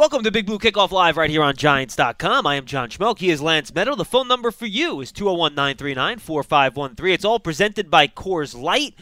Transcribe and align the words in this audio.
Welcome 0.00 0.22
to 0.22 0.30
Big 0.30 0.46
Blue 0.46 0.58
Kickoff 0.58 0.92
Live 0.92 1.18
right 1.18 1.28
here 1.28 1.42
on 1.42 1.54
Giants.com. 1.54 2.46
I 2.46 2.54
am 2.54 2.64
John 2.64 2.88
Schmelk. 2.88 3.18
He 3.18 3.28
is 3.28 3.42
Lance 3.42 3.70
Medow. 3.70 3.94
The 3.94 4.06
phone 4.06 4.28
number 4.28 4.50
for 4.50 4.64
you 4.64 5.02
is 5.02 5.12
201 5.12 5.54
939 5.54 6.20
4513. 6.20 7.12
It's 7.12 7.24
all 7.26 7.38
presented 7.38 7.90
by 7.90 8.08
Coors 8.08 8.58
Light. 8.58 8.94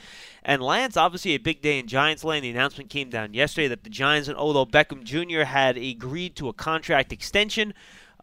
And 0.42 0.60
Lance, 0.60 0.96
obviously 0.96 1.36
a 1.36 1.38
big 1.38 1.62
day 1.62 1.78
in 1.78 1.86
Giants 1.86 2.24
land. 2.24 2.42
The 2.42 2.50
announcement 2.50 2.90
came 2.90 3.10
down 3.10 3.32
yesterday 3.32 3.68
that 3.68 3.84
the 3.84 3.90
Giants 3.90 4.26
and 4.26 4.36
Odell 4.36 4.66
Beckham 4.66 5.04
Jr. 5.04 5.44
had 5.44 5.76
agreed 5.76 6.34
to 6.34 6.48
a 6.48 6.52
contract 6.52 7.12
extension. 7.12 7.74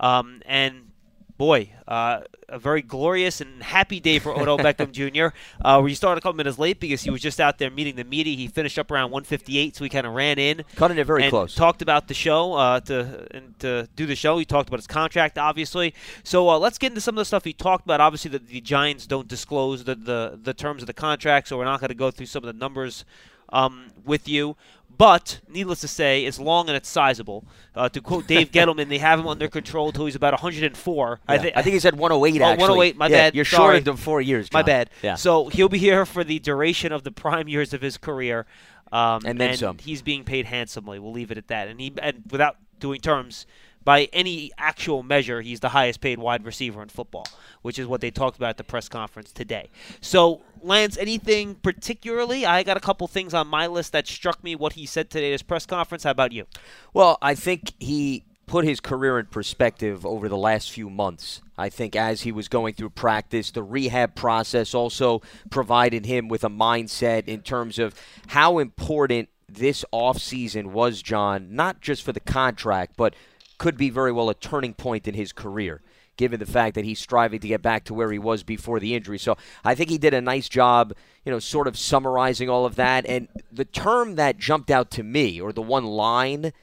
Um, 0.01 0.41
and 0.45 0.91
boy, 1.37 1.69
uh, 1.87 2.21
a 2.47 2.59
very 2.59 2.81
glorious 2.81 3.41
and 3.41 3.61
happy 3.61 3.99
day 3.99 4.19
for 4.19 4.37
Odell 4.37 4.57
Beckham 4.57 4.91
Jr. 4.93 5.35
Uh, 5.63 5.79
where 5.79 5.89
you 5.89 5.95
started 5.95 6.19
a 6.19 6.21
couple 6.21 6.37
minutes 6.37 6.57
late 6.57 6.79
because 6.79 7.01
he 7.01 7.09
was 7.09 7.21
just 7.21 7.39
out 7.39 7.57
there 7.57 7.69
meeting 7.69 7.95
the 7.95 8.03
media. 8.03 8.35
He 8.35 8.47
finished 8.47 8.77
up 8.77 8.91
around 8.91 9.11
158, 9.11 9.75
so 9.75 9.83
he 9.83 9.89
kind 9.89 10.05
of 10.05 10.13
ran 10.13 10.39
in, 10.39 10.63
cutting 10.75 10.97
it 10.97 11.05
very 11.05 11.23
and 11.23 11.29
close. 11.29 11.55
Talked 11.55 11.81
about 11.81 12.07
the 12.07 12.13
show 12.13 12.53
uh, 12.53 12.79
to 12.81 13.27
and 13.31 13.57
to 13.59 13.87
do 13.95 14.05
the 14.05 14.15
show. 14.15 14.37
He 14.37 14.45
talked 14.45 14.69
about 14.69 14.79
his 14.79 14.87
contract, 14.87 15.37
obviously. 15.37 15.93
So 16.23 16.49
uh, 16.49 16.59
let's 16.59 16.77
get 16.77 16.91
into 16.91 17.01
some 17.01 17.15
of 17.15 17.21
the 17.21 17.25
stuff 17.25 17.43
he 17.43 17.53
talked 17.53 17.85
about. 17.85 18.01
Obviously, 18.01 18.31
that 18.31 18.47
the 18.47 18.61
Giants 18.61 19.07
don't 19.07 19.27
disclose 19.27 19.83
the, 19.83 19.95
the 19.95 20.39
the 20.41 20.53
terms 20.53 20.83
of 20.83 20.87
the 20.87 20.93
contract, 20.93 21.47
so 21.47 21.57
we're 21.57 21.65
not 21.65 21.79
going 21.79 21.89
to 21.89 21.95
go 21.95 22.11
through 22.11 22.27
some 22.27 22.43
of 22.43 22.47
the 22.47 22.59
numbers 22.59 23.05
um, 23.49 23.87
with 24.03 24.27
you. 24.27 24.55
But 24.97 25.41
needless 25.49 25.81
to 25.81 25.87
say, 25.87 26.25
it's 26.25 26.39
long 26.39 26.67
and 26.67 26.75
it's 26.75 26.89
sizable. 26.89 27.45
Uh, 27.75 27.89
to 27.89 28.01
quote 28.01 28.27
Dave 28.27 28.51
Gettleman, 28.51 28.89
they 28.89 28.97
have 28.97 29.19
him 29.19 29.27
under 29.27 29.47
control 29.47 29.87
until 29.87 30.05
he's 30.05 30.15
about 30.15 30.33
104. 30.33 31.19
Yeah. 31.27 31.33
I, 31.33 31.37
th- 31.37 31.53
I 31.55 31.61
think 31.61 31.73
he 31.73 31.79
said 31.79 31.97
108. 31.97 32.41
Oh, 32.41 32.45
actually. 32.45 32.67
108. 32.67 32.97
My 32.97 33.07
yeah, 33.07 33.15
bad. 33.15 33.35
You're 33.35 33.45
Sorry. 33.45 33.77
short 33.77 33.87
of 33.87 33.99
four 33.99 34.21
years. 34.21 34.51
My 34.53 34.61
bad. 34.61 34.89
Yeah. 35.01 35.15
So 35.15 35.49
he'll 35.49 35.69
be 35.69 35.79
here 35.79 36.05
for 36.05 36.23
the 36.23 36.39
duration 36.39 36.91
of 36.91 37.03
the 37.03 37.11
prime 37.11 37.47
years 37.47 37.73
of 37.73 37.81
his 37.81 37.97
career, 37.97 38.45
um, 38.91 39.21
And 39.25 39.39
then 39.39 39.57
some. 39.57 39.77
He's 39.77 40.01
being 40.01 40.23
paid 40.23 40.45
handsomely. 40.45 40.99
We'll 40.99 41.11
leave 41.11 41.31
it 41.31 41.37
at 41.37 41.47
that. 41.47 41.67
And 41.67 41.79
he 41.79 41.93
and 42.01 42.23
without 42.31 42.57
doing 42.79 43.01
terms. 43.01 43.45
By 43.85 44.09
any 44.11 44.51
actual 44.57 45.03
measure, 45.03 45.41
he's 45.41 45.59
the 45.59 45.69
highest 45.69 46.01
paid 46.01 46.19
wide 46.19 46.43
receiver 46.43 46.81
in 46.81 46.89
football, 46.89 47.27
which 47.61 47.79
is 47.79 47.87
what 47.87 48.01
they 48.01 48.11
talked 48.11 48.35
about 48.35 48.49
at 48.49 48.57
the 48.57 48.63
press 48.63 48.89
conference 48.89 49.31
today. 49.31 49.69
So, 50.01 50.41
Lance, 50.61 50.97
anything 50.97 51.55
particularly? 51.55 52.45
I 52.45 52.63
got 52.63 52.77
a 52.77 52.81
couple 52.81 53.07
things 53.07 53.33
on 53.33 53.47
my 53.47 53.67
list 53.67 53.91
that 53.91 54.07
struck 54.07 54.43
me 54.43 54.55
what 54.55 54.73
he 54.73 54.87
said 54.87 55.09
today 55.09 55.27
at 55.27 55.33
his 55.33 55.43
press 55.43 55.67
conference. 55.67 56.03
How 56.03 56.11
about 56.11 56.31
you? 56.31 56.47
Well, 56.93 57.19
I 57.21 57.35
think 57.35 57.73
he 57.79 58.25
put 58.47 58.65
his 58.65 58.79
career 58.79 59.19
in 59.19 59.27
perspective 59.27 60.05
over 60.05 60.29
the 60.29 60.37
last 60.37 60.71
few 60.71 60.89
months. 60.89 61.41
I 61.57 61.69
think 61.69 61.95
as 61.95 62.21
he 62.21 62.31
was 62.31 62.47
going 62.47 62.73
through 62.73 62.91
practice, 62.91 63.51
the 63.51 63.63
rehab 63.63 64.15
process 64.15 64.73
also 64.73 65.21
provided 65.49 66.05
him 66.05 66.27
with 66.27 66.43
a 66.43 66.49
mindset 66.49 67.27
in 67.27 67.41
terms 67.41 67.79
of 67.79 67.99
how 68.27 68.59
important 68.59 69.29
this 69.47 69.85
offseason 69.93 70.67
was, 70.67 71.01
John, 71.01 71.55
not 71.55 71.81
just 71.81 72.03
for 72.03 72.11
the 72.11 72.19
contract, 72.19 72.93
but 72.97 73.15
could 73.57 73.77
be 73.77 73.89
very 73.89 74.11
well 74.11 74.29
a 74.29 74.33
turning 74.35 74.73
point 74.73 75.07
in 75.07 75.13
his 75.13 75.31
career 75.31 75.81
given 76.17 76.39
the 76.39 76.45
fact 76.45 76.75
that 76.75 76.85
he's 76.85 76.99
striving 76.99 77.39
to 77.39 77.47
get 77.47 77.61
back 77.61 77.83
to 77.85 77.93
where 77.93 78.11
he 78.11 78.19
was 78.19 78.43
before 78.43 78.79
the 78.79 78.95
injury. 78.95 79.17
So 79.17 79.35
I 79.63 79.75
think 79.75 79.89
he 79.89 79.97
did 79.97 80.13
a 80.13 80.21
nice 80.21 80.47
job, 80.47 80.93
you 81.25 81.31
know, 81.31 81.39
sort 81.39 81.67
of 81.67 81.77
summarizing 81.77 82.49
all 82.49 82.65
of 82.65 82.75
that. 82.75 83.05
And 83.05 83.27
the 83.51 83.65
term 83.65 84.15
that 84.15 84.37
jumped 84.37 84.71
out 84.71 84.91
to 84.91 85.03
me, 85.03 85.41
or 85.41 85.51
the 85.51 85.61
one 85.61 85.83
line, 85.83 86.53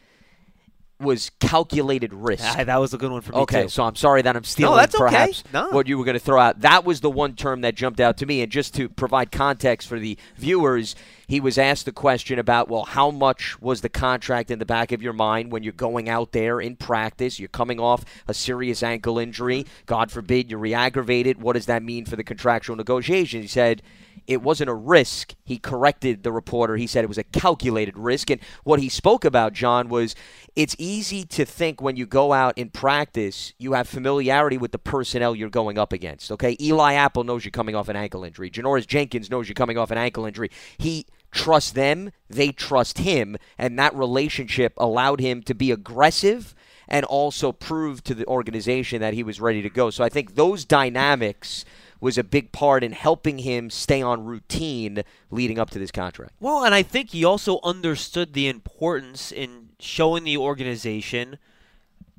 was 0.98 1.30
calculated 1.40 2.14
risk. 2.14 2.44
Ah, 2.46 2.64
that 2.64 2.76
was 2.76 2.94
a 2.94 2.98
good 2.98 3.10
one 3.10 3.20
for 3.20 3.32
me 3.32 3.38
okay, 3.38 3.62
too. 3.64 3.68
so 3.68 3.82
I'm 3.82 3.96
sorry 3.96 4.22
that 4.22 4.36
I'm 4.36 4.44
stealing 4.44 4.72
no, 4.72 4.80
that's 4.80 4.94
okay. 4.94 5.04
perhaps 5.04 5.44
No. 5.52 5.68
what 5.70 5.88
you 5.88 5.98
were 5.98 6.04
going 6.04 6.14
to 6.14 6.20
throw 6.20 6.40
out. 6.40 6.60
That 6.60 6.84
was 6.84 7.00
the 7.00 7.10
one 7.10 7.34
term 7.34 7.62
that 7.62 7.74
jumped 7.74 8.00
out 8.00 8.16
to 8.18 8.26
me. 8.26 8.40
And 8.40 8.50
just 8.52 8.72
to 8.74 8.88
provide 8.88 9.32
context 9.32 9.88
for 9.88 9.98
the 9.98 10.16
viewers, 10.36 10.94
he 11.32 11.40
was 11.40 11.56
asked 11.56 11.86
the 11.86 11.92
question 11.92 12.38
about, 12.38 12.68
well, 12.68 12.84
how 12.84 13.10
much 13.10 13.58
was 13.58 13.80
the 13.80 13.88
contract 13.88 14.50
in 14.50 14.58
the 14.58 14.66
back 14.66 14.92
of 14.92 15.00
your 15.00 15.14
mind 15.14 15.50
when 15.50 15.62
you're 15.62 15.72
going 15.72 16.06
out 16.06 16.32
there 16.32 16.60
in 16.60 16.76
practice? 16.76 17.40
You're 17.40 17.48
coming 17.48 17.80
off 17.80 18.04
a 18.28 18.34
serious 18.34 18.82
ankle 18.82 19.18
injury. 19.18 19.64
God 19.86 20.10
forbid 20.10 20.50
you 20.50 20.58
re-aggravate 20.58 21.26
it. 21.26 21.38
What 21.38 21.54
does 21.54 21.64
that 21.64 21.82
mean 21.82 22.04
for 22.04 22.16
the 22.16 22.22
contractual 22.22 22.76
negotiations? 22.76 23.44
He 23.44 23.48
said 23.48 23.80
it 24.26 24.42
wasn't 24.42 24.68
a 24.68 24.74
risk. 24.74 25.34
He 25.42 25.56
corrected 25.56 26.22
the 26.22 26.32
reporter. 26.32 26.76
He 26.76 26.86
said 26.86 27.02
it 27.02 27.08
was 27.08 27.16
a 27.16 27.24
calculated 27.24 27.96
risk. 27.96 28.28
And 28.28 28.38
what 28.62 28.80
he 28.80 28.90
spoke 28.90 29.24
about, 29.24 29.54
John, 29.54 29.88
was 29.88 30.14
it's 30.54 30.76
easy 30.78 31.24
to 31.24 31.46
think 31.46 31.80
when 31.80 31.96
you 31.96 32.04
go 32.04 32.34
out 32.34 32.58
in 32.58 32.68
practice, 32.68 33.54
you 33.56 33.72
have 33.72 33.88
familiarity 33.88 34.58
with 34.58 34.72
the 34.72 34.78
personnel 34.78 35.34
you're 35.34 35.48
going 35.48 35.78
up 35.78 35.94
against. 35.94 36.30
Okay, 36.30 36.58
Eli 36.60 36.92
Apple 36.92 37.24
knows 37.24 37.42
you're 37.42 37.52
coming 37.52 37.74
off 37.74 37.88
an 37.88 37.96
ankle 37.96 38.22
injury. 38.22 38.50
Janoris 38.50 38.86
Jenkins 38.86 39.30
knows 39.30 39.48
you're 39.48 39.54
coming 39.54 39.78
off 39.78 39.90
an 39.90 39.96
ankle 39.96 40.26
injury. 40.26 40.50
He 40.76 41.06
trusts 41.32 41.72
them, 41.72 42.12
they 42.28 42.52
trust 42.52 42.98
him, 42.98 43.36
and 43.58 43.78
that 43.78 43.94
relationship 43.94 44.74
allowed 44.76 45.20
him 45.20 45.42
to 45.42 45.54
be 45.54 45.70
aggressive 45.70 46.54
and 46.86 47.04
also 47.06 47.52
prove 47.52 48.04
to 48.04 48.14
the 48.14 48.26
organization 48.26 49.00
that 49.00 49.14
he 49.14 49.22
was 49.22 49.40
ready 49.40 49.62
to 49.62 49.70
go. 49.70 49.90
So 49.90 50.04
I 50.04 50.08
think 50.08 50.34
those 50.34 50.64
dynamics 50.64 51.64
was 52.00 52.18
a 52.18 52.24
big 52.24 52.52
part 52.52 52.84
in 52.84 52.92
helping 52.92 53.38
him 53.38 53.70
stay 53.70 54.02
on 54.02 54.24
routine 54.24 55.02
leading 55.30 55.58
up 55.58 55.70
to 55.70 55.78
this 55.78 55.92
contract. 55.92 56.32
Well, 56.40 56.64
and 56.64 56.74
I 56.74 56.82
think 56.82 57.10
he 57.10 57.24
also 57.24 57.60
understood 57.62 58.34
the 58.34 58.48
importance 58.48 59.32
in 59.32 59.70
showing 59.78 60.24
the 60.24 60.36
organization 60.36 61.38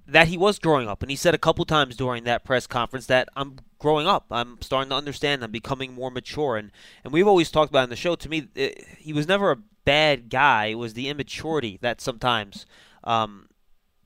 that 0.07 0.27
he 0.27 0.37
was 0.37 0.59
growing 0.59 0.87
up. 0.87 1.01
And 1.01 1.09
he 1.09 1.15
said 1.15 1.33
a 1.33 1.37
couple 1.39 1.65
times 1.65 1.95
during 1.95 2.23
that 2.25 2.43
press 2.43 2.67
conference 2.67 3.05
that 3.07 3.29
I'm 3.35 3.57
growing 3.79 4.07
up. 4.07 4.25
I'm 4.31 4.61
starting 4.61 4.89
to 4.89 4.95
understand. 4.95 5.43
I'm 5.43 5.51
becoming 5.51 5.93
more 5.93 6.11
mature. 6.11 6.57
And, 6.57 6.71
and 7.03 7.13
we've 7.13 7.27
always 7.27 7.51
talked 7.51 7.71
about 7.71 7.85
in 7.85 7.89
the 7.89 7.95
show, 7.95 8.15
to 8.15 8.29
me, 8.29 8.47
it, 8.55 8.85
he 8.97 9.13
was 9.13 9.27
never 9.27 9.51
a 9.51 9.57
bad 9.85 10.29
guy. 10.29 10.67
It 10.67 10.75
was 10.75 10.93
the 10.93 11.09
immaturity 11.09 11.77
that 11.81 12.01
sometimes 12.01 12.65
um, 13.03 13.49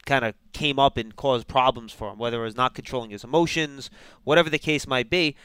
kind 0.05 0.23
of 0.23 0.35
came 0.53 0.79
up 0.79 0.97
and 0.97 1.15
caused 1.15 1.47
problems 1.47 1.91
for 1.91 2.11
him, 2.11 2.19
whether 2.19 2.41
it 2.41 2.45
was 2.45 2.57
not 2.57 2.75
controlling 2.75 3.09
his 3.09 3.23
emotions, 3.23 3.89
whatever 4.23 4.49
the 4.49 4.59
case 4.59 4.87
might 4.87 5.09
be. 5.09 5.35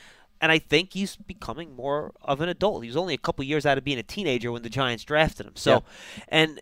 And 0.40 0.50
I 0.50 0.58
think 0.58 0.92
he's 0.92 1.16
becoming 1.16 1.76
more 1.76 2.12
of 2.20 2.40
an 2.40 2.48
adult. 2.48 2.82
He 2.82 2.88
was 2.88 2.96
only 2.96 3.14
a 3.14 3.18
couple 3.18 3.44
years 3.44 3.64
out 3.64 3.78
of 3.78 3.84
being 3.84 3.98
a 3.98 4.02
teenager 4.02 4.50
when 4.50 4.62
the 4.62 4.68
Giants 4.68 5.04
drafted 5.04 5.46
him. 5.46 5.56
So, 5.56 5.70
Yeah. 5.70 6.24
and 6.28 6.60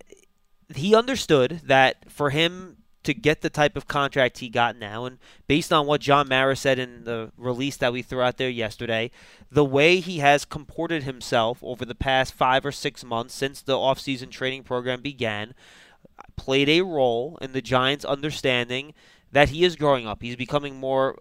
he 0.74 0.94
understood 0.94 1.62
that 1.64 2.10
for 2.10 2.30
him 2.30 2.76
to 3.03 3.15
get 3.15 3.41
the 3.41 3.50
type 3.50 3.77
of 3.77 3.88
contract 3.88 4.38
he 4.38 4.49
got 4.49 4.77
now, 4.77 5.05
and 5.06 5.19
based 5.47 5.72
on 5.72 5.87
what 5.87 6.00
John 6.00 6.28
Mara 6.28 6.55
said 6.55 6.78
in 6.78 7.05
the 7.05 7.33
release 7.37 7.77
that 7.78 7.93
we 7.93 8.03
threw 8.03 8.21
out 8.21 8.37
there 8.37 8.50
yesterday, 8.50 9.11
the 9.50 9.65
way 9.65 10.00
he 10.00 10.19
has 10.19 10.44
comported 10.44 11.03
himself 11.03 11.59
over 11.62 11.84
the 11.84 11.94
past 11.94 12.34
five 12.34 12.65
or 12.65 12.72
six 12.72 13.03
months 13.03 13.34
since 13.34 13.62
the 13.62 13.72
offseason 13.72 14.31
training 14.31 14.65
program 14.65 15.00
began 15.00 15.55
played 16.37 16.69
a 16.69 16.83
role 16.83 17.38
in 17.41 17.53
the 17.53 17.62
Giants' 17.62 18.05
understanding 18.05 18.94
that 19.32 19.50
he 19.50 19.65
is 19.65 19.77
growing 19.77 20.06
up. 20.06 20.22
He's 20.22 20.37
becoming 20.37 20.77
more 20.77 21.19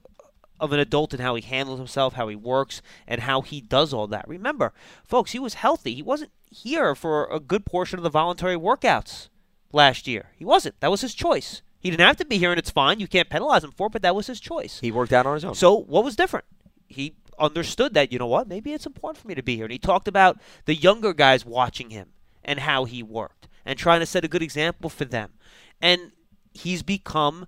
of 0.60 0.74
an 0.74 0.80
adult 0.80 1.14
in 1.14 1.20
how 1.22 1.36
he 1.36 1.42
handles 1.42 1.80
himself, 1.80 2.14
how 2.14 2.28
he 2.28 2.36
works, 2.36 2.82
and 3.08 3.22
how 3.22 3.42
he 3.42 3.62
does 3.62 3.94
all 3.94 4.08
that. 4.08 4.28
Remember, 4.28 4.74
folks, 5.04 5.32
he 5.32 5.40
was 5.40 5.54
healthy. 5.56 5.96
He 5.96 6.02
wasn't 6.02 6.32
here 6.52 6.96
for 6.96 7.26
a 7.32 7.40
good 7.40 7.66
portion 7.66 7.98
of 8.00 8.04
the 8.04 8.10
voluntary 8.10 8.56
workouts 8.56 9.30
last 9.72 10.08
year. 10.08 10.32
He 10.36 10.44
wasn't. 10.44 10.80
That 10.82 10.92
was 10.92 11.02
his 11.02 11.14
choice. 11.14 11.62
He 11.80 11.90
didn't 11.90 12.06
have 12.06 12.18
to 12.18 12.26
be 12.26 12.38
here, 12.38 12.52
and 12.52 12.60
it's 12.60 12.70
fine. 12.70 13.00
You 13.00 13.08
can't 13.08 13.30
penalize 13.30 13.64
him 13.64 13.72
for 13.72 13.88
it, 13.88 13.94
but 13.94 14.02
that 14.02 14.16
was 14.16 14.28
his 14.28 14.40
choice. 14.40 14.80
He 14.80 14.92
worked 14.92 15.14
out 15.14 15.26
on 15.26 15.36
his 15.36 15.46
own. 15.46 15.56
So 15.56 15.74
what 15.74 16.04
was 16.04 16.16
different? 16.16 16.46
He 16.88 17.16
understood 17.38 17.94
that, 17.94 18.12
you 18.12 18.20
know 18.20 18.28
what, 18.28 18.48
maybe 18.48 18.74
it's 18.74 18.86
important 18.86 19.22
for 19.22 19.28
me 19.28 19.36
to 19.36 19.44
be 19.44 19.56
here. 19.56 19.66
And 19.66 19.72
he 19.72 19.80
talked 19.80 20.08
about 20.08 20.40
the 20.66 20.76
younger 20.76 21.14
guys 21.14 21.46
watching 21.46 21.90
him 21.90 22.10
and 22.44 22.60
how 22.60 22.84
he 22.86 23.02
worked 23.02 23.48
and 23.66 23.80
trying 23.80 24.02
to 24.02 24.06
set 24.06 24.26
a 24.26 24.28
good 24.28 24.44
example 24.44 24.90
for 24.90 25.06
them. 25.06 25.32
And 25.82 26.12
he's 26.54 26.84
become 26.84 27.48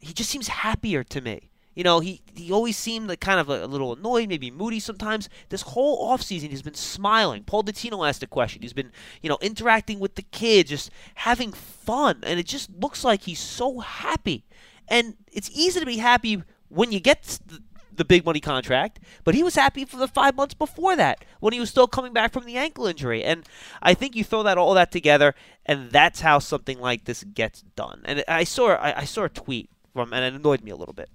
he 0.00 0.12
just 0.12 0.30
seems 0.30 0.48
happier 0.48 1.02
to 1.04 1.20
me. 1.20 1.50
You 1.78 1.84
know, 1.84 2.00
he, 2.00 2.22
he 2.34 2.50
always 2.50 2.76
seemed 2.76 3.08
like 3.08 3.20
kind 3.20 3.38
of 3.38 3.48
a, 3.48 3.64
a 3.64 3.68
little 3.68 3.92
annoyed, 3.92 4.28
maybe 4.28 4.50
moody 4.50 4.80
sometimes. 4.80 5.28
This 5.48 5.62
whole 5.62 6.10
offseason, 6.10 6.50
he's 6.50 6.60
been 6.60 6.74
smiling. 6.74 7.44
Paul 7.44 7.62
Dottino 7.62 8.06
asked 8.06 8.24
a 8.24 8.26
question. 8.26 8.62
He's 8.62 8.72
been, 8.72 8.90
you 9.22 9.28
know, 9.28 9.38
interacting 9.40 10.00
with 10.00 10.16
the 10.16 10.22
kids, 10.22 10.70
just 10.70 10.90
having 11.14 11.52
fun. 11.52 12.18
And 12.24 12.40
it 12.40 12.46
just 12.46 12.68
looks 12.74 13.04
like 13.04 13.22
he's 13.22 13.38
so 13.38 13.78
happy. 13.78 14.44
And 14.88 15.18
it's 15.30 15.52
easy 15.54 15.78
to 15.78 15.86
be 15.86 15.98
happy 15.98 16.42
when 16.68 16.90
you 16.90 16.98
get 16.98 17.38
the, 17.46 17.62
the 17.94 18.04
big 18.04 18.24
money 18.24 18.40
contract, 18.40 18.98
but 19.22 19.36
he 19.36 19.44
was 19.44 19.54
happy 19.54 19.84
for 19.84 19.98
the 19.98 20.08
five 20.08 20.34
months 20.34 20.54
before 20.54 20.96
that 20.96 21.24
when 21.38 21.52
he 21.52 21.60
was 21.60 21.70
still 21.70 21.86
coming 21.86 22.12
back 22.12 22.32
from 22.32 22.44
the 22.44 22.56
ankle 22.56 22.88
injury. 22.88 23.22
And 23.22 23.44
I 23.80 23.94
think 23.94 24.16
you 24.16 24.24
throw 24.24 24.42
that 24.42 24.58
all 24.58 24.74
that 24.74 24.90
together, 24.90 25.32
and 25.64 25.92
that's 25.92 26.22
how 26.22 26.40
something 26.40 26.80
like 26.80 27.04
this 27.04 27.22
gets 27.22 27.62
done. 27.62 28.02
And 28.04 28.24
I 28.26 28.42
saw 28.42 28.70
I, 28.70 29.02
I 29.02 29.04
saw 29.04 29.22
a 29.22 29.28
tweet 29.28 29.70
from, 29.92 30.12
and 30.12 30.24
it 30.24 30.38
annoyed 30.38 30.62
me 30.62 30.70
a 30.70 30.76
little 30.76 30.94
bit. 30.94 31.08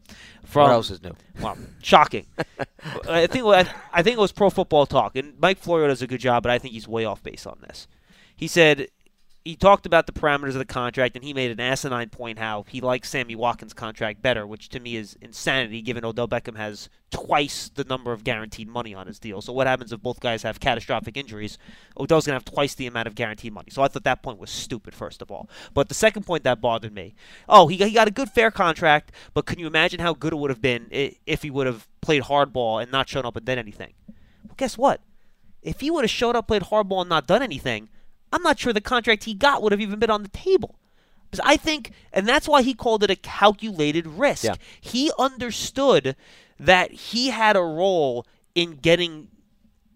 From, 0.44 0.64
what 0.64 0.72
else 0.72 0.90
is 0.90 1.02
new? 1.02 1.16
Well, 1.42 1.58
shocking. 1.82 2.26
I 3.08 3.28
think 3.28 3.46
I, 3.46 3.70
I 3.92 4.04
think 4.04 4.18
it 4.18 4.22
was 4.22 4.32
Pro 4.32 4.50
Football 4.50 4.86
Talk, 4.86 5.16
and 5.16 5.40
Mike 5.40 5.58
Florio 5.58 5.88
does 5.88 6.02
a 6.02 6.08
good 6.08 6.20
job, 6.20 6.44
but 6.44 6.52
I 6.52 6.60
think 6.60 6.74
he's 6.74 6.88
way 6.88 7.06
off 7.06 7.24
base 7.24 7.46
on 7.46 7.58
this. 7.68 7.88
He 8.36 8.48
said 8.48 8.88
he 9.46 9.58
talked 9.58 9.86
about 9.86 10.06
the 10.06 10.14
parameters 10.14 10.50
of 10.50 10.60
the 10.60 10.66
contract, 10.66 11.18
and 11.18 11.26
he 11.26 11.34
made 11.34 11.52
an 11.52 11.60
asinine 11.60 12.10
point 12.10 12.40
how 12.40 12.64
he 12.70 12.80
likes 12.80 13.10
Sammy 13.10 13.36
Watkins' 13.36 13.74
contract 13.74 14.22
better, 14.22 14.48
which 14.48 14.70
to 14.70 14.80
me 14.80 14.96
is 14.96 15.18
insanity, 15.22 15.82
given 15.82 16.06
Odell 16.06 16.30
Beckham 16.30 16.56
has 16.56 16.88
twice 17.12 17.70
the 17.76 17.84
number 17.84 18.14
of 18.14 18.24
guaranteed 18.24 18.70
money 18.70 18.94
on 18.94 19.06
his 19.06 19.20
deal. 19.20 19.42
So 19.42 19.52
what 19.52 19.68
happens 19.68 19.92
if 19.92 20.02
both 20.02 20.22
guys 20.22 20.44
have 20.44 20.62
catastrophic 20.62 21.18
injuries? 21.18 21.58
Odell's 22.00 22.26
going 22.26 22.40
to 22.40 22.46
have 22.46 22.46
twice 22.46 22.74
the 22.74 22.88
amount 22.88 23.08
of 23.08 23.16
guaranteed 23.16 23.52
money. 23.52 23.68
So 23.70 23.84
I 23.84 23.90
thought 23.90 24.06
that 24.06 24.24
point 24.24 24.40
was 24.40 24.50
stupid, 24.50 24.96
first 24.96 25.22
of 25.22 25.30
all. 25.30 25.50
But 25.74 25.90
the 25.90 25.94
second 25.94 26.26
point 26.26 26.46
that 26.46 26.62
bothered 26.62 26.94
me, 26.94 27.14
oh, 27.50 27.68
he 27.68 27.76
got, 27.76 27.90
he 27.90 27.94
got 27.94 28.08
a 28.08 28.12
good 28.12 28.30
fair 28.30 28.50
contract, 28.50 29.12
but 29.34 29.46
can 29.46 29.60
you 29.60 29.68
imagine 29.68 30.00
how 30.00 30.14
good 30.14 30.32
it 30.32 30.38
would 30.38 30.52
have 30.52 30.62
been 30.62 30.88
if 30.90 31.42
he 31.42 31.50
would 31.50 31.68
have 31.68 31.86
played 32.00 32.24
hardball 32.24 32.82
and 32.82 32.90
not 32.92 33.10
shown 33.10 33.26
up 33.26 33.36
and 33.36 33.46
done 33.46 33.60
anything? 33.60 33.94
Well, 34.46 34.56
guess 34.56 34.78
what? 34.78 35.02
If 35.62 35.82
he 35.82 35.92
would 35.92 36.06
have 36.06 36.12
showed 36.12 36.38
up, 36.38 36.48
played 36.48 36.64
hardball, 36.64 37.02
and 37.02 37.10
not 37.10 37.28
done 37.28 37.42
anything, 37.42 37.90
I'm 38.34 38.42
not 38.42 38.60
sure 38.60 38.74
the 38.74 38.82
contract 38.82 39.26
he 39.26 39.36
got 39.36 39.62
would 39.62 39.72
have 39.72 39.80
even 39.80 40.00
been 40.00 40.10
on 40.10 40.24
the 40.24 40.30
table. 40.30 40.76
Because 41.30 41.46
I 41.46 41.56
think, 41.56 41.92
and 42.12 42.28
that's 42.28 42.48
why 42.48 42.64
he 42.64 42.74
called 42.74 43.04
it 43.04 43.12
a 43.12 43.16
calculated 43.16 44.08
risk. 44.08 44.44
Yeah. 44.44 44.56
He 44.82 45.12
understood 45.20 46.16
that 46.60 46.92
he 46.92 47.30
had 47.30 47.56
a 47.56 47.62
role 47.62 48.26
in 48.56 48.78
getting 48.78 49.28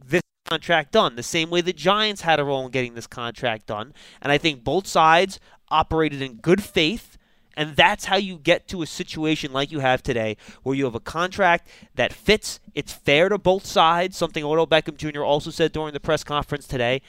this 0.03 0.21
contract 0.45 0.91
done, 0.91 1.15
the 1.15 1.23
same 1.23 1.49
way 1.49 1.61
the 1.61 1.73
Giants 1.73 2.21
had 2.21 2.39
a 2.39 2.43
role 2.43 2.65
in 2.65 2.71
getting 2.71 2.93
this 2.93 3.07
contract 3.07 3.67
done. 3.67 3.93
And 4.21 4.31
I 4.31 4.37
think 4.37 4.63
both 4.63 4.87
sides 4.87 5.39
operated 5.69 6.21
in 6.21 6.35
good 6.35 6.63
faith. 6.63 7.17
And 7.55 7.75
that's 7.75 8.05
how 8.05 8.17
you 8.17 8.37
get 8.37 8.67
to 8.67 8.83
a 8.83 8.87
situation 8.87 9.51
like 9.51 9.71
you 9.71 9.79
have 9.79 10.03
today, 10.03 10.37
where 10.61 10.75
you 10.75 10.85
have 10.85 10.93
a 10.93 10.99
contract 10.99 11.67
that 11.95 12.13
fits, 12.13 12.59
it's 12.75 12.93
fair 12.93 13.29
to 13.29 13.39
both 13.39 13.65
sides, 13.65 14.15
something 14.15 14.43
Odell 14.43 14.67
Beckham 14.67 14.95
Jr. 14.95 15.23
also 15.23 15.49
said 15.49 15.71
during 15.71 15.93
the 15.93 15.99
press 15.99 16.23
conference 16.23 16.67
today 16.67 17.01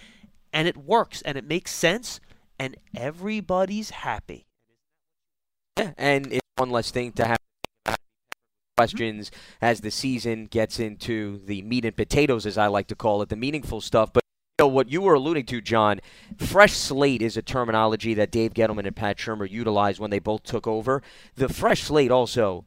and 0.52 0.68
it 0.68 0.76
works 0.76 1.22
and 1.22 1.38
it 1.38 1.44
makes 1.44 1.72
sense 1.72 2.20
and 2.58 2.76
everybody's 2.96 3.90
happy. 3.90 4.46
Yeah, 5.78 5.92
and 5.96 6.32
it's 6.32 6.46
one 6.56 6.70
less 6.70 6.90
thing 6.90 7.12
to 7.12 7.24
have 7.24 7.38
questions 8.76 9.32
as 9.60 9.80
the 9.80 9.90
season 9.90 10.46
gets 10.46 10.78
into 10.78 11.40
the 11.44 11.62
meat 11.62 11.84
and 11.84 11.96
potatoes, 11.96 12.46
as 12.46 12.56
I 12.56 12.68
like 12.68 12.86
to 12.88 12.94
call 12.94 13.22
it, 13.22 13.28
the 13.28 13.36
meaningful 13.36 13.80
stuff. 13.80 14.12
But 14.12 14.22
you 14.58 14.64
know, 14.64 14.68
what 14.68 14.88
you 14.88 15.00
were 15.02 15.14
alluding 15.14 15.46
to, 15.46 15.60
John, 15.60 16.00
fresh 16.36 16.72
slate 16.72 17.22
is 17.22 17.36
a 17.36 17.42
terminology 17.42 18.14
that 18.14 18.30
Dave 18.30 18.54
Gettleman 18.54 18.86
and 18.86 18.94
Pat 18.94 19.18
Shurmur 19.18 19.50
utilized 19.50 19.98
when 19.98 20.10
they 20.10 20.20
both 20.20 20.44
took 20.44 20.66
over. 20.66 21.02
The 21.34 21.48
fresh 21.48 21.82
slate 21.82 22.12
also 22.12 22.66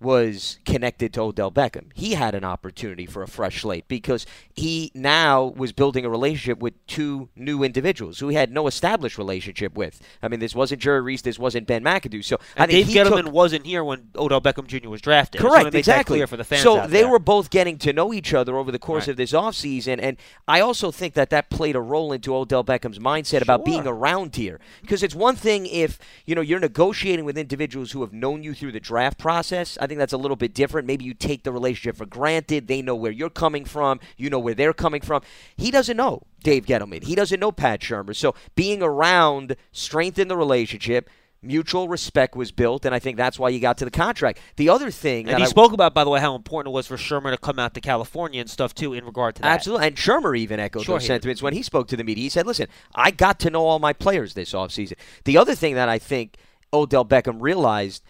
was 0.00 0.58
connected 0.64 1.12
to 1.14 1.20
Odell 1.20 1.50
Beckham. 1.50 1.86
He 1.94 2.12
had 2.12 2.34
an 2.34 2.44
opportunity 2.44 3.04
for 3.04 3.22
a 3.22 3.28
fresh 3.28 3.62
slate 3.62 3.86
because 3.86 4.24
he 4.52 4.90
now 4.94 5.44
was 5.44 5.72
building 5.72 6.04
a 6.04 6.08
relationship 6.08 6.58
with 6.58 6.74
two 6.86 7.28
new 7.36 7.62
individuals 7.62 8.18
who 8.18 8.28
he 8.28 8.36
had 8.36 8.50
no 8.50 8.66
established 8.66 9.18
relationship 9.18 9.76
with. 9.76 10.00
I 10.22 10.28
mean, 10.28 10.40
this 10.40 10.54
wasn't 10.54 10.80
Jerry 10.80 11.02
Reese, 11.02 11.22
this 11.22 11.38
wasn't 11.38 11.66
Ben 11.66 11.84
McAdoo. 11.84 12.24
So 12.24 12.38
and 12.56 12.70
I 12.70 12.72
think 12.72 12.88
Dave 12.88 13.06
Gettleman 13.06 13.24
took, 13.24 13.32
wasn't 13.32 13.66
here 13.66 13.84
when 13.84 14.08
Odell 14.16 14.40
Beckham 14.40 14.66
Jr. 14.66 14.88
was 14.88 15.02
drafted. 15.02 15.40
Correct, 15.40 15.74
exactly. 15.74 16.24
for 16.26 16.36
the 16.36 16.44
fans 16.44 16.62
so 16.62 16.86
they 16.86 17.00
there. 17.00 17.08
were 17.08 17.18
both 17.18 17.50
getting 17.50 17.76
to 17.78 17.92
know 17.92 18.12
each 18.12 18.32
other 18.32 18.56
over 18.56 18.72
the 18.72 18.78
course 18.78 19.02
right. 19.02 19.08
of 19.08 19.16
this 19.16 19.32
offseason, 19.32 19.98
and 20.00 20.16
I 20.48 20.60
also 20.60 20.90
think 20.90 21.14
that 21.14 21.30
that 21.30 21.50
played 21.50 21.76
a 21.76 21.80
role 21.80 22.12
into 22.12 22.34
Odell 22.34 22.64
Beckham's 22.64 22.98
mindset 22.98 23.30
sure. 23.30 23.42
about 23.42 23.64
being 23.64 23.86
around 23.86 24.36
here. 24.36 24.60
Because 24.80 25.02
it's 25.02 25.14
one 25.14 25.36
thing 25.36 25.66
if 25.66 25.98
you 26.24 26.34
know 26.34 26.40
you're 26.40 26.60
negotiating 26.60 27.24
with 27.24 27.36
individuals 27.36 27.92
who 27.92 28.00
have 28.00 28.12
known 28.12 28.42
you 28.42 28.54
through 28.54 28.72
the 28.72 28.80
draft 28.80 29.18
process. 29.18 29.76
I 29.80 29.89
think 29.90 29.98
that's 29.98 30.14
a 30.14 30.18
little 30.18 30.36
bit 30.36 30.54
different. 30.54 30.86
Maybe 30.86 31.04
you 31.04 31.12
take 31.12 31.44
the 31.44 31.52
relationship 31.52 31.96
for 31.96 32.06
granted. 32.06 32.66
They 32.66 32.80
know 32.80 32.96
where 32.96 33.12
you're 33.12 33.28
coming 33.28 33.66
from. 33.66 34.00
You 34.16 34.30
know 34.30 34.38
where 34.38 34.54
they're 34.54 34.72
coming 34.72 35.02
from. 35.02 35.20
He 35.56 35.70
doesn't 35.70 35.96
know 35.96 36.22
Dave 36.42 36.64
Gettleman. 36.64 37.04
He 37.04 37.14
doesn't 37.14 37.38
know 37.38 37.52
Pat 37.52 37.80
Shurmur. 37.80 38.16
So 38.16 38.34
being 38.54 38.82
around 38.82 39.56
strengthened 39.72 40.30
the 40.30 40.36
relationship. 40.36 41.10
Mutual 41.42 41.88
respect 41.88 42.36
was 42.36 42.52
built, 42.52 42.84
and 42.84 42.94
I 42.94 42.98
think 42.98 43.16
that's 43.16 43.38
why 43.38 43.48
you 43.48 43.60
got 43.60 43.78
to 43.78 43.86
the 43.86 43.90
contract. 43.90 44.38
The 44.56 44.68
other 44.68 44.90
thing, 44.90 45.26
and 45.26 45.38
he 45.38 45.44
I, 45.44 45.46
spoke 45.46 45.72
about, 45.72 45.94
by 45.94 46.04
the 46.04 46.10
way, 46.10 46.20
how 46.20 46.34
important 46.34 46.70
it 46.70 46.74
was 46.74 46.86
for 46.86 46.98
Shurmur 46.98 47.30
to 47.30 47.38
come 47.38 47.58
out 47.58 47.72
to 47.72 47.80
California 47.80 48.42
and 48.42 48.50
stuff 48.50 48.74
too, 48.74 48.92
in 48.92 49.06
regard 49.06 49.36
to 49.36 49.42
that. 49.42 49.52
Absolutely, 49.52 49.86
and 49.86 49.96
Shurmur 49.96 50.36
even 50.36 50.60
echoed 50.60 50.84
sure 50.84 50.98
those 50.98 51.06
sentiments 51.06 51.40
when 51.40 51.54
he 51.54 51.62
spoke 51.62 51.88
to 51.88 51.96
the 51.96 52.04
media. 52.04 52.24
He 52.24 52.28
said, 52.28 52.46
"Listen, 52.46 52.66
I 52.94 53.10
got 53.10 53.40
to 53.40 53.48
know 53.48 53.64
all 53.64 53.78
my 53.78 53.94
players 53.94 54.34
this 54.34 54.52
offseason. 54.52 54.98
The 55.24 55.38
other 55.38 55.54
thing 55.54 55.76
that 55.76 55.88
I 55.88 55.98
think 55.98 56.36
Odell 56.74 57.06
Beckham 57.06 57.38
realized, 57.40 58.02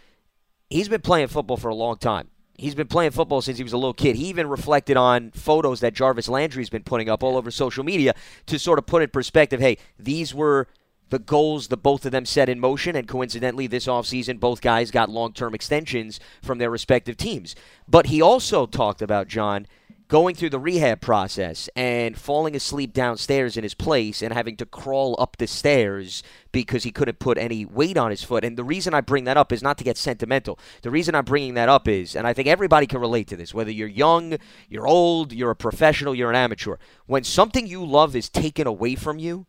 he's 0.70 0.88
been 0.88 1.02
playing 1.02 1.28
football 1.28 1.56
for 1.56 1.68
a 1.68 1.74
long 1.74 1.96
time. 1.96 2.28
He's 2.56 2.74
been 2.74 2.88
playing 2.88 3.12
football 3.12 3.40
since 3.40 3.58
he 3.58 3.64
was 3.64 3.72
a 3.72 3.78
little 3.78 3.94
kid. 3.94 4.16
He 4.16 4.26
even 4.26 4.46
reflected 4.46 4.96
on 4.96 5.30
photos 5.30 5.80
that 5.80 5.94
Jarvis 5.94 6.28
Landry's 6.28 6.68
been 6.68 6.82
putting 6.82 7.08
up 7.08 7.22
all 7.22 7.36
over 7.36 7.50
social 7.50 7.84
media 7.84 8.14
to 8.46 8.58
sort 8.58 8.78
of 8.78 8.86
put 8.86 9.02
in 9.02 9.08
perspective 9.08 9.60
hey, 9.60 9.78
these 9.98 10.34
were 10.34 10.68
the 11.10 11.18
goals 11.18 11.68
that 11.68 11.78
both 11.78 12.06
of 12.06 12.12
them 12.12 12.24
set 12.24 12.48
in 12.48 12.60
motion, 12.60 12.96
and 12.96 13.06
coincidentally, 13.06 13.66
this 13.66 13.86
offseason, 13.86 14.38
both 14.38 14.60
guys 14.60 14.90
got 14.90 15.10
long 15.10 15.32
term 15.32 15.54
extensions 15.54 16.20
from 16.42 16.58
their 16.58 16.70
respective 16.70 17.16
teams. 17.16 17.54
But 17.88 18.06
he 18.06 18.22
also 18.22 18.66
talked 18.66 19.02
about, 19.02 19.28
John, 19.28 19.66
going 20.10 20.34
through 20.34 20.50
the 20.50 20.58
rehab 20.58 21.00
process 21.00 21.70
and 21.76 22.18
falling 22.18 22.56
asleep 22.56 22.92
downstairs 22.92 23.56
in 23.56 23.62
his 23.62 23.74
place 23.74 24.20
and 24.22 24.34
having 24.34 24.56
to 24.56 24.66
crawl 24.66 25.14
up 25.20 25.36
the 25.36 25.46
stairs 25.46 26.24
because 26.50 26.82
he 26.82 26.90
couldn't 26.90 27.20
put 27.20 27.38
any 27.38 27.64
weight 27.64 27.96
on 27.96 28.10
his 28.10 28.24
foot. 28.24 28.44
And 28.44 28.58
the 28.58 28.64
reason 28.64 28.92
I 28.92 29.02
bring 29.02 29.22
that 29.24 29.36
up 29.36 29.52
is 29.52 29.62
not 29.62 29.78
to 29.78 29.84
get 29.84 29.96
sentimental. 29.96 30.58
The 30.82 30.90
reason 30.90 31.14
I'm 31.14 31.24
bringing 31.24 31.54
that 31.54 31.68
up 31.68 31.86
is, 31.86 32.16
and 32.16 32.26
I 32.26 32.32
think 32.32 32.48
everybody 32.48 32.88
can 32.88 33.00
relate 33.00 33.28
to 33.28 33.36
this, 33.36 33.54
whether 33.54 33.70
you're 33.70 33.86
young, 33.86 34.36
you're 34.68 34.88
old, 34.88 35.32
you're 35.32 35.52
a 35.52 35.56
professional, 35.56 36.12
you're 36.12 36.30
an 36.30 36.36
amateur. 36.36 36.76
When 37.06 37.22
something 37.22 37.68
you 37.68 37.84
love 37.84 38.16
is 38.16 38.28
taken 38.28 38.66
away 38.66 38.96
from 38.96 39.20
you, 39.20 39.46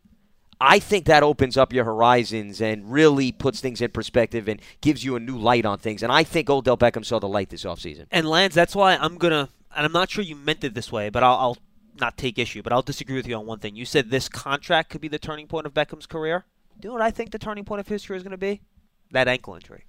I 0.60 0.78
think 0.78 1.06
that 1.06 1.24
opens 1.24 1.56
up 1.56 1.72
your 1.72 1.84
horizons 1.84 2.60
and 2.60 2.92
really 2.92 3.32
puts 3.32 3.60
things 3.60 3.80
in 3.80 3.90
perspective 3.90 4.46
and 4.46 4.62
gives 4.80 5.02
you 5.02 5.16
a 5.16 5.20
new 5.20 5.36
light 5.36 5.66
on 5.66 5.78
things. 5.78 6.04
And 6.04 6.12
I 6.12 6.22
think 6.22 6.48
Odell 6.48 6.76
Beckham 6.76 7.04
saw 7.04 7.18
the 7.18 7.26
light 7.26 7.50
this 7.50 7.64
offseason. 7.64 8.06
And 8.12 8.28
Lance, 8.28 8.54
that's 8.54 8.76
why 8.76 8.94
I'm 8.94 9.18
gonna 9.18 9.48
and 9.76 9.86
I'm 9.86 9.92
not 9.92 10.10
sure 10.10 10.24
you 10.24 10.36
meant 10.36 10.64
it 10.64 10.74
this 10.74 10.90
way, 10.92 11.08
but 11.08 11.22
I'll, 11.22 11.36
I'll 11.36 11.58
not 12.00 12.16
take 12.16 12.38
issue, 12.38 12.62
but 12.62 12.72
I'll 12.72 12.82
disagree 12.82 13.16
with 13.16 13.26
you 13.26 13.36
on 13.36 13.46
one 13.46 13.58
thing. 13.58 13.76
You 13.76 13.84
said 13.84 14.10
this 14.10 14.28
contract 14.28 14.90
could 14.90 15.00
be 15.00 15.08
the 15.08 15.18
turning 15.18 15.46
point 15.46 15.66
of 15.66 15.74
Beckham's 15.74 16.06
career. 16.06 16.44
Do 16.80 16.86
you 16.86 16.90
know 16.90 16.94
what 16.94 17.02
I 17.02 17.10
think 17.10 17.30
the 17.30 17.38
turning 17.38 17.64
point 17.64 17.80
of 17.80 17.88
his 17.88 18.04
career 18.06 18.16
is 18.16 18.22
going 18.22 18.32
to 18.32 18.38
be? 18.38 18.62
That 19.10 19.28
ankle 19.28 19.54
injury. 19.54 19.84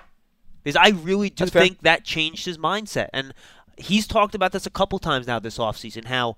Because 0.64 0.76
I 0.76 0.90
really 0.90 1.30
do 1.30 1.44
That's 1.44 1.52
fair. 1.52 1.62
think 1.62 1.82
that 1.82 2.04
changed 2.04 2.46
his 2.46 2.58
mindset. 2.58 3.10
And 3.14 3.34
he's 3.78 4.08
talked 4.08 4.36
about 4.36 4.52
this 4.52 4.66
a 4.66 4.70
couple 4.70 5.00
times 5.00 5.28
now 5.28 5.40
this 5.40 5.58
offseason, 5.58 6.06
how 6.06 6.38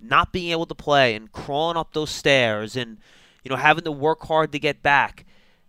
not 0.00 0.32
being 0.32 0.50
able 0.50 0.66
to 0.66 0.74
play 0.74 1.14
and 1.14 1.32
crawling 1.32 1.76
up 1.76 1.92
those 1.92 2.10
stairs 2.10 2.76
and, 2.76 2.98
you 3.42 3.50
know, 3.50 3.56
having 3.56 3.84
to 3.84 3.92
work 3.92 4.26
hard 4.26 4.52
to 4.52 4.58
get 4.58 4.82
back, 4.82 5.24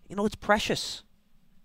you 0.08 0.16
know, 0.16 0.26
it's 0.26 0.36
precious. 0.36 1.04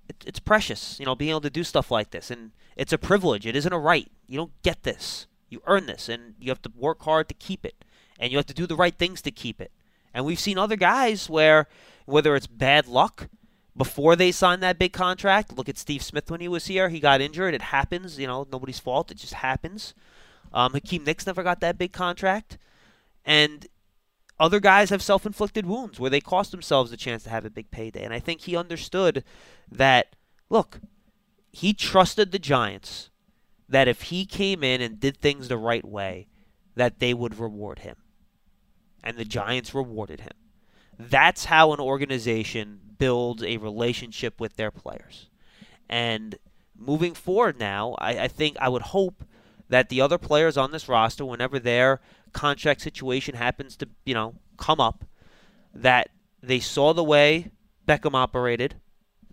It, 0.09 0.25
it's 0.27 0.39
precious, 0.41 0.99
you 0.99 1.07
know, 1.07 1.15
being 1.15 1.31
able 1.31 1.41
to 1.43 1.51
do 1.51 1.65
stuff 1.65 1.91
like 1.91 2.11
this. 2.11 2.31
And 2.31 2.53
it's 2.77 2.93
a 2.93 2.99
privilege. 2.99 3.47
It 3.47 3.57
isn't 3.57 3.73
a 3.73 3.79
right. 3.79 4.11
You 4.27 4.37
don't 4.37 4.63
get 4.63 4.83
this. 4.83 5.27
You 5.51 5.61
earn 5.67 5.87
this, 5.87 6.09
and 6.09 6.35
you 6.41 6.51
have 6.51 6.63
to 6.63 6.73
work 6.75 7.03
hard 7.03 7.29
to 7.29 7.35
keep 7.35 7.67
it, 7.67 7.85
and 8.19 8.31
you 8.31 8.39
have 8.39 8.47
to 8.47 8.55
do 8.55 8.67
the 8.67 8.77
right 8.77 8.97
things 8.97 9.21
to 9.23 9.31
keep 9.31 9.61
it. 9.61 9.73
And 10.15 10.25
we've 10.25 10.41
seen 10.41 10.57
other 10.59 10.77
guys 10.77 11.29
where, 11.29 11.67
whether 12.07 12.35
it's 12.37 12.47
bad 12.47 12.87
luck 12.87 13.29
before 13.77 14.17
they 14.17 14.33
signed 14.33 14.63
that 14.63 14.79
big 14.79 14.93
contract. 14.93 15.57
Look 15.57 15.69
at 15.69 15.79
Steve 15.79 16.03
Smith 16.03 16.31
when 16.31 16.41
he 16.41 16.49
was 16.49 16.67
here; 16.67 16.89
he 16.89 17.01
got 17.01 17.21
injured. 17.21 17.53
It 17.53 17.63
happens. 17.63 18.19
You 18.19 18.29
know, 18.29 18.47
nobody's 18.51 18.79
fault. 18.79 19.11
It 19.11 19.19
just 19.19 19.35
happens. 19.35 19.95
Um, 20.53 20.73
Hakeem 20.73 21.05
Nicks 21.05 21.27
never 21.27 21.43
got 21.43 21.61
that 21.61 21.79
big 21.79 21.93
contract, 21.93 22.57
and 23.25 23.67
other 24.39 24.61
guys 24.61 24.91
have 24.91 25.03
self-inflicted 25.03 25.67
wounds 25.67 26.01
where 26.01 26.11
they 26.11 26.21
cost 26.21 26.51
themselves 26.51 26.91
the 26.91 26.97
chance 26.97 27.25
to 27.25 27.31
have 27.31 27.45
a 27.45 27.51
big 27.51 27.71
payday. 27.71 28.05
And 28.05 28.15
I 28.15 28.21
think 28.21 28.43
he 28.43 28.57
understood 28.57 29.23
that. 29.71 30.15
Look, 30.49 30.81
he 31.53 31.73
trusted 31.73 32.33
the 32.33 32.39
Giants 32.39 33.11
that 33.71 33.89
if 33.89 34.03
he 34.03 34.27
came 34.27 34.63
in 34.63 34.81
and 34.81 35.01
did 35.01 35.17
things 35.17 35.49
the 35.49 35.57
right 35.57 35.85
way, 35.85 36.27
that 36.75 36.99
they 36.99 37.15
would 37.15 37.39
reward 37.39 37.79
him. 37.79 37.97
And 39.03 39.17
the 39.17 39.25
Giants 39.25 39.75
rewarded 39.75 40.21
him. 40.21 40.33
That's 40.99 41.47
how 41.47 41.73
an 41.73 41.81
organization 41.81 42.81
builds 42.99 43.43
a 43.43 43.57
relationship 43.57 44.41
with 44.41 44.57
their 44.57 44.73
players. 44.73 45.31
And 45.89 46.37
moving 46.77 47.15
forward 47.15 47.59
now, 47.59 47.95
I, 47.99 48.25
I 48.25 48.29
think 48.29 48.57
I 48.61 48.69
would 48.69 48.83
hope 48.83 49.25
that 49.69 49.89
the 49.89 50.01
other 50.01 50.19
players 50.19 50.57
on 50.57 50.73
this 50.73 50.89
roster, 50.89 51.25
whenever 51.25 51.59
their 51.59 52.01
contract 52.33 52.81
situation 52.81 53.37
happens 53.37 53.77
to, 53.77 53.89
you 54.05 54.15
know, 54.15 54.35
come 54.57 54.81
up, 54.81 55.05
that 55.73 56.11
they 56.43 56.59
saw 56.59 56.93
the 56.93 57.05
way 57.05 57.53
Beckham 57.87 58.15
operated. 58.15 58.75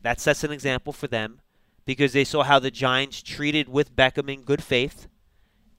That 0.02 0.22
sets 0.22 0.44
an 0.44 0.52
example 0.52 0.94
for 0.94 1.08
them 1.08 1.42
because 1.88 2.12
they 2.12 2.26
saw 2.26 2.44
how 2.44 2.60
the 2.60 2.70
Giants 2.70 3.24
treated 3.24 3.70
with 3.70 3.96
Beckham 3.96 4.32
in 4.32 4.42
good 4.42 4.62
faith, 4.62 5.08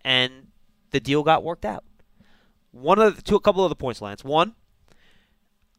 and 0.01 0.49
the 0.91 1.01
deal 1.01 1.23
got 1.23 1.45
worked 1.45 1.67
out. 1.67 1.85
One 2.73 2.99
of 2.99 3.23
the, 3.23 3.37
a 3.37 3.41
couple 3.41 3.63
of 3.63 3.69
the 3.69 3.77
points, 3.77 4.01
Lance. 4.01 4.25
One, 4.25 4.55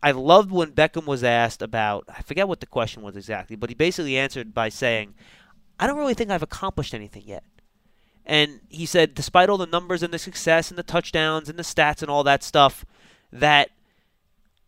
I 0.03 0.11
loved 0.11 0.51
when 0.51 0.71
Beckham 0.71 1.05
was 1.05 1.23
asked 1.23 1.63
about 1.63 2.05
I 2.07 2.21
forget 2.21 2.47
what 2.47 2.59
the 2.59 2.67
question 2.67 3.01
was 3.01 3.17
exactly, 3.17 3.55
but 3.55 3.69
he 3.69 3.75
basically 3.75 4.17
answered 4.17 4.53
by 4.53 4.69
saying, 4.69 5.15
"I 5.79 5.87
don't 5.87 5.97
really 5.97 6.13
think 6.13 6.29
I've 6.29 6.43
accomplished 6.43 6.93
anything 6.93 7.23
yet." 7.25 7.43
And 8.23 8.61
he 8.69 8.85
said, 8.85 9.15
despite 9.15 9.49
all 9.49 9.57
the 9.57 9.65
numbers 9.65 10.03
and 10.03 10.13
the 10.13 10.19
success 10.19 10.69
and 10.69 10.77
the 10.77 10.83
touchdowns 10.83 11.49
and 11.49 11.57
the 11.57 11.63
stats 11.63 12.03
and 12.03 12.11
all 12.11 12.23
that 12.25 12.43
stuff, 12.43 12.85
that 13.31 13.71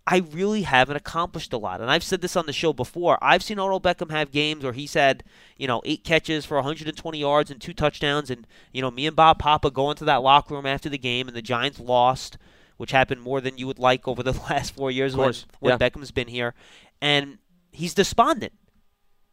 I 0.08 0.18
really 0.18 0.64
haven't 0.64 0.96
accomplished 0.96 1.54
a 1.54 1.58
lot. 1.58 1.80
And 1.80 1.92
I've 1.92 2.04
said 2.04 2.22
this 2.22 2.36
on 2.36 2.48
the 2.48 2.54
show 2.54 2.74
before. 2.74 3.20
I've 3.22 3.44
seen 3.44 3.60
Odell 3.60 3.80
Beckham 3.80 4.10
have 4.10 4.32
games 4.32 4.64
where 4.64 4.74
he's 4.74 4.96
had, 4.96 5.24
you 5.58 5.68
know, 5.68 5.82
eight 5.86 6.04
catches 6.04 6.44
for 6.44 6.58
120 6.58 7.20
yards 7.20 7.52
and 7.52 7.62
two 7.62 7.74
touchdowns. 7.74 8.32
And, 8.32 8.48
you 8.74 8.82
know, 8.82 8.90
me 8.90 9.06
and 9.06 9.16
Bob 9.16 9.40
Papa 9.40 9.70
go 9.70 9.92
into 9.92 10.06
that 10.06 10.24
locker 10.24 10.56
room 10.56 10.66
after 10.66 10.90
the 10.90 10.98
game 10.98 11.28
and 11.28 11.38
the 11.38 11.42
Giants 11.42 11.80
lost, 11.80 12.38
which 12.78 12.92
happened 12.92 13.22
more 13.22 13.42
than 13.42 13.58
you 13.58 13.68
would 13.68 13.80
like 13.80 14.08
over 14.08 14.24
the 14.24 14.32
last 14.50 14.76
four 14.76 14.90
years 14.90 15.16
when, 15.16 15.34
when 15.60 15.72
yeah. 15.72 15.78
Beckham's 15.78 16.12
been 16.12 16.28
here. 16.28 16.56
And 17.00 17.38
he's 17.72 17.94
despondent. 17.94 18.54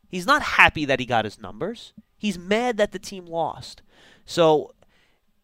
He's 0.09 0.27
not 0.27 0.43
happy 0.43 0.85
that 0.85 1.01
he 1.01 1.07
got 1.07 1.25
his 1.25 1.41
numbers. 1.41 1.93
He's 2.17 2.39
mad 2.39 2.77
that 2.77 2.93
the 2.93 2.99
team 2.99 3.27
lost. 3.27 3.83
So 4.27 4.75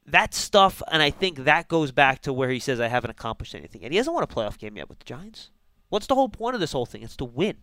that 0.07 0.35
stuff, 0.35 0.83
and 0.91 1.03
I 1.03 1.11
think 1.11 1.45
that 1.45 1.69
goes 1.69 1.93
back 1.93 2.21
to 2.23 2.33
where 2.33 2.51
he 2.51 2.59
says, 2.59 2.81
I 2.81 2.89
haven't 2.89 3.11
accomplished 3.11 3.55
anything. 3.55 3.83
And 3.83 3.93
he 3.93 3.97
hasn't 3.97 4.15
won 4.15 4.23
a 4.23 4.27
playoff 4.27 4.59
game 4.59 4.77
yet 4.77 4.89
with 4.89 4.99
the 4.99 5.05
Giants. 5.05 5.51
What's 5.89 6.07
the 6.07 6.15
whole 6.15 6.29
point 6.29 6.55
of 6.55 6.61
this 6.61 6.73
whole 6.73 6.87
thing? 6.87 7.03
It's 7.03 7.17
to 7.17 7.25
win. 7.25 7.57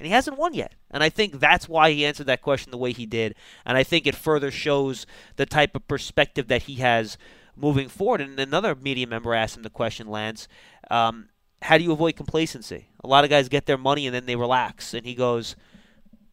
And 0.00 0.06
he 0.06 0.12
hasn't 0.12 0.38
won 0.38 0.54
yet. 0.54 0.74
And 0.90 1.02
I 1.02 1.08
think 1.08 1.38
that's 1.38 1.68
why 1.68 1.92
he 1.92 2.04
answered 2.04 2.26
that 2.26 2.42
question 2.42 2.70
the 2.70 2.78
way 2.78 2.92
he 2.92 3.06
did. 3.06 3.36
And 3.64 3.76
I 3.76 3.84
think 3.84 4.06
it 4.06 4.16
further 4.16 4.50
shows 4.50 5.06
the 5.36 5.46
type 5.46 5.76
of 5.76 5.86
perspective 5.86 6.48
that 6.48 6.62
he 6.62 6.76
has 6.76 7.16
moving 7.56 7.88
forward. 7.88 8.20
And 8.20 8.38
another 8.40 8.74
media 8.74 9.06
member 9.06 9.34
asked 9.34 9.56
him 9.56 9.62
the 9.62 9.70
question, 9.70 10.08
Lance, 10.08 10.48
um, 10.90 11.28
how 11.62 11.78
do 11.78 11.84
you 11.84 11.92
avoid 11.92 12.16
complacency? 12.16 12.88
A 13.02 13.06
lot 13.06 13.22
of 13.22 13.30
guys 13.30 13.48
get 13.48 13.66
their 13.66 13.78
money 13.78 14.06
and 14.06 14.14
then 14.14 14.26
they 14.26 14.36
relax. 14.36 14.92
And 14.92 15.06
he 15.06 15.14
goes, 15.14 15.54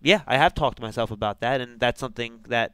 Yeah, 0.01 0.21
I 0.25 0.37
have 0.37 0.55
talked 0.55 0.77
to 0.77 0.83
myself 0.83 1.11
about 1.11 1.41
that. 1.41 1.61
And 1.61 1.79
that's 1.79 1.99
something 1.99 2.39
that 2.47 2.73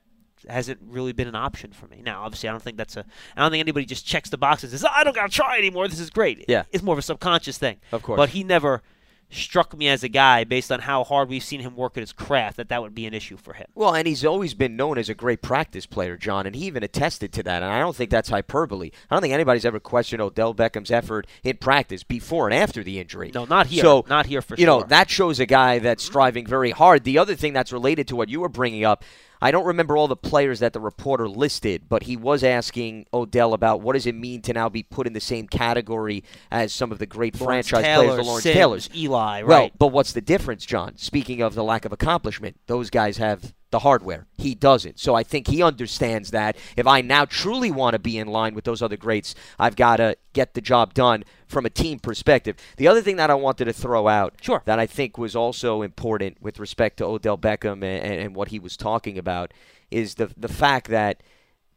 hasn't 0.49 0.79
really 0.85 1.13
been 1.13 1.27
an 1.27 1.35
option 1.35 1.71
for 1.71 1.87
me. 1.87 2.01
Now, 2.03 2.23
obviously, 2.23 2.49
I 2.49 2.51
don't 2.51 2.61
think 2.61 2.77
that's 2.77 2.97
a. 2.97 3.05
I 3.35 3.41
don't 3.41 3.51
think 3.51 3.61
anybody 3.61 3.85
just 3.85 4.05
checks 4.05 4.29
the 4.29 4.37
box 4.37 4.63
and 4.63 4.71
says, 4.71 4.83
oh, 4.83 4.89
"I 4.93 5.03
don't 5.03 5.15
gotta 5.15 5.31
try 5.31 5.57
anymore. 5.57 5.87
This 5.87 5.99
is 5.99 6.09
great." 6.09 6.45
Yeah. 6.47 6.63
it's 6.71 6.83
more 6.83 6.93
of 6.93 6.99
a 6.99 7.03
subconscious 7.03 7.57
thing. 7.57 7.77
Of 7.91 8.03
course. 8.03 8.17
But 8.17 8.29
he 8.29 8.43
never 8.43 8.81
struck 9.29 9.75
me 9.77 9.87
as 9.87 10.03
a 10.03 10.09
guy 10.09 10.43
based 10.43 10.71
on 10.71 10.79
how 10.79 11.03
hard 11.03 11.29
we've 11.29 11.43
seen 11.43 11.59
him 11.59 11.75
work 11.75 11.97
at 11.97 12.01
his 12.01 12.13
craft 12.13 12.57
that 12.57 12.69
that 12.69 12.81
would 12.81 12.95
be 12.95 13.05
an 13.05 13.13
issue 13.13 13.35
for 13.35 13.53
him. 13.53 13.67
Well, 13.75 13.93
and 13.93 14.07
he's 14.07 14.23
always 14.23 14.53
been 14.53 14.75
known 14.75 14.97
as 14.97 15.09
a 15.09 15.13
great 15.13 15.41
practice 15.41 15.85
player, 15.85 16.15
John, 16.15 16.45
and 16.45 16.55
he 16.55 16.65
even 16.65 16.83
attested 16.83 17.33
to 17.33 17.43
that. 17.43 17.61
And 17.61 17.71
I 17.71 17.79
don't 17.79 17.95
think 17.95 18.09
that's 18.09 18.29
hyperbole. 18.29 18.91
I 19.09 19.15
don't 19.15 19.21
think 19.21 19.33
anybody's 19.33 19.65
ever 19.65 19.79
questioned 19.79 20.21
Odell 20.21 20.53
Beckham's 20.53 20.91
effort 20.91 21.27
in 21.43 21.57
practice 21.57 22.03
before 22.03 22.47
and 22.47 22.55
after 22.55 22.83
the 22.83 22.99
injury. 22.99 23.31
No, 23.33 23.45
not 23.45 23.67
here. 23.67 23.83
So, 23.83 24.05
not 24.07 24.25
here 24.27 24.41
for 24.41 24.55
you 24.55 24.65
sure. 24.65 24.81
know, 24.81 24.87
that 24.87 25.09
shows 25.09 25.39
a 25.39 25.45
guy 25.45 25.79
that's 25.79 26.03
striving 26.03 26.47
very 26.47 26.71
hard. 26.71 27.03
The 27.03 27.17
other 27.17 27.35
thing 27.35 27.53
that's 27.53 27.73
related 27.73 28.07
to 28.09 28.15
what 28.15 28.29
you 28.29 28.39
were 28.39 28.49
bringing 28.49 28.85
up, 28.85 29.03
I 29.41 29.51
don't 29.51 29.65
remember 29.65 29.95
all 29.97 30.07
the 30.07 30.15
players 30.15 30.59
that 30.59 30.73
the 30.73 30.79
reporter 30.79 31.27
listed, 31.27 31.89
but 31.89 32.03
he 32.03 32.17
was 32.17 32.43
asking 32.43 33.05
Odell 33.13 33.53
about 33.53 33.81
what 33.81 33.93
does 33.93 34.05
it 34.05 34.15
mean 34.15 34.41
to 34.43 34.53
now 34.53 34.69
be 34.69 34.83
put 34.83 35.07
in 35.07 35.13
the 35.13 35.19
same 35.19 35.47
category 35.47 36.23
as 36.51 36.73
some 36.73 36.91
of 36.91 36.99
the 36.99 37.05
great 37.05 37.39
Lawrence 37.39 37.69
franchise 37.69 37.85
Taylor, 37.85 38.05
players, 38.05 38.17
the 38.17 38.23
Lawrence 38.23 38.43
Simms, 38.43 38.55
Taylors. 38.55 38.89
Eli, 38.95 39.41
Right. 39.41 39.47
Well, 39.47 39.61
right? 39.61 39.73
but 39.77 39.87
what's 39.87 40.13
the 40.13 40.21
difference, 40.21 40.65
John? 40.65 40.97
Speaking 40.97 41.41
of 41.41 41.55
the 41.55 41.63
lack 41.63 41.85
of 41.85 41.91
accomplishment, 41.91 42.57
those 42.67 42.89
guys 42.89 43.17
have 43.17 43.53
the 43.69 43.79
hardware. 43.79 44.27
He 44.37 44.55
doesn't. 44.55 44.99
So 44.99 45.15
I 45.15 45.23
think 45.23 45.47
he 45.47 45.61
understands 45.61 46.31
that 46.31 46.55
if 46.77 46.87
I 46.87 47.01
now 47.01 47.25
truly 47.25 47.69
want 47.71 47.93
to 47.93 47.99
be 47.99 48.17
in 48.17 48.27
line 48.27 48.55
with 48.55 48.63
those 48.63 48.81
other 48.81 48.97
greats, 48.97 49.35
I've 49.59 49.75
got 49.75 49.97
to 49.97 50.15
get 50.33 50.53
the 50.53 50.61
job 50.61 50.93
done 50.93 51.23
from 51.47 51.65
a 51.65 51.69
team 51.69 51.99
perspective. 51.99 52.55
The 52.77 52.87
other 52.87 53.01
thing 53.01 53.17
that 53.17 53.29
I 53.29 53.35
wanted 53.35 53.65
to 53.65 53.73
throw 53.73 54.07
out 54.07 54.35
Sure. 54.41 54.61
that 54.65 54.79
I 54.79 54.85
think 54.85 55.17
was 55.17 55.35
also 55.35 55.81
important 55.81 56.41
with 56.41 56.59
respect 56.59 56.97
to 56.97 57.05
Odell 57.05 57.37
Beckham 57.37 57.83
and, 57.83 57.83
and, 57.83 58.21
and 58.21 58.35
what 58.35 58.49
he 58.49 58.59
was 58.59 58.77
talking 58.77 59.17
about 59.17 59.53
is 59.91 60.15
the 60.15 60.31
the 60.37 60.49
fact 60.49 60.87
that 60.89 61.23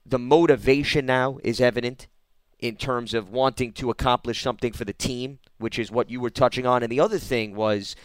the 0.05 0.19
motivation 0.19 1.07
now 1.07 1.39
is 1.45 1.61
evident 1.61 2.07
in 2.59 2.77
terms 2.77 3.15
of 3.15 3.31
wanting 3.31 3.73
to 3.73 3.91
accomplish 3.91 4.43
something 4.43 4.73
for 4.73 4.85
the 4.85 4.93
team, 4.93 5.39
which 5.59 5.79
is 5.79 5.91
what 5.91 6.11
you 6.11 6.21
were 6.21 6.31
touching 6.31 6.67
on. 6.67 6.83
And 6.83 6.93
the 6.93 7.01
other 7.01 7.19
thing 7.19 7.55
was 7.55 7.97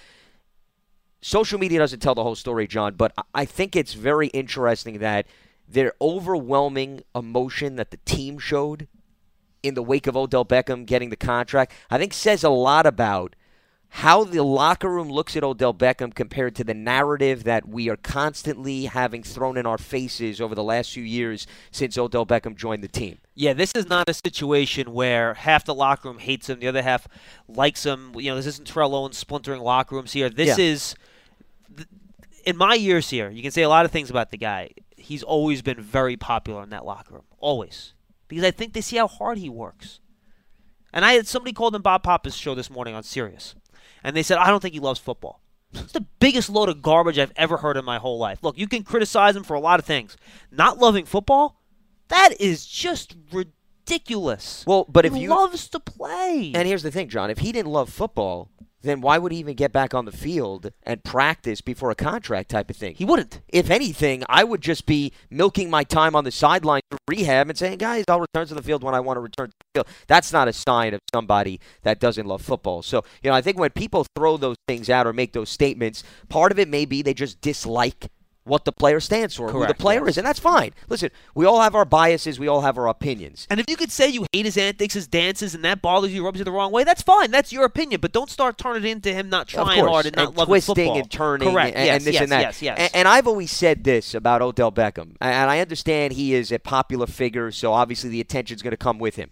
social 1.25 1.58
media 1.58 1.79
doesn't 1.79 2.01
tell 2.01 2.13
the 2.13 2.22
whole 2.22 2.36
story, 2.36 2.67
John, 2.67 2.94
but 2.94 3.12
I- 3.34 3.46
think 3.46 3.75
it's 3.75 3.94
very 3.94 4.27
interesting 4.27 5.00
that 5.00 5.25
their 5.67 5.94
overwhelming 6.00 7.01
emotion 7.15 7.77
that 7.77 7.89
the 7.89 7.98
team 8.05 8.38
showed 8.38 8.88
in 9.63 9.74
the 9.74 9.82
wake 9.82 10.05
of 10.05 10.15
Odell 10.15 10.46
Beckham 10.46 10.86
getting 10.86 11.10
the 11.10 11.15
contract, 11.15 11.72
I 11.89 11.98
think 11.98 12.13
says 12.13 12.44
a 12.44 12.50
lot 12.50 12.86
about 12.86 13.36
how 13.89 14.24
the 14.24 14.44
locker 14.44 14.89
room 14.89 15.10
looks 15.10 15.36
at 15.36 15.44
Odell 15.44 15.74
Beckham 15.74 16.13
compared 16.13 16.53
to 16.58 16.63
the 16.63 16.75
narrative 16.75 17.44
that 17.46 17.67
we 17.67 17.89
are 17.89 17.96
constantly 17.96 18.86
having 18.86 19.24
thrown 19.24 19.58
in 19.58 19.65
our 19.65 19.77
faces 19.79 20.39
over 20.39 20.53
the 20.53 20.63
last 20.63 20.91
few 20.91 21.01
years 21.03 21.48
since 21.72 21.98
Odell 21.98 22.25
Beckham 22.25 22.55
joined 22.55 22.84
the 22.84 22.88
team. 22.88 23.17
Yeah, 23.34 23.53
this 23.53 23.72
is 23.74 23.88
not 23.89 24.10
a 24.10 24.13
situation 24.13 24.94
where 24.94 25.34
half 25.34 25.65
the 25.65 25.74
locker 25.74 26.08
room 26.10 26.20
hates 26.20 26.50
him, 26.50 26.60
the 26.60 26.67
other 26.67 26.84
half 26.84 27.08
likes 27.48 27.84
him. 27.84 28.12
You 28.15 28.29
know, 28.32 28.36
this 28.36 28.46
isn't 28.46 28.67
Terrell 28.67 28.94
Owens 28.94 29.17
splintering 29.17 29.62
locker 29.62 29.96
rooms 29.96 30.13
here. 30.13 30.29
This 30.29 30.60
Yeah. 30.60 30.65
is, 30.65 30.96
in 32.45 32.57
my 32.57 32.75
years 32.75 33.09
here, 33.09 33.29
you 33.29 33.41
can 33.41 33.51
say 33.51 33.63
a 33.63 33.69
lot 33.69 33.85
of 33.85 33.91
things 33.91 34.09
about 34.09 34.31
the 34.31 34.37
guy. 34.37 34.71
He's 34.95 35.23
always 35.23 35.61
been 35.61 35.81
very 35.81 36.15
popular 36.15 36.63
in 36.63 36.69
that 36.69 36.85
locker 36.85 37.15
room, 37.15 37.25
always, 37.39 37.93
because 38.27 38.43
I 38.43 38.51
think 38.51 38.73
they 38.73 38.81
see 38.81 38.97
how 38.97 39.07
hard 39.07 39.37
he 39.37 39.49
works. 39.49 39.99
And 40.93 41.03
I 41.03 41.13
had 41.13 41.27
somebody 41.27 41.53
called 41.53 41.75
in 41.75 41.81
Bob 41.81 42.03
Papa's 42.03 42.37
show 42.37 42.55
this 42.55 42.69
morning 42.69 42.95
on 42.95 43.03
Sirius, 43.03 43.55
and 44.03 44.15
they 44.15 44.23
said 44.23 44.37
I 44.37 44.47
don't 44.47 44.61
think 44.61 44.73
he 44.73 44.79
loves 44.79 44.99
football. 44.99 45.41
It's 45.73 45.91
the 45.91 46.05
biggest 46.19 46.49
load 46.49 46.69
of 46.69 46.81
garbage 46.81 47.19
I've 47.19 47.33
ever 47.35 47.57
heard 47.57 47.75
in 47.75 47.83
my 47.83 47.97
whole 47.97 48.17
life. 48.17 48.39
Look, 48.41 48.57
you 48.57 48.67
can 48.67 48.83
criticize 48.83 49.35
him 49.35 49.43
for 49.43 49.55
a 49.55 49.59
lot 49.59 49.79
of 49.79 49.85
things. 49.85 50.15
Not 50.51 50.77
loving 50.77 51.05
football, 51.05 51.61
that 52.07 52.39
is 52.39 52.65
just 52.65 53.15
ridiculous. 53.31 54.63
Well, 54.65 54.85
but 54.87 55.05
if 55.05 55.13
he 55.13 55.27
loves 55.27 55.67
to 55.69 55.79
play. 55.79 56.51
And 56.55 56.67
here's 56.67 56.83
the 56.83 56.91
thing, 56.91 57.09
John. 57.09 57.29
If 57.29 57.39
he 57.39 57.51
didn't 57.51 57.71
love 57.71 57.89
football, 57.89 58.49
then 58.86 59.01
why 59.01 59.18
would 59.18 59.32
he 59.32 59.39
even 59.39 59.56
get 59.56 59.72
back 59.72 59.94
on 59.94 60.06
the 60.06 60.12
field 60.12 60.72
and 60.84 61.04
practice 61.04 61.62
before 61.62 61.92
a 61.92 61.96
contract 61.96 62.50
type 62.50 62.70
of 62.70 62.75
thing? 62.75 62.96
he 62.96 63.06
wouldn't. 63.06 63.42
if 63.50 63.70
anything, 63.70 64.24
I 64.30 64.44
would 64.44 64.62
just 64.62 64.86
be 64.86 65.12
milking 65.30 65.70
my 65.70 65.84
time 65.84 66.15
on 66.15 66.24
the 66.24 66.32
sideline 66.32 66.82
for 66.89 66.98
rehab 67.08 67.50
and 67.50 67.58
saying, 67.58 67.77
guys, 67.77 68.04
I'll 68.08 68.20
return 68.20 68.48
to 68.48 68.54
the 68.54 68.63
field 68.63 68.84
when 68.84 68.96
I 68.96 69.00
want 69.00 69.18
to 69.18 69.22
return 69.22 69.48
to 69.48 69.54
the 69.60 69.80
field. 69.80 69.88
That's 70.08 70.32
not 70.32 70.48
a 70.48 70.54
sign 70.54 70.94
of 70.94 71.01
somebody 71.13 71.60
that 71.84 72.00
doesn't 72.00 72.25
love 72.25 72.42
football. 72.42 72.82
So, 72.82 73.04
you 73.22 73.30
know, 73.30 73.36
I 73.36 73.42
think 73.42 73.60
when 73.60 73.72
people 73.72 74.06
throw 74.15 74.38
those 74.38 74.58
things 74.68 74.89
out 74.89 75.08
or 75.08 75.13
make 75.13 75.34
those 75.34 75.50
statements, 75.50 76.04
part 76.30 76.51
of 76.51 76.60
it 76.60 76.68
may 76.68 76.86
be 76.86 77.01
they 77.01 77.13
just 77.13 77.42
dislike 77.42 78.10
what 78.45 78.63
the 78.63 78.71
player 78.71 78.99
stands 78.99 79.35
for, 79.35 79.51
who 79.51 79.65
the 79.65 79.73
player 79.73 80.01
yes. 80.01 80.09
is, 80.09 80.17
and 80.19 80.27
that's 80.27 80.39
fine. 80.39 80.71
Listen, 80.87 81.09
we 81.33 81.45
all 81.45 81.61
have 81.61 81.73
our 81.73 81.83
biases, 81.83 82.39
we 82.39 82.47
all 82.47 82.61
have 82.61 82.77
our 82.77 82.87
opinions. 82.87 83.47
And 83.49 83.59
if 83.59 83.67
you 83.67 83.75
could 83.75 83.91
say 83.91 84.07
you 84.07 84.27
hate 84.31 84.45
his 84.45 84.55
antics, 84.55 84.93
his 84.93 85.07
dances, 85.07 85.55
and 85.55 85.65
that 85.65 85.81
bothers 85.81 86.13
you, 86.13 86.23
rubs 86.23 86.37
you 86.37 86.45
the 86.45 86.51
wrong 86.51 86.71
way, 86.71 86.83
that's 86.83 87.01
fine. 87.01 87.31
That's 87.31 87.51
your 87.51 87.65
opinion. 87.65 88.01
But 88.01 88.11
don't 88.11 88.29
start 88.29 88.57
turning 88.57 88.83
it 88.83 88.91
into 88.91 89.11
him 89.11 89.29
not 89.29 89.47
trying 89.47 89.83
hard 89.83 90.05
and 90.05 90.15
not 90.15 90.29
and 90.29 90.37
loving 90.37 90.51
twisting 90.51 90.75
football. 90.75 90.97
and 90.99 91.11
turning 91.11 91.51
Correct. 91.51 91.75
and, 91.75 91.85
yes, 91.85 91.97
and 91.97 92.05
this 92.05 92.13
yes, 92.13 92.21
and 92.21 92.31
that. 92.31 92.41
Yes, 92.41 92.61
yes. 92.61 92.79
And, 92.79 92.91
and 92.93 93.07
I've 93.07 93.27
always 93.27 93.51
said 93.51 93.83
this 93.83 94.13
about 94.13 94.43
Odell 94.43 94.71
Beckham, 94.71 95.15
and 95.19 95.49
I 95.49 95.59
understand 95.59 96.13
he 96.13 96.35
is 96.35 96.51
a 96.51 96.59
popular 96.59 97.07
figure, 97.07 97.51
so 97.51 97.73
obviously 97.73 98.11
the 98.11 98.21
attention's 98.21 98.61
going 98.61 98.71
to 98.71 98.77
come 98.77 98.99
with 98.99 99.15
him. 99.15 99.31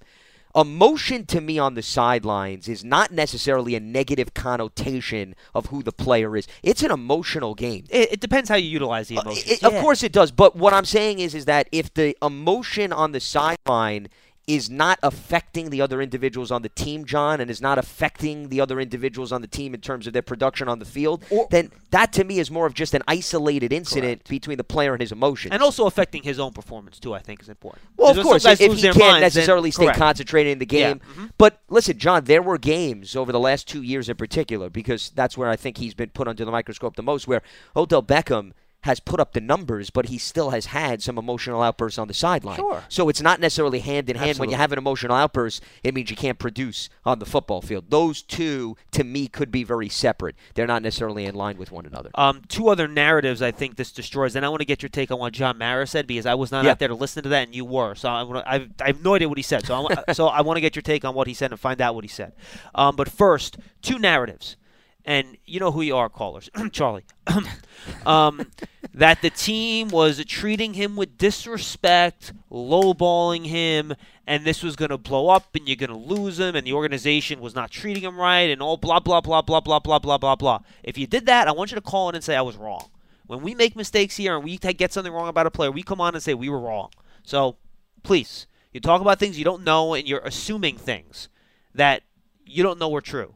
Emotion 0.56 1.26
to 1.26 1.42
me 1.42 1.58
on 1.58 1.74
the 1.74 1.82
sidelines 1.82 2.68
is 2.68 2.84
not 2.84 3.12
necessarily 3.12 3.74
a 3.76 3.80
negative 3.80 4.34
connotation 4.36 5.34
of 5.56 5.68
who 5.68 5.82
the 5.82 5.92
player 5.92 6.38
is. 6.38 6.48
It's 6.62 6.84
an 6.84 6.92
emotional 6.92 7.56
game. 7.56 7.86
it, 7.90 8.14
it 8.14 8.20
depends 8.20 8.50
how 8.50 8.56
you 8.56 8.70
utilize 8.70 9.08
the 9.08 9.18
Uh, 9.18 9.22
emotions. 9.22 9.48
it- 9.52 9.64
Of 9.64 9.74
course 9.82 10.04
it 10.04 10.12
does, 10.12 10.32
but 10.32 10.56
what 10.56 10.74
I'm 10.74 10.86
saying 10.86 11.20
is 11.20 11.34
is 11.34 11.46
that 11.46 11.68
if 11.72 11.92
the 11.94 12.16
emotion 12.22 12.94
on 12.94 13.14
the 13.14 13.20
sideline 13.20 14.10
is 14.46 14.70
not 14.70 15.00
affecting 15.02 15.70
the 15.70 15.80
other 15.82 16.02
individuals 16.02 16.52
on 16.52 16.62
the 16.64 16.70
team, 16.70 17.06
John, 17.06 17.40
and 17.40 17.50
is 17.50 17.62
not 17.62 17.78
affecting 17.78 18.50
the 18.50 18.60
other 18.60 18.80
individuals 18.80 19.32
on 19.32 19.42
the 19.42 19.48
team 19.48 19.74
in 19.74 19.80
terms 19.80 20.06
of 20.06 20.12
their 20.12 20.22
production 20.22 20.68
on 20.68 20.80
the 20.80 20.86
field, 20.86 21.24
Or- 21.30 21.48
then 21.50 21.72
that 21.92 22.12
to 22.14 22.26
me 22.26 22.40
is 22.40 22.52
more 22.52 22.66
of 22.66 22.74
just 22.74 22.94
an 22.94 23.04
isolated 23.08 23.72
incident 23.72 24.28
between 24.28 24.58
the 24.58 24.64
player 24.66 24.92
and 24.94 25.00
his 25.02 25.14
emotions. 25.14 25.54
And 25.54 25.64
also 25.64 25.86
affecting 25.86 26.24
his 26.24 26.40
own 26.40 26.52
performance 26.52 27.00
too, 27.00 27.14
I 27.14 27.20
think, 27.20 27.42
is 27.42 27.48
important. 27.48 27.84
Well, 27.96 28.12
of 28.18 28.22
course, 28.26 28.44
if 28.46 28.60
lose 28.60 28.82
he 28.82 28.88
can't 28.90 28.98
minds, 28.98 29.14
then- 29.14 29.22
necessarily 29.22 29.72
stay 29.72 29.86
correct. 29.86 30.00
concentrated 30.00 30.52
in 30.52 30.60
the 30.60 30.68
Yeah, 30.70 30.90
game. 30.90 31.02
mhm. 31.16 31.30
But 31.38 31.62
listen, 31.70 31.98
John, 31.98 32.26
there 32.26 32.42
were 32.42 32.58
games 32.58 33.16
over 33.16 33.32
the 33.32 33.40
last 33.40 33.68
two 33.68 33.82
years 33.82 34.10
in 34.10 34.18
particular, 34.18 34.70
because 34.70 35.12
that's 35.16 35.38
where 35.38 35.50
I 35.50 35.56
think 35.56 35.78
he's 35.78 35.94
been 35.94 36.10
put 36.10 36.28
under 36.28 36.44
the 36.44 36.52
microscope 36.52 36.96
the 36.98 37.04
most, 37.04 37.28
where 37.28 37.44
Odell 37.78 38.04
Beckham 38.04 38.52
has 38.84 39.00
put 39.00 39.20
up 39.20 39.34
the 39.34 39.42
numbers, 39.42 39.90
but 39.90 40.08
he 40.08 40.18
still 40.18 40.52
has 40.52 40.68
had 40.68 41.02
some 41.02 41.18
emotional 41.18 41.62
outbursts 41.62 41.98
on 42.00 42.08
the 42.08 42.14
sideline. 42.14 42.58
Sure. 42.58 42.84
So 42.90 43.10
it's 43.10 43.22
not 43.22 43.40
necessarily 43.40 43.80
hand 43.80 44.10
in 44.10 44.16
hand. 44.18 44.38
When 44.40 44.50
you 44.50 44.56
have 44.58 44.72
an 44.72 44.78
emotional 44.78 45.16
outburst, 45.16 45.64
it 45.84 45.94
means 45.94 46.10
you 46.10 46.16
can't 46.16 46.38
produce 46.40 46.90
on 47.06 47.20
the 47.20 47.26
football 47.26 47.62
field. 47.62 47.86
Those 47.90 48.22
two, 48.22 48.76
to 48.92 49.04
me, 49.04 49.28
could 49.28 49.52
be 49.52 49.64
very 49.64 49.90
separate. 49.90 50.36
They're 50.54 50.68
not 50.68 50.82
necessarily 50.82 51.26
in 51.26 51.36
line 51.36 51.58
with 51.58 51.72
one 51.72 51.86
another. 51.86 52.10
Um, 52.16 52.42
two 52.48 52.70
other 52.70 52.88
narratives 52.88 53.42
I 53.42 53.52
think 53.52 53.76
this 53.78 53.92
destroys, 53.92 54.36
and 54.36 54.46
I 54.46 54.50
want 54.50 54.62
to 54.62 54.66
get 54.66 54.82
your 54.82 54.90
take 54.90 55.12
on 55.12 55.20
what 55.20 55.34
John 55.34 55.58
Mara 55.58 55.88
said 55.88 56.08
because 56.08 56.26
I 56.26 56.34
was 56.36 56.52
not 56.52 56.66
Yeah. 56.66 56.72
out 56.72 56.80
there 56.80 56.88
to 56.90 56.96
listen 56.96 57.24
to 57.24 57.30
that, 57.30 57.48
and 57.48 57.56
you 57.56 57.66
were. 57.66 57.96
So 57.96 58.10
I, 58.10 58.24
wanna, 58.24 58.44
I've, 58.46 58.70
I 58.82 58.88
have 58.88 59.04
no 59.04 59.16
idea 59.16 59.30
what 59.30 59.38
he 59.38 59.44
said. 59.44 59.66
So 59.66 59.88
I, 60.08 60.14
so 60.14 60.28
I 60.28 60.42
want 60.42 60.58
to 60.58 60.62
get 60.62 60.76
your 60.76 60.84
take 60.84 61.06
on 61.06 61.16
what 61.16 61.28
he 61.28 61.34
said 61.34 61.52
and 61.52 61.60
find 61.60 61.82
out 61.82 61.96
what 61.96 62.04
he 62.04 62.10
said. 62.10 62.34
Um, 62.76 62.96
but 62.96 63.10
first, 63.10 63.58
two 63.82 63.98
narratives, 63.98 64.58
and 65.06 65.38
you 65.46 65.60
know 65.60 65.72
who 65.72 65.82
you 65.82 65.96
are, 65.96 66.10
callers, 66.10 66.50
Charlie. 66.72 67.06
um, 68.06 68.48
that 68.94 69.22
the 69.22 69.30
team 69.30 69.90
was 69.90 70.24
treating 70.26 70.74
him 70.74 70.96
with 70.96 71.18
disrespect, 71.18 72.34
lowballing 72.52 73.46
him, 73.46 73.94
and 74.26 74.46
this 74.46 74.64
was 74.64 74.76
going 74.76 74.90
to 74.90 74.98
blow 74.98 75.30
up, 75.30 75.56
and 75.56 75.68
you're 75.68 75.76
going 75.76 75.90
to 75.90 75.96
lose 75.96 76.40
him, 76.40 76.56
and 76.56 76.66
the 76.66 76.74
organization 76.74 77.40
was 77.40 77.56
not 77.56 77.72
treating 77.72 78.04
him 78.04 78.18
right, 78.18 78.50
and 78.50 78.62
all 78.62 78.78
blah 78.78 79.00
blah 79.00 79.22
blah 79.22 79.42
blah 79.42 79.60
blah 79.60 79.80
blah 79.80 80.00
blah 80.00 80.18
blah 80.18 80.36
blah. 80.36 80.60
If 80.84 80.98
you 80.98 81.08
did 81.08 81.26
that, 81.26 81.48
I 81.48 81.52
want 81.52 81.72
you 81.72 81.76
to 81.76 81.82
call 81.82 82.10
in 82.10 82.16
and 82.16 82.24
say 82.24 82.36
I 82.36 82.42
was 82.42 82.56
wrong. 82.56 82.90
When 83.26 83.42
we 83.42 83.56
make 83.56 83.76
mistakes 83.76 84.18
here 84.18 84.36
and 84.36 84.44
we 84.44 84.58
get 84.58 84.94
something 84.94 85.12
wrong 85.12 85.28
about 85.28 85.48
a 85.48 85.52
player, 85.52 85.72
we 85.72 85.84
come 85.84 86.02
on 86.02 86.14
and 86.14 86.22
say 86.24 86.34
we 86.34 86.50
were 86.50 86.60
wrong. 86.60 86.90
So 87.24 87.58
please, 88.04 88.48
you 88.72 88.80
talk 88.80 89.02
about 89.02 89.20
things 89.20 89.38
you 89.38 89.46
don't 89.46 89.64
know, 89.64 89.94
and 89.94 90.08
you're 90.08 90.20
assuming 90.20 90.78
things 90.78 91.30
that 91.74 92.04
you 92.46 92.64
don't 92.64 92.80
know 92.80 92.94
are 92.96 93.02
true. 93.02 93.36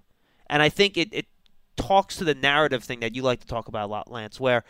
And 0.50 0.62
I 0.62 0.70
think 0.70 0.98
it, 0.98 1.10
it 1.12 1.26
talks 1.78 2.18
to 2.18 2.24
the 2.24 2.36
narrative 2.36 2.84
thing 2.84 3.00
that 3.00 3.16
you 3.16 3.22
like 3.22 3.40
to 3.40 3.48
talk 3.48 3.68
about 3.68 3.86
a 3.86 3.92
lot, 3.92 4.12
Lance, 4.12 4.40
where 4.40 4.64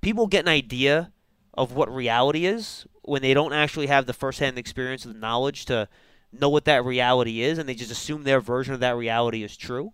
people 0.00 0.26
get 0.26 0.44
an 0.44 0.48
idea 0.48 1.12
of 1.54 1.72
what 1.72 1.92
reality 1.92 2.44
is 2.44 2.86
when 3.02 3.22
they 3.22 3.32
don't 3.32 3.52
actually 3.52 3.86
have 3.86 4.06
the 4.06 4.12
firsthand 4.12 4.58
experience 4.58 5.04
and 5.04 5.14
the 5.14 5.18
knowledge 5.18 5.64
to 5.64 5.88
know 6.32 6.48
what 6.48 6.66
that 6.66 6.84
reality 6.84 7.40
is, 7.40 7.58
and 7.58 7.68
they 7.68 7.74
just 7.74 7.90
assume 7.90 8.24
their 8.24 8.40
version 8.40 8.74
of 8.74 8.80
that 8.80 8.96
reality 8.96 9.42
is 9.42 9.56
true. 9.56 9.92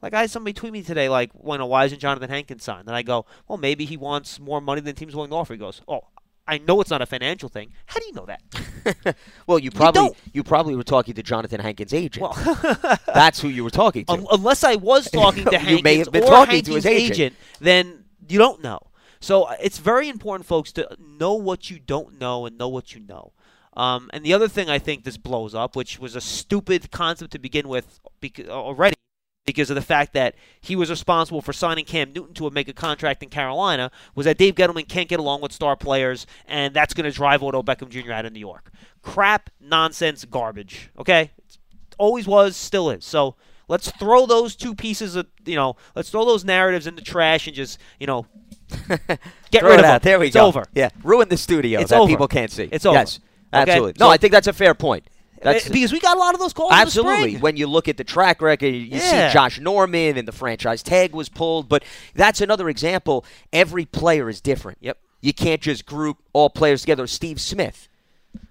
Like 0.00 0.14
I 0.14 0.22
had 0.22 0.30
somebody 0.30 0.54
tweet 0.54 0.72
me 0.72 0.82
today, 0.82 1.08
like, 1.08 1.30
when 1.32 1.60
a 1.60 1.66
why 1.66 1.84
isn't 1.84 2.00
Johnathan 2.00 2.28
Hankins 2.28 2.64
signed? 2.64 2.86
And 2.86 2.96
I 2.96 3.02
go, 3.02 3.26
well, 3.48 3.58
maybe 3.58 3.84
he 3.84 3.96
wants 3.96 4.40
more 4.40 4.60
money 4.60 4.80
than 4.80 4.94
teams 4.94 5.14
willing 5.14 5.30
to 5.30 5.36
offer. 5.36 5.54
He 5.54 5.58
goes, 5.58 5.82
oh, 5.86 6.02
I 6.46 6.58
know 6.58 6.80
it's 6.80 6.90
not 6.90 7.00
a 7.00 7.06
financial 7.06 7.48
thing. 7.48 7.72
How 7.86 8.00
do 8.00 8.06
you 8.06 8.12
know 8.12 8.26
that? 8.26 9.16
well, 9.46 9.58
you 9.58 9.70
probably 9.70 10.00
don't. 10.00 10.16
you, 10.32 10.42
probably 10.42 10.76
were 10.76 10.84
talking 10.84 11.14
to 11.14 11.22
Johnathan 11.22 11.60
Hankins' 11.60 11.94
agent. 11.94 12.22
Well, 12.22 12.98
That's 13.06 13.40
who 13.40 13.48
you 13.48 13.64
were 13.64 13.70
talking 13.70 14.04
to. 14.04 14.12
Un- 14.12 14.26
unless 14.30 14.62
I 14.62 14.74
was 14.74 15.10
talking 15.12 15.44
to 15.44 15.52
You 15.52 15.58
Hankins 15.58 15.82
may 15.82 15.96
have 15.98 16.12
been 16.12 16.24
or 16.24 16.28
talking 16.28 16.62
to 16.62 16.74
his 16.74 16.84
Hankins' 16.84 17.10
agent. 17.12 17.36
then 17.60 18.04
you 18.28 18.38
don't 18.38 18.62
know. 18.62 18.80
So 19.20 19.44
uh, 19.44 19.56
it's 19.62 19.78
very 19.78 20.10
important, 20.10 20.46
folks, 20.46 20.70
to 20.72 20.86
know 21.00 21.32
what 21.32 21.70
you 21.70 21.78
don't 21.78 22.20
know 22.20 22.44
and 22.44 22.58
know 22.58 22.68
what 22.68 22.94
you 22.94 23.00
know. 23.00 23.32
Um, 23.74 24.10
and 24.12 24.22
the 24.24 24.34
other 24.34 24.48
thing 24.48 24.68
I 24.68 24.78
think 24.78 25.04
this 25.04 25.16
blows 25.16 25.54
up, 25.54 25.74
which 25.74 25.98
was 25.98 26.14
a 26.14 26.20
stupid 26.20 26.90
concept 26.90 27.32
to 27.32 27.38
begin 27.38 27.68
with 27.68 28.00
already, 28.48 28.94
because 29.46 29.70
of 29.70 29.76
the 29.76 29.82
fact 29.82 30.14
that 30.14 30.34
he 30.60 30.74
was 30.76 30.90
responsible 30.90 31.40
for 31.42 31.52
signing 31.52 31.84
Cam 31.84 32.12
Newton 32.12 32.34
to 32.34 32.46
a 32.46 32.50
mega 32.50 32.72
contract 32.72 33.22
in 33.22 33.28
Carolina, 33.28 33.90
was 34.14 34.24
that 34.24 34.38
Dave 34.38 34.54
Gettleman 34.54 34.88
can't 34.88 35.08
get 35.08 35.20
along 35.20 35.40
with 35.42 35.52
star 35.52 35.76
players, 35.76 36.26
and 36.46 36.74
that's 36.74 36.94
going 36.94 37.10
to 37.10 37.14
drive 37.14 37.42
Odell 37.42 37.62
Beckham 37.62 37.88
Jr. 37.90 38.12
out 38.12 38.24
of 38.24 38.32
New 38.32 38.40
York. 38.40 38.70
Crap, 39.02 39.50
nonsense, 39.60 40.24
garbage. 40.24 40.90
Okay, 40.98 41.30
it's, 41.44 41.58
always 41.98 42.26
was, 42.26 42.56
still 42.56 42.90
is. 42.90 43.04
So 43.04 43.36
let's 43.68 43.90
throw 43.92 44.26
those 44.26 44.56
two 44.56 44.74
pieces 44.74 45.14
of 45.14 45.26
you 45.44 45.56
know, 45.56 45.76
let's 45.94 46.10
throw 46.10 46.24
those 46.24 46.44
narratives 46.44 46.86
in 46.86 46.94
the 46.96 47.02
trash 47.02 47.46
and 47.46 47.54
just 47.54 47.78
you 48.00 48.06
know 48.06 48.26
get 49.50 49.62
rid 49.62 49.74
of 49.76 49.82
them. 49.82 50.00
There 50.02 50.18
we 50.18 50.28
it's 50.28 50.34
go. 50.34 50.46
over. 50.46 50.64
Yeah, 50.74 50.88
ruin 51.02 51.28
the 51.28 51.36
studio 51.36 51.80
It's 51.80 51.90
that 51.90 52.00
over. 52.00 52.08
people 52.10 52.28
can't 52.28 52.50
see. 52.50 52.68
It's 52.72 52.86
over. 52.86 52.96
Yes, 52.98 53.20
Okay? 53.52 53.60
absolutely. 53.70 53.92
No, 54.00 54.06
So- 54.06 54.10
I 54.10 54.16
think 54.16 54.32
that's 54.32 54.46
a 54.48 54.52
fair 54.54 54.74
point. 54.74 55.08
That's 55.44 55.68
Uh, 55.68 55.72
because 55.72 55.92
we 55.92 56.00
got 56.00 56.16
a 56.16 56.20
lot 56.20 56.34
of 56.34 56.40
those 56.40 56.52
calls. 56.52 56.72
Absolutely. 56.72 57.36
When 57.36 57.56
you 57.56 57.66
look 57.66 57.86
at 57.86 57.96
the 57.96 58.04
track 58.04 58.42
record, 58.42 58.66
you 58.74 58.80
Yeah. 58.98 59.28
see 59.28 59.32
Josh 59.32 59.60
Norman 59.60 60.16
and 60.16 60.26
the 60.26 60.32
franchise 60.32 60.82
tag 60.82 61.12
was 61.12 61.28
pulled, 61.28 61.68
but 61.68 61.84
that's 62.14 62.40
another 62.40 62.68
example. 62.68 63.24
Every 63.52 63.84
player 63.84 64.28
is 64.28 64.40
different. 64.40 64.78
Yep. 64.80 64.98
You 65.20 65.32
can't 65.32 65.60
just 65.60 65.86
group 65.86 66.18
all 66.32 66.50
players 66.50 66.80
together. 66.80 67.06
Steve 67.06 67.40
Smith. 67.40 67.88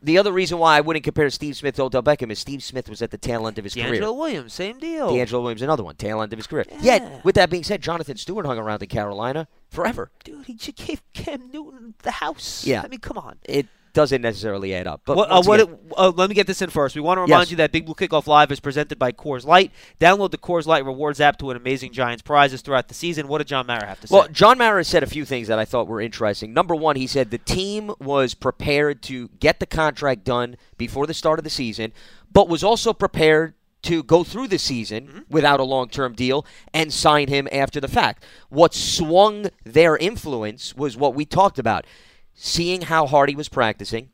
The 0.02 0.18
other 0.18 0.32
reason 0.32 0.60
why 0.60 0.78
I 0.78 0.82
wouldn't 0.82 1.04
compare 1.04 1.30
Steve 1.30 1.58
Smith 1.58 1.76
to 1.76 1.84
Odell 1.84 2.02
Beckham 2.04 2.32
is 2.32 2.40
Steve 2.40 2.64
Smith 2.64 2.88
was 2.88 3.02
at 3.02 3.12
the 3.12 3.18
tail 3.18 3.48
end 3.48 3.58
of 3.58 3.66
his 3.66 3.74
DeAngelo 3.76 3.88
career. 3.90 4.14
Williams, 4.14 4.54
same 4.54 4.80
deal. 4.80 5.10
DeAngelo 5.10 5.42
Williams, 5.42 5.62
another 5.62 5.84
one, 5.84 5.96
tail 5.96 6.22
end 6.22 6.32
of 6.32 6.40
his 6.40 6.48
career. 6.48 6.66
Yeah. 6.72 6.78
Yet, 6.82 7.26
with 7.26 7.36
that 7.36 7.50
being 7.50 7.64
said, 7.64 7.82
Jonathan 7.82 8.16
Stewart 8.16 8.46
hung 8.46 8.58
around 8.58 8.82
in 8.82 8.88
Carolina 8.88 9.48
forever. 9.70 10.10
Dude, 10.24 10.46
he 10.46 10.54
just 10.54 10.78
gave 10.78 11.02
Cam 11.14 11.50
Newton 11.52 11.96
the 12.04 12.12
house. 12.12 12.66
Yeah. 12.66 12.82
I 12.84 12.88
mean, 12.88 13.02
come 13.02 13.18
on. 13.18 13.40
It 13.44 13.68
doesn't 13.94 14.22
necessarily 14.22 14.74
add 14.74 14.88
up. 14.88 15.02
But 15.06 15.18
What, 15.18 15.30
uh, 15.32 15.42
what 15.44 15.60
again- 15.62 15.76
it- 15.76 15.94
uh, 15.98 16.12
let 16.16 16.28
me 16.30 16.36
get 16.36 16.48
this 16.48 16.62
in 16.62 16.70
first. 16.72 16.96
We 16.96 17.02
want 17.02 17.18
to 17.18 17.22
remind 17.22 17.42
Yes. 17.44 17.52
you 17.52 17.58
that 17.58 17.72
Big 17.72 17.86
Blue 17.86 17.94
Kickoff 17.94 18.26
Live 18.28 18.52
is 18.52 18.60
presented 18.60 18.98
by 18.98 19.12
Coors 19.12 19.46
Light. 19.46 19.72
Download 20.02 20.32
the 20.32 20.38
Coors 20.38 20.66
Light 20.66 20.84
Rewards 20.84 21.22
app 21.22 21.38
to 21.38 21.46
win 21.46 21.58
amazing 21.58 21.94
Giants 21.94 22.22
prizes 22.24 22.62
throughout 22.62 22.88
the 22.88 22.94
season. 22.96 23.28
What 23.28 23.38
did 23.38 23.48
John 23.48 23.68
Mara 23.68 23.86
have 23.86 24.00
to 24.02 24.08
say? 24.08 24.16
Well, 24.16 24.28
John 24.32 24.58
Mara 24.58 24.84
said 24.84 25.04
a 25.04 25.08
few 25.08 25.26
things 25.26 25.48
that 25.48 25.60
I 25.60 25.66
thought 25.66 25.88
were 25.88 26.02
interesting. 26.02 26.54
Number 26.54 26.76
one, 26.76 26.96
he 26.96 27.06
said 27.08 27.30
the 27.30 27.38
team 27.38 27.94
was 28.00 28.34
prepared 28.34 29.02
to 29.04 29.30
get 29.40 29.60
the 29.60 29.66
contract 29.68 30.24
done 30.24 30.56
before 30.78 31.06
the 31.06 31.14
start 31.14 31.40
of 31.40 31.44
the 31.44 31.50
season, 31.52 31.94
but 32.32 32.50
was 32.50 32.64
also 32.64 32.94
prepared 32.94 33.54
to 33.84 34.02
go 34.02 34.24
through 34.24 34.48
the 34.48 34.58
season 34.58 35.26
without 35.30 35.60
a 35.60 35.64
long 35.64 35.90
term 35.90 36.14
deal 36.14 36.46
and 36.74 36.92
sign 36.94 37.28
him 37.28 37.48
after 37.52 37.80
the 37.82 37.88
fact. 37.90 38.24
What 38.50 38.74
swung 38.74 39.48
their 39.66 39.98
influence 39.98 40.74
was 40.76 40.96
what 40.98 41.14
we 41.14 41.26
talked 41.26 41.60
about 41.60 41.86
seeing 42.34 42.82
how 42.82 43.06
hard 43.08 43.30
he 43.30 43.36
was 43.36 43.50
practicing 43.50 44.10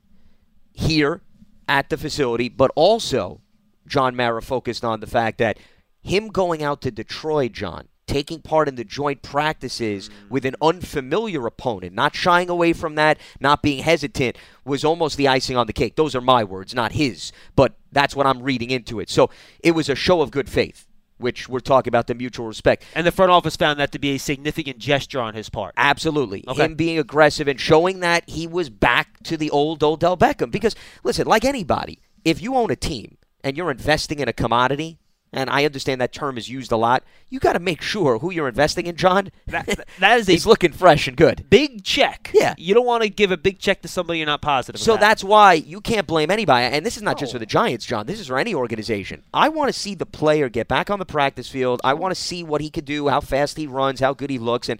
here 0.73 1.21
at 1.67 1.89
the 1.89 1.97
facility, 1.97 2.49
but 2.49 2.71
also 2.75 3.41
John 3.88 4.15
Mara 4.15 4.41
focused 4.41 4.84
on 4.84 4.99
the 4.99 5.08
fact 5.08 5.38
that 5.39 5.58
him 6.01 6.29
going 6.29 6.63
out 6.63 6.82
to 6.82 6.91
Detroit, 6.91 7.51
John, 7.51 7.88
taking 8.08 8.41
part 8.41 8.67
in 8.67 8.75
the 8.75 8.84
joint 8.84 9.21
practices 9.21 10.10
mm. 10.10 10.29
with 10.29 10.45
an 10.45 10.55
unfamiliar 10.62 11.45
opponent, 11.45 11.93
not 11.93 12.15
shying 12.15 12.49
away 12.49 12.73
from 12.73 12.95
that, 12.95 13.19
not 13.39 13.62
being 13.62 13.84
hesitant, 13.84 14.36
was 14.65 14.84
almost 14.84 15.15
the 15.15 15.27
icing 15.27 15.55
on 15.55 15.67
the 15.67 15.73
cake. 15.73 15.95
Those 15.95 16.15
are 16.15 16.21
my 16.21 16.43
words, 16.43 16.73
not 16.73 16.93
his, 16.93 17.32
but 17.55 17.75
that's 17.91 18.15
what 18.15 18.25
I'm 18.25 18.41
reading 18.41 18.71
into 18.71 18.99
it. 18.99 19.10
So 19.10 19.29
it 19.63 19.71
was 19.71 19.89
a 19.89 19.95
show 19.95 20.21
of 20.21 20.32
good 20.32 20.49
faith, 20.49 20.88
which 21.19 21.47
we're 21.49 21.60
talking 21.60 21.91
about 21.91 22.08
the 22.08 22.15
mutual 22.15 22.47
respect. 22.47 22.84
and 22.95 23.05
the 23.05 23.12
front 23.12 23.32
office 23.32 23.55
found 23.55 23.79
that 23.79 23.91
to 23.91 23.99
be 23.99 24.12
a 24.12 24.17
significant 24.17 24.77
gesture 24.79 25.19
on 25.19 25.34
his 25.34 25.49
part. 25.49 25.73
Absolutely. 25.77 26.43
Okay. 26.47 26.65
Him 26.65 26.75
being 26.75 26.97
aggressive 26.97 27.47
and 27.47 27.60
showing 27.60 27.99
that 27.99 28.29
he 28.29 28.47
was 28.47 28.69
back 28.69 29.21
to 29.23 29.38
the 29.38 29.49
old 29.49 29.84
Odell 29.84 30.17
Beckham. 30.17 30.51
Because, 30.51 30.75
listen, 31.03 31.27
like 31.27 31.45
anybody, 31.45 31.99
if 32.23 32.41
you 32.41 32.55
own 32.55 32.71
a 32.71 32.75
team 32.75 33.17
and 33.43 33.58
you're 33.58 33.71
investing 33.71 34.19
in 34.19 34.27
a 34.27 34.34
commodity, 34.34 34.98
and 35.31 35.49
I 35.49 35.65
understand 35.65 36.01
that 36.01 36.11
term 36.13 36.37
is 36.37 36.49
used 36.49 36.71
a 36.71 36.77
lot, 36.77 37.03
you 37.29 37.39
got 37.39 37.53
to 37.53 37.59
make 37.59 37.81
sure 37.81 38.19
who 38.19 38.31
you're 38.31 38.47
investing 38.47 38.85
in, 38.87 38.95
John. 38.95 39.31
That, 39.47 39.85
that 39.99 40.17
is 40.19 40.27
He's 40.27 40.45
looking 40.45 40.71
fresh 40.71 41.07
and 41.07 41.15
good. 41.15 41.45
big 41.49 41.83
check. 41.83 42.31
Yeah. 42.33 42.55
You 42.57 42.73
don't 42.73 42.85
want 42.85 43.03
to 43.03 43.09
give 43.09 43.31
a 43.31 43.37
big 43.37 43.59
check 43.59 43.81
to 43.83 43.87
somebody 43.87 44.19
you're 44.19 44.25
not 44.25 44.41
positive 44.41 44.81
So 44.81 44.93
about. 44.93 45.01
that's 45.01 45.23
why 45.23 45.53
you 45.53 45.81
can't 45.81 46.07
blame 46.07 46.31
anybody. 46.31 46.65
And 46.75 46.85
this 46.85 46.97
is 46.97 47.03
not 47.03 47.19
just 47.19 47.31
for 47.33 47.39
the 47.39 47.45
Giants, 47.45 47.85
John. 47.85 48.05
This 48.07 48.19
is 48.19 48.27
for 48.27 48.37
any 48.39 48.55
organization. 48.55 49.23
I 49.33 49.49
want 49.49 49.71
to 49.71 49.79
see 49.79 49.95
the 49.95 50.05
player 50.05 50.49
get 50.49 50.67
back 50.67 50.89
on 50.89 50.99
the 50.99 51.05
practice 51.05 51.49
field. 51.49 51.81
I 51.83 51.93
want 51.93 52.13
to 52.15 52.19
see 52.21 52.43
what 52.43 52.61
he 52.61 52.69
could 52.69 52.85
do, 52.85 53.07
how 53.09 53.21
fast 53.21 53.57
he 53.57 53.67
runs, 53.67 53.99
how 53.99 54.13
good 54.13 54.29
he 54.29 54.39
looks. 54.39 54.69
And 54.69 54.79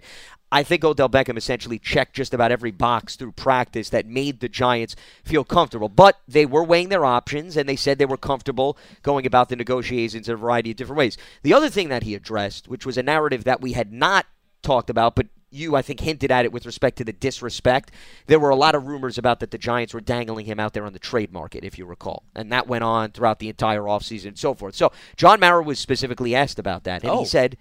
I 0.52 0.62
think 0.64 0.84
Odell 0.84 1.08
Beckham 1.08 1.36
essentially 1.36 1.78
checked 1.78 2.14
just 2.16 2.34
about 2.34 2.50
every 2.50 2.72
box 2.72 3.14
through 3.16 3.32
practice 3.32 3.90
that 3.90 4.06
made 4.06 4.40
the 4.40 4.48
Giants 4.48 4.96
feel 5.24 5.44
comfortable. 5.44 5.88
But 5.88 6.18
they 6.26 6.44
were 6.44 6.64
weighing 6.64 6.88
their 6.88 7.04
options, 7.04 7.56
and 7.56 7.68
they 7.68 7.76
said 7.76 7.98
they 7.98 8.04
were 8.04 8.16
comfortable 8.16 8.76
going 9.02 9.26
about 9.26 9.48
the 9.48 9.56
negotiations 9.56 10.28
in 10.28 10.34
a 10.34 10.36
variety 10.36 10.72
of 10.72 10.76
different 10.76 10.98
ways. 10.98 11.16
The 11.42 11.54
other 11.54 11.68
thing 11.68 11.88
that 11.90 12.02
he 12.02 12.14
addressed, 12.14 12.66
which 12.68 12.84
was 12.84 12.98
a 12.98 13.02
narrative 13.02 13.44
that 13.44 13.60
we 13.60 13.72
had 13.74 13.92
not 13.92 14.26
talked 14.62 14.90
about, 14.90 15.14
but 15.14 15.28
you, 15.52 15.74
I 15.74 15.82
think, 15.82 16.00
hinted 16.00 16.30
at 16.30 16.44
it 16.44 16.52
with 16.52 16.64
respect 16.66 16.96
to 16.98 17.04
the 17.04 17.12
disrespect. 17.12 17.90
There 18.26 18.38
were 18.38 18.50
a 18.50 18.56
lot 18.56 18.74
of 18.76 18.86
rumors 18.86 19.18
about 19.18 19.40
that 19.40 19.50
the 19.50 19.58
Giants 19.58 19.92
were 19.92 20.00
dangling 20.00 20.46
him 20.46 20.60
out 20.60 20.74
there 20.74 20.84
on 20.84 20.92
the 20.92 20.98
trade 21.00 21.32
market, 21.32 21.64
if 21.64 21.76
you 21.76 21.86
recall. 21.86 22.22
And 22.36 22.52
that 22.52 22.68
went 22.68 22.84
on 22.84 23.10
throughout 23.10 23.40
the 23.40 23.48
entire 23.48 23.82
offseason 23.82 24.26
and 24.28 24.38
so 24.38 24.54
forth. 24.54 24.76
So 24.76 24.92
John 25.16 25.40
Mara 25.40 25.62
was 25.62 25.80
specifically 25.80 26.36
asked 26.36 26.60
about 26.60 26.84
that. 26.84 27.02
And 27.02 27.10
Oh. 27.10 27.18
he 27.20 27.24
said, 27.24 27.56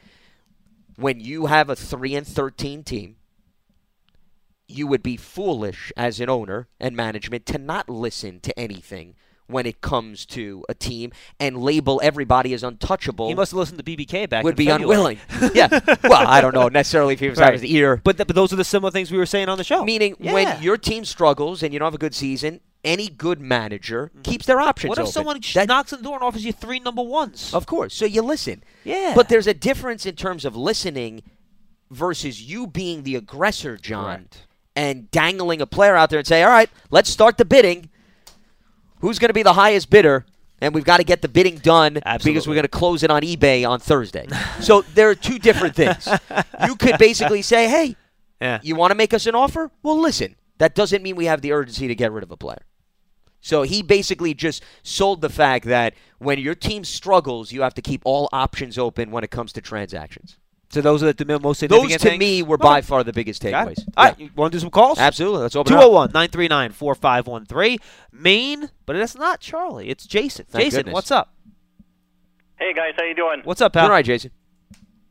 when 1.00 1.20
you 1.20 1.46
have 1.48 1.70
a 1.70 1.76
3 1.76 2.16
and 2.16 2.28
13 2.28 2.84
team, 2.84 3.16
you 4.68 4.86
would 4.88 5.02
be 5.02 5.18
foolish 5.18 5.92
as 5.98 6.20
an 6.20 6.30
owner 6.30 6.68
and 6.80 6.96
management 6.96 7.46
to 7.48 7.58
not 7.58 7.90
listen 7.90 8.40
to 8.42 8.58
anything 8.60 9.16
when 9.48 9.66
it 9.66 9.82
comes 9.82 10.28
to 10.28 10.64
a 10.70 10.76
team 10.76 11.12
and 11.40 11.58
label 11.58 12.00
everybody 12.04 12.54
as 12.54 12.62
untouchable 12.64 13.30
he 13.30 13.34
must 13.34 13.52
have 13.52 13.58
listened 13.58 13.84
to 13.84 13.84
BBK 13.84 14.30
back. 14.30 14.44
would 14.44 14.56
be 14.56 14.68
February. 14.68 15.18
unwilling. 15.30 15.52
yeah. 15.56 15.68
Well, 16.04 16.28
I 16.28 16.40
don't 16.40 16.54
know 16.54 16.68
necessarily 16.68 17.16
if 17.16 17.20
he 17.20 17.30
was 17.30 17.40
out 17.40 17.46
of 17.56 17.62
Right. 17.62 17.62
his 17.62 17.72
ear. 17.72 18.00
But, 18.04 18.18
th- 18.18 18.28
but 18.28 18.36
those 18.36 18.54
are 18.54 18.58
the 18.58 18.64
similar 18.64 18.92
things 18.92 19.12
we 19.12 19.18
were 19.18 19.26
saying 19.26 19.50
on 19.50 19.58
the 19.58 19.64
show. 19.64 19.84
Meaning, 19.84 20.16
Yeah. 20.20 20.34
when 20.34 20.62
your 20.62 20.78
team 20.78 21.04
struggles 21.04 21.64
and 21.64 21.74
you 21.74 21.80
don't 21.80 21.88
have 21.88 21.96
a 21.96 21.98
good 21.98 22.14
season, 22.14 22.60
any 22.84 23.10
good 23.10 23.40
manager 23.40 24.12
mm. 24.18 24.24
keeps 24.24 24.46
their 24.46 24.60
options 24.60 24.90
what 24.90 24.98
if 24.98 25.04
open. 25.04 25.12
someone 25.12 25.42
That- 25.54 25.68
knocks 25.68 25.94
on 25.94 26.00
the 26.00 26.04
door 26.04 26.16
and 26.16 26.24
offers 26.24 26.46
you 26.46 26.54
three 26.54 26.80
number 26.80 27.02
ones? 27.02 27.54
of 27.54 27.66
course. 27.66 27.94
So 27.94 28.06
you 28.06 28.22
listen. 28.22 28.64
yeah. 28.84 29.14
But 29.16 29.30
there's 29.30 29.48
a 29.48 29.54
difference 29.54 30.06
in 30.06 30.16
terms 30.16 30.46
of 30.46 30.56
listening 30.56 31.24
versus 31.92 32.42
you 32.42 32.68
being 32.68 33.04
the 33.04 33.16
aggressor, 33.16 33.78
John, 33.78 34.06
Correct. 34.06 34.48
and 34.76 35.12
dangling 35.12 35.62
a 35.62 35.66
player 35.66 35.96
out 35.96 36.10
there 36.10 36.20
and 36.20 36.28
say, 36.28 36.44
"All 36.44 36.50
right, 36.50 36.70
let's 36.92 37.10
start 37.10 37.38
the 37.38 37.46
bidding. 37.46 37.90
Who's 39.00 39.20
going 39.20 39.30
to 39.30 39.34
be 39.34 39.44
the 39.44 39.54
highest 39.54 39.90
bidder?" 39.90 40.26
And 40.62 40.76
we've 40.76 40.84
got 40.84 40.98
to 40.98 41.06
get 41.06 41.22
the 41.22 41.30
bidding 41.30 41.56
done 41.56 42.00
because 42.24 42.46
we're 42.46 42.54
going 42.54 42.64
to 42.64 42.68
close 42.68 43.02
it 43.02 43.10
on 43.10 43.22
eBay 43.22 43.68
on 43.68 43.80
Thursday. 43.80 44.28
so 44.60 44.82
there 44.94 45.10
are 45.10 45.16
two 45.16 45.40
different 45.40 45.74
things. 45.74 46.08
You 46.66 46.76
could 46.76 46.98
basically 46.98 47.42
say, 47.42 47.70
"Hey, 47.70 47.96
yeah. 48.42 48.60
you 48.62 48.76
want 48.76 48.92
to 48.92 48.96
make 48.96 49.14
us 49.14 49.26
an 49.26 49.36
offer? 49.36 49.72
Well, 49.84 50.00
listen, 50.00 50.36
that 50.60 50.76
doesn't 50.76 51.02
mean 51.02 51.16
we 51.16 51.26
have 51.26 51.42
the 51.42 51.54
urgency 51.54 51.88
to 51.88 51.96
get 51.96 52.12
rid 52.12 52.24
of 52.24 52.32
a 52.32 52.38
player. 52.38 52.62
So 53.42 53.62
he 53.64 53.82
basically 53.82 54.34
just 54.34 54.64
sold 54.84 55.22
the 55.22 55.30
fact 55.30 55.66
that 55.66 55.94
when 56.18 56.40
your 56.40 56.56
team 56.56 56.84
struggles, 56.84 57.52
you 57.52 57.62
have 57.62 57.74
to 57.76 57.82
keep 57.82 58.02
all 58.06 58.28
options 58.34 58.78
open 58.78 59.12
when 59.12 59.24
it 59.24 59.32
comes 59.32 59.54
to 59.54 59.62
transactions. 59.62 60.38
So 60.72 60.82
those 60.82 61.02
are 61.02 61.12
the 61.14 61.40
most 61.40 61.62
Those 61.68 61.92
to 61.94 61.98
things? 61.98 62.20
me 62.20 62.44
were 62.44 62.56
Okay. 62.56 62.64
by 62.64 62.82
far 62.82 63.04
the 63.04 63.12
biggest 63.14 63.42
takeaways. 63.42 63.80
it. 63.80 63.86
All 63.98 64.06
right, 64.06 64.20
you 64.20 64.30
want 64.36 64.52
to 64.52 64.58
do 64.58 64.60
some 64.60 64.70
calls? 64.70 65.00
Absolutely. 65.00 65.40
Let's 65.40 65.56
open 65.56 65.74
it 65.74 65.78
up. 65.78 65.82
201 65.82 66.10
939 66.14 66.72
4513. 66.74 67.80
Maine, 68.12 68.70
but 68.86 68.96
it's 68.96 69.16
not 69.16 69.40
Charlie. 69.40 69.90
It's 69.90 70.06
Jason. 70.06 70.46
Thank 70.48 70.66
Jason, 70.66 70.80
goodness. 70.80 70.94
what's 70.94 71.10
up? 71.12 71.34
Hey 72.60 72.74
guys, 72.74 72.94
how 72.98 73.04
you 73.06 73.16
doing? 73.16 73.42
What's 73.46 73.62
up, 73.62 73.76
All 73.76 73.80
pal? 73.82 73.86
all 73.86 73.92
right, 73.92 74.06
Jason. 74.06 74.32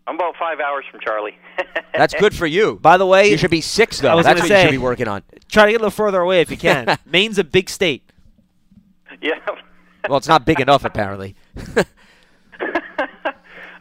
I'm 0.07 0.15
about 0.15 0.37
five 0.39 0.61
hours 0.61 0.85
from 0.91 1.01
Charlie. 1.01 1.37
That's 1.95 2.15
good 2.15 2.35
for 2.35 2.47
you. 2.47 2.79
By 2.81 2.97
the 2.97 3.07
way, 3.07 3.31
You 3.31 3.37
should 3.37 3.51
be 3.51 3.61
six, 3.61 4.01
though. 4.01 4.15
was 4.17 4.25
That's 4.27 4.41
gonna 4.41 4.51
what 4.55 4.59
you 4.61 4.67
should 4.69 4.71
be 4.71 4.79
working 4.79 5.09
on. 5.09 5.23
try 5.51 5.67
to 5.67 5.73
get 5.73 5.81
a 5.81 5.85
little 5.85 5.91
further 5.91 6.21
away 6.21 6.41
if 6.41 6.51
you 6.51 6.57
can. 6.57 6.97
Maine's 7.07 7.39
a 7.39 7.45
big 7.45 7.69
state. 7.69 8.08
Yeah. 9.21 9.39
Well, 10.09 10.19
it's 10.19 10.29
not 10.29 10.47
big 10.47 10.61
enough, 10.61 10.85
apparently. 10.85 11.35
All 12.61 12.65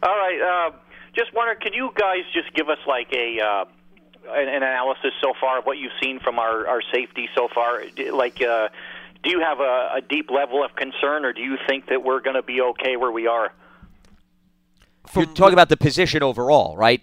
right. 0.04 0.42
Uh, 0.42 0.76
just 1.16 1.34
wondering, 1.34 1.60
can 1.60 1.74
you 1.74 1.92
guys 1.96 2.24
just 2.34 2.54
give 2.54 2.70
us 2.70 2.80
like 2.88 3.12
a 3.14 3.40
uh, 3.40 3.66
an, 4.30 4.48
an 4.48 4.64
analysis 4.64 5.12
so 5.22 5.34
far 5.40 5.60
of 5.60 5.66
what 5.66 5.78
you've 5.78 5.94
seen 6.02 6.20
from 6.20 6.40
our 6.40 6.68
our 6.68 6.82
safety 6.94 7.30
so 7.36 7.48
far? 7.54 7.82
Like, 8.12 8.42
uh, 8.42 8.70
do 9.24 9.30
you 9.30 9.40
have 9.40 9.60
a, 9.60 9.94
a 9.96 10.02
deep 10.02 10.30
level 10.30 10.64
of 10.64 10.76
concern, 10.76 11.26
or 11.26 11.34
do 11.34 11.42
you 11.42 11.58
think 11.68 11.88
that 11.88 12.04
we're 12.04 12.22
going 12.22 12.36
to 12.36 12.44
be 12.44 12.62
okay 12.62 12.98
where 12.98 13.12
we 13.12 13.28
are? 13.28 13.52
You're 15.16 15.26
talking 15.26 15.54
about 15.54 15.70
the 15.70 15.78
position 15.78 16.22
overall, 16.22 16.76
right? 16.76 17.02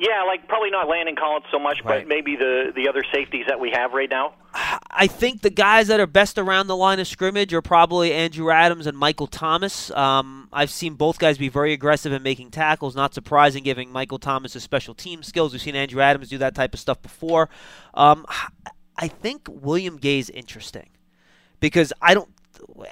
Yeah, 0.00 0.22
like 0.28 0.46
probably 0.46 0.70
not 0.70 0.88
Landon 0.88 1.16
Collins 1.16 1.46
so 1.50 1.58
much, 1.58 1.82
Right. 1.82 2.02
but 2.02 2.08
maybe 2.08 2.36
the 2.36 2.72
the 2.74 2.88
other 2.88 3.02
safeties 3.12 3.46
that 3.48 3.58
we 3.58 3.70
have 3.72 3.92
right 3.94 4.08
now. 4.08 4.34
I 4.54 5.08
think 5.08 5.42
the 5.42 5.50
guys 5.50 5.88
that 5.88 5.98
are 5.98 6.06
best 6.06 6.38
around 6.38 6.68
the 6.68 6.76
line 6.76 7.00
of 7.00 7.08
scrimmage 7.08 7.52
are 7.52 7.60
probably 7.62 8.12
Andrew 8.12 8.50
Adams 8.50 8.86
and 8.86 8.96
Michael 8.96 9.26
Thomas. 9.26 9.90
Um, 9.90 10.48
I've 10.52 10.70
seen 10.70 10.94
both 10.94 11.18
guys 11.18 11.36
be 11.36 11.48
very 11.48 11.72
aggressive 11.72 12.12
in 12.12 12.22
making 12.22 12.52
tackles. 12.52 12.94
Not 12.94 13.12
surprising, 13.12 13.64
giving 13.64 13.90
Michael 13.90 14.18
Thomas 14.20 14.52
his 14.52 14.62
special 14.62 14.94
team 14.94 15.24
skills. 15.24 15.52
We've 15.52 15.60
seen 15.62 15.74
Andrew 15.74 16.00
Adams 16.00 16.28
do 16.28 16.38
that 16.38 16.54
type 16.54 16.74
of 16.74 16.80
stuff 16.80 17.02
before. 17.02 17.48
Um, 17.94 18.24
I 18.96 19.08
think 19.08 19.48
William 19.50 19.96
Gay 19.96 20.20
is 20.20 20.30
interesting 20.30 20.90
because 21.58 21.92
I 22.00 22.14
don't. 22.14 22.28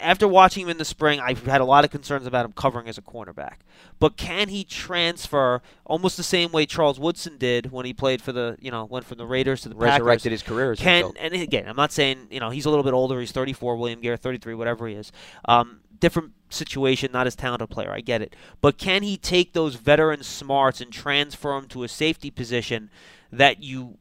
After 0.00 0.26
watching 0.26 0.64
him 0.64 0.68
in 0.70 0.78
the 0.78 0.84
spring, 0.84 1.20
I've 1.20 1.44
had 1.44 1.60
a 1.60 1.64
lot 1.64 1.84
of 1.84 1.90
concerns 1.90 2.26
about 2.26 2.44
him 2.44 2.52
covering 2.52 2.88
as 2.88 2.98
a 2.98 3.02
cornerback. 3.02 3.58
But 3.98 4.16
can 4.16 4.48
he 4.48 4.64
transfer 4.64 5.62
almost 5.84 6.16
the 6.16 6.22
same 6.22 6.52
way 6.52 6.66
Charles 6.66 6.98
Woodson 6.98 7.36
did 7.38 7.72
when 7.72 7.86
he 7.86 7.92
played 7.92 8.22
for 8.22 8.32
the, 8.32 8.56
you 8.60 8.70
know, 8.70 8.84
went 8.84 9.04
from 9.04 9.18
the 9.18 9.26
Raiders 9.26 9.62
to 9.62 9.68
the 9.68 9.74
Packers? 9.74 10.00
Resurrected 10.00 10.32
his 10.32 10.42
career 10.42 10.74
can 10.74 11.04
and 11.20 11.34
again, 11.34 11.68
I'm 11.68 11.76
not 11.76 11.92
saying 11.92 12.28
you 12.30 12.40
know 12.40 12.50
he's 12.50 12.66
a 12.66 12.70
little 12.70 12.84
bit 12.84 12.94
older. 12.94 13.18
He's 13.20 13.32
34, 13.32 13.76
William 13.76 14.00
Gay 14.00 14.16
33, 14.16 14.54
whatever 14.54 14.86
he 14.86 14.94
is. 14.94 15.12
Um, 15.46 15.80
different 15.98 16.32
situation, 16.48 17.10
not 17.12 17.26
as 17.26 17.34
talented 17.34 17.70
player. 17.70 17.90
I 17.90 18.00
get 18.00 18.22
it, 18.22 18.34
but 18.60 18.78
can 18.78 19.02
he 19.02 19.16
take 19.16 19.52
those 19.52 19.76
veteran 19.76 20.22
smarts 20.22 20.80
and 20.80 20.92
transfer 20.92 21.50
them 21.50 21.68
to 21.68 21.82
a 21.82 21.88
safety 21.88 22.30
position 22.30 22.90
that 23.32 23.62
you 23.62 23.98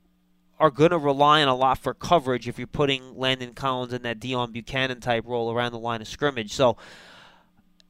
are 0.60 0.72
going 0.72 0.92
to 0.92 0.98
rely 0.98 1.42
on 1.42 1.48
a 1.48 1.56
lot 1.56 1.78
for 1.78 1.94
coverage 1.94 2.48
if 2.48 2.58
you're 2.58 2.68
putting 2.68 3.18
Landon 3.18 3.54
Collins 3.54 3.94
in 3.94 4.04
that 4.04 4.20
Deone 4.20 4.54
Bucannon 4.54 5.02
type 5.02 5.26
role 5.26 5.52
around 5.52 5.74
the 5.74 5.80
line 5.80 6.02
of 6.02 6.08
scrimmage. 6.08 6.54
So 6.54 6.78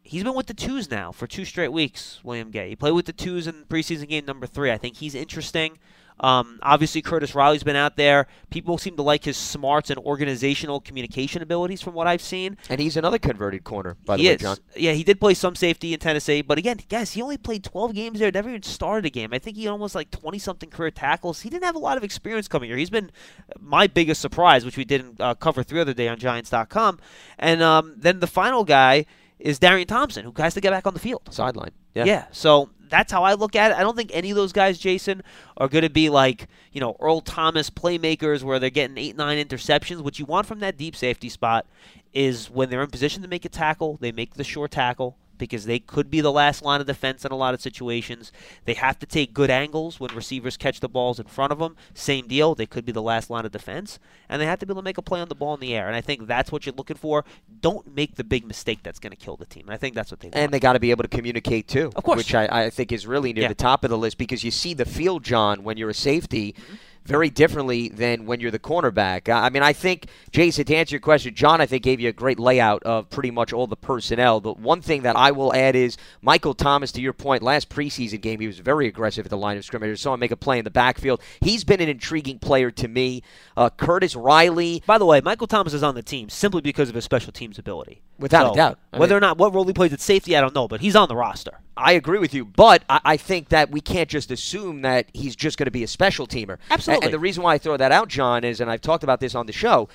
he's 0.01 0.23
been 0.23 0.35
with 0.35 0.47
the 0.47 0.53
twos 0.53 0.89
now 0.89 1.11
for 1.11 1.27
two 1.27 1.45
straight 1.45 1.71
weeks. 1.71 2.19
William 2.23 2.51
Gay. 2.51 2.69
He 2.69 2.75
played 2.75 2.93
with 2.93 3.05
the 3.05 3.13
twos 3.13 3.47
in 3.47 3.65
preseason 3.65 4.07
game 4.07 4.25
number 4.25 4.47
three. 4.47 4.71
I 4.71 4.77
think 4.77 4.97
he's 4.97 5.15
interesting. 5.15 5.77
Um, 6.19 6.59
obviously, 6.61 7.01
Curtis 7.01 7.35
Riley's 7.35 7.63
been 7.63 7.75
out 7.75 7.97
there. 7.97 8.27
People 8.49 8.77
seem 8.77 8.95
to 8.95 9.01
like 9.01 9.23
his 9.25 9.37
smarts 9.37 9.89
and 9.89 9.99
organizational 9.99 10.79
communication 10.79 11.41
abilities, 11.41 11.81
from 11.81 11.93
what 11.93 12.07
I've 12.07 12.21
seen. 12.21 12.57
And 12.69 12.79
he's 12.79 12.97
another 12.97 13.17
converted 13.17 13.63
corner, 13.63 13.97
by 14.05 14.15
the 14.17 14.23
he 14.23 14.29
way, 14.29 14.35
is. 14.35 14.41
John. 14.41 14.57
Yeah, 14.75 14.93
he 14.93 15.03
did 15.03 15.19
play 15.19 15.33
some 15.33 15.55
safety 15.55 15.93
in 15.93 15.99
Tennessee, 15.99 16.41
but 16.41 16.57
again, 16.57 16.79
guys, 16.89 17.11
he 17.11 17.21
only 17.21 17.37
played 17.37 17.63
12 17.63 17.93
games 17.93 18.19
there. 18.19 18.31
Never 18.31 18.49
even 18.49 18.63
started 18.63 19.05
a 19.05 19.09
game. 19.09 19.33
I 19.33 19.39
think 19.39 19.57
he 19.57 19.67
almost 19.67 19.95
like 19.95 20.11
20 20.11 20.39
something 20.39 20.69
career 20.69 20.91
tackles. 20.91 21.41
He 21.41 21.49
didn't 21.49 21.65
have 21.65 21.75
a 21.75 21.79
lot 21.79 21.97
of 21.97 22.03
experience 22.03 22.47
coming 22.47 22.69
here. 22.69 22.77
He's 22.77 22.89
been 22.89 23.11
my 23.59 23.87
biggest 23.87 24.21
surprise, 24.21 24.63
which 24.63 24.77
we 24.77 24.85
didn't 24.85 25.19
uh, 25.19 25.35
cover 25.35 25.63
the 25.63 25.81
other 25.81 25.93
day 25.93 26.07
on 26.07 26.17
Giants.com. 26.17 26.99
And 27.37 27.61
um, 27.61 27.93
then 27.97 28.19
the 28.19 28.27
final 28.27 28.63
guy 28.63 29.05
is 29.39 29.59
Darian 29.59 29.87
Thompson, 29.87 30.25
who 30.25 30.33
has 30.37 30.53
to 30.53 30.61
get 30.61 30.71
back 30.71 30.87
on 30.87 30.93
the 30.93 30.99
field. 30.99 31.21
Sideline. 31.29 31.71
Yeah. 31.93 32.05
Yeah. 32.05 32.25
So 32.31 32.69
that's 32.95 33.11
how 33.11 33.23
I 33.23 33.33
look 33.33 33.55
at 33.55 33.71
it. 33.71 33.77
I 33.77 33.81
don't 33.81 33.95
think 33.95 34.11
any 34.13 34.31
of 34.31 34.35
those 34.35 34.53
guys, 34.53 34.77
Jason, 34.77 35.21
are 35.57 35.67
going 35.67 35.83
to 35.83 35.89
be 35.89 36.09
like, 36.09 36.47
you 36.71 36.79
know, 36.79 36.95
Earl 36.99 37.21
Thomas 37.21 37.69
playmakers 37.69 38.41
where 38.43 38.57
they're 38.57 38.69
getting 38.69 38.97
eight, 38.97 39.15
nine 39.15 39.45
interceptions. 39.45 40.01
What 40.01 40.19
you 40.19 40.25
want 40.25 40.47
from 40.47 40.59
that 40.59 40.77
deep 40.77 40.95
safety 40.95 41.29
spot 41.29 41.65
is 42.13 42.49
when 42.49 42.69
they're 42.69 42.81
in 42.81 42.89
position 42.89 43.21
to 43.21 43.27
make 43.27 43.45
a 43.45 43.49
tackle, 43.49 43.97
they 43.99 44.11
make 44.11 44.35
the 44.35 44.43
short 44.43 44.71
tackle 44.71 45.17
because 45.37 45.65
they 45.65 45.79
could 45.79 46.09
be 46.09 46.21
the 46.21 46.31
last 46.31 46.61
line 46.63 46.81
of 46.81 46.87
defense 46.87 47.25
in 47.25 47.31
a 47.31 47.35
lot 47.35 47.53
of 47.53 47.61
situations. 47.61 48.31
They 48.65 48.73
have 48.75 48.97
to 48.99 49.05
take 49.05 49.33
good 49.33 49.49
angles 49.49 49.99
when 49.99 50.13
receivers 50.15 50.57
catch 50.57 50.79
the 50.79 50.89
balls 50.89 51.19
in 51.19 51.25
front 51.27 51.51
of 51.51 51.59
them. 51.59 51.75
Same 51.93 52.27
deal. 52.27 52.55
They 52.55 52.65
could 52.65 52.85
be 52.85 52.91
the 52.91 53.01
last 53.01 53.29
line 53.29 53.45
of 53.45 53.51
defense. 53.51 53.99
And 54.29 54.41
they 54.41 54.45
have 54.45 54.59
to 54.59 54.65
be 54.65 54.71
able 54.71 54.81
to 54.81 54.85
make 54.85 54.97
a 54.97 55.01
play 55.01 55.21
on 55.21 55.29
the 55.29 55.35
ball 55.35 55.53
in 55.53 55.59
the 55.59 55.75
air. 55.75 55.87
And 55.87 55.95
I 55.95 56.01
think 56.01 56.27
that's 56.27 56.51
what 56.51 56.65
you're 56.65 56.75
looking 56.75 56.97
for. 56.97 57.23
Don't 57.61 57.93
make 57.95 58.15
the 58.15 58.23
big 58.23 58.45
mistake 58.45 58.79
that's 58.83 58.99
going 58.99 59.11
to 59.11 59.17
kill 59.17 59.37
the 59.37 59.45
team. 59.45 59.63
And 59.67 59.73
I 59.73 59.77
think 59.77 59.95
that's 59.95 60.11
what 60.11 60.19
they 60.19 60.27
want. 60.27 60.35
And 60.37 60.51
they 60.51 60.59
got 60.59 60.73
to 60.73 60.79
be 60.79 60.91
able 60.91 61.03
to 61.03 61.09
communicate 61.09 61.67
too, 61.67 61.91
Of 61.95 62.03
course. 62.03 62.17
which 62.17 62.33
I, 62.35 62.47
I 62.65 62.69
think 62.69 62.91
is 62.91 63.05
really 63.07 63.33
near 63.33 63.43
Yeah. 63.43 63.47
the 63.49 63.55
top 63.55 63.83
of 63.83 63.89
the 63.89 63.97
list 63.97 64.17
because 64.17 64.43
you 64.43 64.51
see 64.51 64.73
the 64.73 64.85
field, 64.85 65.23
John, 65.23 65.63
when 65.63 65.77
you're 65.77 65.89
a 65.89 65.93
safety, 65.93 66.53
Mm-hmm. 66.57 66.75
Very 67.05 67.29
differently 67.29 67.89
than 67.89 68.25
when 68.25 68.39
you're 68.39 68.51
the 68.51 68.59
cornerback. 68.59 69.29
I 69.29 69.45
I 69.45 69.49
mean, 69.49 69.61
I 69.61 69.73
think 69.73 70.07
Jason, 70.31 70.65
to 70.65 70.75
answer 70.75 70.95
your 70.95 71.01
question, 71.01 71.35
John, 71.35 71.61
I 71.61 71.67
think 71.67 71.83
gave 71.83 71.99
you 71.99 72.09
a 72.09 72.13
great 72.13 72.39
layout 72.39 72.81
of 72.83 73.09
pretty 73.11 73.29
much 73.31 73.53
all 73.53 73.67
the 73.67 73.75
personnel. 73.75 74.39
The 74.41 74.53
one 74.53 74.81
thing 74.81 75.03
that 75.03 75.15
I 75.15 75.31
will 75.31 75.53
add 75.53 75.75
is 75.75 75.97
Michael 76.21 76.55
Thomas. 76.55 76.91
To 76.93 77.01
your 77.01 77.13
point, 77.13 77.43
last 77.43 77.69
preseason 77.69 78.21
game, 78.21 78.39
he 78.39 78.47
was 78.47 78.59
very 78.59 78.87
aggressive 78.87 79.25
at 79.25 79.29
the 79.29 79.37
line 79.37 79.57
of 79.57 79.63
scrimmage. 79.65 79.91
I 79.91 79.95
saw 79.95 80.15
him 80.15 80.19
make 80.19 80.31
a 80.31 80.35
play 80.35 80.57
in 80.57 80.63
the 80.63 80.71
backfield. 80.71 81.21
He's 81.41 81.63
been 81.63 81.79
an 81.79 81.89
intriguing 81.89 82.39
player 82.39 82.71
to 82.71 82.87
me. 82.87 83.21
Uh, 83.55 83.69
Curtis 83.69 84.15
Riley, 84.15 84.81
By 84.87 84.97
the 84.97 85.05
way, 85.05 85.21
Michael 85.21 85.47
Thomas 85.47 85.73
is 85.73 85.83
on 85.83 85.95
the 85.95 86.03
team 86.03 86.29
simply 86.29 86.61
because 86.61 86.89
of 86.89 86.95
his 86.95 87.03
special 87.03 87.31
teams 87.31 87.59
ability. 87.59 88.01
Without 88.17 88.53
a 88.53 88.55
doubt. 88.55 88.79
I 88.93 88.99
whether 88.99 89.15
mean- 89.15 89.17
or 89.17 89.27
not 89.27 89.37
what 89.37 89.53
role 89.53 89.65
he 89.65 89.73
plays 89.73 89.93
at 89.93 90.01
safety, 90.01 90.37
I 90.37 90.41
don't 90.41 90.55
know, 90.55 90.67
but 90.67 90.81
he's 90.81 90.95
on 90.95 91.07
the 91.09 91.15
roster. 91.15 91.59
I 91.77 91.93
agree 91.93 92.19
with 92.19 92.33
you, 92.33 92.45
but 92.45 92.83
I, 92.89 93.01
I 93.03 93.17
think 93.17 93.49
that 93.49 93.69
we 93.71 93.81
can't 93.81 94.09
just 94.09 94.31
assume 94.31 94.81
that 94.83 95.09
he's 95.13 95.35
just 95.35 95.57
going 95.57 95.65
to 95.65 95.71
be 95.71 95.83
a 95.83 95.87
special 95.87 96.25
teamer. 96.25 96.57
Absolutely. 96.71 97.07
And, 97.07 97.13
the 97.13 97.19
reason 97.19 97.43
why 97.43 97.55
I 97.55 97.57
throw 97.57 97.75
that 97.75 97.91
out, 97.91 98.07
John, 98.07 98.45
is, 98.45 98.61
and 98.61 98.71
I've 98.71 98.81
talked 98.81 99.03
about 99.03 99.19
this 99.19 99.35
on 99.35 99.45
the 99.45 99.51
show, 99.51 99.89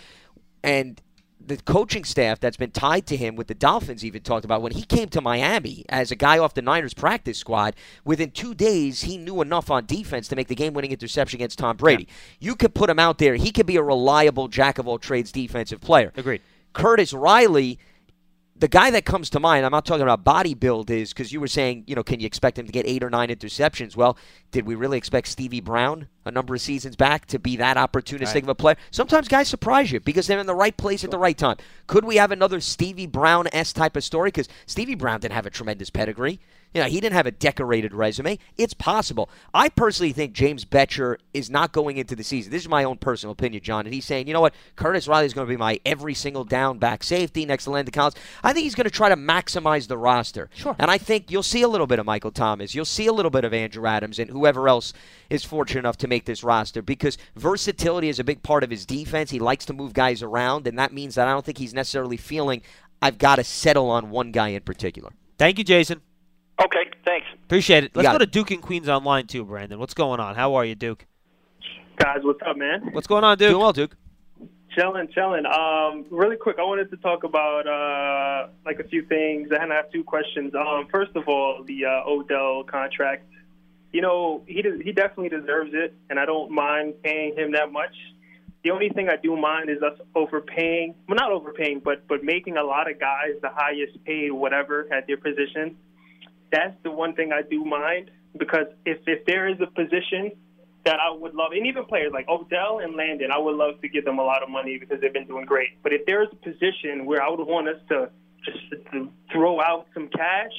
and 0.62 1.00
the 1.42 1.56
coaching 1.56 2.04
staff 2.04 2.38
that's 2.38 2.58
been 2.58 2.70
tied 2.70 3.06
to 3.06 3.16
him 3.16 3.34
with 3.34 3.46
the 3.46 3.54
Dolphins 3.54 4.04
even 4.04 4.22
talked 4.22 4.44
about 4.44 4.60
when 4.60 4.72
he 4.72 4.82
came 4.82 5.08
to 5.08 5.22
Miami 5.22 5.86
as 5.88 6.10
a 6.10 6.14
guy 6.14 6.38
off 6.38 6.52
the 6.52 6.60
Niners 6.60 6.92
practice 6.92 7.38
squad. 7.38 7.74
Within 8.04 8.30
two 8.30 8.54
days, 8.54 9.00
he 9.02 9.16
knew 9.16 9.40
enough 9.40 9.70
on 9.70 9.86
defense 9.86 10.28
to 10.28 10.36
make 10.36 10.48
the 10.48 10.54
game-winning 10.54 10.92
interception 10.92 11.38
against 11.38 11.58
Tom 11.58 11.78
Brady. 11.78 12.08
You 12.38 12.54
could 12.54 12.74
put 12.74 12.90
him 12.90 12.98
out 12.98 13.16
there; 13.16 13.36
he 13.36 13.52
could 13.52 13.66
be 13.66 13.76
a 13.76 13.82
reliable 13.82 14.48
jack 14.48 14.78
of 14.78 14.86
all 14.86 14.98
trades 14.98 15.32
defensive 15.32 15.80
player. 15.80 16.12
Agreed. 16.14 16.42
Curtis 16.74 17.14
Riley, 17.14 17.78
the 18.60 18.68
guy 18.68 18.90
that 18.90 19.06
comes 19.06 19.30
to 19.30 19.40
mind, 19.40 19.64
I'm 19.64 19.72
not 19.72 19.86
talking 19.86 20.02
about 20.02 20.22
body 20.22 20.52
build, 20.52 20.90
is 20.90 21.12
because 21.12 21.32
you 21.32 21.40
were 21.40 21.48
saying, 21.48 21.84
you 21.86 21.94
know, 21.94 22.02
can 22.02 22.20
you 22.20 22.26
expect 22.26 22.58
him 22.58 22.66
to 22.66 22.72
get 22.72 22.86
eight 22.86 23.02
or 23.02 23.08
nine 23.08 23.30
interceptions? 23.30 23.96
Well, 23.96 24.18
did 24.50 24.66
we 24.66 24.74
really 24.74 24.98
expect 24.98 25.28
Stevie 25.28 25.60
Brown 25.60 26.08
a 26.26 26.30
number 26.30 26.54
of 26.54 26.60
seasons 26.60 26.94
back 26.94 27.24
to 27.26 27.38
be 27.38 27.56
that 27.56 27.78
opportunistic 27.78 28.34
Right. 28.34 28.42
of 28.42 28.48
a 28.50 28.54
player? 28.54 28.76
Sometimes 28.90 29.28
guys 29.28 29.48
surprise 29.48 29.90
you 29.90 29.98
because 30.00 30.26
they're 30.26 30.38
in 30.38 30.46
the 30.46 30.54
right 30.54 30.76
place 30.76 31.02
at 31.04 31.10
the 31.10 31.18
right 31.18 31.36
time. 31.36 31.56
Could 31.86 32.04
we 32.04 32.16
have 32.16 32.30
another 32.32 32.60
Stevie 32.60 33.06
Brown 33.06 33.48
S 33.52 33.72
type 33.72 33.96
of 33.96 34.04
story? 34.04 34.28
Because 34.28 34.48
Stevie 34.66 34.94
Brown 34.94 35.20
didn't 35.20 35.34
have 35.34 35.46
a 35.46 35.50
tremendous 35.50 35.88
pedigree. 35.88 36.38
You 36.74 36.82
know, 36.82 36.88
he 36.88 37.00
didn't 37.00 37.14
have 37.14 37.26
a 37.26 37.32
decorated 37.32 37.92
resume. 37.92 38.38
It's 38.56 38.74
possible. 38.74 39.28
I 39.52 39.68
personally 39.68 40.12
think 40.12 40.32
James 40.32 40.64
Bettcher 40.64 41.16
is 41.34 41.50
not 41.50 41.72
going 41.72 41.96
into 41.96 42.14
the 42.14 42.22
season. 42.22 42.52
This 42.52 42.62
is 42.62 42.68
my 42.68 42.84
own 42.84 42.98
personal 42.98 43.32
opinion, 43.32 43.62
John. 43.62 43.86
And 43.86 43.94
he's 43.94 44.04
saying, 44.04 44.28
you 44.28 44.32
know 44.32 44.40
what? 44.40 44.54
Curtis 44.76 45.08
Riley 45.08 45.26
is 45.26 45.34
going 45.34 45.48
to 45.48 45.52
be 45.52 45.56
my 45.56 45.80
every 45.84 46.14
single 46.14 46.44
down 46.44 46.78
back 46.78 47.02
safety 47.02 47.44
next 47.44 47.64
to 47.64 47.70
Landon 47.70 47.92
Collins. 47.92 48.14
I 48.44 48.52
think 48.52 48.64
he's 48.64 48.76
going 48.76 48.84
to 48.84 48.90
try 48.90 49.08
to 49.08 49.16
maximize 49.16 49.88
the 49.88 49.98
roster. 49.98 50.48
Sure. 50.54 50.76
And 50.78 50.90
I 50.90 50.98
think 50.98 51.30
you'll 51.30 51.42
see 51.42 51.62
a 51.62 51.68
little 51.68 51.88
bit 51.88 51.98
of 51.98 52.06
Michael 52.06 52.30
Thomas. 52.30 52.74
You'll 52.74 52.84
see 52.84 53.06
a 53.06 53.12
little 53.12 53.30
bit 53.30 53.44
of 53.44 53.52
Andrew 53.52 53.86
Adams 53.86 54.20
and 54.20 54.30
whoever 54.30 54.68
else 54.68 54.92
is 55.28 55.44
fortunate 55.44 55.80
enough 55.80 55.96
to 55.98 56.08
make 56.08 56.24
this 56.24 56.44
roster 56.44 56.82
because 56.82 57.18
versatility 57.34 58.08
is 58.08 58.20
a 58.20 58.24
big 58.24 58.44
part 58.44 58.62
of 58.62 58.70
his 58.70 58.86
defense. 58.86 59.30
He 59.30 59.40
likes 59.40 59.64
to 59.66 59.72
move 59.72 59.92
guys 59.92 60.22
around, 60.22 60.68
and 60.68 60.78
that 60.78 60.92
means 60.92 61.16
that 61.16 61.26
I 61.26 61.32
don't 61.32 61.44
think 61.44 61.58
he's 61.58 61.74
necessarily 61.74 62.16
feeling 62.16 62.62
I've 63.02 63.18
got 63.18 63.36
to 63.36 63.44
settle 63.44 63.90
on 63.90 64.10
one 64.10 64.30
guy 64.30 64.48
in 64.48 64.62
particular. 64.62 65.10
Thank 65.38 65.58
you, 65.58 65.64
Jason. 65.64 66.02
Okay, 66.64 66.90
thanks. 67.06 67.26
Appreciate 67.44 67.84
it. 67.84 67.92
Let's 67.94 68.08
go 68.08 68.16
it. 68.16 68.18
to 68.18 68.26
Duke 68.26 68.50
and 68.50 68.62
Queens 68.62 68.88
online 68.88 69.26
too, 69.26 69.44
Brandon. 69.44 69.78
What's 69.78 69.94
going 69.94 70.20
on? 70.20 70.34
How 70.34 70.54
are 70.54 70.64
you, 70.64 70.74
Duke? 70.74 71.06
Guys, 71.96 72.18
what's 72.22 72.40
up, 72.46 72.56
man? 72.56 72.90
What's 72.92 73.06
going 73.06 73.24
on, 73.24 73.38
Duke? 73.38 73.50
Doing 73.50 73.60
well, 73.60 73.72
Duke. 73.72 73.96
Chilling, 74.74 75.08
chilling. 75.12 75.46
Um, 75.46 76.04
really 76.10 76.36
quick, 76.36 76.56
I 76.58 76.62
wanted 76.62 76.90
to 76.90 76.96
talk 76.98 77.24
about 77.24 77.66
uh, 77.66 78.50
like 78.64 78.78
a 78.78 78.84
few 78.84 79.04
things, 79.06 79.48
and 79.50 79.72
I 79.72 79.76
have 79.76 79.90
two 79.90 80.04
questions. 80.04 80.54
Um, 80.54 80.86
first 80.92 81.16
of 81.16 81.28
all, 81.28 81.64
the 81.64 81.86
uh, 81.86 82.08
Odell 82.08 82.62
contract. 82.64 83.24
You 83.92 84.02
know, 84.02 84.42
he 84.46 84.62
de- 84.62 84.82
he 84.84 84.92
definitely 84.92 85.30
deserves 85.30 85.70
it, 85.72 85.94
and 86.08 86.20
I 86.20 86.26
don't 86.26 86.52
mind 86.52 86.94
paying 87.02 87.36
him 87.36 87.52
that 87.52 87.72
much. 87.72 87.94
The 88.62 88.70
only 88.70 88.90
thing 88.90 89.08
I 89.08 89.16
do 89.16 89.36
mind 89.36 89.70
is 89.70 89.82
us 89.82 89.98
overpaying. 90.14 90.94
Well, 91.08 91.16
not 91.16 91.32
overpaying, 91.32 91.80
but 91.82 92.06
but 92.06 92.22
making 92.22 92.56
a 92.56 92.62
lot 92.62 92.88
of 92.88 93.00
guys 93.00 93.32
the 93.40 93.48
highest 93.48 94.04
paid 94.04 94.30
whatever 94.30 94.86
at 94.92 95.06
their 95.06 95.16
position. 95.16 95.76
That's 96.52 96.76
the 96.82 96.90
one 96.90 97.14
thing 97.14 97.32
I 97.32 97.42
do 97.42 97.64
mind. 97.64 98.10
because 98.38 98.66
if 98.86 98.98
if 99.06 99.24
there 99.26 99.48
is 99.48 99.58
a 99.60 99.66
position 99.66 100.32
that 100.84 100.98
I 100.98 101.10
would 101.10 101.34
love, 101.34 101.52
and 101.52 101.66
even 101.66 101.84
players 101.84 102.12
like 102.12 102.26
Odell 102.28 102.78
and 102.78 102.96
Landon, 102.96 103.30
I 103.30 103.38
would 103.38 103.56
love 103.56 103.80
to 103.82 103.88
give 103.88 104.04
them 104.04 104.18
a 104.18 104.24
lot 104.24 104.42
of 104.42 104.48
money 104.48 104.78
because 104.78 105.00
they've 105.00 105.12
been 105.12 105.26
doing 105.26 105.44
great. 105.44 105.70
But 105.82 105.92
if 105.92 106.06
there 106.06 106.22
is 106.22 106.28
a 106.32 106.36
position 106.36 107.04
where 107.04 107.22
I 107.22 107.28
would 107.28 107.40
want 107.40 107.68
us 107.68 107.80
to 107.90 108.10
just 108.44 108.58
to 108.92 109.10
throw 109.30 109.60
out 109.60 109.86
some 109.92 110.08
cash, 110.08 110.52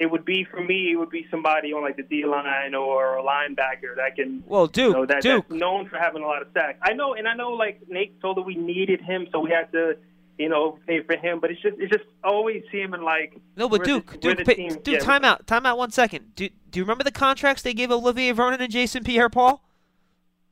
it 0.00 0.06
would 0.06 0.24
be 0.24 0.44
for 0.50 0.60
me. 0.60 0.90
It 0.92 0.96
would 0.96 1.10
be 1.10 1.26
somebody 1.30 1.72
on 1.72 1.82
like 1.82 1.96
the 1.96 2.02
D 2.02 2.24
line 2.26 2.74
or 2.74 3.16
a 3.18 3.22
linebacker 3.22 3.94
that 3.96 4.16
can. 4.16 4.42
Well, 4.46 4.66
Duke, 4.66 4.88
you 4.88 5.00
know, 5.00 5.06
that, 5.06 5.22
Duke. 5.22 5.46
that's 5.48 5.60
known 5.60 5.88
for 5.88 5.98
having 5.98 6.22
a 6.22 6.26
lot 6.26 6.42
of 6.42 6.48
sacks. 6.52 6.78
I 6.82 6.92
know, 6.94 7.14
and 7.14 7.28
I 7.28 7.34
know. 7.34 7.50
Like 7.50 7.82
Nate 7.88 8.20
told 8.20 8.36
that 8.38 8.42
we 8.42 8.56
needed 8.56 9.00
him, 9.00 9.28
so 9.30 9.38
we 9.38 9.50
had 9.50 9.70
to, 9.72 9.96
you 10.38 10.48
know, 10.48 10.78
pay 10.86 11.02
for 11.02 11.16
him. 11.16 11.40
But 11.40 11.50
it's 11.50 11.60
just, 11.62 11.76
it's 11.78 11.92
just 11.92 12.04
always 12.22 12.62
seeming 12.72 13.02
like 13.02 13.36
No, 13.56 13.68
but 13.68 13.84
Duke, 13.84 14.12
the, 14.12 14.18
Duke, 14.18 14.38
we're 14.38 14.44
the 14.44 14.54
pay- 14.54 14.68
Duke, 14.68 14.86
yeah, 14.86 14.98
time 14.98 15.24
out, 15.24 15.46
time 15.46 15.64
out 15.66 15.78
one 15.78 15.90
second. 15.90 16.34
Do, 16.34 16.48
do 16.70 16.78
you 16.78 16.84
remember 16.84 17.04
the 17.04 17.12
contracts 17.12 17.62
they 17.62 17.74
gave 17.74 17.90
Olivier 17.90 18.32
Vernon 18.32 18.60
and 18.60 18.72
Jason 18.72 19.04
Pierre-Paul? 19.04 19.62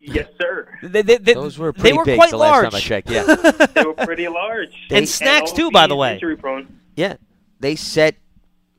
Yes, 0.04 0.28
sir. 0.40 0.68
They, 0.82 1.02
they, 1.02 1.16
they, 1.18 1.34
Those 1.34 1.58
were 1.58 1.72
they 1.72 1.92
were 1.92 2.04
big 2.04 2.16
quite 2.18 2.30
the 2.30 2.36
large. 2.36 2.64
last 2.64 2.72
time 2.72 2.78
I 2.78 2.80
checked. 2.80 3.08
Yeah, 3.10 3.22
They 3.74 3.84
were 3.84 3.94
pretty 3.94 4.26
large. 4.26 4.70
And 4.90 5.08
snacks 5.08 5.52
too, 5.52 5.70
by 5.70 5.86
the 5.86 5.94
way. 5.94 6.14
Injury 6.14 6.36
prone. 6.36 6.80
yeah. 6.96 7.16
They 7.60 7.76
set 7.76 8.16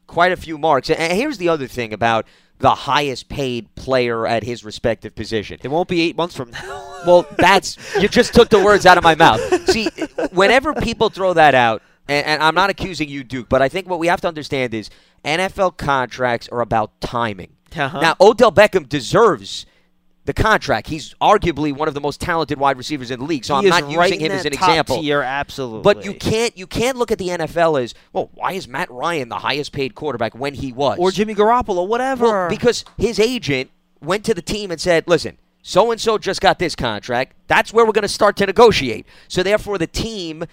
quite 0.07 0.33
a 0.33 0.35
few 0.35 0.57
marks. 0.57 0.89
And- 0.89 0.99
And 0.99 1.13
here's 1.17 1.37
the 1.37 1.47
other 1.47 1.67
thing 1.67 1.93
about 1.93 2.27
the 2.63 2.73
highest 2.73 3.27
paid 3.27 3.75
player 3.75 4.25
at 4.25 4.45
his 4.45 4.63
respective 4.63 5.13
position. 5.13 5.59
It 5.61 5.67
won't 5.67 5.89
be 5.89 5.99
eight 5.99 6.15
months 6.15 6.35
from 6.35 6.49
now. 6.49 6.89
Well, 7.03 7.27
that's 7.37 7.77
you 7.99 8.07
just 8.07 8.33
took 8.33 8.47
the 8.47 8.63
words 8.63 8.85
out 8.85 8.97
of 8.97 9.03
my 9.03 9.13
mouth. 9.13 9.41
See, 9.69 9.89
whenever 10.31 10.73
people 10.73 11.09
throw 11.09 11.33
that 11.33 11.53
out, 11.53 11.81
and, 12.07 12.25
and 12.25 12.41
I'm 12.41 12.55
not 12.55 12.69
accusing 12.69 13.09
you, 13.09 13.25
Duke, 13.25 13.49
but 13.49 13.61
I 13.61 13.67
think 13.67 13.89
what 13.89 13.99
we 13.99 14.07
have 14.07 14.21
to 14.21 14.27
understand 14.29 14.73
is 14.73 14.89
NFL 15.25 15.75
contracts 15.75 16.47
are 16.47 16.61
about 16.61 17.01
timing. 17.01 17.57
Uh-huh. 17.75 17.99
Now, 17.99 18.15
Odell 18.21 18.53
Beckham 18.53 18.87
deserves 18.87 19.65
the 20.25 20.33
contract. 20.33 20.87
He's 20.87 21.13
arguably 21.15 21.73
one 21.73 21.87
of 21.87 21.93
the 21.93 22.01
most 22.01 22.21
talented 22.21 22.57
wide 22.57 22.77
receivers 22.77 23.11
in 23.11 23.19
the 23.19 23.25
league. 23.25 23.45
So 23.45 23.55
He 23.59 23.69
I'm 23.69 23.81
not 23.81 23.95
right 23.95 24.11
using 24.11 24.25
him 24.25 24.31
as 24.31 24.45
an 24.45 24.53
top 24.53 24.69
example. 24.69 25.01
Tier, 25.01 25.21
absolutely. 25.21 25.81
But 25.81 26.05
you 26.05 26.13
can't 26.13 26.57
you 26.57 26.67
can't 26.67 26.97
look 26.97 27.11
at 27.11 27.17
the 27.17 27.29
NFL 27.29 27.81
as 27.81 27.93
well. 28.13 28.29
Why 28.33 28.53
is 28.53 28.67
Matt 28.67 28.89
Ryan 28.89 29.29
the 29.29 29.39
highest 29.39 29.73
paid 29.73 29.95
quarterback 29.95 30.35
when 30.35 30.53
he 30.53 30.71
was 30.71 30.97
or 30.99 31.11
Jimmy 31.11 31.35
Garoppolo, 31.35 31.87
whatever. 31.87 32.25
well, 32.25 32.49
because 32.49 32.85
his 32.97 33.19
agent 33.19 33.71
went 34.01 34.23
to 34.25 34.33
the 34.33 34.41
team 34.41 34.71
and 34.71 34.79
said, 34.79 35.03
"Listen, 35.07 35.37
so 35.61 35.91
and 35.91 35.99
so 35.99 36.17
just 36.17 36.41
got 36.41 36.59
this 36.59 36.75
contract. 36.75 37.35
That's 37.47 37.73
where 37.73 37.85
we're 37.85 37.91
going 37.91 38.03
to 38.03 38.07
start 38.07 38.37
to 38.37 38.45
negotiate." 38.45 39.05
So 39.27 39.43
therefore, 39.43 39.77
the 39.77 39.87
team, 39.87 40.45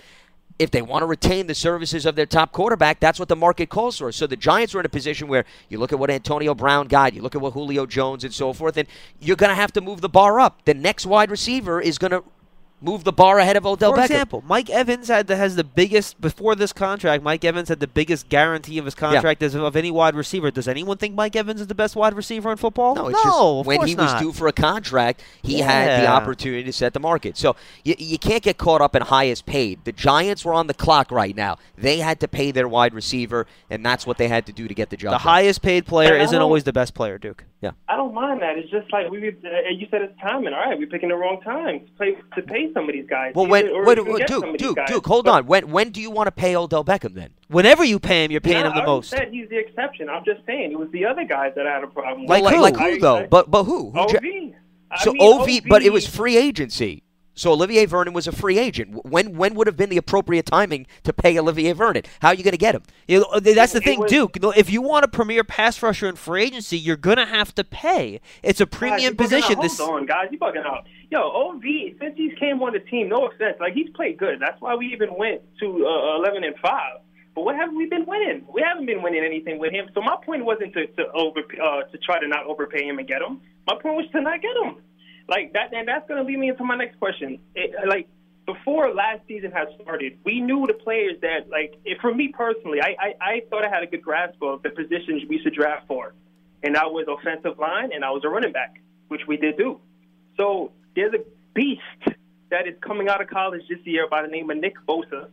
if 0.61 0.71
they 0.71 0.83
want 0.83 1.01
to 1.01 1.07
retain 1.07 1.47
the 1.47 1.55
services 1.55 2.05
of 2.05 2.17
their 2.17 2.27
top 2.27 2.53
quarterback, 2.53 3.01
that's 3.01 3.19
what 3.19 3.29
the 3.31 3.35
market 3.35 3.71
calls 3.71 3.97
for. 3.97 4.13
So 4.13 4.27
the 4.27 4.37
Giants 4.37 4.75
are 4.75 4.81
in 4.81 4.85
a 4.85 4.91
position 4.91 5.27
where 5.27 5.47
you 5.71 5.79
look 5.79 5.91
at 5.91 5.99
what 5.99 6.11
Antonio 6.11 6.55
Brown 6.55 6.87
got, 6.87 7.15
you 7.15 7.23
look 7.23 7.35
at 7.35 7.41
what 7.41 7.55
Julio 7.55 7.87
Jones 7.87 8.25
and 8.25 8.35
so 8.35 8.53
forth, 8.53 8.77
and 8.77 8.87
you're 9.21 9.37
going 9.37 9.49
to 9.49 9.55
have 9.55 9.73
to 9.73 9.81
move 9.81 10.03
the 10.03 10.09
bar 10.11 10.39
up. 10.39 10.63
The 10.67 10.75
next 10.75 11.07
wide 11.07 11.31
receiver 11.31 11.81
is 11.81 11.97
going 11.97 12.11
to 12.11 12.23
move 12.81 13.05
the 13.05 13.13
bar 13.13 13.39
ahead 13.39 13.57
of 13.57 13.67
Odell 13.67 13.93
For 13.93 13.99
Beckham. 13.99 14.05
example, 14.05 14.45
Mike 14.47 14.71
Evans 14.71 15.09
had 15.09 15.27
the, 15.27 15.37
has 15.37 15.57
the 15.57 15.65
biggest 15.65 16.21
before 16.21 16.55
this 16.55 16.73
contract. 16.73 17.23
Mike 17.23 17.45
Evans 17.45 17.69
had 17.69 17.81
the 17.81 17.87
biggest 17.87 18.29
guarantee 18.29 18.79
of 18.79 18.85
his 18.85 18.95
contract 18.95 19.43
as 19.43 19.55
of 19.55 19.77
any 19.77 19.91
wide 19.91 20.15
receiver. 20.15 20.51
Does 20.51 20.69
anyone 20.69 20.97
think 20.97 21.15
Mike 21.15 21.37
Evans 21.37 21.61
is 21.61 21.67
the 21.67 21.75
best 21.75 21.97
wide 21.97 22.15
receiver 22.15 22.51
in 22.51 22.57
football? 22.57 22.95
No, 22.95 23.09
it's 23.09 23.23
just 23.23 23.39
of 23.39 23.67
when 23.67 23.79
course 23.79 23.91
he 23.91 23.97
was 23.97 24.21
due 24.21 24.33
for 24.33 24.49
a 24.49 24.53
contract, 24.53 25.23
he 25.43 25.61
had 25.61 26.03
the 26.03 26.07
opportunity 26.07 26.65
to 26.65 26.73
set 26.73 26.93
the 26.93 27.01
market. 27.01 27.37
So 27.37 27.57
you, 27.85 27.95
you 27.99 28.19
can't 28.19 28.43
get 28.43 28.59
caught 28.59 28.81
up 28.81 28.97
in 28.97 29.03
highest 29.03 29.47
paid. 29.47 29.85
The 29.85 29.93
Giants 29.93 30.45
were 30.45 30.55
on 30.55 30.67
the 30.67 30.75
clock 30.75 31.11
right 31.11 31.37
now. 31.37 31.59
They 31.77 31.99
had 31.99 32.21
to 32.21 32.29
pay 32.29 32.51
their 32.51 32.69
wide 32.69 32.95
receiver, 32.95 33.47
and 33.69 33.85
that's 33.85 34.07
what 34.07 34.19
they 34.19 34.29
had 34.29 34.47
to 34.47 34.53
do 34.53 34.69
to 34.69 34.75
get 34.75 34.91
the 34.91 34.97
job. 34.97 35.13
the 35.13 35.19
done. 35.19 35.21
highest 35.21 35.63
paid 35.63 35.87
player 35.87 36.17
isn't 36.17 36.41
always 36.41 36.65
the 36.65 36.73
best 36.73 36.95
player, 36.95 37.19
Duke. 37.19 37.45
Yeah, 37.61 37.73
I 37.89 37.97
don't 37.97 38.15
mind 38.15 38.41
that. 38.41 38.57
It's 38.57 38.71
just 38.71 38.91
like 38.91 39.11
we. 39.11 39.29
Uh, 39.29 39.69
you 39.71 39.87
said 39.91 40.01
it's 40.01 40.19
timing. 40.19 40.55
All 40.55 40.61
right, 40.61 40.79
we're 40.79 40.87
picking 40.87 41.11
the 41.11 41.17
wrong 41.17 41.43
time 41.43 41.87
to 41.87 41.93
pay 41.99 42.17
to 42.37 42.43
pay 42.43 42.70
some 42.75 42.89
of 42.89 42.93
these 42.95 43.07
guys. 43.09 43.33
Well, 43.35 43.47
when 43.47 43.69
or 43.69 43.91
even 43.93 44.13
wait, 44.13 44.27
Duke, 44.27 44.57
Duke. 44.59 44.79
Duke, 44.87 45.07
hold 45.07 45.25
But- 45.27 45.31
on. 45.33 45.47
When 45.47 45.71
when 45.71 45.91
do 45.91 46.01
you 46.01 46.11
want 46.11 46.27
to 46.29 46.33
pay 46.33 46.55
Odell 46.57 46.85
Beckham 46.85 47.15
then? 47.15 47.31
Whenever 47.49 47.85
you 47.85 47.99
pay 47.99 48.25
him, 48.25 48.31
you're 48.31 48.41
paying 48.41 48.59
Yeah, 48.65 48.69
him 48.71 48.77
the 48.77 48.83
I 48.83 48.87
most. 48.87 49.11
said 49.11 49.29
he's 49.31 49.49
the 49.49 49.59
exception. 49.59 50.09
I'm 50.09 50.25
just 50.25 50.45
saying 50.47 50.73
it 50.73 50.79
was 50.79 50.89
the 50.93 51.05
other 51.05 51.25
guys 51.25 51.53
that 51.57 51.67
I 51.67 51.75
had 51.75 51.85
a 51.85 51.89
problem 51.89 52.27
Like 52.27 52.45
with. 52.45 52.55
who? 52.55 52.61
Like 52.61 52.77
who 52.77 52.85
I- 52.85 52.99
though? 52.99 53.17
I- 53.19 53.27
but 53.27 53.51
but 53.51 53.65
who? 53.65 53.91
Who 53.91 53.99
OV. 53.99 54.55
so 54.99 55.13
mean, 55.13 55.23
OV, 55.23 55.61
but 55.69 55.83
it 55.83 55.93
was 55.93 56.07
free 56.07 56.37
agency. 56.37 57.03
So 57.41 57.53
Olivier 57.53 57.87
Vernon 57.87 58.13
was 58.13 58.27
a 58.27 58.33
free 58.33 58.59
agent. 58.59 59.07
When 59.07 59.35
when 59.35 59.55
would 59.55 59.67
have 59.67 59.75
been 59.75 59.89
the 59.89 59.97
appropriate 59.97 60.45
timing 60.45 60.87
to 61.05 61.13
pay 61.15 61.39
Olivier 61.39 61.73
Vernon? 61.73 62.03
How 62.21 62.29
are 62.29 62.35
you 62.35 62.45
going 62.45 62.53
to 62.53 62.59
get 62.59 62.75
him? 62.75 62.83
You 63.09 63.21
know, 63.21 63.41
that's 63.41 63.73
the 63.73 63.81
thing, 63.81 64.05
Duke. 64.07 64.37
If 64.59 64.69
you 64.69 64.83
want 64.83 65.07
a 65.07 65.09
premier 65.09 65.43
pass 65.43 65.83
rusher 65.83 66.07
in 66.07 66.17
free 66.17 66.43
agency, 66.43 66.77
you're 66.77 66.99
gonna 66.99 67.25
have 67.25 67.55
to 67.55 67.65
pay. 67.65 68.21
It's 68.43 68.61
a 68.61 68.67
Guys, 68.67 68.79
premium 68.79 69.15
bugging 69.15 69.17
position. 69.17 69.57
Out. 69.57 69.63
This 69.63 69.79
Hold 69.79 70.01
on, 70.01 70.07
guys, 70.07 70.29
you 70.31 70.39
bugging 70.39 70.67
out. 70.67 70.85
Yo, 71.11 71.19
OV 71.19 71.63
since 71.99 72.15
he's 72.15 72.37
came 72.39 72.63
on 72.63 72.75
the 72.75 72.79
team, 72.79 73.09
no 73.09 73.29
offense, 73.29 73.57
like 73.59 73.73
he's 73.73 73.89
played 73.95 74.19
good. 74.19 74.39
That's 74.39 74.61
why 74.61 74.75
we 74.75 74.93
even 74.93 75.17
went 75.17 75.41
to 75.61 75.87
uh, 75.87 76.17
eleven 76.17 76.45
and 76.45 76.55
five. 76.59 76.99
But 77.35 77.47
what 77.47 77.57
haven't 77.57 77.77
we 77.77 77.87
been 77.87 78.05
winning? 78.05 78.45
We 78.53 78.61
haven't 78.61 78.85
been 78.85 79.03
winning 79.03 79.25
anything 79.25 79.59
with 79.59 79.73
him. 79.73 79.89
So 79.95 80.03
my 80.03 80.17
point 80.27 80.45
wasn't 80.45 80.75
to 80.75 80.87
to 80.89 81.11
over 81.15 81.41
uh, 81.41 81.85
to 81.85 81.97
try 82.05 82.21
to 82.21 82.29
not 82.29 82.45
overpay 82.45 82.85
him 82.85 82.99
and 82.99 83.09
get 83.09 83.23
him. 83.23 83.41
My 83.67 83.77
point 83.81 83.97
was 83.97 84.11
to 84.13 84.21
not 84.21 84.43
get 84.43 84.55
him. 84.63 84.83
Like 85.31 85.53
that, 85.53 85.73
and 85.73 85.87
that's 85.87 86.09
going 86.09 86.21
to 86.21 86.27
lead 86.29 86.41
me 86.41 86.49
into 86.49 86.65
my 86.65 86.75
next 86.75 86.99
question. 86.99 87.39
It, 87.55 87.71
like 87.87 88.09
before 88.47 88.93
last 88.93 89.21
season 89.29 89.53
had 89.53 89.69
started, 89.81 90.19
we 90.25 90.41
knew 90.41 90.67
the 90.67 90.75
players 90.75 91.21
that, 91.23 91.49
like, 91.49 91.75
if, 91.85 92.01
for 92.01 92.13
me 92.13 92.33
personally, 92.37 92.81
I, 92.83 92.97
I 92.99 93.15
I 93.21 93.43
thought 93.49 93.65
I 93.65 93.69
had 93.69 93.85
a 93.85 93.87
good 93.87 94.03
grasp 94.03 94.43
of 94.43 94.65
the 94.65 94.71
positions 94.71 95.23
we 95.29 95.39
should 95.41 95.55
draft 95.55 95.87
for, 95.87 96.15
and 96.65 96.75
that 96.75 96.91
was 96.91 97.07
offensive 97.07 97.61
line 97.61 97.91
and 97.95 98.05
I 98.05 98.11
was 98.11 98.23
a 98.25 98.29
running 98.29 98.51
back, 98.51 98.81
which 99.07 99.21
we 99.29 99.37
did 99.37 99.57
do. 99.57 99.79
So 100.37 100.73
there's 100.97 101.15
a 101.15 101.23
beast 101.55 101.81
that 102.51 102.67
is 102.67 102.75
coming 102.81 103.09
out 103.09 103.21
of 103.23 103.29
college 103.29 103.63
this 103.69 103.79
year 103.85 104.09
by 104.09 104.23
the 104.23 104.29
name 104.29 104.51
of 104.51 104.57
Nick 104.57 104.75
Bosa, 104.85 105.29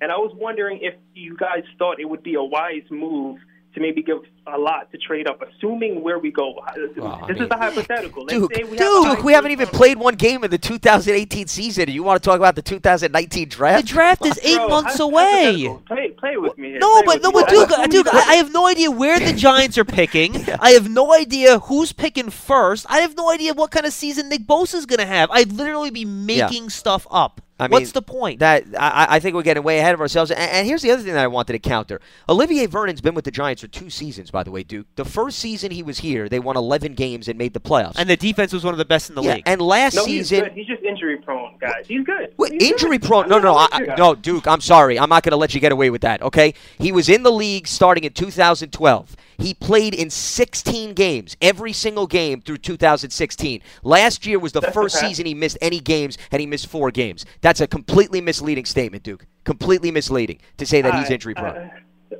and 0.00 0.10
I 0.10 0.16
was 0.16 0.32
wondering 0.34 0.78
if 0.80 0.94
you 1.14 1.36
guys 1.36 1.64
thought 1.78 2.00
it 2.00 2.08
would 2.08 2.22
be 2.22 2.36
a 2.36 2.42
wise 2.42 2.88
move 2.90 3.38
to 3.74 3.80
maybe 3.80 4.02
give 4.02 4.18
a 4.52 4.58
lot 4.58 4.90
to 4.92 4.98
trade 4.98 5.26
up, 5.26 5.40
assuming 5.42 6.02
where 6.02 6.18
we 6.18 6.30
go. 6.30 6.54
Uh, 6.58 6.72
well, 6.96 7.20
I 7.22 7.26
this 7.28 7.34
mean- 7.34 7.42
is 7.44 7.48
the 7.48 7.56
hypothetical. 7.56 8.24
Let's 8.24 8.38
Duke, 8.38 8.54
say 8.54 8.64
we 8.64 8.76
Duke, 8.76 9.06
have 9.06 9.24
we 9.24 9.32
haven't 9.32 9.52
even 9.52 9.68
played 9.68 9.98
one 9.98 10.14
game 10.16 10.44
in 10.44 10.50
the 10.50 10.58
2018 10.58 11.46
season. 11.46 11.84
and 11.84 11.92
You 11.94 12.02
want 12.02 12.22
to 12.22 12.28
talk 12.28 12.36
about 12.36 12.54
the 12.56 12.62
2019 12.62 13.48
draft? 13.48 13.86
the 13.86 13.92
draft? 13.92 14.20
draft 14.22 14.38
is 14.38 14.44
eight 14.44 14.56
Bro, 14.56 14.68
months 14.68 14.98
hy- 14.98 15.04
away. 15.04 15.76
Play, 15.86 16.08
play 16.10 16.36
with 16.36 16.58
me. 16.58 16.70
Here. 16.70 16.78
No, 16.80 17.02
Play 17.02 17.14
but 17.18 17.22
no, 17.22 17.32
but 17.32 17.48
I- 17.48 17.50
Duke, 17.52 17.72
I- 17.78 17.82
uh, 17.84 17.86
Duke, 17.86 18.06
I, 18.12 18.18
I 18.18 18.34
have 18.34 18.52
no 18.52 18.66
idea 18.66 18.90
where 18.90 19.18
the 19.18 19.32
Giants 19.32 19.78
are 19.78 19.84
picking. 19.84 20.36
I 20.60 20.70
have 20.72 20.90
no 20.90 21.14
idea 21.14 21.58
who's 21.60 21.92
picking 21.92 22.30
first. 22.30 22.84
I 22.90 22.98
have 23.00 23.16
no 23.16 23.30
idea 23.30 23.54
what 23.54 23.70
kind 23.70 23.86
of 23.86 23.92
season 23.92 24.28
Nick 24.28 24.42
Bosa 24.46 24.74
is 24.74 24.86
going 24.86 24.98
to 25.00 25.06
have. 25.06 25.30
I'd 25.30 25.52
literally 25.52 25.90
be 25.90 26.04
making 26.04 26.68
stuff 26.70 27.06
up. 27.10 27.40
I 27.62 27.68
mean, 27.68 27.72
What's 27.72 27.92
the 27.92 28.02
point? 28.02 28.40
That 28.40 28.64
I, 28.78 29.06
I 29.10 29.20
think 29.20 29.34
we're 29.34 29.42
getting 29.42 29.62
way 29.62 29.78
ahead 29.78 29.94
of 29.94 30.00
ourselves. 30.00 30.30
And, 30.30 30.40
and 30.40 30.66
here's 30.66 30.82
the 30.82 30.90
other 30.90 31.02
thing 31.02 31.12
that 31.14 31.22
I 31.22 31.26
wanted 31.28 31.52
to 31.54 31.58
counter. 31.58 32.00
Olivier 32.28 32.66
Vernon's 32.66 33.00
been 33.00 33.14
with 33.14 33.24
the 33.24 33.30
Giants 33.30 33.62
for 33.62 33.68
two 33.68 33.88
seasons, 33.90 34.30
by 34.30 34.42
the 34.42 34.50
way, 34.50 34.62
Duke. 34.62 34.86
The 34.96 35.04
first 35.04 35.38
season 35.38 35.70
he 35.70 35.82
was 35.82 35.98
here, 36.00 36.28
they 36.28 36.38
won 36.38 36.56
11 36.56 36.94
games 36.94 37.28
and 37.28 37.38
made 37.38 37.54
the 37.54 37.60
playoffs. 37.60 37.94
and 37.96 38.08
the 38.10 38.16
defense 38.16 38.52
was 38.52 38.64
one 38.64 38.74
of 38.74 38.78
the 38.78 38.84
best 38.84 39.08
in 39.08 39.14
the 39.14 39.22
yeah, 39.22 39.34
league. 39.34 39.42
and 39.46 39.60
last 39.60 39.94
No, 39.94 40.04
he's 40.04 40.28
season, 40.28 40.44
good. 40.46 40.52
He's 40.52 40.66
just 40.66 40.82
injury 40.82 41.16
prone, 41.18 41.56
guys. 41.60 41.86
He's 41.86 42.04
good. 42.04 42.34
Wait, 42.36 42.52
He's 42.52 42.70
injury 42.72 42.98
good. 42.98 43.08
prone? 43.08 43.28
No, 43.28 43.38
no, 43.38 43.54
not 43.54 43.72
I, 43.72 43.78
with 43.78 43.80
you 43.80 43.86
guys. 43.88 43.98
no, 43.98 44.14
Duke. 44.14 44.46
I'm 44.46 44.60
sorry. 44.60 44.98
I'm 44.98 45.08
not 45.08 45.22
going 45.22 45.30
to 45.32 45.36
let 45.36 45.54
you 45.54 45.60
get 45.60 45.72
away 45.72 45.90
with 45.90 46.02
that. 46.02 46.22
Okay. 46.22 46.54
He 46.78 46.92
was 46.92 47.08
in 47.08 47.22
the 47.22 47.32
league 47.32 47.66
starting 47.66 48.04
in 48.04 48.12
2012. 48.12 49.16
He 49.42 49.54
played 49.54 49.92
in 49.94 50.08
16 50.08 50.94
games, 50.94 51.36
every 51.42 51.72
single 51.72 52.06
game 52.06 52.40
through 52.40 52.58
2016. 52.58 53.60
Last 53.82 54.24
year 54.24 54.38
was 54.38 54.52
the 54.52 54.60
That's 54.60 54.72
first 54.72 54.96
okay. 54.96 55.08
season 55.08 55.26
he 55.26 55.34
missed 55.34 55.58
any 55.60 55.80
games, 55.80 56.16
and 56.30 56.40
he 56.40 56.46
missed 56.46 56.68
four 56.68 56.90
games. 56.92 57.26
That's 57.40 57.60
a 57.60 57.66
completely 57.66 58.20
misleading 58.20 58.64
statement, 58.64 59.02
Duke. 59.02 59.26
Completely 59.44 59.90
misleading 59.90 60.38
to 60.58 60.66
say 60.66 60.80
that 60.82 60.94
he's 60.94 61.10
injury 61.10 61.34
prone. 61.34 61.70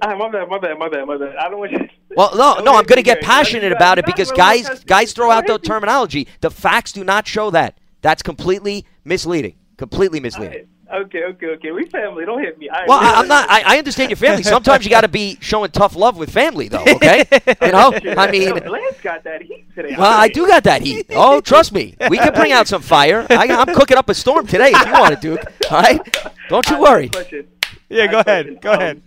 uh, 0.03 0.17
my 0.17 0.29
bad, 0.31 0.49
my 0.49 0.59
bad, 0.59 0.79
my 0.79 0.89
bad, 0.89 1.07
my 1.07 1.17
bad. 1.17 1.37
I 1.37 1.49
don't 1.49 1.61
want 1.61 1.71
you. 1.71 1.89
Well, 2.17 2.37
no, 2.37 2.63
no, 2.63 2.75
I'm 2.77 2.85
going 2.85 2.97
to 2.97 3.03
get 3.03 3.23
passionate 3.23 3.73
about 3.73 3.99
it 3.99 4.05
because 4.05 4.33
guys 4.33 4.69
guys- 4.69 4.85
guys 4.85 5.13
throw 5.13 5.31
out 5.31 5.47
the 5.47 5.59
terminology. 5.59 6.29
The 6.41 6.51
facts 6.51 6.93
do 6.93 7.05
not 7.05 7.27
show 7.27 7.51
that. 7.51 7.79
That's 8.01 8.23
completely 8.23 8.85
misleading. 9.05 9.55
Completely 9.79 10.19
misleading. 10.21 10.67
Okay, 10.93 11.25
okay, 11.25 11.47
okay. 11.47 11.71
We 11.73 11.87
family. 11.87 12.27
Don't 12.27 12.41
hit 12.43 12.59
me. 12.59 12.69
All 12.69 12.79
right, 12.81 12.89
Well, 12.89 12.99
I, 13.01 13.15
I'm 13.21 13.29
not. 13.37 13.49
I, 13.49 13.63
I 13.63 13.79
understand 13.79 14.11
your 14.11 14.19
family. 14.19 14.43
Sometimes 14.43 14.85
you 14.85 14.91
got 14.91 15.01
to 15.03 15.09
be 15.09 15.39
showing 15.41 15.71
tough 15.71 15.97
love 15.97 16.19
with 16.19 16.31
family, 16.31 16.69
though. 16.69 16.83
Okay, 16.83 17.25
you 17.63 17.73
know. 17.73 17.93
I 18.19 18.31
mean, 18.31 18.43
Yo, 18.49 18.55
Lance 18.55 19.01
got 19.01 19.25
that 19.25 19.41
heat 19.43 19.65
today. 19.75 19.95
well, 19.97 20.13
I 20.13 20.29
do 20.29 20.47
got 20.47 20.65
that 20.65 20.83
heat. 20.83 21.07
Oh, 21.15 21.41
trust 21.41 21.73
me, 21.73 21.95
we 22.11 22.19
can 22.19 22.35
bring 22.35 22.53
out 22.53 22.69
some 22.69 22.83
fire. 22.83 23.27
I, 23.31 23.47
I'm 23.49 23.75
cooking 23.75 23.97
up 23.97 24.09
a 24.11 24.15
storm 24.15 24.47
today 24.47 24.71
if 24.75 24.87
you 24.87 24.93
want 24.93 25.15
to, 25.15 25.21
Duke. 25.21 25.45
All 25.71 25.81
right, 25.81 26.17
don't 26.49 26.69
you 26.69 26.79
worry. 26.81 27.09
Question. 27.09 27.47
Yeah, 27.89 28.07
go 28.07 28.23
I 28.27 28.31
have 28.31 28.47
a 28.47 28.51
ahead, 28.51 28.61
go 28.63 28.73
Um, 28.73 28.81
ahead. 28.81 29.03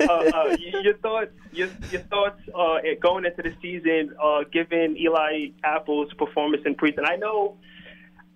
uh, 0.00 0.12
uh, 0.12 0.56
your 0.82 0.94
thoughts, 0.98 1.30
your, 1.52 1.68
your 1.90 2.02
thoughts 2.02 2.40
uh, 2.54 2.78
going 3.00 3.24
into 3.24 3.42
the 3.42 3.52
season, 3.60 4.14
uh, 4.22 4.44
given 4.52 4.96
Eli 4.96 5.48
Apple's 5.64 6.12
performance 6.14 6.62
in 6.64 6.74
preseason. 6.76 7.04
I 7.04 7.16
know, 7.16 7.56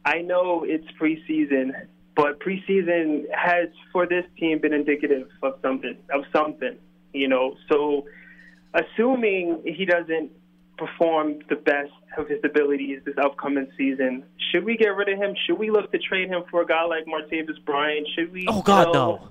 I 0.05 0.23
know 0.23 0.65
it's 0.67 0.87
preseason, 1.01 1.71
but 2.17 2.41
preseason 2.41 3.25
has 3.35 3.69
for 3.93 4.07
this 4.07 4.25
team 4.39 4.61
been 4.61 4.73
indicative 4.73 5.29
of 5.43 5.55
something, 5.63 5.97
of 6.13 6.25
something. 6.35 6.77
You 7.13 7.29
know, 7.29 7.57
so 7.71 8.07
assuming 8.75 9.63
he 9.65 9.85
doesn't 9.85 10.31
perform 10.79 11.39
the 11.49 11.57
best 11.57 11.93
of 12.17 12.29
his 12.29 12.39
abilities 12.45 13.01
this 13.05 13.15
upcoming 13.23 13.69
season. 13.77 14.25
Should 14.51 14.65
we 14.65 14.77
get 14.77 14.89
rid 14.89 15.09
of 15.09 15.19
him? 15.19 15.35
Should 15.47 15.59
we 15.59 15.71
look 15.71 15.93
to 15.93 15.99
trade 15.99 16.29
him 16.29 16.43
for 16.51 16.63
a 16.63 16.67
guy 16.67 16.85
like 16.85 17.05
Martavis 17.07 17.63
Bryant? 17.65 18.07
Should 18.17 18.33
we? 18.33 18.47
Oh 18.49 18.63
God, 18.63 18.89
you 18.89 18.93
know- 18.93 19.15
no. 19.17 19.29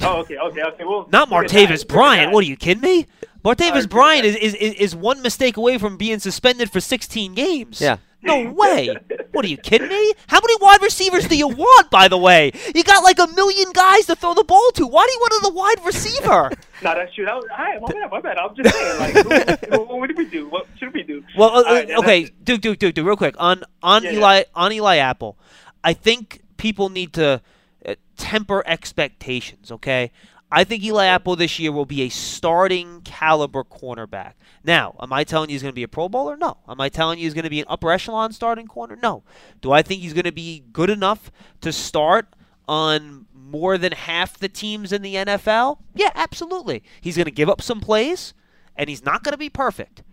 Oh, 0.00 0.20
okay, 0.20 0.36
okay, 0.36 0.62
okay. 0.62 0.84
Well, 0.84 1.08
Not 1.12 1.30
look 1.30 1.44
at 1.44 1.50
that, 1.50 1.56
Martavis 1.68 1.78
look 1.80 1.88
Bryant. 1.88 2.32
What 2.32 2.44
are 2.44 2.48
you 2.48 2.56
kidding 2.56 2.82
me? 2.82 3.06
Martavis 3.44 3.72
right, 3.74 3.88
Bryant 3.88 4.26
is, 4.26 4.34
is, 4.36 4.54
is, 4.54 4.74
is 4.74 4.96
one 4.96 5.22
mistake 5.22 5.56
away 5.56 5.78
from 5.78 5.96
being 5.96 6.18
suspended 6.18 6.70
for 6.70 6.80
16 6.80 7.34
games. 7.34 7.80
Yeah. 7.80 7.98
No 8.24 8.52
way. 8.52 8.96
What 9.32 9.44
are 9.44 9.48
you 9.48 9.56
kidding 9.56 9.88
me? 9.88 10.12
How 10.26 10.40
many 10.40 10.54
wide 10.60 10.82
receivers 10.82 11.26
do 11.28 11.36
you 11.36 11.48
want, 11.48 11.90
by 11.90 12.08
the 12.08 12.16
way? 12.18 12.52
You 12.74 12.82
got 12.84 13.02
like 13.02 13.18
a 13.18 13.26
million 13.34 13.72
guys 13.72 14.06
to 14.06 14.16
throw 14.16 14.34
the 14.34 14.44
ball 14.44 14.70
to. 14.74 14.86
Why 14.86 15.06
do 15.06 15.12
you 15.12 15.18
want 15.20 15.32
another 15.42 15.54
wide 15.54 15.84
receiver? 15.84 16.50
No, 16.82 16.94
that's 16.94 17.14
true. 17.14 17.24
That 17.24 17.34
was, 17.36 17.44
all 17.50 17.58
right, 17.58 17.80
my 17.80 17.88
bad, 17.88 18.10
my 18.10 18.20
bad. 18.20 18.38
I'm 18.38 18.54
just 18.56 18.74
saying, 18.74 18.98
like, 18.98 19.70
what, 19.70 19.88
what 19.88 20.06
did 20.06 20.16
we 20.16 20.26
do? 20.26 20.48
What 20.48 20.66
should 20.78 20.92
we 20.92 21.02
do? 21.02 21.22
Well, 21.36 21.50
uh, 21.50 21.52
All 21.56 21.64
right, 21.64 21.90
uh, 21.90 21.98
okay, 22.00 22.30
Duke, 22.42 22.60
Duke, 22.60 22.78
Duke, 22.78 22.94
Duke, 22.94 23.06
real 23.06 23.16
quick 23.16 23.34
on 23.38 23.62
on 23.82 24.02
Yeah, 24.04 24.12
Eli 24.12 24.42
on 24.54 24.72
Eli 24.72 24.96
Apple. 24.96 25.36
I 25.82 25.92
think 25.92 26.40
people 26.56 26.88
need 26.88 27.12
to 27.14 27.40
uh, 27.86 27.94
temper 28.16 28.62
expectations. 28.66 29.70
Okay, 29.72 30.10
I 30.54 30.62
think 30.62 30.84
Eli 30.84 31.06
Apple 31.06 31.34
this 31.34 31.58
year 31.58 31.72
will 31.72 31.84
be 31.84 32.02
a 32.02 32.08
starting 32.08 33.00
caliber 33.00 33.64
cornerback. 33.64 34.34
Now, 34.62 34.94
am 35.00 35.12
I 35.12 35.24
telling 35.24 35.50
you 35.50 35.54
he's 35.54 35.62
going 35.62 35.72
to 35.72 35.74
be 35.74 35.82
a 35.82 35.88
Pro 35.88 36.08
Bowler? 36.08 36.36
No. 36.36 36.58
Am 36.68 36.80
I 36.80 36.88
telling 36.88 37.18
you 37.18 37.24
he's 37.24 37.34
going 37.34 37.42
to 37.42 37.50
be 37.50 37.58
an 37.58 37.66
upper 37.68 37.90
echelon 37.90 38.32
starting 38.32 38.68
corner? 38.68 38.96
No. 39.02 39.24
Do 39.60 39.72
I 39.72 39.82
think 39.82 40.00
he's 40.00 40.12
going 40.12 40.26
to 40.26 40.32
be 40.32 40.62
good 40.72 40.90
enough 40.90 41.32
to 41.60 41.72
start 41.72 42.36
on 42.68 43.26
more 43.34 43.76
than 43.76 43.90
half 43.90 44.38
the 44.38 44.48
teams 44.48 44.92
in 44.92 45.02
the 45.02 45.16
NFL? 45.16 45.78
Yeah, 45.92 46.12
absolutely. 46.14 46.84
He's 47.00 47.16
going 47.16 47.24
to 47.24 47.32
give 47.32 47.48
up 47.48 47.60
some 47.60 47.80
plays, 47.80 48.32
and 48.76 48.88
he's 48.88 49.04
not 49.04 49.24
going 49.24 49.32
to 49.32 49.38
be 49.38 49.50
perfect. 49.50 50.04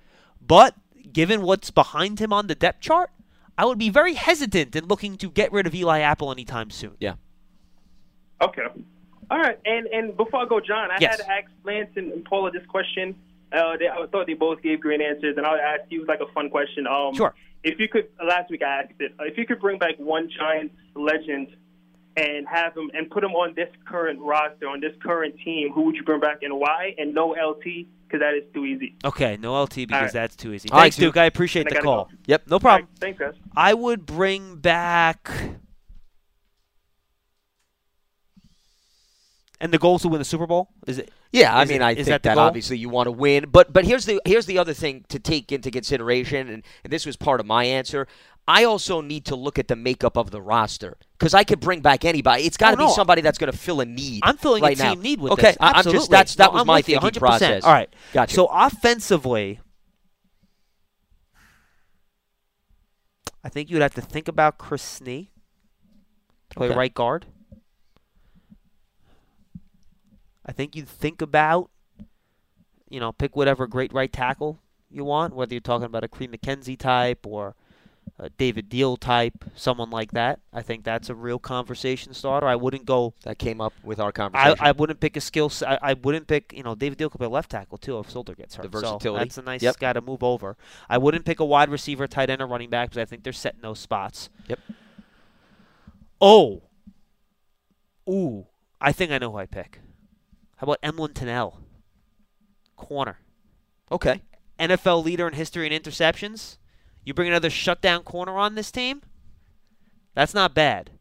But 0.41 0.73
given 1.13 1.43
what's 1.43 1.69
behind 1.69 2.17
him 2.19 2.33
on 2.33 2.47
the 2.47 2.55
depth 2.55 2.81
chart, 2.81 3.11
I 3.59 3.65
would 3.65 3.77
be 3.77 3.91
very 3.91 4.15
hesitant 4.15 4.75
in 4.75 4.85
looking 4.85 5.17
to 5.17 5.29
get 5.29 5.51
rid 5.51 5.67
of 5.67 5.75
Eli 5.75 5.99
Apple 5.99 6.31
anytime 6.31 6.71
soon. 6.71 6.95
Yeah. 6.99 7.13
Okay. 8.41 8.65
All 9.31 9.39
right, 9.39 9.57
and 9.65 9.87
and 9.87 10.15
before 10.17 10.41
I 10.41 10.45
go, 10.45 10.59
John, 10.59 10.91
I 10.91 10.97
Yes. 10.99 11.11
had 11.17 11.25
to 11.25 11.31
ask 11.31 11.45
Lance 11.63 11.89
and, 11.95 12.11
and 12.11 12.25
Paula 12.25 12.51
this 12.51 12.65
question. 12.67 13.15
Uh, 13.53 13.77
they, 13.77 13.87
I 13.87 14.05
thought 14.11 14.27
they 14.27 14.33
both 14.33 14.61
gave 14.61 14.81
great 14.81 14.99
answers, 15.01 15.35
and 15.37 15.45
I'll 15.45 15.55
ask 15.55 15.81
you 15.89 16.05
like 16.05 16.19
a 16.19 16.31
fun 16.33 16.49
question. 16.49 16.85
Um, 16.85 17.15
Sure. 17.15 17.33
If 17.63 17.79
you 17.79 17.87
could, 17.87 18.07
last 18.25 18.49
week 18.49 18.61
I 18.61 18.81
asked 18.81 18.93
it. 18.99 19.13
If 19.21 19.37
you 19.37 19.45
could 19.45 19.59
bring 19.61 19.77
back 19.79 19.95
one 19.99 20.29
Giants 20.37 20.75
legend 20.95 21.55
and 22.17 22.45
have 22.47 22.75
him 22.75 22.89
and 22.93 23.09
put 23.09 23.23
him 23.23 23.31
on 23.31 23.53
this 23.55 23.69
current 23.87 24.19
roster, 24.19 24.67
on 24.67 24.79
this 24.81 24.93
current 25.01 25.35
team, 25.45 25.71
who 25.71 25.83
would 25.83 25.95
you 25.95 26.03
bring 26.03 26.19
back 26.19 26.39
and 26.41 26.57
why? 26.59 26.93
And 26.97 27.13
no 27.13 27.29
LT 27.31 27.63
because 28.07 28.19
that 28.19 28.33
is 28.33 28.43
too 28.53 28.65
easy. 28.65 28.95
Okay, 29.05 29.37
no 29.37 29.61
LT 29.61 29.75
because 29.75 29.91
right. 29.91 30.11
that's 30.13 30.35
too 30.35 30.53
easy. 30.53 30.69
All 30.71 30.77
right, 30.77 30.83
Thanks, 30.85 30.97
Duke. 30.97 31.13
Duke. 31.13 31.17
I 31.21 31.25
appreciate 31.25 31.67
I 31.67 31.69
the 31.69 31.75
gotta 31.75 31.85
call. 31.85 32.05
go. 32.05 32.11
Yep. 32.25 32.47
No 32.47 32.59
problem. 32.59 32.81
All 32.83 32.89
right, 32.89 32.99
thanks, 32.99 33.19
guys. 33.19 33.33
I 33.55 33.73
would 33.75 34.05
bring 34.05 34.55
back. 34.57 35.29
And 39.63 39.71
the 39.71 39.77
goal 39.77 39.97
is 39.97 40.01
to 40.01 40.07
win 40.07 40.17
the 40.17 40.25
Super 40.25 40.47
Bowl. 40.47 40.69
Is 40.87 40.97
it? 40.97 41.11
Yeah, 41.31 41.55
I 41.55 41.65
mean, 41.65 41.81
it- 41.81 41.85
I 41.85 41.93
think 41.93 42.07
that 42.07 42.23
that, 42.23 42.37
obviously 42.39 42.77
you 42.79 42.89
want 42.89 43.05
to 43.07 43.11
win, 43.11 43.45
but 43.49 43.71
but 43.71 43.85
here's 43.85 44.05
the 44.05 44.19
here's 44.25 44.47
the 44.47 44.57
other 44.57 44.73
thing 44.73 45.05
to 45.09 45.19
take 45.19 45.51
into 45.51 45.69
consideration, 45.69 46.49
and, 46.49 46.63
and 46.83 46.91
this 46.91 47.05
was 47.05 47.15
part 47.15 47.39
of 47.39 47.45
my 47.45 47.63
answer. 47.65 48.07
I 48.47 48.63
also 48.63 49.01
need 49.01 49.23
to 49.25 49.35
look 49.35 49.59
at 49.59 49.67
the 49.67 49.75
makeup 49.75 50.17
of 50.17 50.31
the 50.31 50.41
roster 50.41 50.97
because 51.19 51.35
I 51.35 51.43
could 51.43 51.59
bring 51.59 51.81
back 51.81 52.03
anybody. 52.05 52.43
It's 52.45 52.57
got 52.57 52.71
to 52.75 52.81
Oh, 52.83 52.87
be 52.87 52.93
somebody 52.93 53.21
that's 53.21 53.37
going 53.37 53.51
to 53.51 53.57
fill 53.57 53.81
a 53.81 53.85
need. 53.85 54.21
I'm 54.23 54.35
filling 54.35 54.63
right 54.63 54.75
a 54.77 54.81
team 54.81 54.95
now. 54.97 55.01
need 55.01 55.21
with 55.21 55.33
okay, 55.33 55.49
this. 55.51 55.57
I- 55.59 55.73
I'm 55.73 55.83
just 55.83 56.09
that's 56.09 56.33
that 56.35 56.45
No, 56.47 56.53
was 56.53 56.61
I'm 56.61 56.67
my 56.67 56.81
thinking 56.81 57.07
100%. 57.11 57.19
process. 57.19 57.63
All 57.63 57.71
right. 57.71 57.93
gotcha. 58.13 58.33
So 58.33 58.47
offensively, 58.47 59.59
I 63.43 63.49
think 63.49 63.69
you'd 63.69 63.81
have 63.83 63.93
to 63.93 64.01
think 64.01 64.27
about 64.27 64.57
Chris 64.57 64.99
Snee 64.99 65.27
play 66.49 66.67
Okay. 66.67 66.75
right 66.75 66.93
guard. 66.93 67.27
I 70.45 70.51
think 70.51 70.75
you'd 70.75 70.87
think 70.89 71.21
about, 71.21 71.69
you 72.89 72.99
know, 72.99 73.11
pick 73.11 73.35
whatever 73.35 73.67
great 73.67 73.93
right 73.93 74.11
tackle 74.11 74.59
you 74.89 75.03
want, 75.05 75.35
whether 75.35 75.53
you're 75.53 75.61
talking 75.61 75.85
about 75.85 76.03
a 76.03 76.07
Kareem 76.07 76.35
McKenzie 76.35 76.77
type 76.77 77.25
or 77.25 77.55
a 78.17 78.29
David 78.31 78.69
Diehl 78.69 78.99
type, 78.99 79.45
someone 79.55 79.89
like 79.91 80.11
that. 80.11 80.39
I 80.51 80.61
think 80.63 80.83
that's 80.83 81.09
a 81.09 81.15
real 81.15 81.37
conversation 81.39 82.13
starter. 82.13 82.47
I 82.47 82.55
wouldn't 82.55 82.85
go 82.85 83.13
that 83.23 83.37
came 83.37 83.61
up 83.61 83.73
with 83.83 83.99
our 83.99 84.11
conversation. 84.11 84.57
I 84.59 84.71
wouldn't 84.71 84.99
pick 84.99 85.15
a 85.15 85.21
skill. 85.21 85.51
I 85.65 85.93
wouldn't 85.93 86.27
pick. 86.27 86.51
You 86.53 86.63
know, 86.63 86.73
David 86.75 86.97
Diehl 86.97 87.11
could 87.11 87.19
play 87.19 87.27
left 87.27 87.51
tackle 87.51 87.77
too 87.77 87.99
if 87.99 88.09
Solder 88.09 88.33
gets 88.35 88.55
hurt. 88.55 88.71
The 88.71 88.79
So 88.79 88.81
versatility. 88.81 89.25
that's 89.25 89.37
a 89.37 89.41
nice 89.43 89.61
Yep. 89.61 89.77
guy 89.79 89.93
to 89.93 90.01
move 90.01 90.23
over. 90.23 90.57
I 90.89 90.97
wouldn't 90.97 91.23
pick 91.25 91.39
a 91.39 91.45
wide 91.45 91.69
receiver, 91.69 92.07
tight 92.07 92.29
end, 92.31 92.41
or 92.41 92.47
running 92.47 92.69
back 92.71 92.89
because 92.89 93.01
I 93.01 93.05
think 93.05 93.23
they're 93.23 93.31
set 93.33 93.53
in 93.55 93.61
those 93.61 93.79
spots. 93.79 94.29
Yep. 94.47 94.59
Oh. 96.19 96.63
Ooh. 98.09 98.47
I 98.81 98.91
think 98.91 99.11
I 99.11 99.19
know 99.19 99.31
who 99.31 99.37
I 99.37 99.45
pick. 99.45 99.79
How 100.61 100.65
about 100.65 100.81
Emlen 100.83 101.13
Tunnell? 101.13 101.55
Corner. 102.75 103.17
okay, 103.91 104.21
NFL 104.59 105.03
leader 105.03 105.27
in 105.27 105.33
history 105.33 105.65
in 105.65 105.81
interceptions. 105.81 106.57
You 107.03 107.15
bring 107.15 107.27
another 107.27 107.49
shutdown 107.49 108.03
corner 108.03 108.37
on 108.37 108.53
this 108.53 108.71
team? 108.71 109.01
That's 110.13 110.35
not 110.35 110.53
bad. 110.53 110.91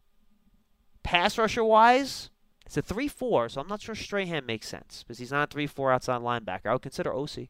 Pass 1.03 1.37
rusher 1.37 1.63
wise, 1.63 2.31
it's 2.65 2.75
a 2.75 2.81
3 2.81 3.07
4, 3.07 3.49
so 3.49 3.61
I'm 3.61 3.67
not 3.67 3.81
sure 3.81 3.93
Strahan 3.93 4.47
makes 4.47 4.67
sense 4.67 5.03
because 5.03 5.19
he's 5.19 5.31
not 5.31 5.49
a 5.49 5.53
3 5.53 5.67
4 5.67 5.91
outside 5.91 6.21
linebacker. 6.21 6.65
I 6.65 6.73
would 6.73 6.81
consider 6.81 7.13
OC. 7.13 7.49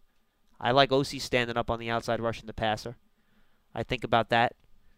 I 0.59 0.71
like 0.71 0.91
OC 0.91 1.21
standing 1.21 1.55
up 1.55 1.71
on 1.71 1.79
the 1.79 1.89
outside 1.89 2.19
rushing 2.19 2.45
the 2.45 2.53
passer. 2.53 2.97
I 3.73 3.83
think 3.83 4.03
about 4.03 4.29
that. 4.31 4.55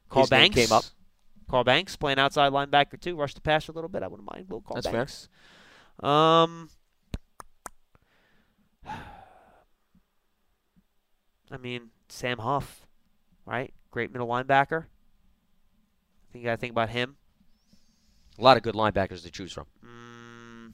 Carl 0.09 0.23
His 0.23 0.31
Banks 0.31 0.55
came 0.55 0.71
up. 0.71 0.85
Carl 1.47 1.63
Banks 1.63 1.95
playing 1.95 2.17
outside 2.17 2.51
linebacker 2.51 2.99
too, 2.99 3.15
rush 3.15 3.35
the 3.35 3.41
passer 3.41 3.71
a 3.71 3.75
little 3.75 3.89
bit. 3.89 4.01
I 4.01 4.07
wouldn't 4.07 4.27
mind 4.33 4.49
Will 4.49 4.61
Carl 4.61 4.81
That's 4.81 4.87
fair. 4.87 5.01
Banks. 5.01 5.29
Um, 6.01 6.69
I 11.53 11.57
mean 11.57 11.91
Sam 12.09 12.39
Huff, 12.39 12.87
right? 13.45 13.71
Great 13.91 14.11
middle 14.11 14.27
linebacker. 14.27 14.85
I 14.85 16.25
think 16.33 16.43
you 16.43 16.49
gotta 16.49 16.57
think 16.57 16.71
about 16.71 16.89
him. 16.89 17.15
a 18.39 18.41
lot 18.41 18.57
of 18.57 18.63
good 18.63 18.73
linebackers 18.73 19.21
to 19.23 19.29
choose 19.31 19.53
from. 19.53 19.65
Mm, 19.85 20.73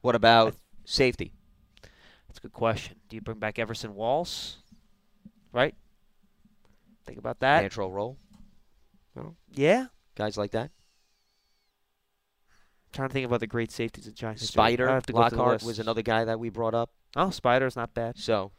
What 0.00 0.14
about 0.14 0.54
safety? 0.86 1.32
that's 2.26 2.38
a 2.38 2.42
good 2.42 2.52
question. 2.54 2.96
Do 3.08 3.16
you 3.16 3.20
bring 3.20 3.38
back 3.38 3.58
Everson 3.58 3.94
Walls? 3.94 4.56
Right? 5.52 5.74
Think 7.06 7.18
about 7.18 7.40
that. 7.40 7.62
Natural 7.62 7.92
role, 7.92 8.16
Yeah. 9.52 9.86
guys 10.14 10.36
like 10.38 10.50
that. 10.52 10.70
Trying 12.94 13.08
to 13.08 13.12
think 13.12 13.26
about 13.26 13.40
the 13.40 13.46
great 13.46 13.70
safeties 13.72 14.06
in 14.06 14.14
Giants. 14.14 14.46
Spider 14.46 14.88
have 14.88 15.04
to 15.06 15.12
go 15.12 15.20
through 15.28 15.30
the 15.30 15.36
Lockhart 15.42 15.62
was 15.64 15.78
another 15.80 16.02
guy 16.02 16.24
that 16.24 16.38
we 16.38 16.48
brought 16.48 16.74
up. 16.74 16.90
Oh, 17.16 17.30
Spider's 17.30 17.74
not 17.76 17.92
bad. 17.92 18.16
So 18.18 18.52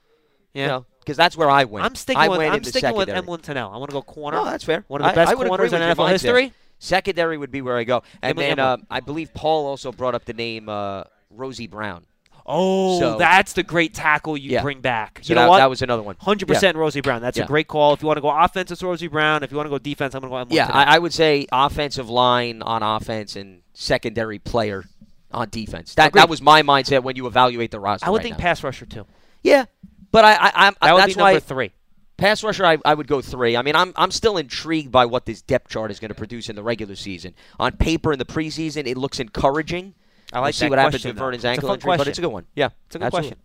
Yeah. 0.54 0.62
you 0.62 0.68
know, 0.68 0.86
because 1.00 1.16
that's 1.18 1.38
where 1.38 1.50
I 1.50 1.64
went. 1.64 1.86
I'm 1.86 1.96
sticking 1.96 2.22
I 2.22 2.28
with 2.28 2.42
I'm 2.42 2.64
sticking 2.64 2.96
with. 2.96 3.08
Emlen 3.10 3.42
Tunnell. 3.42 3.74
I 3.74 3.78
want 3.78 3.90
to 3.90 3.94
go 3.94 4.02
corner. 4.02 4.38
No, 4.38 4.46
that's 4.46 4.64
fair. 4.66 4.84
One 4.90 5.02
of 5.02 5.06
the 5.06 5.12
I- 5.12 5.16
best 5.16 5.32
I 5.32 5.36
corners 5.36 5.72
in 5.74 5.82
NFL 5.82 6.10
history. 6.10 6.54
Secondary 6.80 7.38
would 7.38 7.52
be 7.52 7.62
where 7.62 7.78
I 7.78 7.86
go, 7.86 8.04
and 8.22 8.38
me 8.38 8.44
then 8.44 8.58
Emlen. 8.58 8.60
um, 8.60 8.88
I 8.92 9.00
believe 9.00 9.34
Paul 9.34 9.66
also 9.66 9.94
brought 9.94 10.14
up 10.14 10.26
the 10.26 10.34
name 10.34 10.68
uh, 10.68 11.04
Rosey 11.34 11.70
Brown. 11.70 12.06
Oh, 12.46 13.00
So- 13.00 13.18
that's 13.18 13.54
the 13.54 13.64
great 13.64 13.94
tackle 13.94 14.38
you 14.38 14.52
Yeah. 14.52 14.62
bring 14.62 14.82
back. 14.82 15.20
So 15.24 15.30
you 15.30 15.36
know 15.36 15.44
that, 15.44 15.50
what? 15.50 15.58
that 15.60 15.70
was 15.70 15.82
another 15.82 16.04
one. 16.04 16.16
Hundred 16.20 16.48
percent 16.48 16.78
Rosey 16.78 17.02
Brown. 17.02 17.22
That's 17.22 17.38
Yeah. 17.38 17.46
a 17.46 17.48
great 17.48 17.68
call. 17.70 17.94
If 17.94 18.02
you 18.02 18.08
want 18.08 18.18
to 18.18 18.22
go 18.22 18.30
offense, 18.30 18.70
it's 18.72 18.84
Rosey 18.84 19.10
Brown. 19.10 19.42
If 19.42 19.52
you 19.52 19.58
want 19.58 19.68
to 19.68 19.72
go 19.72 19.80
defense, 19.80 20.14
I'm 20.14 20.22
going 20.22 20.30
to 20.48 20.52
go 20.52 20.54
Emlen 20.54 20.56
Yeah, 20.56 20.70
I, 20.72 20.96
I 20.96 21.00
would 21.00 21.14
say 21.14 21.48
offensive 21.52 22.10
line 22.10 22.62
on 22.62 22.84
offense 22.84 23.36
and 23.38 23.62
secondary 23.76 24.40
player 24.40 24.84
on 25.32 25.50
defense. 25.50 25.94
That 25.96 26.08
Agreed. 26.10 26.22
that 26.22 26.30
was 26.30 26.42
my 26.42 26.64
mindset 26.64 27.04
when 27.04 27.16
you 27.16 27.28
evaluate 27.28 27.70
the 27.72 27.80
roster. 27.80 28.08
I 28.08 28.10
would 28.10 28.18
right 28.20 28.24
think 28.24 28.38
now. 28.38 28.42
pass 28.44 28.64
rusher 28.64 28.86
too. 28.86 29.06
Yeah, 29.44 29.66
but 30.12 30.26
I, 30.26 30.34
I 30.34 30.52
I'm 30.68 30.76
That 30.82 30.94
would 30.94 31.00
that's 31.02 31.14
be 31.14 31.20
number 31.20 31.34
why 31.34 31.40
three. 31.40 31.72
pass 32.18 32.44
rusher 32.44 32.66
I, 32.66 32.78
I 32.86 32.94
would 32.94 33.08
go 33.08 33.22
three. 33.22 33.56
I 33.58 33.62
mean 33.62 33.76
I'm 33.76 33.94
I'm 33.96 34.12
still 34.12 34.38
intrigued 34.38 34.92
by 34.92 35.06
what 35.06 35.26
this 35.26 35.42
depth 35.42 35.70
chart 35.70 35.92
is 35.92 36.00
going 36.00 36.10
to 36.10 36.16
produce 36.16 36.50
in 36.50 36.56
the 36.56 36.64
regular 36.64 36.96
season. 36.96 37.36
On 37.60 37.74
paper 37.74 38.12
in 38.14 38.20
the 38.20 38.26
preseason, 38.26 38.88
it 38.88 38.98
looks 38.98 39.20
encouraging. 39.20 39.94
I 40.34 40.40
like 40.40 40.46
we'll 40.46 40.54
see 40.54 40.70
what 40.70 40.80
happens 40.80 40.94
question, 40.94 41.10
with 41.10 41.18
though. 41.18 41.26
Vernon's 41.26 41.46
ankle 41.46 41.72
injury, 41.72 41.98
but 41.98 42.08
it's 42.08 42.18
a 42.18 42.22
good 42.22 42.32
one. 42.32 42.46
Yeah, 42.56 42.70
It's 42.88 42.96
a 42.96 43.00
good 43.00 43.06
absolutely. 43.06 43.30
question. 43.30 43.42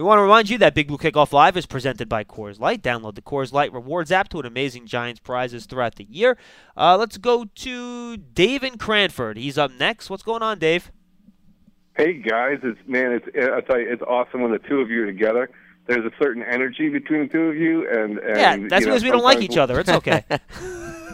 We 0.00 0.04
want 0.04 0.16
to 0.16 0.22
remind 0.22 0.48
you 0.48 0.56
that 0.56 0.74
Big 0.74 0.88
Blue 0.88 0.96
Kickoff 0.96 1.30
Live 1.30 1.58
is 1.58 1.66
presented 1.66 2.08
by 2.08 2.24
Coors 2.24 2.58
Light. 2.58 2.80
Download 2.80 3.14
the 3.14 3.20
Coors 3.20 3.52
Light 3.52 3.70
Rewards 3.70 4.10
app 4.10 4.30
to 4.30 4.38
win 4.38 4.46
amazing 4.46 4.86
Giants 4.86 5.20
prizes 5.20 5.66
throughout 5.66 5.96
the 5.96 6.04
year. 6.04 6.38
Uh, 6.74 6.96
let's 6.96 7.18
go 7.18 7.44
to 7.56 8.16
Dave 8.16 8.64
in 8.64 8.78
Cranford. 8.78 9.36
He's 9.36 9.58
up 9.58 9.70
next. 9.72 10.08
What's 10.08 10.22
going 10.22 10.40
on, 10.42 10.58
Dave? 10.58 10.90
Hey 11.98 12.14
guys, 12.14 12.60
it's 12.62 12.80
man, 12.86 13.12
it's 13.12 13.26
I 13.36 13.60
tell 13.60 13.78
you, 13.78 13.92
it's 13.92 14.00
awesome 14.00 14.40
when 14.40 14.52
the 14.52 14.58
two 14.58 14.80
of 14.80 14.88
you 14.88 15.02
are 15.02 15.06
together. 15.06 15.50
There's 15.86 16.06
a 16.06 16.16
certain 16.18 16.44
energy 16.44 16.88
between 16.88 17.24
the 17.24 17.28
two 17.28 17.42
of 17.42 17.56
you, 17.56 17.86
and, 17.86 18.16
and 18.20 18.36
yeah, 18.38 18.56
that's 18.56 18.62
you 18.62 18.68
know, 18.68 18.94
because 18.94 19.04
we 19.04 19.10
don't 19.10 19.22
like 19.22 19.42
each 19.42 19.58
other. 19.58 19.78
It's 19.80 19.90
okay. 19.90 20.24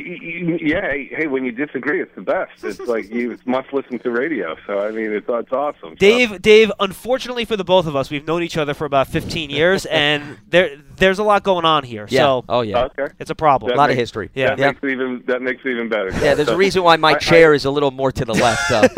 you, 0.00 0.16
you, 0.56 0.58
yeah, 0.62 0.80
hey, 0.90 1.08
hey, 1.12 1.26
when 1.26 1.44
you 1.44 1.52
disagree, 1.52 2.00
it's 2.00 2.14
the 2.14 2.22
best. 2.22 2.64
It's 2.64 2.80
like 2.80 3.10
you 3.12 3.36
must 3.44 3.72
listen 3.72 3.98
to 4.00 4.10
radio. 4.10 4.56
So 4.66 4.78
I 4.80 4.90
mean, 4.90 5.12
it's 5.12 5.26
it's 5.28 5.52
awesome. 5.52 5.90
So- 5.90 5.94
Dave, 5.96 6.40
Dave. 6.40 6.72
Unfortunately 6.80 7.44
for 7.44 7.56
the 7.56 7.64
both 7.64 7.86
of 7.86 7.94
us, 7.94 8.10
we've 8.10 8.26
known 8.26 8.42
each 8.42 8.56
other 8.56 8.74
for 8.74 8.84
about 8.86 9.08
15 9.08 9.50
years, 9.58 9.84
and 9.86 10.38
there 10.48 10.76
there's 10.96 11.18
a 11.18 11.22
lot 11.22 11.42
going 11.42 11.64
on 11.64 11.84
here. 11.84 12.06
Yeah. 12.08 12.20
So 12.22 12.44
oh 12.48 12.60
yeah. 12.62 12.84
okay. 12.84 13.08
it's 13.18 13.30
a 13.30 13.34
problem. 13.34 13.70
a 13.70 13.74
That 13.74 13.78
lot 13.78 13.90
of 13.90 13.96
history. 13.96 14.30
Yeah. 14.34 14.50
That 14.54 14.58
Yeah. 14.58 14.66
makes 14.68 14.80
it 14.82 14.90
even 14.90 15.22
that 15.26 15.42
makes 15.42 15.62
it 15.64 15.68
even 15.68 15.88
better. 15.88 16.10
Yeah, 16.24 16.34
there's 16.34 16.48
So- 16.48 16.54
a 16.54 16.56
reason 16.58 16.82
why 16.82 16.96
my 16.96 17.10
I- 17.12 17.14
I- 17.14 17.18
chair 17.18 17.52
is 17.54 17.64
a 17.64 17.70
little 17.70 17.90
more 17.90 18.10
to 18.12 18.24
the 18.24 18.34
left 18.34 18.70
uh, 18.70 18.88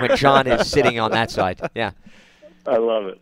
when 0.00 0.16
John 0.16 0.46
is 0.46 0.70
sitting 0.70 0.98
on 1.00 1.10
that 1.10 1.30
side. 1.30 1.60
Yeah. 1.74 1.90
I 2.66 2.76
love 2.76 3.06
it. 3.06 3.20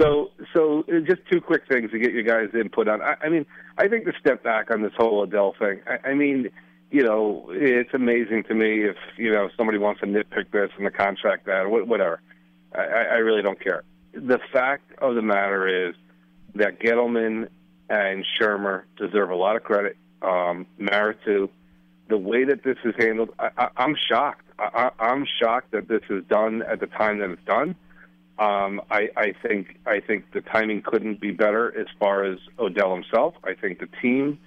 So, 0.00 0.30
so 0.54 0.84
uh, 0.88 1.00
just 1.00 1.22
two 1.30 1.40
quick 1.40 1.62
things 1.68 1.90
to 1.90 1.98
get 1.98 2.12
you 2.12 2.22
guys' 2.22 2.50
input 2.54 2.86
on. 2.86 3.02
I, 3.02 3.16
I 3.22 3.28
mean, 3.28 3.44
I 3.78 3.88
think 3.88 4.04
the 4.04 4.12
step 4.20 4.44
back 4.44 4.70
on 4.70 4.80
this 4.82 4.92
whole 4.96 5.18
Odell 5.20 5.54
thing. 5.58 5.80
I, 5.88 6.10
I 6.10 6.14
mean, 6.14 6.50
you 6.90 7.02
know, 7.02 7.48
it's 7.50 7.92
amazing 7.92 8.44
to 8.44 8.54
me 8.54 8.84
if 8.84 8.96
you 9.16 9.32
know 9.32 9.50
somebody 9.56 9.78
wants 9.78 10.00
to 10.00 10.06
nitpick 10.06 10.50
this 10.50 10.70
and 10.76 10.86
the 10.86 10.90
contract 10.90 11.46
that 11.46 11.66
or 11.66 11.84
whatever. 11.84 12.20
I, 12.74 12.80
I 12.80 13.16
really 13.16 13.42
don't 13.42 13.60
care. 13.60 13.84
The 14.12 14.38
fact 14.52 14.92
of 14.98 15.14
the 15.14 15.22
matter 15.22 15.88
is 15.88 15.94
that 16.54 16.80
Gettleman 16.80 17.48
and 17.88 18.24
Shurmur 18.38 18.82
deserve 18.96 19.30
a 19.30 19.36
lot 19.36 19.56
of 19.56 19.64
credit. 19.64 19.96
Um, 20.22 20.66
Maritu, 20.80 21.48
the 22.08 22.18
way 22.18 22.44
that 22.44 22.62
this 22.62 22.76
is 22.84 22.94
handled, 22.98 23.30
I, 23.38 23.50
I, 23.56 23.68
I'm 23.76 23.94
shocked. 23.94 24.46
I, 24.58 24.90
I, 24.98 25.10
I'm 25.10 25.26
shocked 25.40 25.72
that 25.72 25.88
this 25.88 26.02
is 26.10 26.24
done 26.28 26.62
at 26.62 26.80
the 26.80 26.86
time 26.86 27.18
that 27.18 27.30
it's 27.30 27.44
done. 27.44 27.76
Um, 28.38 28.80
I, 28.90 29.08
I 29.16 29.34
think 29.42 29.78
I 29.84 30.00
think 30.00 30.30
the 30.32 30.40
timing 30.40 30.82
couldn't 30.82 31.20
be 31.20 31.32
better 31.32 31.76
as 31.78 31.88
far 31.98 32.24
as 32.24 32.38
Odell 32.58 32.94
himself. 32.94 33.34
I 33.42 33.54
think 33.54 33.80
the 33.80 33.88
team 34.00 34.38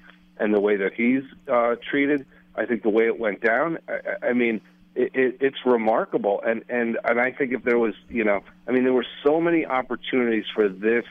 and 0.41 0.53
the 0.53 0.59
way 0.67 0.75
that 0.83 0.93
he's 0.93 1.23
uh, 1.47 1.75
treated. 1.89 2.25
I 2.55 2.65
think 2.65 2.83
the 2.83 2.89
way 2.89 3.05
it 3.05 3.17
went 3.17 3.39
down. 3.41 3.77
I, 3.87 4.27
I- 4.29 4.33
mean, 4.33 4.59
it, 4.93 5.09
it, 5.15 5.37
it's 5.39 5.61
remarkable. 5.65 6.41
And 6.45 6.65
and 6.67 6.97
and 7.05 7.17
I 7.27 7.31
think 7.31 7.53
if 7.53 7.63
there 7.63 7.79
was, 7.79 7.93
you 8.09 8.25
know, 8.25 8.41
I 8.67 8.71
mean, 8.73 8.83
there 8.83 8.97
were 9.01 9.05
so 9.23 9.39
many 9.39 9.65
opportunities 9.65 10.45
for 10.53 10.67
this 10.67 11.05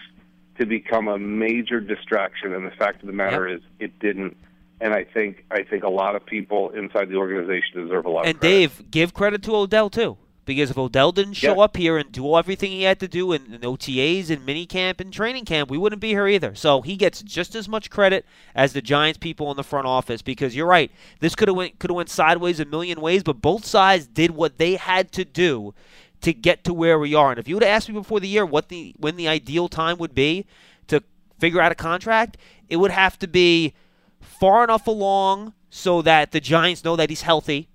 to 0.59 0.67
become 0.67 1.09
a 1.09 1.19
major 1.19 1.81
distraction. 1.81 2.53
And 2.53 2.67
the 2.67 2.77
fact 2.83 3.01
of 3.03 3.07
the 3.07 3.15
matter 3.15 3.49
is, 3.49 3.61
it 3.79 3.99
didn't. 3.99 4.37
And 4.83 4.93
I 4.93 5.05
think 5.05 5.45
I 5.51 5.63
think 5.63 5.83
a 5.85 5.89
lot 5.91 6.15
of 6.17 6.27
people 6.27 6.71
inside 6.71 7.09
the 7.09 7.17
organization 7.17 7.83
deserve 7.85 8.05
a 8.05 8.11
lot 8.11 8.27
And 8.27 8.35
of 8.35 8.41
credit. 8.41 8.65
And 8.65 8.71
Dave, 8.79 8.91
give 8.91 9.15
credit 9.15 9.43
to 9.45 9.57
Odell 9.57 9.89
too, 9.89 10.19
because 10.55 10.71
if 10.71 10.79
Odell 10.79 11.13
didn't 11.13 11.35
show 11.35 11.57
Yeah. 11.57 11.63
up 11.63 11.77
here 11.77 11.97
and 11.97 12.11
do 12.11 12.37
everything 12.37 12.71
he 12.73 12.83
had 12.83 12.99
to 13.01 13.09
do 13.09 13.33
in, 13.33 13.55
in 13.55 13.61
OTAs 13.61 14.31
and 14.31 14.47
minicamp 14.47 15.01
and 15.01 15.13
training 15.13 15.45
camp, 15.45 15.71
we 15.71 15.79
wouldn't 15.79 16.01
be 16.01 16.09
here 16.11 16.27
either. 16.27 16.55
So 16.55 16.83
he 16.83 16.97
gets 16.97 17.23
just 17.23 17.55
as 17.55 17.69
much 17.69 17.91
credit 17.91 18.25
as 18.55 18.73
the 18.73 18.83
Giants 18.83 19.19
people 19.19 19.51
in 19.51 19.57
the 19.57 19.63
front 19.65 19.87
office. 19.87 20.23
Because 20.23 20.57
you're 20.57 20.67
right, 20.67 20.91
this 21.21 21.35
could 21.35 21.49
have 21.49 21.57
went 21.57 21.79
could 21.79 21.91
have 21.91 21.97
went 21.97 22.11
sideways 22.11 22.61
a 22.61 22.65
million 22.65 23.01
ways, 23.01 23.23
but 23.23 23.41
both 23.41 23.65
sides 23.65 24.07
did 24.07 24.33
what 24.33 24.59
they 24.59 24.77
had 24.77 25.13
to 25.13 25.25
do 25.25 25.75
to 26.23 26.33
get 26.33 26.65
to 26.65 26.75
where 26.75 26.99
we 26.99 27.15
are. 27.15 27.31
And 27.31 27.39
if 27.39 27.49
you 27.49 27.55
would 27.57 27.63
have 27.63 27.75
asked 27.75 27.89
me 27.89 27.95
before 27.95 28.21
the 28.21 28.29
year 28.29 28.45
what 28.45 28.69
the 28.69 28.95
when 28.99 29.17
the 29.17 29.29
ideal 29.29 29.69
time 29.69 29.99
would 29.99 30.15
be 30.15 30.47
to 30.89 31.03
figure 31.39 31.61
out 31.61 31.73
a 31.73 31.77
contract, 31.77 32.37
it 32.69 32.77
would 32.77 32.91
have 32.91 33.19
to 33.21 33.27
be 33.29 33.73
far 34.21 34.65
enough 34.65 34.87
along 34.87 35.55
so 35.71 36.03
that 36.03 36.33
the 36.33 36.41
Giants 36.41 36.85
know 36.85 36.97
that 36.97 37.09
he's 37.11 37.23
healthy, 37.23 37.69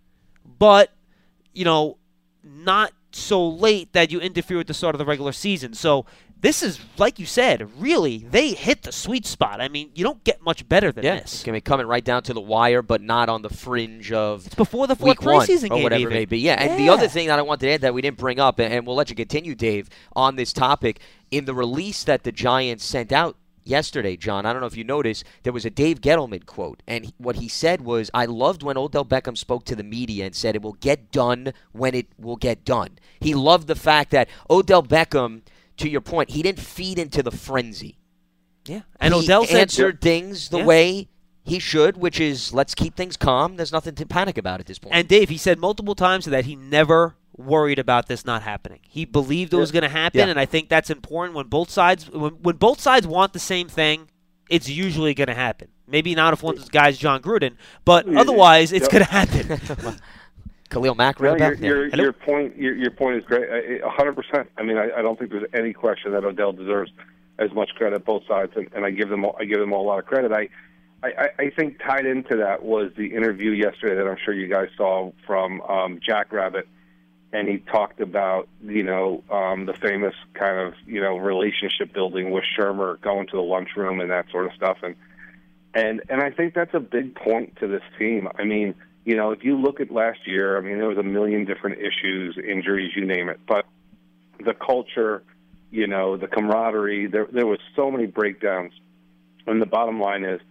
but 0.60 0.92
you 1.54 1.64
know, 1.64 1.98
not 2.46 2.94
so 3.12 3.48
late 3.48 3.92
that 3.94 4.12
you 4.12 4.20
interfere 4.20 4.58
with 4.58 4.68
the 4.68 4.74
start 4.74 4.94
of 4.96 5.00
the 5.00 5.06
regular 5.06 5.32
season. 5.32 5.74
So 5.74 6.06
this 6.42 6.62
is, 6.62 6.80
like 6.98 7.18
you 7.18 7.26
said, 7.26 7.68
really 7.82 8.20
they 8.20 8.50
hit 8.54 8.84
the 8.84 8.92
sweet 8.92 9.26
spot. 9.26 9.62
I 9.62 9.68
mean, 9.70 9.90
you 9.96 10.04
don't 10.04 10.24
get 10.24 10.42
much 10.44 10.68
better 10.68 10.92
than 10.92 11.04
Yeah. 11.06 11.16
It's 11.16 11.32
this. 11.32 11.44
going 11.44 11.54
to 11.54 11.58
be 11.58 11.62
coming 11.62 11.88
right 11.88 12.04
down 12.04 12.24
to 12.24 12.34
the 12.34 12.42
wire, 12.42 12.82
but 12.82 13.02
not 13.02 13.30
on 13.30 13.42
the 13.42 13.50
fringe 13.50 14.12
of 14.12 14.46
It's 14.46 14.56
before 14.56 14.86
the 14.86 14.96
fourth 14.96 15.18
preseason 15.20 15.72
or 15.72 15.76
game, 15.76 15.84
whatever 15.84 16.02
even. 16.02 16.14
it 16.14 16.16
may 16.16 16.26
be. 16.26 16.40
Yeah, 16.40 16.62
and 16.62 16.78
the 16.80 16.90
other 16.90 17.08
thing 17.08 17.28
that 17.28 17.40
I 17.40 17.42
wanted 17.42 17.66
to 17.68 17.72
add 17.74 17.82
that 17.82 17.94
we 17.94 18.02
didn't 18.02 18.18
bring 18.18 18.40
up, 18.40 18.60
and 18.60 18.86
we'll 18.86 18.96
let 18.98 19.10
you 19.10 19.16
continue, 19.16 19.56
Dave, 19.56 19.90
on 20.16 20.36
this 20.36 20.54
topic, 20.54 21.00
in 21.32 21.46
the 21.46 21.54
release 21.54 22.04
that 22.04 22.24
the 22.24 22.32
Giants 22.32 22.84
sent 22.86 23.12
out 23.12 23.38
yesterday, 23.66 24.16
John, 24.16 24.46
I 24.46 24.54
don't 24.54 24.62
know 24.62 24.68
if 24.68 24.78
you 24.78 24.84
noticed, 24.84 25.26
there 25.44 25.54
was 25.54 25.66
a 25.66 25.70
Dave 25.70 26.00
Gettleman 26.00 26.46
quote, 26.46 26.82
and 26.88 27.12
what 27.18 27.38
he 27.38 27.48
said 27.48 27.82
was, 27.82 28.10
"I 28.14 28.26
loved 28.26 28.64
when 28.64 28.78
Odell 28.78 29.06
Beckham 29.06 29.38
spoke 29.38 29.66
to 29.66 29.76
the 29.76 29.84
media 29.84 30.26
and 30.26 30.36
said 30.36 30.56
it 30.56 30.62
will 30.62 30.74
get 30.74 31.12
done 31.12 31.54
when 31.72 31.96
it 31.96 32.08
will 32.18 32.38
get 32.38 32.64
done." 32.64 33.00
He 33.20 33.34
loved 33.34 33.68
the 33.68 33.76
fact 33.76 34.12
that 34.12 34.30
Odell 34.50 34.84
Beckham, 34.84 35.42
to 35.78 35.90
your 35.90 36.02
point, 36.02 36.32
he 36.32 36.42
didn't 36.42 36.60
feed 36.60 36.98
into 36.98 37.22
the 37.22 37.32
frenzy. 37.32 37.98
Yeah, 38.68 38.82
and 39.00 39.14
he 39.14 39.20
Odell 39.22 39.46
said 39.46 39.62
answered 39.62 40.02
things 40.02 40.50
the 40.50 40.60
Yeah. 40.60 40.66
way 40.66 41.08
he 41.44 41.60
should, 41.60 41.98
which 41.98 42.20
is 42.20 42.54
let's 42.54 42.74
keep 42.74 42.96
things 42.96 43.18
calm. 43.18 43.56
There's 43.58 43.72
nothing 43.72 43.94
to 43.96 44.06
panic 44.06 44.38
about 44.38 44.60
at 44.60 44.66
this 44.66 44.80
point. 44.80 44.96
And 44.96 45.08
Dave, 45.08 45.30
he 45.30 45.38
said 45.38 45.60
multiple 45.60 45.94
times 45.94 46.26
that 46.26 46.46
he 46.46 46.56
never 46.56 47.16
worried 47.38 47.80
about 47.80 48.08
this 48.08 48.26
not 48.26 48.42
happening. 48.44 48.80
He 48.88 49.06
believed 49.06 49.54
it 49.54 49.58
was 49.58 49.72
going 49.72 49.84
to 49.84 49.90
happen, 49.90 50.20
Yeah. 50.20 50.28
and 50.28 50.40
I 50.40 50.46
think 50.46 50.70
that's 50.70 50.90
important 50.90 51.36
when 51.36 51.48
both 51.48 51.70
sides 51.70 52.10
when, 52.10 52.32
when 52.42 52.56
both 52.58 52.80
sides 52.80 53.06
want 53.08 53.34
the 53.34 53.40
same 53.40 53.68
thing. 53.68 54.10
It's 54.48 54.70
usually 54.70 55.16
going 55.16 55.28
to 55.28 55.34
happen. 55.34 55.70
Maybe 55.88 56.14
not 56.14 56.34
if 56.34 56.44
one 56.44 56.56
of 56.58 56.64
the 56.66 56.70
guys 56.72 57.00
Jon 57.00 57.20
Gruden, 57.22 57.56
but 57.84 58.08
otherwise 58.16 58.72
it's 58.72 58.88
Yeah. 58.94 59.00
going 59.00 59.06
to 59.06 59.12
happen. 59.12 59.96
Khalil 60.70 60.96
Mack 60.96 61.20
No, 61.20 61.32
right 61.32 61.40
your, 61.40 61.56
there. 61.56 61.88
your, 61.88 61.96
your 61.96 62.14
point 62.14 62.56
your, 62.58 62.76
your 62.76 62.92
point 62.92 63.18
is 63.18 63.24
great. 63.26 63.82
A 63.84 63.90
hundred 63.90 64.16
percent. 64.16 64.50
I 64.58 64.64
mean, 64.64 64.78
I, 64.78 64.90
I 64.98 65.02
don't 65.02 65.18
think 65.18 65.32
there's 65.32 65.50
any 65.54 65.74
question 65.74 66.12
that 66.14 66.24
Odell 66.24 66.54
deserves 66.54 66.92
as 67.40 67.52
much 67.54 67.70
credit 67.76 68.06
both 68.06 68.24
sides, 68.28 68.52
and, 68.56 68.68
and 68.74 68.86
I 68.86 68.92
give 68.92 69.10
them 69.10 69.26
all, 69.26 69.36
I 69.40 69.46
give 69.46 69.60
them 69.60 69.74
all 69.74 69.84
a 69.86 69.88
lot 69.88 70.00
of 70.00 70.06
credit. 70.06 70.32
I, 70.32 70.50
I 71.04 71.30
I 71.40 71.50
think 71.52 71.80
tied 71.80 72.06
into 72.06 72.38
that 72.38 72.64
was 72.64 72.92
the 72.98 73.14
interview 73.14 73.52
yesterday 73.52 73.96
that 73.96 74.08
I'm 74.08 74.18
sure 74.24 74.34
you 74.34 74.48
guys 74.48 74.70
saw 74.78 75.12
from 75.28 75.62
um, 75.62 76.00
Jack 76.06 76.32
Rabbit, 76.32 76.68
and 77.36 77.50
he 77.50 77.58
talked 77.58 78.00
about 78.00 78.48
you 78.64 78.84
know 78.84 79.24
um, 79.30 79.66
the 79.66 79.74
famous 79.74 80.14
kind 80.34 80.58
of 80.58 80.74
you 80.86 81.02
know 81.02 81.18
relationship 81.18 81.94
building 81.94 82.32
with 82.32 82.46
Shurmur 82.58 83.00
going 83.02 83.28
to 83.28 83.36
the 83.36 83.42
lunchroom 83.42 84.00
and 84.00 84.10
that 84.10 84.26
sort 84.32 84.46
of 84.46 84.54
stuff, 84.54 84.78
and 84.82 84.96
and 85.74 86.02
and 86.10 86.22
I 86.22 86.32
think 86.32 86.54
that's 86.54 86.74
a 86.74 86.80
big 86.80 87.14
point 87.14 87.58
to 87.60 87.68
this 87.68 87.84
team. 88.00 88.30
I 88.40 88.46
mean, 88.46 88.74
you 89.04 89.18
know, 89.18 89.32
if 89.32 89.44
you 89.44 89.60
look 89.60 89.82
at 89.82 89.92
last 89.92 90.20
year, 90.26 90.58
I 90.58 90.62
mean, 90.62 90.78
there 90.78 90.88
was 90.88 90.98
a 90.98 91.04
million 91.04 91.44
different 91.44 91.80
issues, 91.80 92.38
injuries, 92.38 92.94
you 92.96 93.06
name 93.06 93.28
it, 93.28 93.42
but 93.46 93.66
the 94.44 94.54
culture, 94.54 95.22
you 95.72 95.88
know, 95.88 96.16
the 96.16 96.28
camaraderie, 96.28 97.08
there 97.08 97.28
there 97.32 97.46
was 97.46 97.60
so 97.76 97.92
many 97.92 98.06
breakdowns. 98.06 98.72
And 99.48 99.62
the 99.62 99.68
bottom 99.68 100.00
line 100.00 100.24
is, 100.24 100.42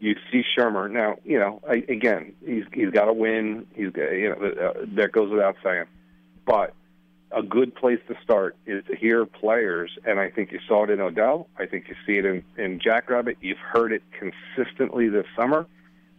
you 0.00 0.14
see 0.32 0.42
Shurmur 0.56 0.90
now. 0.90 1.16
You 1.24 1.38
know, 1.40 1.60
I, 1.68 1.84
again, 1.88 2.34
he's 2.46 2.64
he's 2.72 2.90
got 2.90 3.06
to 3.06 3.12
win. 3.12 3.66
He's 3.74 3.90
you 3.94 4.28
know 4.30 4.46
uh, 4.46 4.86
that 4.94 5.12
goes 5.12 5.30
without 5.30 5.56
saying, 5.62 5.84
but 6.48 6.72
a 7.30 7.42
good 7.42 7.74
place 7.74 7.98
to 8.08 8.16
start 8.24 8.56
is 8.64 8.82
to 8.86 8.96
hear 8.96 9.26
players, 9.26 9.90
and 10.06 10.18
I 10.18 10.30
think 10.30 10.50
you 10.50 10.60
saw 10.66 10.84
it 10.84 10.90
in 10.90 10.98
Odell. 10.98 11.46
I 11.58 11.66
think 11.66 11.88
you 11.88 11.94
see 12.06 12.16
it 12.16 12.24
in, 12.24 12.42
in 12.56 12.80
Jackrabbit. 12.80 13.36
You've 13.42 13.58
heard 13.58 13.92
it 13.92 14.02
consistently 14.18 15.10
this 15.10 15.26
summer, 15.36 15.66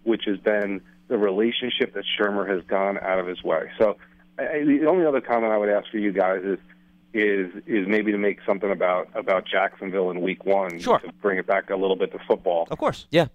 which 0.03 0.25
has 0.27 0.37
been 0.37 0.81
the 1.07 1.17
relationship 1.17 1.95
that 1.95 2.03
Shurmur 2.05 2.47
has 2.47 2.63
gone 2.65 2.99
out 2.99 3.17
of 3.17 3.25
his 3.25 3.43
way. 3.43 3.71
So 3.79 3.97
I, 4.37 4.63
the 4.63 4.85
only 4.85 5.03
other 5.07 5.19
comment 5.19 5.51
I 5.51 5.57
would 5.57 5.69
ask 5.69 5.89
for 5.89 5.97
you 5.97 6.11
guys 6.11 6.41
is 6.43 6.59
is 7.11 7.51
is 7.65 7.87
maybe 7.87 8.11
to 8.11 8.19
make 8.19 8.37
something 8.45 8.69
about 8.69 9.09
about 9.15 9.45
Jacksonville 9.47 10.11
in 10.11 10.21
Week 10.21 10.45
One 10.45 10.79
Sure. 10.79 10.99
to 10.99 11.11
bring 11.13 11.39
it 11.39 11.47
back 11.47 11.71
a 11.71 11.75
little 11.75 11.95
bit 11.95 12.11
to 12.11 12.19
football 12.27 12.67
of 12.69 12.77
course. 12.77 13.07
Yeah. 13.09 13.29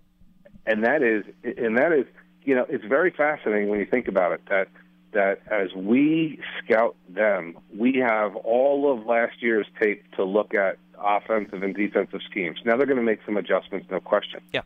And 0.64 0.84
that 0.84 1.03
is 1.03 1.24
and 1.42 1.76
that 1.76 1.90
is 1.90 2.07
you 2.45 2.55
know 2.55 2.64
it's 2.68 2.84
very 2.84 3.11
fascinating 3.11 3.68
when 3.68 3.80
you 3.80 3.86
think 3.86 4.07
about 4.07 4.30
it 4.30 4.42
that 4.49 4.68
that 5.14 5.40
as 5.50 5.72
we 5.74 6.38
scout 6.62 6.94
them 7.08 7.56
we 7.76 7.96
have 8.06 8.36
all 8.36 8.92
of 8.92 9.06
last 9.06 9.42
year's 9.42 9.66
tape 9.80 10.04
to 10.16 10.24
look 10.24 10.54
at 10.54 10.76
offensive 11.02 11.62
and 11.62 11.74
defensive 11.74 12.20
schemes. 12.30 12.58
Now 12.64 12.76
they're 12.76 12.86
going 12.86 12.98
to 12.98 13.02
make 13.02 13.20
some 13.26 13.36
adjustments 13.36 13.86
no 13.90 14.00
question. 14.00 14.40
Yeah. 14.52 14.62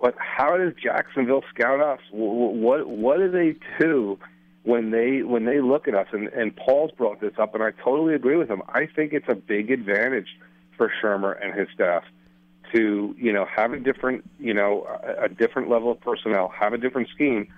but 0.00 0.14
how 0.18 0.56
does 0.56 0.72
Jacksonville 0.82 1.44
scout 1.54 1.80
us? 1.80 2.00
Wh- 2.10 2.34
wh- 2.38 2.54
what 2.66 2.88
what 2.88 3.16
do 3.18 3.30
they 3.30 3.54
do 3.78 4.18
when 4.64 4.90
they 4.90 5.22
when 5.22 5.44
they 5.44 5.60
look 5.60 5.86
at 5.88 5.94
us? 5.94 6.08
And 6.12 6.28
and 6.28 6.54
Paul's 6.56 6.90
brought 6.92 7.20
this 7.20 7.34
up 7.38 7.54
and 7.54 7.62
I 7.62 7.70
totally 7.70 8.14
agree 8.14 8.36
with 8.36 8.48
him. 8.48 8.62
I 8.68 8.86
think 8.86 9.12
it's 9.12 9.28
a 9.28 9.34
big 9.36 9.70
advantage 9.70 10.28
for 10.76 10.90
Shurmur 11.02 11.36
and 11.42 11.54
his 11.58 11.68
staff 11.74 12.04
to 12.74 13.14
you 13.18 13.32
know 13.32 13.46
have 13.54 13.72
a 13.72 13.78
different 13.78 14.28
you 14.38 14.54
know 14.54 14.86
a, 15.04 15.24
a 15.24 15.28
different 15.28 15.68
level 15.68 15.90
of 15.92 16.00
personnel, 16.00 16.48
have 16.48 16.72
a 16.72 16.78
different 16.78 17.08
scheme, 17.14 17.52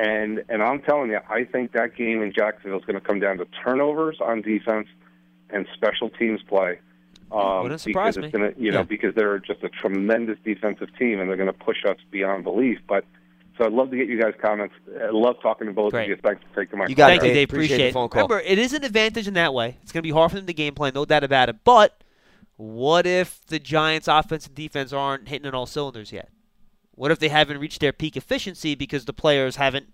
and 0.00 0.42
and 0.48 0.62
I'm 0.62 0.80
telling 0.82 1.10
you, 1.10 1.18
I 1.28 1.44
think 1.44 1.72
that 1.72 1.94
game 1.96 2.22
in 2.22 2.32
Jacksonville 2.32 2.78
is 2.78 2.84
going 2.84 3.00
to 3.00 3.06
come 3.06 3.20
down 3.20 3.38
to 3.38 3.46
turnovers 3.64 4.18
on 4.20 4.42
defense 4.42 4.88
and 5.50 5.66
special 5.74 6.08
teams 6.10 6.40
play. 6.42 6.78
Um, 7.32 7.62
Wouldn't 7.62 7.80
surprise 7.80 8.16
because 8.16 8.26
it's 8.28 8.34
me. 8.34 8.40
Gonna, 8.40 8.52
you 8.56 8.70
know, 8.72 8.78
Yeah. 8.78 8.84
because 8.84 9.14
they're 9.14 9.38
just 9.38 9.62
a 9.62 9.68
tremendous 9.68 10.38
defensive 10.44 10.88
team, 10.98 11.20
and 11.20 11.28
they're 11.28 11.36
going 11.36 11.52
to 11.52 11.64
push 11.64 11.84
us 11.88 11.96
beyond 12.10 12.42
belief. 12.44 12.78
But 12.88 13.04
so 13.58 13.66
I'd 13.66 13.72
love 13.72 13.90
to 13.90 13.96
get 13.96 14.08
you 14.08 14.20
guys' 14.20 14.34
comments. 14.42 14.74
I 15.00 15.10
love 15.10 15.36
talking 15.42 15.66
to 15.68 15.72
both 15.72 15.92
Great. 15.92 16.04
of 16.04 16.08
you. 16.10 16.16
Thanks 16.24 16.42
for 16.52 16.64
taking 16.64 16.78
my 16.78 16.86
You 16.86 16.94
got 16.94 17.08
Thank 17.08 17.22
it, 17.22 17.26
you, 17.26 17.34
Dave. 17.34 17.48
Dave. 17.48 17.48
Appreciate 17.50 17.74
Appreciate 17.74 17.86
the 17.88 17.92
phone 17.92 18.06
it. 18.06 18.10
call. 18.10 18.22
Remember, 18.28 18.40
it 18.44 18.58
is 18.58 18.72
an 18.72 18.82
advantage 18.84 19.28
in 19.28 19.34
that 19.34 19.52
way. 19.54 19.76
It's 19.82 19.92
going 19.92 20.02
to 20.02 20.06
be 20.06 20.12
hard 20.12 20.30
for 20.30 20.38
them 20.38 20.46
to 20.46 20.52
game 20.54 20.74
plan, 20.74 20.92
no 20.94 21.04
doubt 21.04 21.22
about 21.24 21.48
it. 21.50 21.56
But 21.62 22.02
what 22.56 23.06
if 23.06 23.44
the 23.46 23.58
Giants' 23.58 24.08
offense 24.08 24.46
and 24.46 24.54
defense 24.54 24.92
aren't 24.92 25.28
hitting 25.28 25.46
on 25.46 25.54
all 25.54 25.66
cylinders 25.66 26.10
yet? 26.12 26.30
What 27.00 27.10
if 27.10 27.18
they 27.18 27.30
haven't 27.30 27.56
reached 27.56 27.80
their 27.80 27.94
peak 27.94 28.14
efficiency 28.14 28.74
because 28.74 29.06
the 29.06 29.14
players 29.14 29.56
haven't 29.56 29.90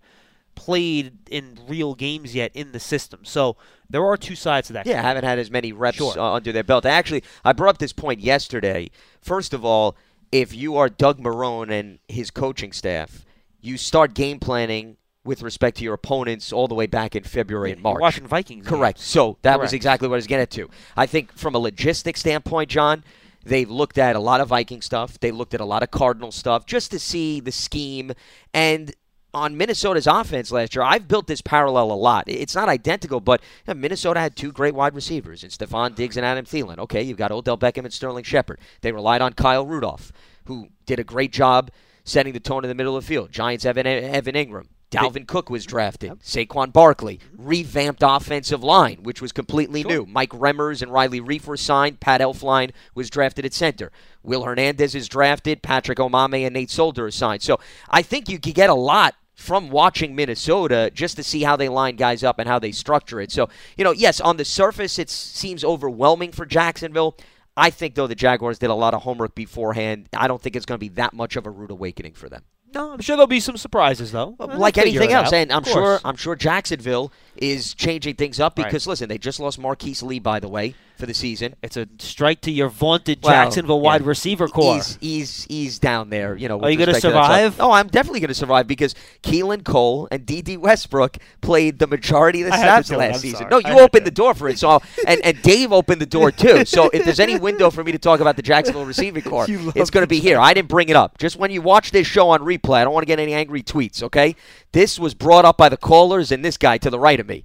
played 0.56 1.18
in 1.30 1.56
real 1.68 1.94
games 1.94 2.34
yet 2.34 2.50
in 2.52 2.72
the 2.72 2.80
system? 2.80 3.20
So 3.22 3.56
there 3.88 4.04
are 4.04 4.16
two 4.16 4.34
sides 4.34 4.66
to 4.66 4.72
that. 4.72 4.86
Yeah, 4.86 5.02
haven't 5.02 5.22
had 5.22 5.38
as 5.38 5.48
many 5.48 5.72
reps 5.72 5.98
Sure. 5.98 6.18
under 6.18 6.50
their 6.50 6.64
belt. 6.64 6.84
Actually, 6.84 7.22
I 7.44 7.52
brought 7.52 7.70
up 7.70 7.78
this 7.78 7.92
point 7.92 8.18
yesterday. 8.18 8.90
First 9.20 9.54
of 9.54 9.64
all, 9.64 9.96
if 10.32 10.52
you 10.52 10.76
are 10.76 10.88
Doug 10.88 11.20
Marrone 11.20 11.70
and 11.70 12.00
his 12.08 12.32
coaching 12.32 12.72
staff, 12.72 13.24
you 13.60 13.76
start 13.76 14.12
game 14.12 14.40
planning 14.40 14.96
with 15.24 15.42
respect 15.42 15.76
to 15.76 15.84
your 15.84 15.94
opponents 15.94 16.52
all 16.52 16.66
the 16.66 16.74
way 16.74 16.86
back 16.88 17.14
in 17.14 17.22
February 17.22 17.70
and 17.70 17.80
March. 17.82 18.00
Washington 18.00 18.28
Vikings. 18.28 18.64
games. 18.64 18.68
Correct. 18.68 18.98
So 18.98 19.38
that 19.42 19.60
was 19.60 19.72
exactly 19.72 20.08
what 20.08 20.14
I 20.14 20.18
was 20.18 20.26
getting 20.26 20.48
to. 20.48 20.68
I 20.96 21.06
think 21.06 21.32
from 21.38 21.54
a 21.54 21.60
logistic 21.60 22.16
standpoint, 22.16 22.68
John, 22.68 23.04
they've 23.46 23.70
looked 23.70 23.96
at 23.96 24.16
a 24.16 24.20
lot 24.20 24.40
of 24.40 24.48
Viking 24.48 24.82
stuff. 24.82 25.18
They 25.20 25.30
looked 25.30 25.54
at 25.54 25.60
a 25.60 25.64
lot 25.64 25.82
of 25.82 25.90
Cardinal 25.90 26.32
stuff 26.32 26.66
just 26.66 26.90
to 26.90 26.98
see 26.98 27.40
the 27.40 27.52
scheme. 27.52 28.12
And 28.52 28.92
on 29.32 29.56
Minnesota's 29.56 30.06
offense 30.06 30.50
last 30.50 30.74
year, 30.74 30.82
I've 30.82 31.06
built 31.06 31.26
this 31.26 31.40
parallel 31.40 31.92
a 31.92 31.94
lot. 31.94 32.24
It's 32.26 32.54
not 32.54 32.68
identical, 32.68 33.20
but 33.20 33.40
you 33.66 33.74
know, 33.74 33.80
Minnesota 33.80 34.20
had 34.20 34.34
two 34.34 34.50
great 34.50 34.74
wide 34.74 34.94
receivers 34.94 35.44
in 35.44 35.50
Stefon 35.50 35.94
Diggs 35.94 36.16
and 36.16 36.26
Adam 36.26 36.44
Thielen. 36.44 36.78
Okay, 36.78 37.02
you've 37.02 37.18
got 37.18 37.30
Odell 37.30 37.58
Beckham 37.58 37.84
and 37.84 37.92
Sterling 37.92 38.24
Shepard. 38.24 38.58
They 38.80 38.92
relied 38.92 39.22
on 39.22 39.34
Kyle 39.34 39.66
Rudolph, 39.66 40.12
who 40.46 40.68
did 40.84 40.98
a 40.98 41.04
great 41.04 41.32
job 41.32 41.70
setting 42.04 42.32
the 42.32 42.40
tone 42.40 42.64
in 42.64 42.68
the 42.68 42.74
middle 42.74 42.96
of 42.96 43.04
the 43.04 43.08
field. 43.08 43.30
Giants 43.30 43.64
Evan, 43.64 43.86
Evan 43.86 44.34
Engram. 44.34 44.66
Dalvin 44.90 45.26
Cook 45.26 45.50
was 45.50 45.66
drafted. 45.66 46.20
Saquon 46.20 46.72
Barkley. 46.72 47.20
Revamped 47.36 48.02
offensive 48.04 48.62
line, 48.62 48.98
which 49.02 49.20
was 49.20 49.32
completely 49.32 49.82
new. 49.82 50.06
Mike 50.06 50.30
Remmers 50.30 50.80
and 50.80 50.92
Riley 50.92 51.20
Reiff 51.20 51.46
were 51.46 51.56
signed. 51.56 52.00
Pat 52.00 52.20
Elflein 52.20 52.70
was 52.94 53.10
drafted 53.10 53.44
at 53.44 53.52
center. 53.52 53.90
Will 54.22 54.44
Hernandez 54.44 54.94
is 54.94 55.08
drafted. 55.08 55.62
Patrick 55.62 55.98
Omameh 55.98 56.46
and 56.46 56.54
Nate 56.54 56.70
Solder 56.70 57.06
are 57.06 57.10
signed. 57.10 57.42
So 57.42 57.58
I 57.90 58.02
think 58.02 58.28
you 58.28 58.38
could 58.38 58.54
get 58.54 58.70
a 58.70 58.74
lot 58.74 59.14
from 59.34 59.68
watching 59.68 60.14
Minnesota 60.14 60.90
just 60.94 61.16
to 61.16 61.22
see 61.22 61.42
how 61.42 61.56
they 61.56 61.68
line 61.68 61.96
guys 61.96 62.24
up 62.24 62.38
and 62.38 62.48
how 62.48 62.58
they 62.58 62.72
structure 62.72 63.20
it. 63.20 63.30
So, 63.30 63.48
you 63.76 63.84
know, 63.84 63.92
yes, 63.92 64.20
on 64.20 64.38
the 64.38 64.44
surface 64.44 64.98
it 64.98 65.10
seems 65.10 65.62
overwhelming 65.62 66.32
for 66.32 66.46
Jacksonville. 66.46 67.16
I 67.56 67.70
think 67.70 67.94
though 67.94 68.06
the 68.06 68.14
Jaguars 68.14 68.58
did 68.58 68.70
a 68.70 68.74
lot 68.74 68.94
of 68.94 69.02
homework 69.02 69.34
beforehand. 69.34 70.08
I 70.16 70.26
don't 70.28 70.40
think 70.40 70.56
it's 70.56 70.66
going 70.66 70.78
to 70.78 70.84
be 70.84 70.90
that 70.90 71.12
much 71.12 71.36
of 71.36 71.46
a 71.46 71.50
rude 71.50 71.70
awakening 71.70 72.14
for 72.14 72.28
them. 72.28 72.44
No, 72.74 72.92
I'm 72.92 73.00
sure 73.00 73.16
there'll 73.16 73.26
be 73.26 73.40
some 73.40 73.56
surprises 73.56 74.12
though. 74.12 74.34
They'll 74.38 74.58
like 74.58 74.76
anything 74.78 75.12
else, 75.12 75.28
out. 75.28 75.34
and 75.34 75.52
I'm 75.52 75.64
sure. 75.64 76.00
I'm 76.04 76.16
sure 76.16 76.34
Jacksonville 76.36 77.12
is 77.36 77.74
changing 77.74 78.16
things 78.16 78.40
up 78.40 78.58
Right. 78.58 78.66
because 78.66 78.86
listen, 78.86 79.08
they 79.08 79.18
just 79.18 79.40
lost 79.40 79.58
Marquise 79.58 80.02
Lee 80.02 80.18
by 80.18 80.40
the 80.40 80.48
way 80.48 80.74
for 80.98 81.06
the 81.06 81.14
season. 81.14 81.54
it's 81.62 81.76
a 81.76 81.86
strike 81.98 82.40
to 82.42 82.50
your 82.50 82.68
vaunted 82.68 83.20
Well, 83.22 83.32
Jacksonville 83.32 83.80
wide 83.80 84.02
yeah. 84.02 84.08
receiver 84.08 84.48
core. 84.48 84.74
He's, 84.76 84.98
he's 85.00 85.44
he's 85.44 85.78
down 85.78 86.10
there, 86.10 86.36
you 86.36 86.48
know. 86.48 86.60
Are 86.60 86.70
you 86.70 86.76
going 86.76 86.88
gonna 86.88 87.00
survive? 87.00 87.60
Oh, 87.60 87.70
I'm 87.70 87.88
definitely 87.88 88.20
going 88.20 88.28
to 88.28 88.34
survive 88.34 88.66
because 88.66 88.94
Keelan 89.22 89.64
Cole 89.64 90.08
and 90.10 90.24
Dede 90.26 90.58
Westbrook 90.58 91.18
played 91.40 91.78
the 91.78 91.86
majority 91.86 92.42
of 92.42 92.48
the 92.48 92.54
I 92.54 92.58
snaps 92.58 92.90
last 92.90 93.14
I'm 93.16 93.20
season. 93.20 93.38
sorry. 93.38 93.50
No, 93.50 93.58
you 93.58 93.78
opened 93.80 94.04
to. 94.04 94.10
the 94.10 94.14
door 94.14 94.34
for 94.34 94.48
it. 94.48 94.58
So, 94.58 94.80
and 95.06 95.20
and 95.24 95.40
Dave 95.42 95.72
opened 95.72 96.00
the 96.00 96.06
door 96.06 96.30
too. 96.30 96.64
So, 96.64 96.88
if 96.90 97.04
there's 97.04 97.20
any 97.20 97.38
window 97.38 97.70
for 97.70 97.84
me 97.84 97.92
to 97.92 97.98
talk 97.98 98.20
about 98.20 98.36
the 98.36 98.42
Jacksonville 98.42 98.84
receiving 98.94 99.22
core, 99.22 99.46
it's 99.48 99.90
going 99.90 100.02
to 100.02 100.08
be 100.08 100.20
here. 100.20 100.38
I 100.38 100.54
didn't 100.54 100.68
bring 100.68 100.88
it 100.88 100.96
up. 100.96 101.18
Just 101.18 101.36
when 101.36 101.50
you 101.50 101.62
watch 101.62 101.90
this 101.90 102.06
show 102.06 102.30
on 102.30 102.40
replay, 102.40 102.78
I 102.78 102.84
don't 102.84 102.92
want 102.94 103.02
to 103.02 103.06
get 103.06 103.18
any 103.20 103.34
angry 103.34 103.62
tweets. 103.62 104.02
Okay, 104.02 104.36
this 104.72 104.98
was 104.98 105.14
brought 105.14 105.44
up 105.44 105.56
by 105.56 105.68
the 105.68 105.76
callers 105.76 106.32
and 106.32 106.44
this 106.44 106.56
guy 106.56 106.78
to 106.78 106.90
the 106.90 106.98
right 106.98 107.20
of 107.20 107.26
me. 107.28 107.44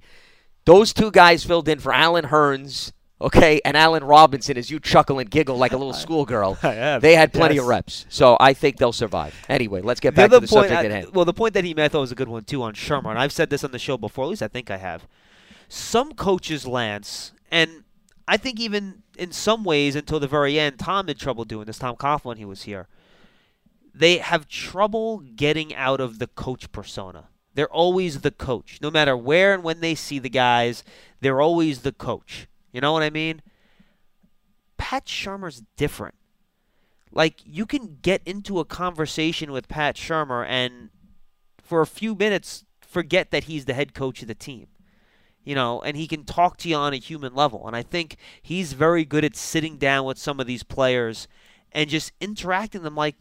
Those 0.64 0.92
two 0.92 1.10
guys 1.10 1.44
filled 1.44 1.68
in 1.68 1.80
for 1.80 1.92
Allen 1.92 2.26
Hurns, 2.26 2.92
okay, 3.22 3.60
and 3.64 3.76
Allen 3.76 4.04
Robinson 4.04 4.56
as 4.56 4.70
you 4.70 4.80
chuckle 4.80 5.18
and 5.18 5.30
giggle 5.30 5.56
like 5.56 5.72
a 5.72 5.76
little 5.76 5.92
schoolgirl. 6.04 6.58
They 7.02 7.14
had 7.14 7.32
plenty 7.32 7.56
yes. 7.56 7.62
of 7.62 7.68
reps. 7.68 8.06
So 8.08 8.36
I 8.40 8.52
think 8.54 8.76
they'll 8.76 8.92
survive. 8.92 9.34
Anyway, 9.48 9.82
let's 9.82 10.00
get 10.00 10.14
back 10.14 10.26
other 10.26 10.40
to 10.40 10.46
the 10.46 10.50
point, 10.50 10.68
subject 10.68 10.84
at 10.84 10.90
hand. 10.90 11.14
well, 11.14 11.24
the 11.24 11.32
point 11.32 11.54
that 11.54 11.64
he 11.64 11.74
made 11.74 11.84
I 11.84 11.88
thought 11.88 12.00
was 12.00 12.12
a 12.12 12.16
good 12.16 12.28
one 12.28 12.44
too 12.44 12.62
on 12.62 12.74
Shurmur, 12.74 13.10
and 13.10 13.18
I've 13.18 13.32
said 13.32 13.50
this 13.50 13.64
on 13.64 13.72
the 13.72 13.78
show 13.78 13.96
before. 13.96 14.24
At 14.24 14.30
least 14.30 14.42
I 14.42 14.48
think 14.48 14.70
I 14.70 14.76
have. 14.76 15.06
Some 15.68 16.12
coaches, 16.12 16.66
Lance, 16.66 17.32
and 17.50 17.84
I 18.28 18.36
think 18.36 18.60
even 18.60 19.02
in 19.16 19.32
some 19.32 19.64
ways 19.64 19.96
until 19.96 20.20
the 20.20 20.26
very 20.26 20.58
end, 20.58 20.78
Tom 20.78 21.08
had 21.08 21.18
trouble 21.18 21.44
doing 21.44 21.66
this. 21.66 21.78
Tom 21.78 21.96
Coughlin, 21.96 22.24
when 22.24 22.36
he 22.38 22.44
was 22.44 22.62
here, 22.62 22.88
they 23.94 24.18
have 24.18 24.48
trouble 24.48 25.18
getting 25.18 25.74
out 25.74 26.00
of 26.00 26.18
the 26.18 26.26
coach 26.26 26.70
persona. 26.72 27.28
They're 27.54 27.68
always 27.68 28.20
the 28.20 28.30
coach, 28.30 28.78
no 28.80 28.90
matter 28.90 29.16
where 29.16 29.52
and 29.52 29.62
when 29.62 29.80
they 29.80 29.94
see 29.94 30.18
the 30.18 30.30
guys. 30.30 30.82
They're 31.20 31.40
always 31.40 31.80
the 31.80 31.92
coach. 31.92 32.46
You 32.72 32.80
know 32.80 32.92
what 32.92 33.02
I 33.02 33.10
mean? 33.10 33.42
Pat 34.78 35.06
Shurmur's 35.06 35.62
different 35.76 36.14
like 37.12 37.40
you 37.44 37.66
can 37.66 37.98
get 38.02 38.22
into 38.24 38.58
a 38.58 38.64
conversation 38.64 39.52
with 39.52 39.68
Pat 39.68 39.96
Shurmur 39.96 40.46
and 40.48 40.90
for 41.62 41.82
a 41.82 41.86
few 41.86 42.14
minutes 42.14 42.64
forget 42.80 43.30
that 43.30 43.44
he's 43.44 43.66
the 43.66 43.74
head 43.74 43.94
coach 43.94 44.22
of 44.22 44.28
the 44.28 44.34
team. 44.34 44.66
You 45.44 45.56
know, 45.56 45.80
and 45.82 45.96
he 45.96 46.06
can 46.06 46.24
talk 46.24 46.56
to 46.58 46.68
you 46.68 46.76
on 46.76 46.92
a 46.92 46.98
human 46.98 47.34
level. 47.34 47.66
And 47.66 47.74
I 47.74 47.82
think 47.82 48.16
he's 48.40 48.74
very 48.74 49.04
good 49.04 49.24
at 49.24 49.34
sitting 49.34 49.76
down 49.76 50.06
with 50.06 50.16
some 50.16 50.38
of 50.38 50.46
these 50.46 50.62
players 50.62 51.26
and 51.72 51.90
just 51.90 52.12
interacting 52.20 52.82
them 52.82 52.94
like 52.94 53.16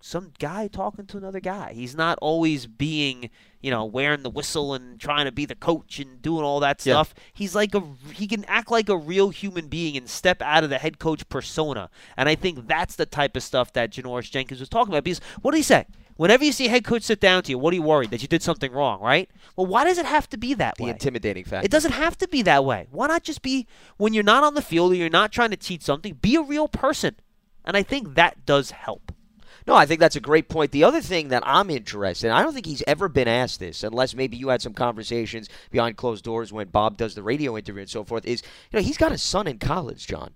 some 0.00 0.32
guy 0.38 0.66
talking 0.66 1.06
to 1.06 1.16
another 1.18 1.40
guy. 1.40 1.72
He's 1.74 1.94
not 1.94 2.18
always 2.22 2.66
being, 2.66 3.28
you 3.60 3.70
know, 3.70 3.84
wearing 3.84 4.22
the 4.22 4.30
whistle 4.30 4.72
and 4.74 4.98
trying 4.98 5.26
to 5.26 5.32
be 5.32 5.44
the 5.44 5.54
coach 5.54 5.98
and 6.00 6.22
doing 6.22 6.42
all 6.42 6.60
that 6.60 6.84
Yeah. 6.84 6.94
stuff. 6.94 7.14
He's 7.34 7.54
like 7.54 7.74
a 7.74 7.82
he 8.12 8.26
can 8.26 8.44
act 8.46 8.70
like 8.70 8.88
a 8.88 8.96
real 8.96 9.28
human 9.30 9.68
being 9.68 9.96
and 9.96 10.08
step 10.08 10.40
out 10.40 10.64
of 10.64 10.70
the 10.70 10.78
head 10.78 10.98
coach 10.98 11.28
persona. 11.28 11.90
And 12.16 12.28
I 12.28 12.34
think 12.34 12.66
that's 12.66 12.96
the 12.96 13.06
type 13.06 13.36
of 13.36 13.42
stuff 13.42 13.72
that 13.74 13.90
Janoris 13.90 14.30
Jenkins 14.30 14.60
was 14.60 14.68
talking 14.68 14.92
about. 14.92 15.04
Because 15.04 15.20
what 15.42 15.50
did 15.52 15.58
he 15.58 15.62
say? 15.62 15.86
Whenever 16.16 16.44
you 16.44 16.52
see 16.52 16.66
a 16.66 16.70
head 16.70 16.84
coach 16.84 17.02
sit 17.02 17.18
down 17.18 17.42
to 17.44 17.50
you, 17.50 17.56
what 17.58 17.72
are 17.72 17.76
you 17.76 17.82
worried 17.82 18.10
that 18.10 18.20
you 18.20 18.28
did 18.28 18.42
something 18.42 18.72
wrong, 18.72 19.00
right? 19.00 19.30
Well, 19.56 19.66
why 19.66 19.84
does 19.84 19.96
it 19.96 20.04
have 20.04 20.28
to 20.30 20.36
be 20.36 20.52
that 20.54 20.76
the 20.76 20.82
way? 20.84 20.90
The 20.90 20.96
intimidating 20.96 21.44
factor. 21.44 21.64
It 21.64 21.70
doesn't 21.70 21.92
have 21.92 22.18
to 22.18 22.28
be 22.28 22.42
that 22.42 22.62
way. 22.62 22.88
Why 22.90 23.06
not 23.06 23.22
just 23.22 23.40
be 23.40 23.66
when 23.96 24.12
you're 24.12 24.22
not 24.22 24.44
on 24.44 24.52
the 24.54 24.60
field 24.60 24.92
or 24.92 24.96
you're 24.96 25.08
not 25.08 25.32
trying 25.32 25.50
to 25.50 25.56
teach 25.56 25.80
something, 25.82 26.14
be 26.14 26.36
a 26.36 26.42
real 26.42 26.68
person. 26.68 27.16
And 27.64 27.74
I 27.76 27.82
think 27.82 28.16
that 28.16 28.44
does 28.44 28.70
help. 28.72 29.12
No, 29.70 29.76
I 29.76 29.86
think 29.86 30.00
that's 30.00 30.16
a 30.16 30.20
great 30.20 30.48
point. 30.48 30.72
The 30.72 30.82
other 30.82 31.00
thing 31.00 31.28
that 31.28 31.44
I'm 31.46 31.70
interested 31.70 32.26
in, 32.26 32.32
I 32.32 32.42
don't 32.42 32.52
think 32.52 32.66
he's 32.66 32.82
ever 32.88 33.08
been 33.08 33.28
asked 33.28 33.60
this, 33.60 33.84
unless 33.84 34.16
maybe 34.16 34.36
you 34.36 34.48
had 34.48 34.60
some 34.60 34.74
conversations 34.74 35.48
behind 35.70 35.96
closed 35.96 36.24
doors 36.24 36.52
when 36.52 36.66
Bob 36.66 36.96
does 36.96 37.14
the 37.14 37.22
radio 37.22 37.56
interview 37.56 37.82
and 37.82 37.88
so 37.88 38.02
forth, 38.02 38.26
is, 38.26 38.42
you 38.72 38.80
know, 38.80 38.84
he's 38.84 38.96
got 38.96 39.12
a 39.12 39.18
son 39.18 39.46
in 39.46 39.60
college, 39.60 40.08
John. 40.08 40.34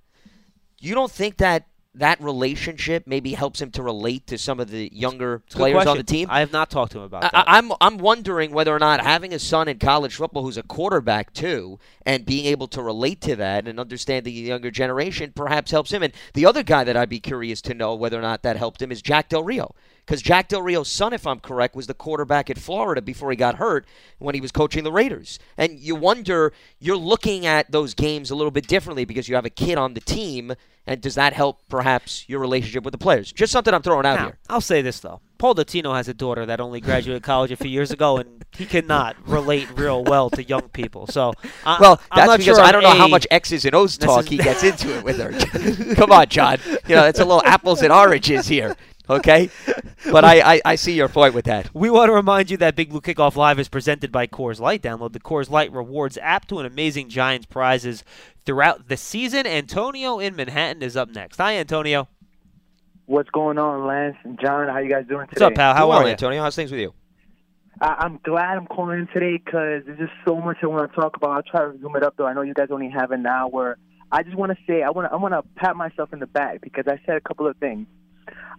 You 0.78 0.94
don't 0.94 1.10
think 1.10 1.38
that 1.38 1.66
that 1.96 2.20
relationship 2.20 3.06
maybe 3.06 3.32
helps 3.34 3.60
him 3.60 3.70
to 3.72 3.82
relate 3.82 4.26
to 4.26 4.38
some 4.38 4.58
of 4.60 4.70
the 4.70 4.90
younger 4.92 5.42
It's 5.46 5.54
players 5.54 5.86
on 5.86 5.96
the 5.96 6.02
team? 6.02 6.28
I 6.30 6.40
have 6.40 6.52
not 6.52 6.70
talked 6.70 6.92
to 6.92 6.98
him 6.98 7.04
about 7.04 7.22
that. 7.22 7.34
I- 7.34 7.58
I'm 7.58 7.72
I'm 7.80 7.98
wondering 7.98 8.52
whether 8.52 8.74
or 8.74 8.78
not 8.78 9.00
having 9.02 9.32
a 9.32 9.38
son 9.38 9.68
in 9.68 9.78
college 9.78 10.14
football 10.16 10.42
who's 10.42 10.56
a 10.56 10.62
quarterback 10.62 11.32
too, 11.32 11.78
and 12.04 12.26
being 12.26 12.46
able 12.46 12.66
to 12.68 12.82
relate 12.82 13.20
to 13.22 13.36
that 13.36 13.68
and 13.68 13.78
understand 13.78 14.24
the 14.26 14.32
younger 14.32 14.70
generation 14.70 15.32
perhaps 15.34 15.70
helps 15.70 15.92
him. 15.92 16.02
And 16.02 16.12
the 16.34 16.46
other 16.46 16.62
guy 16.62 16.84
that 16.84 16.96
I'd 16.96 17.08
be 17.08 17.20
curious 17.20 17.60
to 17.62 17.74
know 17.74 17.94
whether 17.94 18.18
or 18.18 18.22
not 18.22 18.42
that 18.42 18.56
helped 18.56 18.82
him 18.82 18.90
is 18.92 19.00
Jack 19.02 19.28
Del 19.28 19.44
Rio, 19.44 19.74
because 20.04 20.20
Jack 20.22 20.48
Del 20.48 20.62
Rio's 20.62 20.88
son, 20.88 21.12
if 21.12 21.26
I'm 21.26 21.40
correct, 21.40 21.74
was 21.74 21.86
the 21.86 21.94
quarterback 21.94 22.50
at 22.50 22.58
Florida 22.58 23.00
before 23.00 23.30
he 23.30 23.36
got 23.36 23.56
hurt 23.56 23.86
when 24.18 24.34
he 24.34 24.40
was 24.40 24.52
coaching 24.52 24.84
the 24.84 24.92
Raiders. 24.92 25.38
And 25.56 25.78
you 25.78 25.94
wonder, 25.94 26.52
you're 26.78 26.96
looking 26.96 27.46
at 27.46 27.70
those 27.70 27.94
games 27.94 28.30
a 28.30 28.34
little 28.34 28.50
bit 28.50 28.66
differently 28.66 29.04
because 29.04 29.28
you 29.28 29.34
have 29.34 29.46
a 29.46 29.50
kid 29.50 29.78
on 29.78 29.94
the 29.94 30.00
team. 30.00 30.54
And 30.86 31.00
does 31.00 31.14
that 31.14 31.32
help 31.32 31.60
perhaps 31.70 32.28
your 32.28 32.40
relationship 32.40 32.84
with 32.84 32.92
the 32.92 32.98
players? 32.98 33.32
Just 33.32 33.52
something 33.52 33.72
I'm 33.72 33.80
throwing 33.80 34.04
out 34.04 34.16
Now, 34.16 34.24
here. 34.26 34.38
I'll 34.50 34.60
say 34.60 34.82
this 34.82 35.00
though. 35.00 35.20
Paul 35.38 35.54
Dottino 35.54 35.94
has 35.94 36.08
a 36.08 36.14
daughter 36.14 36.44
that 36.46 36.60
only 36.60 36.80
graduated 36.80 37.22
college 37.34 37.50
a 37.50 37.56
few 37.56 37.70
years 37.70 37.90
ago, 37.90 38.18
and 38.18 38.44
he 38.50 38.66
cannot 38.66 39.16
relate 39.26 39.68
real 39.76 40.04
well 40.04 40.28
to 40.30 40.44
young 40.44 40.68
people. 40.68 41.06
So, 41.06 41.32
I, 41.64 41.78
Well, 41.80 42.00
I'm 42.10 42.18
that's 42.18 42.28
not 42.28 42.38
because 42.38 42.56
sure 42.56 42.64
I 42.64 42.70
don't 42.72 42.84
I'm 42.84 42.96
know 42.96 43.00
how 43.00 43.08
much 43.08 43.26
X's 43.30 43.64
and 43.64 43.74
O's 43.74 43.96
talk 43.96 44.26
he 44.26 44.36
gets 44.48 44.62
into 44.62 44.96
it 44.96 45.04
with 45.04 45.18
her. 45.18 45.94
Come 45.94 46.12
on, 46.12 46.28
John. 46.28 46.58
You 46.86 46.96
know, 46.96 47.06
it's 47.06 47.18
a 47.18 47.24
little 47.24 47.42
apples 47.44 47.80
and 47.82 47.90
oranges 47.92 48.46
here. 48.46 48.76
Okay, 49.08 49.50
but 50.10 50.24
I, 50.24 50.54
I, 50.54 50.60
I 50.64 50.74
see 50.76 50.94
your 50.94 51.08
point 51.08 51.34
with 51.34 51.44
that. 51.44 51.74
We 51.74 51.90
want 51.90 52.08
to 52.08 52.14
remind 52.14 52.50
you 52.50 52.56
that 52.58 52.74
Big 52.74 52.88
Blue 52.88 53.02
Kickoff 53.02 53.36
Live 53.36 53.58
is 53.58 53.68
presented 53.68 54.10
by 54.10 54.26
Coors 54.26 54.60
Light. 54.60 54.82
Download 54.82 55.12
the 55.12 55.20
Coors 55.20 55.50
Light 55.50 55.70
Rewards 55.72 56.16
app 56.22 56.46
to 56.48 56.58
an 56.58 56.66
amazing 56.66 57.10
Giants 57.10 57.44
prizes 57.44 58.02
throughout 58.46 58.88
the 58.88 58.96
season. 58.96 59.46
Antonio 59.46 60.18
in 60.18 60.34
Manhattan 60.34 60.82
is 60.82 60.96
up 60.96 61.10
next. 61.10 61.36
Hi, 61.36 61.56
Antonio. 61.56 62.08
What's 63.06 63.28
going 63.28 63.58
on, 63.58 63.86
Lance 63.86 64.16
and 64.24 64.40
John? 64.40 64.68
How 64.68 64.78
you 64.78 64.88
guys 64.88 65.04
doing 65.06 65.26
today? 65.26 65.44
What's 65.44 65.52
up, 65.52 65.54
pal? 65.54 65.74
How 65.74 65.88
well, 65.88 65.98
are 65.98 66.04
you? 66.04 66.10
Antonio? 66.10 66.40
How's 66.40 66.56
things 66.56 66.70
with 66.70 66.80
you? 66.80 66.94
I- 67.82 67.96
I'm 67.98 68.18
glad 68.24 68.56
I'm 68.56 68.66
calling 68.66 69.00
in 69.00 69.06
today 69.08 69.36
because 69.44 69.82
there's 69.84 69.98
just 69.98 70.12
so 70.26 70.40
much 70.40 70.58
I 70.62 70.66
want 70.66 70.90
to 70.90 70.96
talk 70.98 71.16
about. 71.16 71.30
I'll 71.30 71.42
try 71.42 71.70
to 71.70 71.78
zoom 71.78 71.96
it 71.96 72.02
up 72.02 72.16
though. 72.16 72.26
I 72.26 72.32
know 72.32 72.40
you 72.40 72.54
guys 72.54 72.68
only 72.70 72.88
have 72.88 73.10
an 73.10 73.26
hour. 73.26 73.76
I 74.10 74.22
just 74.22 74.36
want 74.36 74.52
to 74.52 74.58
say 74.66 74.82
I 74.82 74.90
want 74.90 75.08
to 75.08 75.12
I 75.12 75.16
want 75.16 75.34
to 75.34 75.42
pat 75.56 75.76
myself 75.76 76.12
in 76.14 76.20
the 76.20 76.26
back 76.26 76.62
because 76.62 76.84
I 76.86 76.98
said 77.04 77.16
a 77.16 77.20
couple 77.20 77.46
of 77.46 77.56
things. 77.58 77.86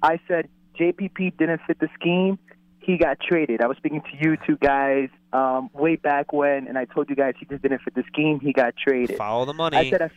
I 0.01 0.20
said 0.28 0.49
JPP 0.80 1.38
didn't 1.38 1.61
fit 1.68 1.80
the 1.80 1.89
scheme. 1.99 2.38
He 2.80 2.97
got 2.97 3.18
traded. 3.20 3.61
I 3.61 3.68
was 3.68 3.78
speaking 3.78 4.01
to 4.01 4.18
you 4.20 4.38
two 4.45 4.57
guys 4.57 5.09
um, 5.34 5.70
way 5.74 5.95
back 5.95 6.32
when, 6.34 6.68
and 6.68 6.78
I 6.78 6.86
told 6.86 7.09
you 7.09 7.16
guys 7.16 7.34
he 7.39 7.45
just 7.45 7.63
didn't 7.63 7.82
fit 7.82 7.95
the 7.95 8.03
scheme. 8.07 8.39
He 8.39 8.53
got 8.53 8.76
traded. 8.78 9.18
Follow 9.18 9.45
the 9.45 9.53
money. 9.53 9.76
I 9.76 9.89
said 9.89 10.03
I, 10.03 10.11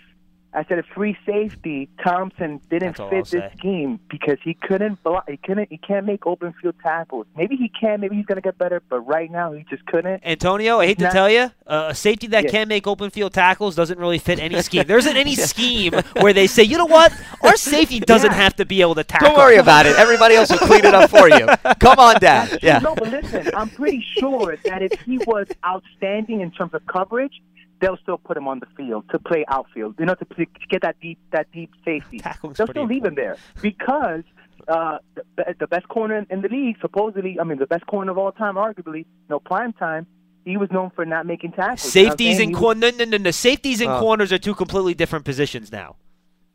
I 0.59 0.65
said 0.65 0.79
a 0.79 0.83
free 0.83 1.17
safety. 1.25 1.89
Thompson 2.03 2.61
didn't 2.69 2.97
That's 2.97 3.11
fit 3.11 3.17
I'll 3.17 3.23
this 3.23 3.31
say. 3.31 3.53
scheme 3.57 4.01
because 4.11 4.39
he 4.43 4.55
couldn't 4.55 5.03
block. 5.05 5.29
He 5.29 5.37
couldn't. 5.37 5.69
He 5.71 5.79
can't 5.79 6.05
make 6.05 6.27
open 6.27 6.53
field 6.61 6.75
tackles. 6.83 7.27
Maybe 7.37 7.55
he 7.57 7.69
can. 7.69 8.01
Maybe 8.01 8.17
he's 8.17 8.27
gonna 8.27 8.41
get 8.41 8.59
better. 8.59 8.83
But 8.89 9.01
right 9.01 9.31
now, 9.31 9.53
he 9.53 9.65
just 9.71 9.87
couldn't. 9.87 10.21
Antonio, 10.27 10.81
I 10.81 10.87
hate 10.87 10.99
to 10.99 11.11
tell 11.11 11.31
you, 11.31 11.51
uh, 11.67 11.87
a 11.91 11.95
safety 11.95 12.27
that 12.29 12.45
Yeah. 12.45 12.51
can't 12.51 12.69
make 12.69 12.87
open 12.89 13.11
field 13.11 13.33
tackles 13.35 13.77
doesn't 13.77 13.99
really 13.99 14.19
fit 14.19 14.41
any 14.41 14.61
scheme. 14.63 14.85
There 14.87 14.99
isn't 14.99 15.17
any 15.17 15.35
scheme 15.53 15.93
where 16.21 16.33
they 16.33 16.47
say, 16.49 16.65
you 16.65 16.77
know 16.77 16.87
what, 16.87 17.13
our 17.43 17.57
safety 17.57 18.01
doesn't 18.13 18.33
Yeah. 18.33 18.37
have 18.37 18.57
to 18.57 18.65
be 18.65 18.81
able 18.81 18.97
to 18.97 19.05
tackle. 19.05 19.29
Don't 19.29 19.37
worry 19.39 19.57
about 19.59 19.87
it. 19.87 19.97
Everybody 19.97 20.35
else 20.35 20.51
will 20.51 20.59
clean 20.59 20.85
it 20.85 20.95
up 20.95 21.09
for 21.11 21.29
you. 21.29 21.47
Come 21.79 21.99
on 22.01 22.17
Dad. 22.21 22.59
Yeah. 22.63 22.81
No, 22.81 22.95
but 22.97 23.11
listen, 23.11 23.49
I'm 23.55 23.71
pretty 23.71 24.05
sure 24.19 24.57
that 24.65 24.83
if 24.83 24.93
he 25.03 25.19
was 25.27 25.47
outstanding 25.65 26.41
in 26.41 26.51
terms 26.51 26.75
of 26.75 26.85
coverage, 26.87 27.41
they'll 27.81 27.97
still 28.03 28.19
put 28.19 28.37
him 28.37 28.49
on 28.49 28.61
the 28.61 28.67
field 28.77 29.05
to 29.11 29.19
play 29.19 29.45
outfield. 29.49 29.95
You 29.99 30.07
know, 30.07 30.15
to, 30.15 30.25
to 30.25 30.47
get 30.69 30.83
that 30.83 31.01
deep 31.01 31.19
that 31.33 31.51
deep 31.53 31.71
safety. 31.85 32.19
Tackling's 32.23 32.59
they'll 32.59 32.67
still 32.67 32.87
leave 32.87 33.05
him 33.05 33.15
there 33.15 33.37
because 33.63 34.23
uh, 34.69 34.99
the, 35.15 35.55
the 35.61 35.67
best 35.67 35.89
corner 35.89 36.27
in 36.29 36.43
the 36.43 36.49
league, 36.49 36.77
supposedly, 36.81 37.39
I 37.41 37.45
mean, 37.45 37.59
the 37.59 37.67
best 37.67 37.87
corner 37.87 38.11
of 38.13 38.19
all 38.19 38.33
time, 38.33 38.57
arguably, 38.57 39.07
no 39.29 39.39
prime 39.41 39.73
time. 39.73 40.07
He 40.45 40.57
was 40.57 40.71
known 40.71 40.91
for 40.95 41.05
not 41.05 41.27
making 41.27 41.53
tackles. 41.53 41.95
you 41.95 42.03
know 42.05 42.09
what 42.09 42.19
Safeties 42.19 42.41
and 42.41 42.49
He 42.51 42.55
cor- 42.55 42.75
no, 42.75 42.91
no, 42.91 43.05
no, 43.05 43.19
no. 43.19 43.31
Safeties 43.31 43.81
and 43.83 43.91
Oh. 43.91 44.01
corners 44.01 44.33
are 44.33 44.39
two 44.39 44.55
completely 44.55 44.95
different 44.95 45.25
positions 45.27 45.71
now. 45.71 45.97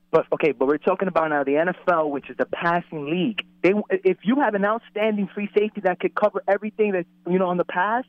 But 0.10 0.26
okay, 0.32 0.52
but 0.52 0.68
we're 0.68 0.78
talking 0.78 1.08
about 1.08 1.30
now 1.30 1.44
the 1.44 1.54
NFL, 1.54 2.10
which 2.12 2.30
is 2.30 2.38
the 2.38 2.46
passing 2.46 3.10
league. 3.10 3.42
They, 3.64 3.74
if 3.90 4.18
you 4.24 4.36
have 4.42 4.54
an 4.54 4.64
outstanding 4.66 5.28
free 5.34 5.50
safety 5.58 5.82
that 5.82 6.00
could 6.00 6.14
cover 6.16 6.44
everything 6.48 6.92
that 6.92 7.06
you 7.30 7.40
know 7.40 7.48
on 7.48 7.58
the 7.58 7.66
pass, 7.66 8.04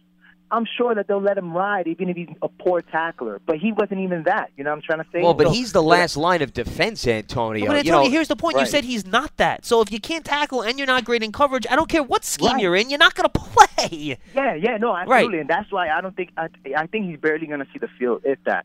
I'm 0.51 0.66
sure 0.76 0.95
that 0.95 1.09
they'll 1.09 1.20
let 1.22 1.36
him 1.38 1.53
ride, 1.53 1.86
even 1.88 2.09
if 2.09 2.16
he's 2.16 2.28
a 2.42 2.49
poor 2.49 2.80
tackler. 2.82 3.40
But 3.45 3.57
he 3.59 3.72
wasn't 3.72 4.01
even 4.01 4.24
that. 4.24 4.51
You 4.57 4.62
know 4.64 4.70
what 4.70 4.76
I'm 4.76 4.82
trying 4.82 4.99
to 5.01 5.07
say? 5.12 5.22
Well, 5.22 5.34
but 5.34 5.49
So- 5.49 5.53
he's 5.53 5.72
the 5.72 5.82
last 5.82 6.16
line 6.16 6.42
of 6.42 6.53
defense, 6.53 7.07
Antonio. 7.07 7.66
But 7.66 7.72
you 7.72 7.78
Antonio, 7.78 8.05
know, 8.05 8.11
here's 8.11 8.28
the 8.28 8.36
point. 8.36 8.59
You 8.59 8.66
said 8.66 8.84
he's 8.84 9.07
not 9.07 9.36
that. 9.38 9.64
So 9.64 9.80
if 9.80 9.90
you 9.90 9.99
can't 10.01 10.24
tackle 10.24 10.62
and 10.62 10.78
you're 10.78 10.86
not 10.86 11.05
great 11.05 11.22
in 11.22 11.32
coverage, 11.32 11.66
I 11.70 11.76
don't 11.76 11.88
care 11.88 12.03
what 12.03 12.24
scheme 12.24 12.53
Right. 12.53 12.62
you're 12.62 12.76
in, 12.76 12.90
you're 12.90 12.99
not 12.99 13.14
going 13.14 13.28
to 13.28 13.40
play. 13.40 14.18
Yeah, 14.34 14.55
yeah, 14.55 14.76
no, 14.76 14.97
absolutely, 14.97 15.40
and 15.40 15.49
that's 15.49 15.70
why 15.72 15.88
I 15.88 16.01
don't 16.01 16.14
think 16.16 16.30
I, 16.36 16.49
I 16.76 16.86
think 16.86 17.07
he's 17.07 17.18
barely 17.18 17.47
going 17.47 17.61
to 17.61 17.66
see 17.72 17.78
the 17.78 17.88
field, 17.99 18.22
if 18.24 18.38
that. 18.45 18.64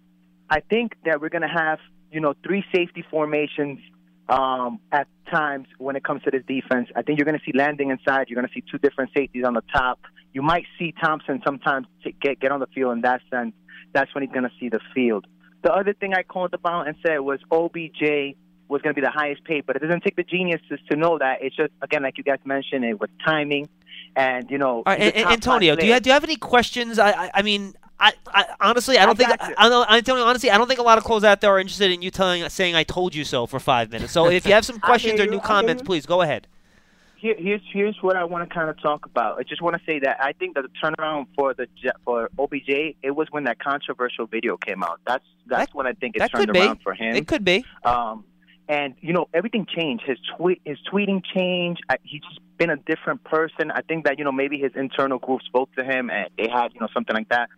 I 0.50 0.60
think 0.62 0.94
that 1.06 1.22
we're 1.22 1.30
going 1.30 1.42
to 1.42 1.48
have 1.48 1.80
you 2.12 2.20
know 2.20 2.34
three 2.44 2.64
safety 2.74 3.04
formations 3.10 3.80
um, 4.30 4.80
at 4.92 5.08
times 5.32 5.68
when 5.78 5.96
it 5.96 6.04
comes 6.04 6.22
to 6.24 6.32
this 6.32 6.44
defense. 6.48 6.90
I 6.96 7.02
think 7.02 7.18
you're 7.18 7.26
going 7.26 7.38
to 7.38 7.44
see 7.46 7.58
Landon 7.58 7.92
inside. 7.92 8.28
You're 8.30 8.36
going 8.36 8.48
to 8.48 8.54
see 8.54 8.64
two 8.72 8.78
different 8.78 9.12
safeties 9.16 9.44
on 9.46 9.54
the 9.54 9.64
top. 9.74 10.00
You 10.34 10.42
might 10.42 10.66
see 10.78 10.94
Thompson 11.04 11.42
sometimes 11.44 11.88
get 12.22 12.40
get 12.40 12.52
on 12.52 12.60
the 12.60 12.68
field 12.68 12.94
in 12.94 13.02
that 13.02 13.22
sense. 13.32 13.54
That's 13.94 14.14
when 14.14 14.24
he's 14.24 14.32
going 14.32 14.44
to 14.44 14.52
see 14.60 14.70
the 14.70 14.80
field. 14.94 15.26
The 15.64 15.74
other 15.74 15.94
thing 15.94 16.14
I 16.14 16.24
called 16.24 16.54
about 16.54 16.88
and 16.88 16.96
said 17.06 17.20
was 17.20 17.40
OBJ 17.52 18.36
was 18.68 18.82
going 18.84 18.94
to 18.94 19.02
be 19.02 19.02
the 19.02 19.12
highest 19.12 19.44
paid, 19.44 19.66
but 19.66 19.76
it 19.76 19.80
doesn't 19.80 20.04
take 20.04 20.16
the 20.16 20.24
geniuses 20.24 20.80
to 20.92 20.96
know 20.96 21.18
that. 21.18 21.40
It's 21.42 21.56
just 21.56 21.72
again, 21.82 22.04
like 22.04 22.18
you 22.18 22.24
guys 22.24 22.40
mentioned, 22.46 22.86
it 22.86 23.00
was 23.00 23.10
timing, 23.26 23.68
and 24.16 24.50
you 24.52 24.60
know. 24.60 24.84
Right, 24.86 25.00
and, 25.02 25.10
a 25.10 25.16
and- 25.16 25.24
top 25.24 25.34
Antonio, 25.34 25.76
do 25.76 25.88
you 25.88 25.94
have, 25.94 26.04
do 26.04 26.10
you 26.10 26.14
have 26.14 26.24
any 26.24 26.36
questions? 26.36 27.00
I 27.00 27.10
I, 27.10 27.32
I 27.34 27.42
mean, 27.42 27.74
I, 28.00 28.14
I 28.28 28.46
honestly, 28.62 28.98
I 28.98 29.06
don't 29.06 29.20
I 29.20 29.26
think 29.26 29.50
you. 29.50 29.56
I, 29.58 29.70
don't, 29.70 29.92
Antonio. 29.92 30.24
Honestly, 30.24 30.50
I 30.50 30.58
don't 30.58 30.68
think 30.68 30.80
a 30.80 30.84
lot 30.84 30.98
of 30.98 31.04
calls 31.04 31.24
out 31.24 31.42
there 31.42 31.52
are 31.52 31.60
interested 31.60 31.92
in 31.92 32.02
you 32.02 32.12
telling 32.12 32.48
saying 32.50 32.76
I 32.76 32.84
told 32.84 33.14
you 33.14 33.26
so 33.26 33.46
for 33.46 33.60
five 33.60 33.92
minutes. 33.92 34.14
So 34.14 34.30
if 34.30 34.46
you 34.46 34.54
have 34.54 34.66
some 34.66 34.80
questions 34.90 35.20
or 35.20 35.26
new 35.26 35.40
comments, 35.40 35.84
please 35.84 36.06
go 36.06 36.22
ahead. 36.22 36.48
Here, 37.18 37.36
here's 37.38 37.62
here's 37.74 37.98
what 38.02 38.16
I 38.16 38.24
want 38.24 38.48
to 38.48 38.54
kind 38.54 38.70
of 38.70 38.82
talk 38.82 39.06
about. 39.06 39.40
I 39.40 39.44
just 39.44 39.62
want 39.62 39.76
to 39.76 39.82
say 39.86 40.00
that 40.00 40.24
I 40.24 40.32
think 40.32 40.56
that 40.56 40.64
the 40.64 40.70
turnaround 40.82 41.28
for 41.36 41.54
the 41.54 41.68
for 42.06 42.30
OBJ 42.40 42.96
it 43.04 43.12
was 43.14 43.28
when 43.32 43.44
that 43.44 43.60
controversial 43.60 44.26
video 44.26 44.56
came 44.56 44.82
out. 44.84 45.02
That's 45.06 45.26
that's 45.46 45.70
That- 45.70 45.76
when 45.76 45.86
I 45.86 45.92
think 45.94 46.16
it 46.16 46.20
turned 46.20 46.32
could 46.32 46.54
be. 46.54 46.60
around 46.62 46.80
for 46.82 46.94
him. 46.94 47.16
It 47.16 47.28
could 47.28 47.44
be. 47.44 47.66
Um, 47.84 48.24
and 48.70 48.94
you 49.02 49.12
know 49.12 49.28
everything 49.34 49.66
changed. 49.66 50.06
His 50.06 50.20
tweet, 50.38 50.62
his 50.64 50.78
tweeting 50.90 51.22
changed. 51.36 51.82
I, 51.90 51.98
he's 52.04 52.22
just 52.22 52.40
been 52.58 52.70
a 52.70 52.78
different 52.78 53.24
person. 53.26 53.72
I 53.72 53.82
think 53.82 54.06
that 54.06 54.18
you 54.18 54.24
know 54.24 54.32
maybe 54.32 54.58
his 54.58 54.72
internal 54.76 55.18
group 55.20 55.42
spoke 55.42 55.76
to 55.76 55.84
him 55.84 56.10
and 56.10 56.30
they 56.38 56.48
had 56.48 56.74
you 56.74 56.80
know 56.80 56.88
something 56.94 57.16
like 57.16 57.28
that. 57.30 57.50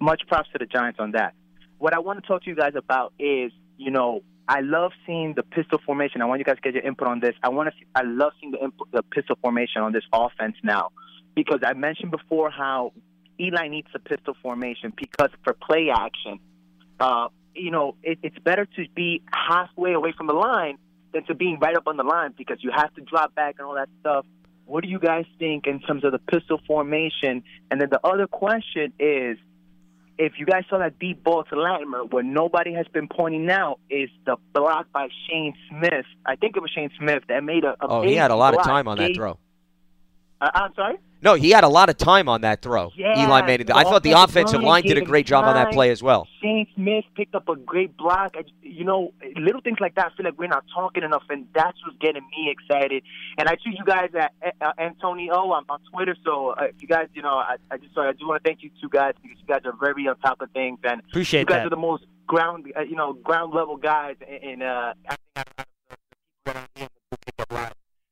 Much 0.00 0.22
props 0.28 0.48
to 0.52 0.58
the 0.58 0.66
Giants 0.66 0.98
on 0.98 1.12
that. 1.12 1.34
What 1.78 1.94
I 1.94 1.98
want 1.98 2.22
to 2.22 2.26
talk 2.26 2.44
to 2.44 2.50
you 2.50 2.56
guys 2.56 2.72
about 2.76 3.12
is 3.18 3.52
you 3.76 3.90
know 3.90 4.22
I 4.48 4.60
love 4.60 4.92
seeing 5.06 5.34
the 5.34 5.42
pistol 5.42 5.78
formation. 5.84 6.22
I 6.22 6.24
want 6.24 6.40
you 6.40 6.44
guys 6.44 6.56
to 6.56 6.62
get 6.62 6.74
your 6.74 6.82
input 6.82 7.06
on 7.06 7.20
this. 7.20 7.34
I 7.42 7.50
want 7.50 7.68
to. 7.68 7.78
See, 7.78 7.86
I 7.94 8.02
love 8.02 8.32
seeing 8.40 8.52
the 8.52 8.70
the 8.92 9.02
pistol 9.02 9.36
formation 9.40 9.82
on 9.82 9.92
this 9.92 10.04
offense 10.12 10.56
now 10.62 10.90
because 11.34 11.60
I 11.64 11.74
mentioned 11.74 12.10
before 12.10 12.50
how 12.50 12.92
Eli 13.38 13.68
needs 13.68 13.88
the 13.92 13.98
pistol 13.98 14.34
formation 14.42 14.92
because 14.96 15.30
for 15.44 15.54
play 15.54 15.88
action, 15.94 16.40
uh, 16.98 17.28
you 17.54 17.70
know, 17.70 17.96
it, 18.02 18.18
it's 18.22 18.38
better 18.38 18.66
to 18.66 18.84
be 18.94 19.22
halfway 19.32 19.92
away 19.92 20.12
from 20.16 20.26
the 20.26 20.34
line 20.34 20.78
than 21.12 21.24
to 21.26 21.34
being 21.34 21.58
right 21.60 21.76
up 21.76 21.86
on 21.86 21.96
the 21.96 22.04
line 22.04 22.34
because 22.36 22.58
you 22.60 22.70
have 22.74 22.92
to 22.94 23.00
drop 23.02 23.34
back 23.34 23.56
and 23.58 23.66
all 23.66 23.74
that 23.74 23.88
stuff. 24.00 24.26
What 24.66 24.84
do 24.84 24.90
you 24.90 24.98
guys 24.98 25.24
think 25.38 25.66
in 25.66 25.80
terms 25.80 26.04
of 26.04 26.12
the 26.12 26.18
pistol 26.18 26.60
formation? 26.66 27.42
And 27.70 27.80
then 27.80 27.88
the 27.90 28.00
other 28.06 28.26
question 28.26 28.92
is, 29.00 29.36
if 30.20 30.34
you 30.38 30.44
guys 30.44 30.64
saw 30.68 30.78
that 30.78 30.98
deep 30.98 31.24
ball 31.24 31.44
to 31.44 31.58
Latimer, 31.58 32.04
what 32.04 32.26
nobody 32.26 32.74
has 32.74 32.86
been 32.88 33.08
pointing 33.08 33.50
out 33.50 33.80
is 33.88 34.10
the 34.26 34.36
block 34.52 34.86
by 34.92 35.08
Shane 35.26 35.54
Smith. 35.68 36.04
I 36.26 36.36
think 36.36 36.56
it 36.56 36.60
was 36.60 36.70
Shane 36.70 36.90
Smith 36.98 37.22
that 37.28 37.42
made 37.42 37.64
a. 37.64 37.70
a 37.70 37.88
oh, 37.88 38.02
he 38.02 38.16
had 38.16 38.30
a 38.30 38.36
lot 38.36 38.54
of 38.54 38.62
time 38.62 38.86
on 38.86 38.98
that 38.98 39.14
throw. 39.14 39.38
Uh, 40.40 40.50
I'm 40.54 40.74
sorry. 40.74 40.96
No, 41.22 41.34
he 41.34 41.50
had 41.50 41.64
a 41.64 41.68
lot 41.68 41.90
of 41.90 41.98
time 41.98 42.28
on 42.30 42.40
that 42.40 42.62
throw. 42.62 42.92
Yeah, 42.96 43.22
Eli 43.22 43.42
made 43.42 43.60
it. 43.60 43.70
I 43.70 43.82
thought 43.82 44.02
the 44.02 44.12
offensive 44.12 44.62
line 44.62 44.84
did 44.84 44.96
a 44.96 45.02
great 45.02 45.26
job 45.26 45.44
on 45.44 45.54
that 45.54 45.70
play 45.70 45.90
as 45.90 46.02
well. 46.02 46.26
Shane 46.40 46.66
Smith 46.74 47.04
picked 47.14 47.34
up 47.34 47.46
a 47.48 47.56
great 47.56 47.94
block. 47.96 48.36
I, 48.38 48.44
you 48.62 48.84
know, 48.84 49.12
little 49.36 49.60
things 49.60 49.78
like 49.80 49.96
that. 49.96 50.12
I 50.12 50.16
feel 50.16 50.24
like 50.24 50.38
we're 50.38 50.46
not 50.46 50.64
talking 50.74 51.02
enough, 51.02 51.24
and 51.28 51.46
that's 51.54 51.76
what's 51.84 51.98
getting 51.98 52.22
me 52.22 52.50
excited. 52.50 53.02
And 53.36 53.48
I 53.48 53.56
see 53.56 53.74
you 53.76 53.84
guys 53.84 54.10
at 54.18 54.32
uh, 54.62 54.72
Antonio 54.78 55.34
on, 55.34 55.64
on 55.68 55.80
Twitter. 55.92 56.16
So 56.24 56.50
uh, 56.50 56.68
you 56.78 56.88
guys, 56.88 57.08
you 57.12 57.20
know, 57.20 57.34
I, 57.34 57.56
I 57.70 57.76
just 57.76 57.92
sorry, 57.92 58.08
I 58.08 58.12
do 58.12 58.26
want 58.26 58.42
to 58.42 58.48
thank 58.48 58.62
you 58.62 58.70
two 58.80 58.88
guys 58.88 59.12
because 59.22 59.36
you 59.38 59.46
guys 59.46 59.60
are 59.66 59.74
very 59.78 60.08
on 60.08 60.18
top 60.20 60.40
of 60.40 60.50
things, 60.52 60.78
and 60.84 61.02
appreciate 61.10 61.40
you 61.40 61.46
guys 61.46 61.58
that. 61.58 61.66
are 61.66 61.70
the 61.70 61.76
most 61.76 62.04
ground, 62.26 62.72
uh, 62.74 62.80
you 62.80 62.96
know, 62.96 63.12
ground 63.12 63.52
level 63.52 63.76
guys 63.76 64.16
in. 64.26 64.62
in 64.62 64.62
uh, 64.62 64.94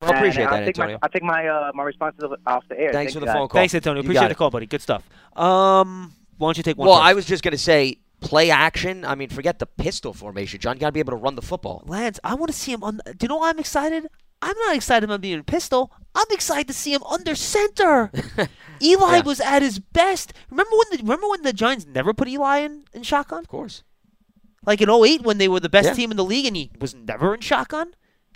Well, 0.00 0.12
appreciate 0.12 0.44
And 0.44 0.52
that, 0.52 0.60
I'll 0.62 0.66
Antonio. 0.68 0.94
My, 0.94 0.98
I'll 1.02 1.08
take 1.08 1.22
my 1.22 1.46
uh, 1.48 1.72
my 1.74 1.82
responses 1.82 2.24
off 2.46 2.64
the 2.68 2.78
air. 2.78 2.92
Thanks 2.92 3.12
Thank 3.12 3.14
for 3.14 3.20
the 3.20 3.26
guys. 3.26 3.34
phone 3.34 3.48
call. 3.48 3.58
Thanks, 3.60 3.74
Antonio. 3.74 4.00
Appreciate 4.02 4.28
the 4.28 4.34
call, 4.34 4.50
buddy. 4.50 4.66
Good 4.66 4.82
stuff. 4.82 5.02
Um, 5.36 6.12
why 6.36 6.46
don't 6.48 6.56
you 6.56 6.62
take 6.62 6.76
one? 6.78 6.86
Well, 6.88 6.98
first? 6.98 7.06
I 7.06 7.14
was 7.14 7.26
just 7.26 7.42
going 7.42 7.52
to 7.52 7.58
say 7.58 7.98
play 8.20 8.50
action. 8.50 9.04
I 9.04 9.14
mean, 9.16 9.28
forget 9.28 9.58
the 9.58 9.66
pistol 9.66 10.12
formation. 10.12 10.60
John, 10.60 10.76
you 10.76 10.80
got 10.80 10.88
to 10.88 10.92
be 10.92 11.00
able 11.00 11.12
to 11.12 11.16
run 11.16 11.34
the 11.34 11.42
football. 11.42 11.82
Lance, 11.86 12.20
I 12.22 12.34
want 12.34 12.50
to 12.52 12.56
see 12.56 12.72
him 12.72 12.84
on. 12.84 13.00
Do 13.06 13.12
you 13.22 13.28
know 13.28 13.38
why 13.38 13.50
I'm 13.50 13.58
excited? 13.58 14.06
I'm 14.40 14.56
not 14.66 14.76
excited 14.76 15.02
about 15.04 15.20
being 15.20 15.34
in 15.34 15.42
pistol. 15.42 15.92
I'm 16.14 16.26
excited 16.30 16.68
to 16.68 16.72
see 16.74 16.92
him 16.94 17.02
under 17.02 17.34
center. 17.34 18.12
Eli 18.82 19.16
Yeah. 19.16 19.22
was 19.22 19.40
at 19.40 19.62
his 19.62 19.80
best. 19.80 20.32
Remember 20.48 20.70
when 20.76 20.86
the 20.92 21.02
remember 21.02 21.28
when 21.28 21.42
the 21.42 21.52
Giants 21.52 21.86
never 21.86 22.14
put 22.14 22.28
Eli 22.28 22.58
in, 22.58 22.84
in 22.92 23.02
shotgun? 23.02 23.40
Of 23.40 23.48
course. 23.48 23.82
Like 24.64 24.80
in 24.80 24.88
08 24.88 25.22
when 25.22 25.38
they 25.38 25.48
were 25.48 25.58
the 25.58 25.68
best 25.68 25.88
Yeah. 25.88 25.94
team 25.94 26.12
in 26.12 26.16
the 26.16 26.24
league 26.24 26.46
and 26.46 26.54
he 26.56 26.70
was 26.80 26.94
never 26.94 27.34
in 27.34 27.40
shotgun? 27.40 27.94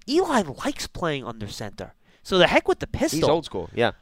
Eli 0.08 0.42
likes 0.64 0.86
playing 0.86 1.24
under 1.24 1.48
center. 1.48 1.94
So 2.22 2.38
the 2.38 2.46
heck 2.46 2.68
with 2.68 2.78
the 2.78 2.86
pistol. 2.86 3.18
He's 3.18 3.28
old 3.28 3.44
school. 3.44 3.70
Yeah. 3.74 3.92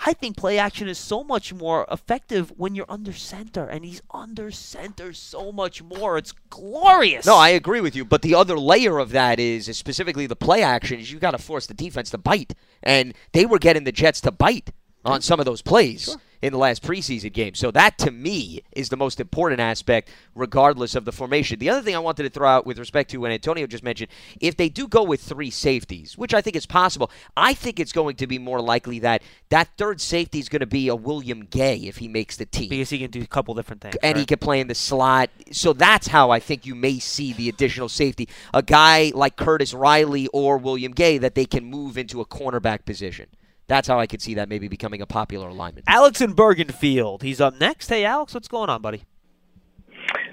I 0.00 0.12
think 0.12 0.36
play 0.36 0.58
action 0.58 0.86
is 0.86 0.96
so 0.96 1.24
much 1.24 1.52
more 1.52 1.84
effective 1.90 2.52
when 2.56 2.76
you're 2.76 2.86
under 2.88 3.12
center, 3.12 3.64
and 3.66 3.84
he's 3.84 4.00
under 4.12 4.52
center 4.52 5.12
so 5.12 5.50
much 5.50 5.82
more. 5.82 6.16
It's 6.16 6.32
glorious. 6.50 7.26
No, 7.26 7.36
I 7.36 7.48
agree 7.48 7.80
with 7.80 7.96
you. 7.96 8.04
But 8.04 8.22
the 8.22 8.34
other 8.34 8.56
layer 8.56 8.98
of 8.98 9.10
that 9.10 9.40
is, 9.40 9.68
is 9.68 9.76
specifically 9.76 10.26
the 10.26 10.36
play 10.36 10.62
action, 10.62 11.00
is 11.00 11.10
you 11.10 11.18
got 11.18 11.32
to 11.32 11.38
force 11.38 11.66
the 11.66 11.74
defense 11.74 12.10
to 12.10 12.18
bite. 12.18 12.54
And 12.80 13.12
they 13.32 13.44
were 13.44 13.58
getting 13.58 13.82
the 13.82 13.92
Jets 13.92 14.20
to 14.20 14.30
bite 14.30 14.70
on 15.04 15.20
some 15.20 15.40
of 15.40 15.46
those 15.46 15.62
plays 15.62 16.16
in 16.42 16.52
the 16.52 16.58
last 16.58 16.82
preseason 16.82 17.32
game. 17.32 17.54
So 17.54 17.70
that, 17.72 17.98
to 17.98 18.10
me, 18.10 18.62
is 18.72 18.88
the 18.88 18.96
most 18.96 19.20
important 19.20 19.60
aspect, 19.60 20.08
regardless 20.34 20.94
of 20.94 21.04
the 21.04 21.12
formation. 21.12 21.58
The 21.58 21.70
other 21.70 21.82
thing 21.82 21.94
I 21.96 21.98
wanted 21.98 22.22
to 22.24 22.30
throw 22.30 22.48
out 22.48 22.66
with 22.66 22.78
respect 22.78 23.10
to 23.10 23.18
what 23.18 23.30
Antonio 23.30 23.66
just 23.66 23.82
mentioned, 23.82 24.10
if 24.40 24.56
they 24.56 24.68
do 24.68 24.86
go 24.86 25.02
with 25.02 25.20
three 25.20 25.50
safeties, 25.50 26.16
which 26.16 26.34
I 26.34 26.40
think 26.40 26.56
is 26.56 26.66
possible, 26.66 27.10
I 27.36 27.54
think 27.54 27.80
it's 27.80 27.92
going 27.92 28.16
to 28.16 28.26
be 28.26 28.38
more 28.38 28.60
likely 28.60 29.00
that 29.00 29.22
that 29.48 29.68
third 29.76 30.00
safety 30.00 30.38
is 30.38 30.48
going 30.48 30.60
to 30.60 30.66
be 30.66 30.88
a 30.88 30.96
William 30.96 31.44
Gay 31.44 31.76
if 31.76 31.96
he 31.96 32.08
makes 32.08 32.36
the 32.36 32.46
team 32.46 32.68
because 32.68 32.90
he 32.90 32.98
can 32.98 33.10
do 33.10 33.22
a 33.22 33.26
couple 33.26 33.54
different 33.54 33.82
things. 33.82 33.96
and 34.02 34.16
he 34.16 34.22
right? 34.22 34.28
can 34.28 34.38
play 34.38 34.60
in 34.60 34.68
the 34.68 34.74
slot. 34.74 35.30
So 35.50 35.72
that's 35.72 36.08
how 36.08 36.30
I 36.30 36.40
think 36.40 36.66
you 36.66 36.74
may 36.74 36.98
see 36.98 37.32
the 37.32 37.48
additional 37.48 37.88
safety. 37.88 38.28
A 38.54 38.62
guy 38.62 39.12
like 39.14 39.36
Curtis 39.36 39.74
Riley 39.74 40.28
or 40.28 40.58
William 40.58 40.92
Gay 40.92 41.18
that 41.18 41.34
they 41.34 41.46
can 41.46 41.64
move 41.64 41.98
into 41.98 42.20
a 42.20 42.26
cornerback 42.26 42.84
position. 42.84 43.26
That's 43.68 43.86
how 43.86 44.00
I 44.00 44.06
could 44.06 44.22
see 44.22 44.34
that 44.34 44.48
maybe 44.48 44.66
becoming 44.66 45.02
a 45.02 45.06
popular 45.06 45.48
alignment. 45.48 45.84
Alex 45.86 46.20
in 46.20 46.34
Bergenfield. 46.34 47.22
He's 47.22 47.40
up 47.40 47.54
next. 47.60 47.88
Hey, 47.88 48.04
Alex, 48.04 48.34
what's 48.34 48.48
going 48.48 48.70
on, 48.70 48.80
buddy? 48.82 49.04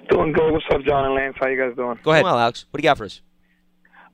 Doing 0.09 0.31
good. 0.31 0.53
What's 0.53 0.65
up, 0.71 0.81
John 0.83 1.05
and 1.05 1.13
Lance? 1.15 1.35
How 1.39 1.47
you 1.47 1.57
guys 1.61 1.75
doing? 1.75 1.99
Go 2.01 2.11
ahead. 2.11 2.23
Well, 2.23 2.39
Alex, 2.39 2.65
what 2.71 2.79
do 2.79 2.81
you 2.81 2.89
got 2.89 2.97
for 2.97 3.05
us? 3.05 3.21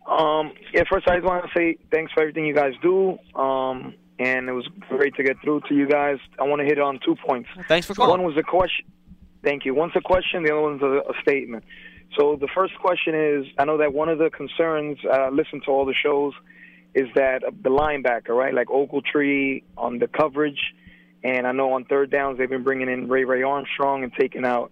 Um, 0.07 0.53
yeah, 0.73 0.83
first 0.91 1.07
I 1.07 1.17
just 1.17 1.25
want 1.25 1.45
to 1.45 1.51
say 1.55 1.77
thanks 1.91 2.11
for 2.13 2.21
everything 2.21 2.45
you 2.45 2.55
guys 2.55 2.73
do. 2.81 3.17
Um, 3.35 3.93
and 4.17 4.49
it 4.49 4.53
was 4.53 4.67
great 4.89 5.15
to 5.15 5.23
get 5.23 5.37
through 5.43 5.61
to 5.69 5.75
you 5.75 5.87
guys. 5.87 6.17
I 6.39 6.43
want 6.43 6.59
to 6.59 6.65
hit 6.65 6.79
on 6.79 6.99
two 7.05 7.15
points. 7.15 7.49
Thanks 7.67 7.85
for 7.85 7.93
calling. 7.93 8.21
One 8.21 8.23
was 8.23 8.37
a 8.37 8.43
question. 8.43 8.85
Thank 9.43 9.65
you. 9.65 9.75
One's 9.75 9.93
a 9.95 10.01
question. 10.01 10.43
The 10.43 10.51
other 10.51 10.61
one's 10.61 10.81
a, 10.81 11.01
a 11.09 11.13
statement. 11.21 11.63
So 12.17 12.37
the 12.39 12.47
first 12.53 12.73
question 12.79 13.15
is, 13.15 13.45
I 13.57 13.65
know 13.65 13.77
that 13.77 13.93
one 13.93 14.09
of 14.09 14.17
the 14.17 14.29
concerns, 14.29 14.97
uh, 15.05 15.29
listen 15.31 15.61
to 15.65 15.71
all 15.71 15.85
the 15.85 15.93
shows, 15.93 16.33
is 16.93 17.07
that 17.15 17.43
the 17.63 17.69
linebacker, 17.69 18.29
right? 18.29 18.53
Like 18.53 18.67
Ogletree 18.67 19.63
on 19.77 19.99
the 19.99 20.07
coverage, 20.07 20.59
and 21.23 21.47
I 21.47 21.51
know 21.51 21.73
on 21.73 21.85
third 21.85 22.11
downs 22.11 22.37
they've 22.37 22.49
been 22.49 22.63
bringing 22.63 22.89
in 22.89 23.07
Ray 23.07 23.23
Ray 23.23 23.43
Armstrong 23.43 24.03
and 24.03 24.11
taking 24.13 24.45
out 24.45 24.71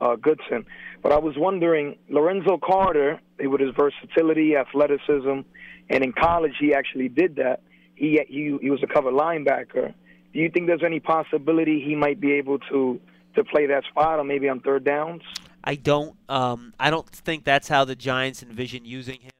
uh, 0.00 0.16
Goodson. 0.16 0.66
But 1.02 1.12
I 1.12 1.18
was 1.18 1.34
wondering, 1.36 1.98
Lorenzo 2.08 2.58
Carter, 2.58 3.20
with 3.38 3.60
his 3.60 3.74
versatility, 3.74 4.56
athleticism, 4.56 5.40
and 5.88 6.04
in 6.04 6.12
college 6.12 6.54
he 6.58 6.74
actually 6.74 7.08
did 7.08 7.36
that. 7.36 7.62
He 7.94 8.20
he 8.28 8.56
he 8.60 8.70
was 8.70 8.82
a 8.82 8.86
cover 8.86 9.12
linebacker. 9.12 9.94
Do 10.32 10.38
you 10.38 10.50
think 10.50 10.66
there's 10.66 10.84
any 10.84 11.00
possibility 11.00 11.82
he 11.84 11.94
might 11.94 12.20
be 12.20 12.32
able 12.32 12.58
to 12.70 13.00
to 13.36 13.44
play 13.44 13.66
that 13.66 13.84
spot, 13.84 14.18
or 14.18 14.24
maybe 14.24 14.48
on 14.48 14.60
third 14.60 14.84
downs? 14.84 15.22
I 15.62 15.74
don't. 15.74 16.16
Um, 16.28 16.74
I 16.80 16.90
don't 16.90 17.08
think 17.08 17.44
that's 17.44 17.68
how 17.68 17.84
the 17.84 17.94
Giants 17.94 18.42
envision 18.42 18.84
using 18.84 19.20
him. 19.20 19.30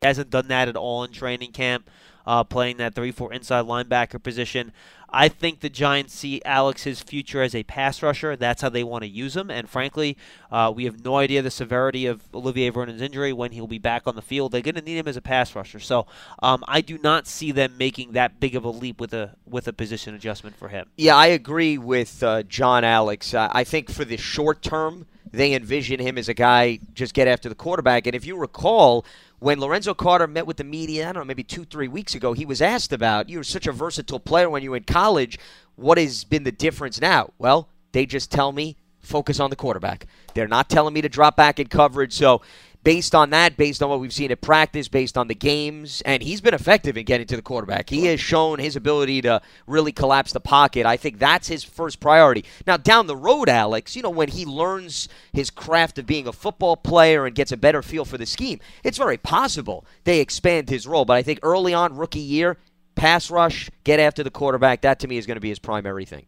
He 0.00 0.06
hasn't 0.06 0.30
done 0.30 0.46
that 0.46 0.68
at 0.68 0.76
all 0.76 1.02
in 1.02 1.10
training 1.10 1.50
camp, 1.50 1.90
uh, 2.24 2.44
playing 2.44 2.76
that 2.76 2.94
three-four 2.94 3.32
inside 3.32 3.64
linebacker 3.64 4.22
position. 4.22 4.70
I 5.10 5.28
think 5.28 5.58
the 5.58 5.68
Giants 5.68 6.14
see 6.14 6.40
Alex's 6.44 7.00
future 7.00 7.42
as 7.42 7.52
a 7.52 7.64
pass 7.64 8.00
rusher. 8.00 8.36
That's 8.36 8.62
how 8.62 8.68
they 8.68 8.84
want 8.84 9.02
to 9.02 9.08
use 9.08 9.36
him. 9.36 9.50
And 9.50 9.68
frankly, 9.68 10.16
uh, 10.52 10.72
we 10.72 10.84
have 10.84 11.04
no 11.04 11.16
idea 11.16 11.42
the 11.42 11.50
severity 11.50 12.06
of 12.06 12.22
Olivier 12.32 12.70
Vernon's 12.70 13.02
injury 13.02 13.32
when 13.32 13.50
he'll 13.50 13.66
be 13.66 13.78
back 13.78 14.06
on 14.06 14.14
the 14.14 14.22
field. 14.22 14.52
They're 14.52 14.60
going 14.60 14.76
to 14.76 14.82
need 14.82 14.98
him 14.98 15.08
as 15.08 15.16
a 15.16 15.20
pass 15.20 15.56
rusher. 15.56 15.80
So 15.80 16.06
um, 16.44 16.62
I 16.68 16.80
do 16.80 16.96
not 16.98 17.26
see 17.26 17.50
them 17.50 17.74
making 17.76 18.12
that 18.12 18.38
big 18.38 18.54
of 18.54 18.64
a 18.64 18.70
leap 18.70 19.00
with 19.00 19.12
a 19.14 19.34
with 19.46 19.66
a 19.66 19.72
position 19.72 20.14
adjustment 20.14 20.54
for 20.54 20.68
him. 20.68 20.90
Yeah, 20.96 21.16
I 21.16 21.26
agree 21.26 21.76
with 21.76 22.22
uh, 22.22 22.44
John 22.44 22.84
Alex. 22.84 23.34
I 23.34 23.64
think 23.64 23.90
for 23.90 24.04
the 24.04 24.16
short 24.18 24.62
term, 24.62 25.06
they 25.32 25.54
envision 25.54 26.00
him 26.00 26.18
as 26.18 26.28
a 26.28 26.34
guy 26.34 26.78
just 26.94 27.14
get 27.14 27.26
after 27.28 27.48
the 27.48 27.54
quarterback. 27.54 28.06
And 28.06 28.14
if 28.14 28.24
you 28.24 28.36
recall, 28.36 29.04
when 29.40 29.60
Lorenzo 29.60 29.94
Carter 29.94 30.26
met 30.26 30.46
with 30.46 30.56
the 30.56 30.64
media, 30.64 31.08
I 31.08 31.12
don't 31.12 31.22
know, 31.22 31.26
maybe 31.26 31.44
two, 31.44 31.64
three 31.64 31.88
weeks 31.88 32.14
ago, 32.14 32.32
he 32.32 32.44
was 32.44 32.60
asked 32.60 32.92
about, 32.92 33.28
you 33.28 33.38
were 33.38 33.44
such 33.44 33.66
a 33.66 33.72
versatile 33.72 34.20
player 34.20 34.50
when 34.50 34.62
you 34.62 34.70
were 34.70 34.76
in 34.76 34.84
college. 34.84 35.38
What 35.76 35.98
has 35.98 36.24
been 36.24 36.44
the 36.44 36.52
difference 36.52 37.00
now? 37.00 37.30
Well, 37.38 37.68
they 37.92 38.04
just 38.04 38.30
tell 38.32 38.52
me 38.52 38.76
focus 39.00 39.38
on 39.40 39.50
the 39.50 39.56
quarterback. 39.56 40.06
They're 40.34 40.48
not 40.48 40.68
telling 40.68 40.92
me 40.92 41.02
to 41.02 41.08
drop 41.08 41.36
back 41.36 41.58
in 41.60 41.68
coverage. 41.68 42.12
So 42.12 42.42
based 42.88 43.14
on 43.14 43.28
that, 43.28 43.54
based 43.58 43.82
on 43.82 43.90
what 43.90 44.00
we've 44.00 44.14
seen 44.14 44.32
at 44.32 44.40
practice, 44.40 44.88
based 44.88 45.18
on 45.18 45.28
the 45.28 45.34
games, 45.34 46.00
and 46.06 46.22
he's 46.22 46.40
been 46.40 46.54
effective 46.54 46.96
in 46.96 47.04
getting 47.04 47.26
to 47.26 47.36
the 47.36 47.42
quarterback. 47.42 47.90
He 47.90 48.06
has 48.06 48.18
shown 48.18 48.58
his 48.58 48.76
ability 48.76 49.20
to 49.20 49.42
really 49.66 49.92
collapse 49.92 50.32
the 50.32 50.40
pocket. 50.40 50.86
I 50.86 50.96
think 50.96 51.18
that's 51.18 51.48
his 51.48 51.62
first 51.62 52.00
priority. 52.00 52.46
Now, 52.66 52.78
down 52.78 53.06
the 53.06 53.14
road, 53.14 53.50
Alex, 53.50 53.94
you 53.94 54.00
know, 54.00 54.08
when 54.08 54.30
he 54.30 54.46
learns 54.46 55.06
his 55.34 55.50
craft 55.50 55.98
of 55.98 56.06
being 56.06 56.26
a 56.26 56.32
football 56.32 56.78
player 56.78 57.26
and 57.26 57.36
gets 57.36 57.52
a 57.52 57.58
better 57.58 57.82
feel 57.82 58.06
for 58.06 58.16
the 58.16 58.24
scheme, 58.24 58.58
it's 58.82 58.96
very 58.96 59.18
possible 59.18 59.84
they 60.04 60.20
expand 60.20 60.70
his 60.70 60.86
role. 60.86 61.04
But 61.04 61.18
I 61.18 61.22
think 61.22 61.40
early 61.42 61.74
on, 61.74 61.94
rookie 61.94 62.20
year, 62.20 62.56
pass 62.94 63.30
rush, 63.30 63.68
get 63.84 64.00
after 64.00 64.22
the 64.22 64.30
quarterback, 64.30 64.80
that 64.80 64.98
to 65.00 65.08
me 65.08 65.18
is 65.18 65.26
going 65.26 65.36
to 65.36 65.42
be 65.42 65.50
his 65.50 65.58
primary 65.58 66.06
thing. 66.06 66.24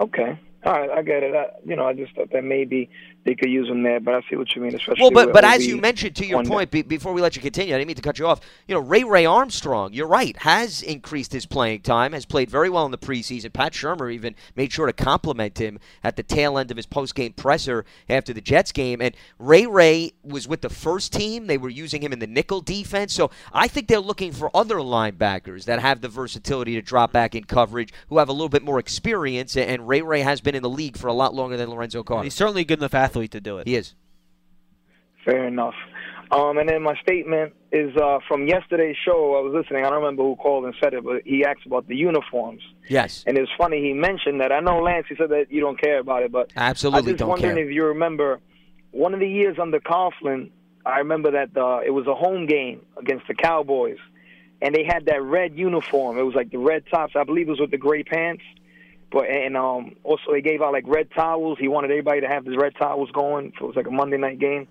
Okay. 0.00 0.40
All 0.64 0.72
right, 0.72 0.90
I 0.90 1.02
get 1.02 1.22
it. 1.22 1.36
I, 1.36 1.46
you 1.64 1.76
know, 1.76 1.86
I 1.86 1.92
just 1.92 2.16
thought 2.16 2.32
that 2.32 2.42
maybe 2.42 2.90
they 3.28 3.34
could 3.34 3.50
use 3.50 3.68
him 3.68 3.82
there, 3.82 4.00
but 4.00 4.14
I 4.14 4.22
see 4.30 4.36
what 4.36 4.54
you 4.56 4.62
mean. 4.62 4.74
Especially 4.74 5.02
well, 5.02 5.10
but 5.10 5.34
but 5.34 5.44
OB 5.44 5.50
as 5.50 5.66
you 5.66 5.76
mentioned 5.76 6.16
to 6.16 6.26
your 6.26 6.42
point 6.44 6.70
be, 6.70 6.80
before 6.80 7.12
we 7.12 7.20
let 7.20 7.36
you 7.36 7.42
continue, 7.42 7.74
I 7.74 7.78
didn't 7.78 7.88
mean 7.88 7.96
to 7.96 8.02
cut 8.02 8.18
you 8.18 8.26
off. 8.26 8.40
You 8.66 8.74
know, 8.74 8.80
Ray 8.80 9.04
Ray 9.04 9.26
Armstrong, 9.26 9.92
you're 9.92 10.08
right, 10.08 10.34
has 10.38 10.80
increased 10.80 11.34
his 11.34 11.44
playing 11.44 11.82
time, 11.82 12.14
has 12.14 12.24
played 12.24 12.50
very 12.50 12.70
well 12.70 12.86
in 12.86 12.90
the 12.90 12.96
preseason. 12.96 13.52
Pat 13.52 13.74
Shurmur 13.74 14.10
even 14.10 14.34
made 14.56 14.72
sure 14.72 14.86
to 14.86 14.94
compliment 14.94 15.58
him 15.58 15.78
at 16.02 16.16
the 16.16 16.22
tail 16.22 16.56
end 16.56 16.70
of 16.70 16.78
his 16.78 16.86
post-game 16.86 17.34
presser 17.34 17.84
after 18.08 18.32
the 18.32 18.40
Jets 18.40 18.72
game. 18.72 19.02
And 19.02 19.14
Ray 19.38 19.66
Ray 19.66 20.12
was 20.24 20.48
with 20.48 20.62
the 20.62 20.70
first 20.70 21.12
team; 21.12 21.48
they 21.48 21.58
were 21.58 21.68
using 21.68 22.02
him 22.02 22.14
in 22.14 22.20
the 22.20 22.26
nickel 22.26 22.62
defense. 22.62 23.12
So 23.12 23.30
I 23.52 23.68
think 23.68 23.88
they're 23.88 24.00
looking 24.00 24.32
for 24.32 24.50
other 24.56 24.76
linebackers 24.76 25.66
that 25.66 25.80
have 25.80 26.00
the 26.00 26.08
versatility 26.08 26.74
to 26.76 26.82
drop 26.82 27.12
back 27.12 27.34
in 27.34 27.44
coverage, 27.44 27.92
who 28.08 28.16
have 28.16 28.30
a 28.30 28.32
little 28.32 28.48
bit 28.48 28.62
more 28.62 28.78
experience. 28.78 29.54
And 29.54 29.86
Ray 29.86 30.00
Ray 30.00 30.22
has 30.22 30.40
been 30.40 30.54
in 30.54 30.62
the 30.62 30.70
league 30.70 30.96
for 30.96 31.08
a 31.08 31.12
lot 31.12 31.34
longer 31.34 31.58
than 31.58 31.68
Lorenzo 31.68 32.02
Carter. 32.02 32.24
He's 32.24 32.32
certainly 32.32 32.64
good 32.64 32.78
enough 32.78 32.94
athlete 32.94 33.17
to 33.26 33.40
do 33.40 33.58
it. 33.58 33.66
He 33.66 33.74
is. 33.74 33.94
Fair 35.24 35.46
enough. 35.48 35.74
Um, 36.30 36.58
and 36.58 36.68
then 36.68 36.82
my 36.82 36.94
statement 37.02 37.54
is 37.72 37.96
uh, 37.96 38.18
from 38.28 38.46
yesterday's 38.46 38.96
show. 39.02 39.34
I 39.36 39.40
was 39.40 39.54
listening. 39.54 39.84
I 39.84 39.90
don't 39.90 40.00
remember 40.02 40.22
who 40.22 40.36
called 40.36 40.64
and 40.66 40.74
said 40.80 40.92
it, 40.94 41.02
but 41.02 41.22
he 41.24 41.44
asked 41.44 41.64
about 41.66 41.88
the 41.88 41.96
uniforms. 41.96 42.60
Yes. 42.88 43.24
And 43.26 43.38
it's 43.38 43.50
funny 43.56 43.80
he 43.82 43.94
mentioned 43.94 44.40
that. 44.42 44.52
I 44.52 44.60
know 44.60 44.78
Lance. 44.80 45.06
He 45.08 45.16
said 45.16 45.30
that 45.30 45.46
you 45.50 45.60
don't 45.60 45.80
care 45.80 45.98
about 45.98 46.22
it, 46.22 46.30
but 46.30 46.52
Absolutely 46.54 46.98
I 46.98 47.12
just 47.12 47.18
don't 47.18 47.28
wondering 47.30 47.56
care. 47.56 47.66
if 47.66 47.74
you 47.74 47.84
remember 47.86 48.40
one 48.90 49.14
of 49.14 49.20
the 49.20 49.28
years 49.28 49.58
under 49.58 49.80
Coughlin. 49.80 50.50
I 50.86 50.98
remember 51.00 51.32
that 51.32 51.54
uh, 51.54 51.80
it 51.84 51.90
was 51.90 52.06
a 52.06 52.14
home 52.14 52.46
game 52.46 52.80
against 52.96 53.26
the 53.26 53.34
Cowboys, 53.34 53.98
and 54.62 54.74
they 54.74 54.84
had 54.84 55.04
that 55.06 55.22
red 55.22 55.54
uniform. 55.58 56.18
It 56.18 56.22
was 56.22 56.34
like 56.34 56.50
the 56.50 56.58
red 56.58 56.84
tops. 56.90 57.12
I 57.14 57.24
believe 57.24 57.48
it 57.48 57.50
was 57.50 57.60
with 57.60 57.70
the 57.70 57.76
gray 57.78 58.04
pants. 58.04 58.42
But 59.10 59.28
and 59.30 59.56
um, 59.56 59.96
also 60.04 60.32
they 60.32 60.42
gave 60.42 60.60
out 60.60 60.72
like 60.72 60.84
red 60.86 61.10
towels. 61.12 61.58
He 61.58 61.68
wanted 61.68 61.90
everybody 61.90 62.20
to 62.20 62.28
have 62.28 62.44
these 62.44 62.56
red 62.56 62.74
towels 62.76 63.10
going. 63.10 63.52
So 63.58 63.64
it 63.64 63.68
was 63.68 63.76
like 63.76 63.86
a 63.86 63.90
Monday 63.90 64.18
night 64.18 64.38
game. 64.38 64.68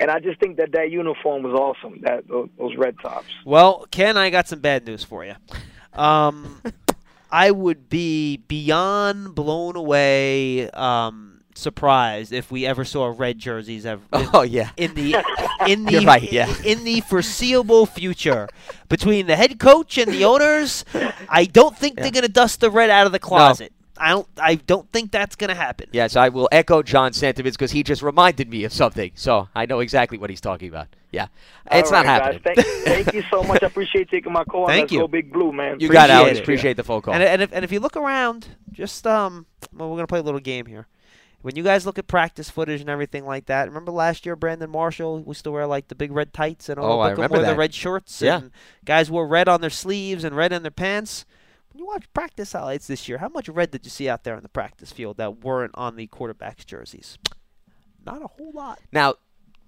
And 0.00 0.10
I 0.10 0.18
just 0.18 0.40
think 0.40 0.56
that 0.56 0.72
that 0.72 0.90
uniform 0.90 1.42
was 1.42 1.52
awesome. 1.54 2.00
That 2.02 2.26
those, 2.28 2.48
those 2.58 2.76
red 2.76 2.96
tops. 3.00 3.28
Well, 3.44 3.86
Ken, 3.90 4.16
I 4.16 4.30
got 4.30 4.48
some 4.48 4.60
bad 4.60 4.86
news 4.86 5.04
for 5.04 5.24
you. 5.24 5.34
Um, 5.92 6.60
I 7.30 7.50
would 7.50 7.88
be 7.88 8.36
beyond 8.36 9.34
blown 9.34 9.76
away, 9.76 10.68
um, 10.70 11.31
surprised 11.58 12.32
if 12.32 12.50
we 12.50 12.66
ever 12.66 12.84
saw 12.84 13.12
red 13.16 13.38
jerseys 13.38 13.86
ever 13.86 14.02
in, 14.12 14.28
Oh 14.32 14.42
yeah. 14.58 14.70
in 14.76 14.94
the 14.94 15.16
in 15.66 15.84
the 15.84 15.92
You're 15.92 16.02
right, 16.02 16.32
yeah. 16.32 16.52
in 16.64 16.84
the 16.84 17.00
foreseeable 17.02 17.86
future 17.86 18.48
between 18.88 19.26
the 19.26 19.36
head 19.36 19.58
coach 19.58 19.98
and 19.98 20.10
the 20.12 20.24
owners. 20.24 20.84
I 21.28 21.44
don't 21.44 21.76
think 21.76 21.96
they're 21.96 22.10
going 22.10 22.22
to 22.24 22.32
dust 22.32 22.60
the 22.60 22.70
red 22.70 22.90
out 22.90 23.06
of 23.06 23.12
the 23.12 23.18
closet. 23.18 23.72
I 23.98 24.08
don't. 24.10 24.26
I 24.38 24.54
don't 24.56 24.90
think 24.90 25.12
that's 25.12 25.36
going 25.36 25.48
to 25.48 25.54
happen. 25.54 25.86
Yes, 25.92 26.16
I 26.16 26.30
will 26.30 26.48
echo 26.50 26.82
John's 26.82 27.16
sentiments 27.18 27.56
because 27.56 27.70
he 27.70 27.82
just 27.84 28.02
reminded 28.02 28.48
me 28.50 28.64
of 28.64 28.72
something. 28.72 29.12
So 29.14 29.48
I 29.54 29.66
know 29.66 29.80
exactly 29.80 30.18
what 30.18 30.30
he's 30.30 30.40
talking 30.40 30.68
about. 30.68 30.88
Yeah. 31.12 31.26
It's 31.70 31.92
All 31.92 31.98
not 32.02 32.06
happening. 32.06 32.40
Guys, 32.42 32.54
thank, 32.64 32.84
thank 32.84 33.12
you 33.14 33.22
so 33.30 33.44
much. 33.44 33.62
I 33.62 33.66
appreciate 33.72 34.08
taking 34.10 34.32
my 34.32 34.44
call. 34.44 34.66
Thank 34.66 34.84
Let's 34.84 34.92
you. 34.92 35.00
Go 35.00 35.08
Big 35.08 35.30
Blue, 35.32 35.52
man. 35.52 35.78
you 35.78 35.88
got 35.90 36.08
it, 36.08 36.14
Appreciate 36.14 36.16
Alex. 36.24 36.38
it. 36.38 36.42
Appreciate 36.42 36.76
the 36.78 36.84
phone 36.84 37.02
call. 37.02 37.14
And, 37.14 37.22
and 37.22 37.42
if 37.42 37.52
and 37.52 37.64
if 37.64 37.70
you 37.70 37.80
look 37.80 37.96
around, 37.96 38.48
just 38.72 39.06
um, 39.06 39.46
well, 39.74 39.90
we're 39.90 39.96
gonna 39.96 40.06
play 40.06 40.20
a 40.20 40.22
little 40.22 40.40
game 40.40 40.66
here. 40.66 40.88
When 41.42 41.56
you 41.56 41.62
guys 41.62 41.84
look 41.84 41.98
at 41.98 42.06
practice 42.06 42.48
footage 42.48 42.80
and 42.80 42.88
everything 42.88 43.26
like 43.26 43.46
that, 43.46 43.68
remember 43.68 43.90
last 43.92 44.24
year 44.24 44.36
Brandon 44.36 44.70
Marshall 44.70 45.22
we 45.22 45.34
still 45.34 45.52
wear 45.52 45.66
like 45.66 45.88
the 45.88 45.94
big 45.94 46.12
red 46.12 46.32
tights 46.32 46.68
and 46.68 46.78
all 46.78 46.92
Oh, 46.94 47.00
I 47.00 47.10
Beckham 47.10 47.16
remember 47.16 47.36
wore 47.38 47.46
the 47.46 47.54
red 47.56 47.74
shorts 47.74 48.22
Yeah. 48.22 48.38
and 48.38 48.50
guys 48.84 49.10
wore 49.10 49.26
red 49.26 49.48
on 49.48 49.60
their 49.60 49.70
sleeves 49.70 50.22
and 50.24 50.36
red 50.36 50.52
on 50.52 50.62
their 50.62 50.70
pants. 50.70 51.24
When 51.72 51.80
you 51.80 51.86
watch 51.86 52.04
practice 52.14 52.52
highlights 52.52 52.86
this 52.86 53.08
year, 53.08 53.18
how 53.18 53.28
much 53.28 53.48
red 53.48 53.70
did 53.70 53.84
you 53.84 53.90
see 53.90 54.08
out 54.08 54.24
there 54.24 54.36
on 54.36 54.42
the 54.42 54.48
practice 54.48 54.92
field 54.92 55.16
that 55.16 55.42
weren't 55.42 55.72
on 55.74 55.96
the 55.96 56.06
quarterbacks' 56.06 56.66
jerseys? 56.66 57.18
Not 58.04 58.22
a 58.22 58.26
whole 58.26 58.52
lot. 58.52 58.78
now, 58.92 59.14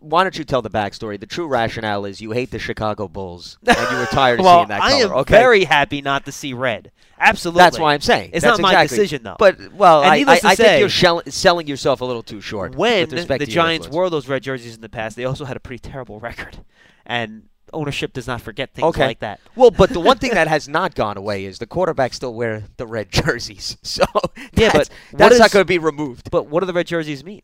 why 0.05 0.23
don't 0.23 0.37
you 0.39 0.45
tell 0.45 0.63
the 0.63 0.71
backstory? 0.71 1.19
The 1.19 1.27
true 1.27 1.47
rationale 1.47 2.05
is 2.05 2.21
you 2.21 2.33
hate 2.33 2.51
the 2.51 2.59
Chicago 2.59 3.09
Bulls 3.09 3.59
and 3.67 3.77
you 3.91 3.97
were 3.97 4.07
tired 4.07 4.41
of 4.41 4.45
well, 4.45 4.59
seeing 4.61 4.69
that 4.69 4.81
color. 4.81 4.93
I 4.93 4.99
am 4.99 5.13
okay. 5.13 5.35
very 5.35 5.65
happy 5.65 6.03
not 6.03 6.25
to 6.27 6.33
see 6.33 6.53
red. 6.53 6.91
Absolutely. 7.19 7.59
That's 7.61 7.79
why 7.79 7.95
I'm 7.95 8.01
saying. 8.01 8.31
It's 8.33 8.45
That's 8.45 8.59
not 8.59 8.73
my 8.73 8.83
decision, 8.83 9.23
though. 9.23 9.37
But 9.39 9.73
well, 9.73 10.03
And 10.03 10.29
I, 10.29 10.33
I, 10.33 10.35
I 10.37 10.39
think 10.39 10.57
say- 10.57 10.81
you're 10.81 10.89
shell- 10.89 11.23
selling 11.29 11.67
yourself 11.67 12.01
a 12.01 12.05
little 12.05 12.23
too 12.23 12.41
short. 12.41 12.75
when 12.75 13.03
with 13.03 13.13
respect 13.13 13.39
the 13.41 13.47
to 13.47 13.53
Giants 13.53 13.89
wore 13.89 14.11
those 14.11 14.29
red 14.29 14.43
jerseys 14.43 14.75
in 14.75 14.81
the 14.81 14.89
past, 14.89 15.17
they 15.17 15.25
also 15.25 15.45
had 15.45 15.57
a 15.57 15.61
pretty 15.61 15.79
terrible 15.81 16.21
record, 16.21 16.59
and 17.07 17.45
ownership 17.73 18.13
does 18.13 18.27
not 18.27 18.41
forget 18.41 18.73
things 18.75 18.85
Okay. 18.87 19.07
like 19.07 19.19
that. 19.21 19.41
Well, 19.57 19.71
but 19.71 19.91
the 19.91 20.01
one 20.01 20.19
thing 20.21 20.31
that 20.35 20.49
has 20.49 20.69
not 20.69 20.95
gone 20.95 21.17
away 21.17 21.45
is 21.45 21.59
the 21.59 21.67
quarterbacks 21.67 22.15
still 22.15 22.35
wear 22.35 22.65
the 22.77 22.87
red 22.87 23.11
jerseys. 23.13 23.77
So 23.83 24.05
Yeah, 24.53 24.71
that's, 24.71 24.91
but 25.11 25.19
that's 25.19 25.39
not 25.39 25.51
going 25.51 25.63
to 25.63 25.69
be 25.69 25.79
removed. 25.79 26.31
But 26.31 26.47
what 26.49 26.61
do 26.61 26.67
the 26.67 26.73
red 26.73 26.87
jerseys 26.87 27.25
mean? 27.25 27.43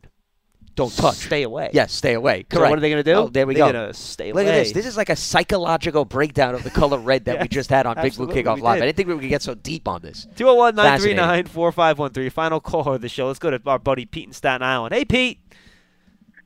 Don't 0.76 0.94
touch. 0.96 1.16
Stay 1.16 1.42
away. 1.42 1.70
Yes, 1.72 1.92
stay 1.92 2.14
away. 2.14 2.46
So 2.50 2.56
Correct. 2.58 2.70
what 2.70 2.78
are 2.78 2.80
they 2.80 2.90
going 2.90 3.02
to 3.04 3.10
do? 3.12 3.16
Oh, 3.18 3.28
there 3.28 3.46
we 3.46 3.54
They're 3.54 3.66
go. 3.66 3.72
going 3.72 3.88
to 3.88 3.94
stay 3.94 4.32
Look 4.32 4.44
away. 4.44 4.50
at 4.60 4.64
this. 4.64 4.72
This 4.72 4.86
is 4.86 4.96
like 4.96 5.10
a 5.10 5.16
psychological 5.16 6.04
breakdown 6.04 6.54
of 6.54 6.62
the 6.64 6.70
color 6.70 6.98
red 7.10 7.24
that 7.26 7.40
we 7.40 7.48
just 7.48 7.68
had 7.70 7.86
on 7.86 7.96
Big 7.96 8.14
Blue 8.14 8.26
absolutely, 8.28 8.42
Kickoff 8.42 8.60
Live. 8.62 8.82
I 8.82 8.86
didn't 8.86 8.96
think 8.96 9.08
we 9.08 9.14
would 9.14 9.28
get 9.28 9.42
so 9.42 9.54
deep 9.54 9.86
on 9.88 10.00
this. 10.02 10.26
201 10.36 10.76
939 10.76 11.46
4513. 11.46 12.30
Final 12.30 12.60
call 12.60 12.94
of 12.94 13.00
the 13.02 13.08
show. 13.08 13.26
Let's 13.26 13.38
go 13.38 13.50
to 13.50 13.60
our 13.66 13.78
buddy 13.78 14.06
Pete 14.06 14.26
in 14.28 14.32
Staten 14.32 14.62
Island. 14.62 14.94
Hey, 14.94 15.04
Pete. 15.04 15.40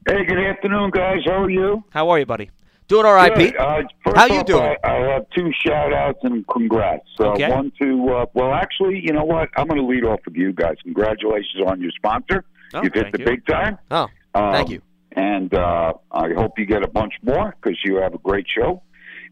Hey, 0.06 0.24
good 0.24 0.38
afternoon, 0.38 0.90
guys. 0.90 1.20
How 1.24 1.42
are 1.44 1.50
you? 1.50 1.84
How 1.90 2.08
are 2.10 2.18
you, 2.18 2.26
buddy? 2.26 2.50
Doing 2.88 3.06
all 3.06 3.14
right, 3.14 3.34
Good. 3.34 3.52
Pete. 3.52 3.56
Uh, 3.58 3.80
first 4.04 4.16
How 4.16 4.26
you 4.26 4.40
off, 4.40 4.46
doing? 4.46 4.76
I, 4.84 4.88
I 4.88 4.94
have 5.14 5.24
two 5.34 5.50
shout 5.64 5.94
outs 5.94 6.18
and 6.22 6.46
congrats. 6.48 7.06
Uh, 7.18 7.30
Okay. 7.30 7.48
One 7.50 7.72
to, 7.80 8.08
uh, 8.10 8.26
well, 8.34 8.52
actually, 8.52 9.00
you 9.02 9.12
know 9.14 9.24
what? 9.24 9.48
I'm 9.56 9.66
going 9.66 9.80
to 9.80 9.86
lead 9.86 10.04
off 10.04 10.20
with 10.26 10.34
you 10.36 10.52
guys. 10.52 10.76
Congratulations 10.82 11.62
on 11.66 11.80
your 11.80 11.92
sponsor. 11.92 12.44
Oh, 12.74 12.82
You've 12.82 12.92
hit 12.94 13.12
the 13.12 13.18
you. 13.20 13.24
big 13.24 13.46
time. 13.46 13.78
Oh, 13.90 14.08
Um, 14.34 14.52
thank 14.52 14.70
you. 14.70 14.82
And 15.12 15.54
uh, 15.54 15.92
I 16.10 16.32
hope 16.32 16.58
you 16.58 16.66
get 16.66 16.82
a 16.82 16.88
bunch 16.88 17.14
more 17.22 17.54
because 17.60 17.78
you 17.84 17.96
have 17.96 18.14
a 18.14 18.18
great 18.18 18.46
show. 18.48 18.82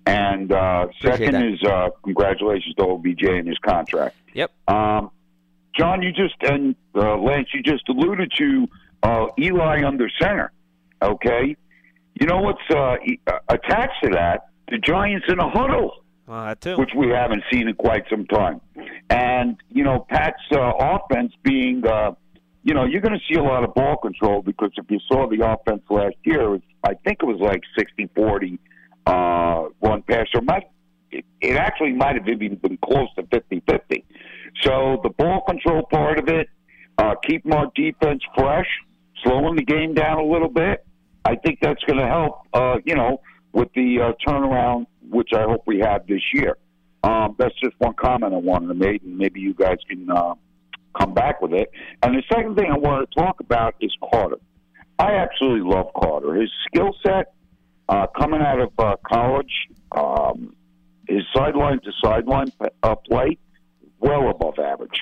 And 0.06 0.52
uh, 0.52 0.86
second 1.00 1.32
that. 1.34 1.44
is 1.44 1.62
uh, 1.64 1.90
congratulations 2.04 2.74
to 2.76 2.84
OBJ 2.84 3.22
and 3.24 3.48
his 3.48 3.58
contract. 3.58 4.16
Yep. 4.34 4.52
Um, 4.68 5.10
John, 5.76 6.02
you 6.02 6.12
just 6.12 6.34
and 6.42 6.74
uh, 6.94 7.16
Lance, 7.18 7.48
you 7.54 7.62
just 7.62 7.88
alluded 7.88 8.32
to 8.38 8.68
uh, 9.02 9.26
Eli 9.38 9.84
under 9.84 10.08
center. 10.20 10.52
Okay, 11.00 11.56
you 12.20 12.26
know 12.26 12.40
what's 12.40 12.60
uh, 12.70 12.96
uh, 13.26 13.38
attached 13.48 13.94
to 14.04 14.10
that? 14.10 14.48
The 14.70 14.78
Giants 14.78 15.26
in 15.28 15.38
a 15.40 15.48
huddle, 15.50 16.04
that 16.28 16.60
too. 16.60 16.76
which 16.76 16.90
we 16.96 17.08
haven't 17.08 17.42
seen 17.50 17.68
in 17.68 17.74
quite 17.74 18.04
some 18.10 18.26
time, 18.26 18.60
and 19.10 19.56
you 19.70 19.82
know 19.82 20.06
Pat's 20.08 20.42
uh, 20.52 20.72
offense 20.78 21.32
being. 21.42 21.84
Uh, 21.86 22.12
you 22.62 22.74
know, 22.74 22.84
you're 22.84 23.00
going 23.00 23.18
to 23.18 23.32
see 23.32 23.38
a 23.38 23.42
lot 23.42 23.64
of 23.64 23.74
ball 23.74 23.96
control 23.96 24.42
because 24.42 24.70
if 24.76 24.84
you 24.88 25.00
saw 25.08 25.28
the 25.28 25.44
offense 25.44 25.82
last 25.90 26.16
year, 26.24 26.58
I 26.84 26.94
think 27.04 27.18
it 27.20 27.26
was 27.26 27.40
like 27.40 27.62
60 27.76 28.08
40 28.14 28.58
uh, 29.06 29.64
run 29.82 30.02
passer. 30.02 30.40
It, 31.10 31.24
it 31.40 31.56
actually 31.56 31.92
might 31.92 32.14
have 32.16 32.28
even 32.28 32.56
been 32.56 32.78
close 32.78 33.08
to 33.16 33.26
50 33.26 33.62
50. 33.68 34.04
So 34.62 35.00
the 35.02 35.10
ball 35.10 35.42
control 35.48 35.82
part 35.90 36.18
of 36.18 36.28
it, 36.28 36.48
uh, 36.98 37.14
keeping 37.26 37.52
our 37.52 37.66
defense 37.74 38.22
fresh, 38.36 38.68
slowing 39.24 39.56
the 39.56 39.64
game 39.64 39.94
down 39.94 40.18
a 40.18 40.24
little 40.24 40.48
bit, 40.48 40.86
I 41.24 41.36
think 41.36 41.58
that's 41.60 41.82
going 41.84 41.98
to 41.98 42.06
help, 42.06 42.42
uh, 42.52 42.78
you 42.84 42.94
know, 42.94 43.20
with 43.52 43.68
the 43.74 44.00
uh, 44.00 44.12
turnaround, 44.26 44.86
which 45.08 45.30
I 45.34 45.42
hope 45.42 45.62
we 45.66 45.80
have 45.80 46.06
this 46.06 46.22
year. 46.32 46.56
Um, 47.04 47.34
that's 47.38 47.54
just 47.60 47.74
one 47.78 47.94
comment 47.94 48.32
I 48.32 48.38
wanted 48.38 48.68
to 48.68 48.74
make, 48.74 49.02
and 49.02 49.18
maybe 49.18 49.40
you 49.40 49.54
guys 49.54 49.78
can 49.88 50.08
uh, 50.10 50.34
come 50.98 51.14
back 51.14 51.40
with 51.40 51.52
it. 51.52 51.70
And 52.02 52.16
the 52.16 52.22
second 52.32 52.56
thing 52.56 52.70
I 52.70 52.76
want 52.76 53.08
to 53.08 53.20
talk 53.20 53.40
about 53.40 53.74
is 53.80 53.94
Carter. 54.12 54.38
I 54.98 55.12
absolutely 55.14 55.68
love 55.68 55.86
Carter. 55.94 56.34
His 56.34 56.50
skill 56.66 56.94
set 57.04 57.34
uh, 57.88 58.06
coming 58.18 58.40
out 58.40 58.60
of 58.60 58.70
uh, 58.78 58.96
college, 59.06 59.52
um, 59.92 60.54
his 61.08 61.22
sideline 61.34 61.80
to 61.80 61.92
sideline 62.02 62.52
uh, 62.82 62.94
play, 62.94 63.38
well 63.98 64.30
above 64.30 64.58
average. 64.58 65.00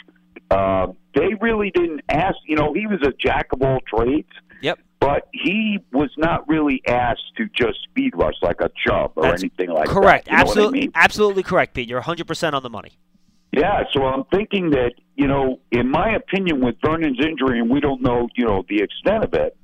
Uh, 0.51 0.89
they 1.15 1.35
really 1.41 1.71
didn't 1.71 2.01
ask. 2.09 2.37
You 2.47 2.57
know, 2.57 2.73
he 2.73 2.87
was 2.87 3.01
a 3.03 3.13
jack 3.13 3.49
of 3.53 3.63
all 3.63 3.79
trades. 3.87 4.29
Yep. 4.63 4.79
But 5.01 5.29
he 5.33 5.79
was 5.93 6.11
not 6.19 6.47
really 6.47 6.83
asked 6.87 7.33
to 7.39 7.47
just 7.47 7.83
speed 7.85 8.13
rush 8.15 8.35
like 8.43 8.61
a 8.61 8.71
Chubb 8.87 9.13
or 9.17 9.23
That's 9.23 9.43
anything 9.43 9.71
like 9.71 9.89
correct. 9.89 10.27
that. 10.27 10.33
Know 10.33 10.37
what 10.37 10.47
I 10.47 10.51
absolutely, 10.51 10.81
mean? 10.81 10.93
absolutely 10.95 11.43
correct, 11.43 11.73
Pete. 11.75 11.89
You're 11.89 12.03
100% 12.03 12.53
on 12.53 12.63
the 12.63 12.69
money. 12.69 12.93
Yeah, 13.53 13.85
so 13.93 14.05
I'm 14.05 14.25
thinking 14.33 14.71
that, 14.71 14.93
you 15.17 15.27
know, 15.27 15.59
in 15.71 15.91
my 15.91 16.15
opinion, 16.15 16.61
with 16.61 16.77
Vernon's 16.85 17.19
injury, 17.21 17.59
and 17.59 17.69
we 17.69 17.81
don't 17.81 18.01
know, 18.01 18.29
you 18.37 18.45
know, 18.45 18.65
the 18.69 18.83
extent 18.83 19.25
of 19.25 19.35
it, 19.35 19.57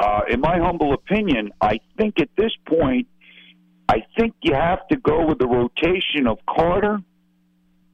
uh, 0.00 0.20
in 0.28 0.40
my 0.40 0.58
humble 0.58 0.92
opinion, 0.92 1.52
I 1.60 1.80
think 1.96 2.20
at 2.20 2.28
this 2.36 2.52
point, 2.66 3.08
I 3.88 4.04
think 4.16 4.34
you 4.42 4.54
have 4.54 4.86
to 4.88 4.96
go 4.96 5.26
with 5.26 5.38
the 5.38 5.46
rotation 5.46 6.26
of 6.26 6.38
Carter, 6.48 7.00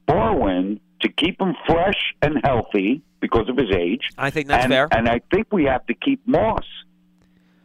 Barwin 0.06 0.80
to 1.00 1.08
keep 1.08 1.40
him 1.40 1.54
fresh 1.66 2.14
and 2.22 2.38
healthy 2.44 3.02
because 3.20 3.48
of 3.48 3.56
his 3.56 3.70
age. 3.74 4.02
I 4.18 4.30
think 4.30 4.48
that's 4.48 4.64
and, 4.64 4.72
fair. 4.72 4.88
And 4.92 5.08
I 5.08 5.20
think 5.32 5.48
we 5.52 5.64
have 5.64 5.86
to 5.86 5.94
keep 5.94 6.26
Moss 6.26 6.64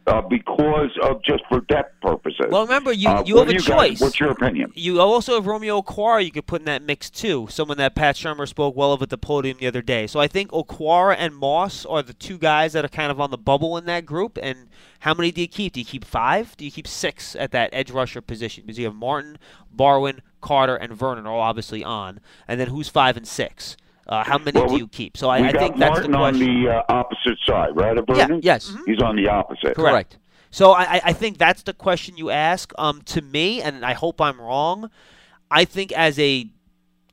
uh, 0.06 0.20
because 0.22 0.90
of 1.02 1.22
just 1.22 1.42
for 1.48 1.60
depth 1.62 2.00
purposes. 2.00 2.46
Well, 2.50 2.62
remember, 2.62 2.92
you, 2.92 3.08
Uh, 3.08 3.22
you 3.26 3.36
have 3.38 3.48
a 3.48 3.52
you 3.52 3.58
guys- 3.58 3.66
choice. 3.66 4.00
what's 4.00 4.20
your 4.20 4.30
opinion? 4.30 4.72
You 4.74 5.00
also 5.00 5.34
have 5.34 5.46
Romeo 5.46 5.80
Okwara 5.82 6.24
you 6.24 6.30
could 6.30 6.46
put 6.46 6.60
in 6.60 6.64
that 6.66 6.82
mix 6.82 7.10
too. 7.10 7.46
Someone 7.50 7.76
that 7.78 7.94
Pat 7.94 8.14
Shurmur 8.16 8.46
spoke 8.48 8.76
well 8.76 8.92
of 8.92 9.02
at 9.02 9.10
the 9.10 9.18
podium 9.18 9.56
the 9.58 9.66
other 9.66 9.82
day. 9.82 10.06
So 10.06 10.20
I 10.20 10.28
think 10.28 10.50
Okwara 10.52 11.16
and 11.18 11.34
Moss 11.34 11.84
are 11.84 12.02
the 12.02 12.14
two 12.14 12.38
guys 12.38 12.72
that 12.74 12.84
are 12.84 12.88
kind 12.88 13.10
of 13.10 13.20
on 13.20 13.30
the 13.30 13.38
bubble 13.38 13.76
in 13.76 13.84
that 13.86 14.06
group. 14.06 14.38
And 14.42 14.68
how 15.00 15.14
many 15.14 15.32
do 15.32 15.40
you 15.40 15.48
keep? 15.48 15.72
Do 15.72 15.80
you 15.80 15.86
keep 15.86 16.04
five? 16.04 16.56
Do 16.56 16.64
you 16.64 16.70
keep 16.70 16.86
six 16.86 17.34
at 17.36 17.50
that 17.52 17.70
edge 17.72 17.90
rusher 17.90 18.20
position? 18.20 18.64
Because 18.64 18.78
you 18.78 18.84
have 18.86 18.94
Martin, 18.94 19.38
Barwin, 19.74 20.20
Carter, 20.40 20.76
and 20.76 20.92
Vernon 20.94 21.26
are 21.26 21.32
all 21.32 21.40
obviously 21.40 21.82
on. 21.82 22.20
And 22.46 22.60
then 22.60 22.68
who's 22.68 22.88
five 22.88 23.16
and 23.16 23.26
six? 23.26 23.76
Uh, 24.06 24.22
how 24.24 24.38
many 24.38 24.58
Well, 24.60 24.68
do 24.68 24.76
you 24.76 24.86
keep? 24.88 25.16
So 25.16 25.28
I, 25.28 25.40
we 25.40 25.48
I 25.48 25.52
got 25.52 25.58
think 25.60 25.76
that's 25.78 25.90
Martin 25.90 26.10
the 26.12 26.18
on 26.18 26.32
question. 26.34 26.62
the 26.64 26.70
uh, 26.70 26.82
opposite 26.88 27.38
side, 27.44 27.70
right? 27.76 27.98
Of 27.98 28.04
Yeah, 28.08 28.26
Vernon? 28.26 28.40
yes. 28.42 28.72
He's 28.86 29.00
on 29.02 29.16
the 29.16 29.28
opposite. 29.28 29.74
Correct. 29.74 30.18
So 30.50 30.72
I, 30.72 30.82
I- 30.84 31.00
I 31.06 31.12
think 31.12 31.38
that's 31.38 31.62
the 31.62 31.72
question 31.74 32.16
you 32.16 32.30
ask. 32.30 32.72
Um, 32.78 33.02
to 33.06 33.20
me, 33.20 33.60
and 33.62 33.84
I 33.84 33.94
hope 33.94 34.20
I'm 34.20 34.40
wrong. 34.40 34.90
I 35.50 35.64
think 35.64 35.90
as 35.92 36.18
a 36.18 36.48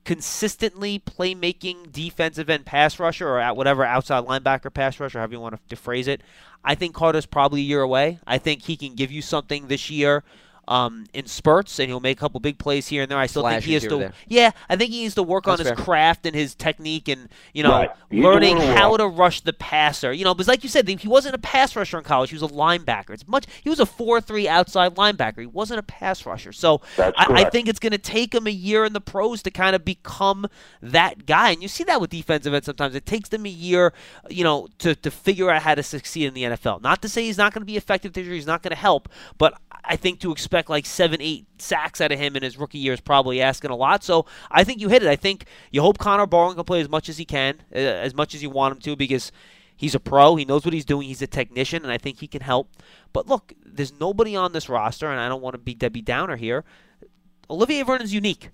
consistently 0.04 0.98
playmaking 0.98 1.90
defensive 1.90 2.50
end 2.50 2.66
pass 2.66 2.98
rusher 3.00 3.26
or 3.28 3.40
at 3.40 3.56
whatever 3.56 3.84
outside 3.84 4.24
linebacker 4.24 4.72
pass 4.72 5.00
rusher, 5.00 5.18
however 5.18 5.32
you 5.32 5.40
want 5.40 5.58
to 5.68 5.76
phrase 5.76 6.06
it, 6.06 6.20
I 6.64 6.74
think 6.74 6.94
Carter's 6.94 7.26
probably 7.26 7.60
a 7.60 7.64
year 7.64 7.80
away. 7.82 8.18
I 8.26 8.38
think 8.38 8.62
he 8.62 8.76
can 8.76 8.94
give 8.94 9.10
you 9.10 9.22
something 9.22 9.66
this 9.68 9.90
year. 9.90 10.22
Um, 10.66 11.06
in 11.12 11.26
spurts, 11.26 11.78
and 11.78 11.88
he'll 11.88 12.00
make 12.00 12.18
a 12.18 12.20
couple 12.20 12.40
big 12.40 12.58
plays 12.58 12.88
here 12.88 13.02
and 13.02 13.10
there. 13.10 13.18
I 13.18 13.26
still 13.26 13.42
think 13.42 13.62
he 13.62 13.72
Flashes 13.72 13.90
has 13.90 13.92
here 13.92 14.08
to. 14.08 14.14
Yeah, 14.26 14.50
I 14.68 14.76
think 14.76 14.90
he 14.90 15.02
needs 15.02 15.14
to 15.16 15.22
work 15.22 15.46
on 15.46 15.58
his 15.58 15.68
fair. 15.68 15.76
craft 15.76 16.26
and 16.26 16.34
his 16.34 16.54
technique, 16.54 17.08
and 17.08 17.28
you 17.52 17.62
know, 17.62 17.70
Right. 17.70 17.90
Learning 18.10 18.56
how 18.58 18.96
to 18.96 19.06
rush 19.06 19.40
the 19.40 19.52
passer. 19.52 20.12
You 20.12 20.24
know, 20.24 20.34
because 20.34 20.48
like 20.48 20.62
you 20.62 20.68
said, 20.68 20.88
he 20.88 21.08
wasn't 21.08 21.34
a 21.34 21.38
pass 21.38 21.74
rusher 21.74 21.98
in 21.98 22.04
college. 22.04 22.30
He 22.30 22.36
was 22.36 22.42
a 22.42 22.54
linebacker. 22.54 23.10
It's 23.10 23.26
much. 23.26 23.46
He 23.62 23.68
was 23.68 23.80
a 23.80 23.86
four-three 23.86 24.48
outside 24.48 24.94
linebacker. 24.94 25.40
He 25.40 25.46
wasn't 25.46 25.80
a 25.80 25.82
pass 25.82 26.24
rusher. 26.24 26.52
So 26.52 26.80
I, 26.98 27.12
I 27.16 27.50
think 27.50 27.68
it's 27.68 27.78
going 27.78 27.92
to 27.92 27.98
take 27.98 28.34
him 28.34 28.46
a 28.46 28.50
year 28.50 28.84
in 28.84 28.92
the 28.92 29.00
pros 29.00 29.42
to 29.42 29.50
kind 29.50 29.74
of 29.74 29.84
become 29.84 30.46
that 30.80 31.26
guy. 31.26 31.50
And 31.50 31.62
you 31.62 31.68
see 31.68 31.84
that 31.84 32.00
with 32.00 32.10
defensive 32.10 32.54
ends 32.54 32.66
sometimes. 32.66 32.94
It 32.94 33.06
takes 33.06 33.28
them 33.28 33.46
a 33.46 33.50
year, 33.50 33.92
you 34.28 34.44
know, 34.44 34.68
to, 34.78 34.94
to 34.94 35.10
figure 35.10 35.50
out 35.50 35.62
how 35.62 35.74
to 35.74 35.82
succeed 35.82 36.26
in 36.26 36.34
the 36.34 36.44
NFL. 36.44 36.82
Not 36.82 37.02
to 37.02 37.08
say 37.08 37.24
he's 37.24 37.38
not 37.38 37.52
going 37.52 37.62
to 37.62 37.66
be 37.66 37.76
effective 37.76 38.12
this 38.12 38.24
year. 38.24 38.34
He's 38.34 38.46
not 38.46 38.62
going 38.62 38.70
to 38.70 38.76
help, 38.76 39.08
but 39.38 39.58
I 39.86 39.96
think 39.96 40.20
to 40.20 40.32
expect 40.32 40.70
like 40.70 40.86
seven, 40.86 41.20
eight 41.20 41.46
sacks 41.58 42.00
out 42.00 42.12
of 42.12 42.18
him 42.18 42.36
in 42.36 42.42
his 42.42 42.56
rookie 42.56 42.78
year 42.78 42.94
is 42.94 43.00
probably 43.00 43.40
asking 43.40 43.70
a 43.70 43.76
lot. 43.76 44.02
So 44.02 44.26
I 44.50 44.64
think 44.64 44.80
you 44.80 44.88
hit 44.88 45.02
it. 45.02 45.08
I 45.08 45.16
think 45.16 45.46
you 45.70 45.82
hope 45.82 45.98
Connor 45.98 46.26
Barwin 46.26 46.54
can 46.54 46.64
play 46.64 46.80
as 46.80 46.88
much 46.88 47.08
as 47.08 47.18
he 47.18 47.24
can, 47.24 47.62
uh, 47.74 47.78
as 47.78 48.14
much 48.14 48.34
as 48.34 48.42
you 48.42 48.50
want 48.50 48.76
him 48.76 48.80
to, 48.82 48.96
because 48.96 49.30
he's 49.76 49.94
a 49.94 50.00
pro. 50.00 50.36
He 50.36 50.44
knows 50.44 50.64
what 50.64 50.74
he's 50.74 50.84
doing. 50.84 51.08
He's 51.08 51.22
a 51.22 51.26
technician, 51.26 51.82
and 51.82 51.92
I 51.92 51.98
think 51.98 52.20
he 52.20 52.26
can 52.26 52.42
help. 52.42 52.70
But 53.12 53.28
look, 53.28 53.52
there's 53.64 53.98
nobody 53.98 54.36
on 54.36 54.52
this 54.52 54.68
roster, 54.68 55.10
and 55.10 55.20
I 55.20 55.28
don't 55.28 55.42
want 55.42 55.54
to 55.54 55.58
be 55.58 55.74
Debbie 55.74 56.02
Downer 56.02 56.36
here. 56.36 56.64
Olivier 57.50 57.82
Vernon's 57.82 58.14
unique. 58.14 58.50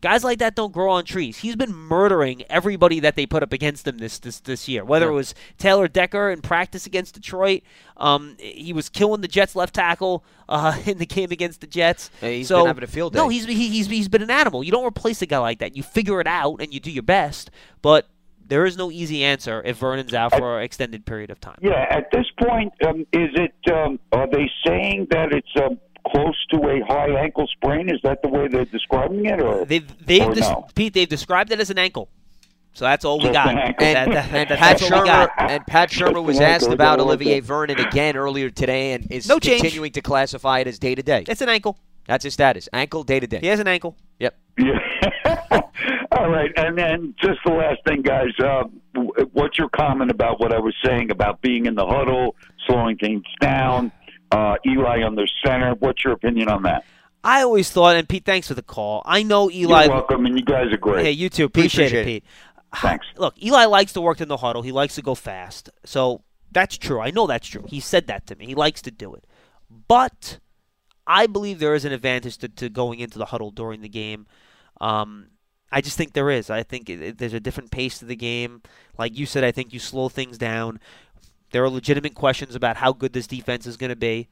Guys 0.00 0.24
like 0.24 0.38
that 0.38 0.54
don't 0.54 0.72
grow 0.72 0.92
on 0.92 1.04
trees. 1.04 1.38
He's 1.38 1.56
been 1.56 1.74
murdering 1.74 2.42
everybody 2.48 3.00
that 3.00 3.16
they 3.16 3.26
put 3.26 3.42
up 3.42 3.52
against 3.52 3.86
him 3.86 3.98
this 3.98 4.18
this, 4.18 4.40
this 4.40 4.66
year. 4.66 4.84
Whether 4.84 5.08
it 5.08 5.12
was 5.12 5.34
Taylor 5.58 5.88
Decker 5.88 6.30
in 6.30 6.40
practice 6.40 6.86
against 6.86 7.14
Detroit, 7.14 7.62
um, 7.96 8.36
he 8.38 8.72
was 8.72 8.88
killing 8.88 9.20
the 9.20 9.28
Jets 9.28 9.54
left 9.54 9.74
tackle 9.74 10.24
uh, 10.48 10.78
in 10.86 10.98
the 10.98 11.06
game 11.06 11.30
against 11.30 11.60
the 11.60 11.66
Jets. 11.66 12.10
Hey, 12.20 12.38
he's 12.38 12.48
so, 12.48 12.60
been 12.60 12.66
having 12.68 12.84
a 12.84 12.86
field 12.86 13.12
day. 13.12 13.18
No, 13.18 13.28
he's 13.28 13.44
he, 13.44 13.68
he's 13.68 13.86
he's 13.88 14.08
been 14.08 14.22
an 14.22 14.30
animal. 14.30 14.64
You 14.64 14.72
don't 14.72 14.86
replace 14.86 15.20
a 15.22 15.26
guy 15.26 15.38
like 15.38 15.58
that. 15.58 15.76
You 15.76 15.82
figure 15.82 16.20
it 16.20 16.26
out 16.26 16.60
and 16.60 16.72
you 16.72 16.80
do 16.80 16.90
your 16.90 17.02
best. 17.02 17.50
But 17.82 18.08
there 18.50 18.66
is 18.66 18.76
no 18.76 18.90
easy 18.90 19.22
answer 19.22 19.62
if 19.64 19.76
Vernon's 19.78 20.12
out 20.12 20.34
for 20.34 20.58
an 20.58 20.64
extended 20.64 21.06
period 21.06 21.30
of 21.30 21.40
time. 21.40 21.58
Yeah, 21.60 21.86
at 21.88 22.10
this 22.10 22.26
point, 22.42 22.72
um, 22.86 23.06
is 23.12 23.30
it? 23.34 23.54
Um, 23.72 24.00
are 24.12 24.28
they 24.28 24.50
saying 24.66 25.06
that 25.10 25.32
it's 25.32 25.62
um, 25.62 25.78
close 26.10 26.36
to 26.50 26.56
a 26.68 26.80
high 26.86 27.10
ankle 27.22 27.46
sprain? 27.48 27.88
Is 27.88 28.00
that 28.02 28.22
the 28.22 28.28
way 28.28 28.48
they're 28.48 28.64
describing 28.64 29.26
it, 29.26 29.40
or 29.40 29.64
They've 29.64 30.06
they've 30.06 30.28
or 30.28 30.34
des- 30.34 30.40
no? 30.40 30.66
Pete 30.74 30.94
they've 30.94 31.08
described 31.08 31.52
it 31.52 31.60
as 31.60 31.70
an 31.70 31.78
ankle. 31.78 32.08
So 32.72 32.84
that's 32.84 33.04
all 33.04 33.18
we 33.18 33.24
Just 33.24 33.32
got. 33.34 33.48
an 33.50 33.58
ankle. 33.58 33.84
And, 33.86 34.12
That- 34.12 34.14
that- 34.30 34.34
and 34.34 34.50
that- 34.50 34.58
Pat 34.58 34.78
that's 34.78 34.90
all 34.92 35.00
we 35.02 35.06
got. 35.08 35.30
Shurmur 35.30 35.50
and 35.50 35.66
Pat 35.66 35.90
Shurmur 35.90 36.24
was 36.24 36.38
asked 36.40 36.68
about 36.70 37.00
Olivier. 37.00 37.40
Vernon 37.40 37.80
again 37.80 38.16
earlier 38.16 38.48
today, 38.50 38.92
and 38.92 39.10
is 39.10 39.28
No 39.28 39.38
change. 39.38 39.60
continuing 39.62 39.92
to 39.92 40.00
classify 40.00 40.60
it 40.60 40.66
as 40.68 40.78
day 40.78 40.94
to 40.94 41.02
day. 41.02 41.24
It's 41.28 41.40
an 41.40 41.48
ankle. 41.48 41.78
That's 42.06 42.24
his 42.24 42.32
status: 42.34 42.68
ankle, 42.72 43.02
day 43.04 43.20
to 43.20 43.26
day. 43.26 43.38
He 43.40 43.46
has 43.48 43.60
an 43.60 43.68
ankle. 43.68 43.96
Yep. 44.20 44.36
Yeah. 44.58 44.78
All 46.12 46.28
right, 46.28 46.50
and 46.56 46.76
then 46.76 47.14
just 47.22 47.38
the 47.46 47.52
last 47.52 47.78
thing, 47.86 48.02
guys. 48.02 48.28
Uh, 48.38 48.64
what's 49.32 49.56
your 49.58 49.68
comment 49.70 50.10
about 50.10 50.40
what 50.40 50.52
I 50.52 50.58
was 50.58 50.74
saying 50.84 51.10
about 51.10 51.40
being 51.40 51.66
in 51.66 51.74
the 51.76 51.86
huddle, 51.86 52.34
slowing 52.66 52.96
things 52.98 53.22
down? 53.40 53.90
Uh, 54.30 54.56
Eli 54.66 55.04
under 55.04 55.26
center. 55.44 55.74
What's 55.74 56.04
your 56.04 56.12
opinion 56.12 56.48
on 56.48 56.62
that? 56.62 56.84
I 57.22 57.42
always 57.42 57.70
thought, 57.70 57.96
and 57.96 58.08
Pete, 58.08 58.24
thanks 58.24 58.48
for 58.48 58.54
the 58.54 58.62
call. 58.62 59.02
I 59.04 59.22
know 59.22 59.50
Eli. 59.50 59.84
You're 59.84 59.92
welcome, 59.94 60.24
and 60.26 60.38
you 60.38 60.44
guys 60.44 60.72
are 60.72 60.78
great. 60.78 61.04
Hey, 61.04 61.10
you 61.12 61.28
too. 61.28 61.44
Appreciate, 61.46 61.86
appreciate 61.88 62.06
it, 62.06 62.16
it. 62.16 62.22
Pete. 62.22 62.24
Thanks. 62.82 63.06
Look, 63.16 63.42
Eli 63.42 63.64
likes 63.66 63.92
to 63.94 64.00
work 64.00 64.20
in 64.20 64.28
the 64.28 64.38
huddle. 64.38 64.62
He 64.62 64.72
likes 64.72 64.94
to 64.94 65.02
go 65.02 65.14
fast. 65.14 65.68
So 65.84 66.22
that's 66.52 66.78
true. 66.78 67.00
I 67.00 67.10
know 67.10 67.26
that's 67.26 67.46
true. 67.48 67.64
He 67.68 67.80
said 67.80 68.06
that 68.06 68.26
to 68.28 68.36
me. 68.36 68.46
He 68.46 68.54
likes 68.54 68.80
to 68.82 68.90
do 68.90 69.14
it. 69.14 69.24
But 69.88 70.38
I 71.06 71.26
believe 71.26 71.58
there 71.58 71.74
is 71.74 71.84
an 71.84 71.92
advantage 71.92 72.38
to, 72.38 72.48
to 72.48 72.68
going 72.68 73.00
into 73.00 73.18
the 73.18 73.26
huddle 73.26 73.50
during 73.50 73.82
the 73.82 73.88
game. 73.88 74.26
Um, 74.80 75.26
I 75.72 75.80
just 75.80 75.96
think 75.96 76.12
there 76.12 76.30
is. 76.30 76.48
I 76.48 76.62
think 76.62 76.88
it, 76.88 77.02
it- 77.02 77.18
there's 77.18 77.34
a 77.34 77.40
different 77.40 77.70
pace 77.70 77.98
to 77.98 78.04
the 78.04 78.16
game. 78.16 78.62
Like 78.98 79.18
you 79.18 79.26
said, 79.26 79.44
I 79.44 79.52
think 79.52 79.72
you 79.72 79.78
slow 79.78 80.08
things 80.08 80.38
down. 80.38 80.80
There 81.50 81.64
are 81.64 81.70
legitimate 81.70 82.14
questions 82.14 82.54
about 82.54 82.76
how 82.76 82.92
good 82.92 83.12
this 83.12 83.26
defense 83.26 83.66
is 83.66 83.76
going 83.76 83.90
to 83.90 83.96
be. 83.96 84.28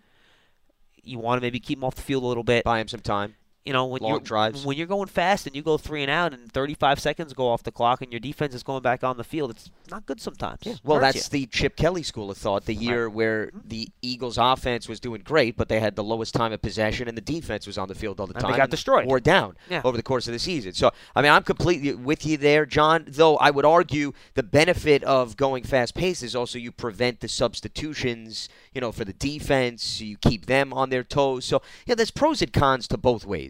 You 1.03 1.19
want 1.19 1.39
to 1.39 1.43
maybe 1.43 1.59
keep 1.61 1.79
them 1.79 1.85
off 1.85 1.95
the 1.95 2.03
field 2.03 2.23
a 2.23 2.27
little 2.27 2.45
bit. 2.45 2.65
Buy 2.65 2.81
him 2.81 2.89
some 2.89 3.01
time. 3.01 3.35
You 3.65 3.75
know, 3.75 3.85
when 3.85 4.01
Long 4.01 4.13
you're 4.13 4.21
drives. 4.21 4.65
when 4.65 4.79
you're 4.79 4.87
going 4.87 5.09
fast 5.09 5.47
and 5.47 5.55
you 5.55 5.63
go 5.63 5.77
three 5.77 6.03
and 6.03 6.11
out, 6.11 6.33
and 6.33 6.51
35 6.51 6.99
seconds 7.01 7.35
go 7.35 7.49
off 7.49 7.63
the 7.63 7.73
clock, 7.73 8.01
and 8.01 8.11
your 8.11 8.21
defense 8.21 8.55
is 8.55 8.63
going 8.63 8.83
back 8.83 9.05
on 9.05 9.19
the 9.19 9.25
field, 9.25 9.51
it's 9.51 9.71
not 9.91 10.07
good 10.07 10.23
sometimes. 10.23 10.61
Yeah. 10.63 10.75
Well, 10.83 11.01
that's 11.01 11.33
you. 11.33 11.41
the 11.41 11.47
Chip 11.47 11.77
Kelly 11.77 12.03
school 12.03 12.31
of 12.31 12.39
thought. 12.39 12.65
The 12.65 12.75
year 12.75 13.11
where 13.11 13.49
mm-hmm. 13.49 13.69
the 13.69 13.89
Eagles' 14.01 14.39
offense 14.39 14.89
was 14.89 15.01
doing 15.01 15.21
great, 15.23 15.57
but 15.57 15.69
they 15.69 15.81
had 15.81 15.97
the 15.97 16.05
lowest 16.05 16.35
time 16.35 16.53
of 16.53 16.63
possession, 16.63 17.09
and 17.09 17.17
the 17.17 17.23
defense 17.23 17.67
was 17.67 17.77
on 17.77 17.89
the 17.89 17.95
field 17.95 18.21
all 18.21 18.27
the 18.27 18.35
And 18.35 18.53
they 18.53 18.57
got 18.57 18.71
destroyed. 18.71 19.07
Or 19.07 19.21
down 19.21 19.57
Yeah. 19.69 19.83
over 19.85 19.97
the 19.97 20.03
course 20.03 20.27
of 20.27 20.33
the 20.33 20.39
season. 20.39 20.73
So, 20.73 20.91
I 21.15 21.21
mean, 21.21 21.31
I'm 21.31 21.43
completely 21.43 21.95
with 21.95 22.25
you 22.25 22.37
there, 22.37 22.65
John. 22.65 23.05
Though 23.07 23.37
I 23.37 23.51
would 23.51 23.65
argue 23.65 24.13
the 24.35 24.43
benefit 24.43 25.05
of 25.05 25.37
going 25.37 25.65
fast 25.65 25.95
pace 25.95 26.23
is 26.23 26.35
also 26.35 26.59
you 26.59 26.73
prevent 26.73 27.21
the 27.21 27.29
substitutions. 27.29 28.49
You 28.73 28.81
know, 28.81 28.93
for 28.93 29.05
the 29.05 29.13
defense, 29.13 30.01
you 30.01 30.17
keep 30.17 30.47
them 30.47 30.73
on 30.73 30.91
their 30.91 31.05
toes. 31.05 31.45
So, 31.45 31.61
yeah, 31.87 31.95
there's 31.95 32.11
pros 32.11 32.41
and 32.41 32.53
cons 32.53 32.87
to 32.89 32.97
both 32.97 33.27
ways. 33.27 33.48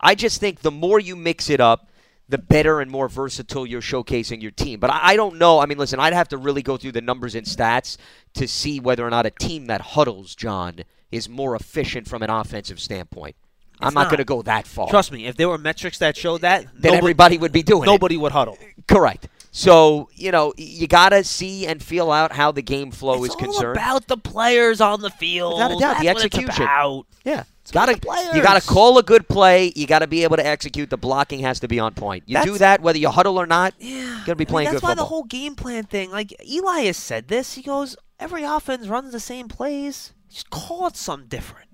I 0.00 0.14
just 0.14 0.40
think 0.40 0.60
the 0.60 0.70
more 0.70 1.00
you 1.00 1.16
mix 1.16 1.48
it 1.50 1.60
up, 1.60 1.88
the 2.28 2.38
better 2.38 2.80
and 2.80 2.90
more 2.90 3.08
versatile 3.08 3.66
you're 3.66 3.80
showcasing 3.80 4.40
your 4.40 4.50
team. 4.50 4.80
But 4.80 4.90
I, 4.90 5.00
I 5.02 5.16
don't 5.16 5.36
know. 5.36 5.60
I 5.60 5.66
mean, 5.66 5.78
listen, 5.78 6.00
I'd 6.00 6.12
have 6.14 6.28
to 6.28 6.36
really 6.36 6.62
go 6.62 6.76
through 6.76 6.92
the 6.92 7.00
numbers 7.00 7.34
and 7.34 7.46
stats 7.46 7.96
to 8.34 8.48
see 8.48 8.80
whether 8.80 9.06
or 9.06 9.10
not 9.10 9.26
a 9.26 9.30
team 9.30 9.66
that 9.66 9.80
huddles, 9.80 10.34
John, 10.34 10.80
is 11.12 11.28
more 11.28 11.54
efficient 11.54 12.08
from 12.08 12.22
an 12.22 12.30
offensive 12.30 12.80
standpoint. 12.80 13.36
I'm 13.80 13.92
not, 13.92 14.02
not. 14.02 14.10
going 14.10 14.18
to 14.18 14.24
go 14.24 14.42
that 14.42 14.66
far. 14.66 14.88
Trust 14.88 15.12
me, 15.12 15.26
if 15.26 15.36
there 15.36 15.48
were 15.48 15.58
metrics 15.58 15.98
that 15.98 16.16
showed 16.16 16.42
that, 16.42 16.66
then 16.74 16.92
nobody, 16.92 16.96
everybody 16.96 17.38
would 17.38 17.52
be 17.52 17.62
doing 17.62 17.82
it. 17.82 17.86
nobody 17.86 18.16
would 18.16 18.32
huddle. 18.32 18.56
Correct. 18.86 19.28
So 19.50 20.08
you 20.14 20.32
know 20.32 20.52
you 20.56 20.88
got 20.88 21.10
to 21.10 21.22
see 21.22 21.66
and 21.66 21.82
feel 21.82 22.10
out 22.10 22.32
how 22.32 22.50
the 22.50 22.62
game 22.62 22.90
flow 22.90 23.22
it's 23.22 23.34
is 23.34 23.40
concerned. 23.40 23.76
about 23.76 24.08
the 24.08 24.16
players 24.16 24.80
on 24.80 25.00
the 25.00 25.10
field. 25.10 25.54
Without 25.54 25.70
a 25.70 25.78
doubt, 25.78 25.98
the 25.98 26.06
That's 26.06 26.24
it's 26.24 26.36
execution. 26.36 27.04
yeah, 27.24 27.44
It's 27.64 27.70
got 27.70 27.88
you 27.88 28.42
got 28.42 28.60
to 28.60 28.68
call 28.68 28.98
a 28.98 29.02
good 29.02 29.26
play. 29.26 29.72
You 29.74 29.86
got 29.86 30.00
to 30.00 30.06
be 30.06 30.22
able 30.22 30.36
to 30.36 30.46
execute. 30.46 30.90
The 30.90 30.98
blocking 30.98 31.40
has 31.40 31.60
to 31.60 31.68
be 31.68 31.78
on 31.78 31.94
point. 31.94 32.24
You 32.26 32.44
do 32.44 32.58
that 32.58 32.82
whether 32.82 32.98
you 32.98 33.08
huddle 33.08 33.38
or 33.38 33.46
not. 33.46 33.72
Yeah, 33.78 34.16
You're 34.18 34.24
gonna 34.26 34.26
be 34.26 34.30
I 34.30 34.34
mean, 34.34 34.46
playing 34.46 34.70
that's 34.70 34.82
why 34.82 34.90
football. 34.90 35.04
the 35.06 35.08
whole 35.08 35.24
game 35.24 35.54
plan 35.54 35.84
thing. 35.84 36.10
Like 36.10 36.34
Eli 36.46 36.80
has 36.82 36.98
said 36.98 37.28
this. 37.28 37.54
He 37.54 37.62
goes, 37.62 37.96
every 38.20 38.44
offense 38.44 38.86
runs 38.86 39.12
the 39.12 39.20
same 39.20 39.48
plays. 39.48 40.12
Just 40.28 40.50
call 40.50 40.88
it 40.88 40.96
something 40.96 41.28
different. 41.28 41.70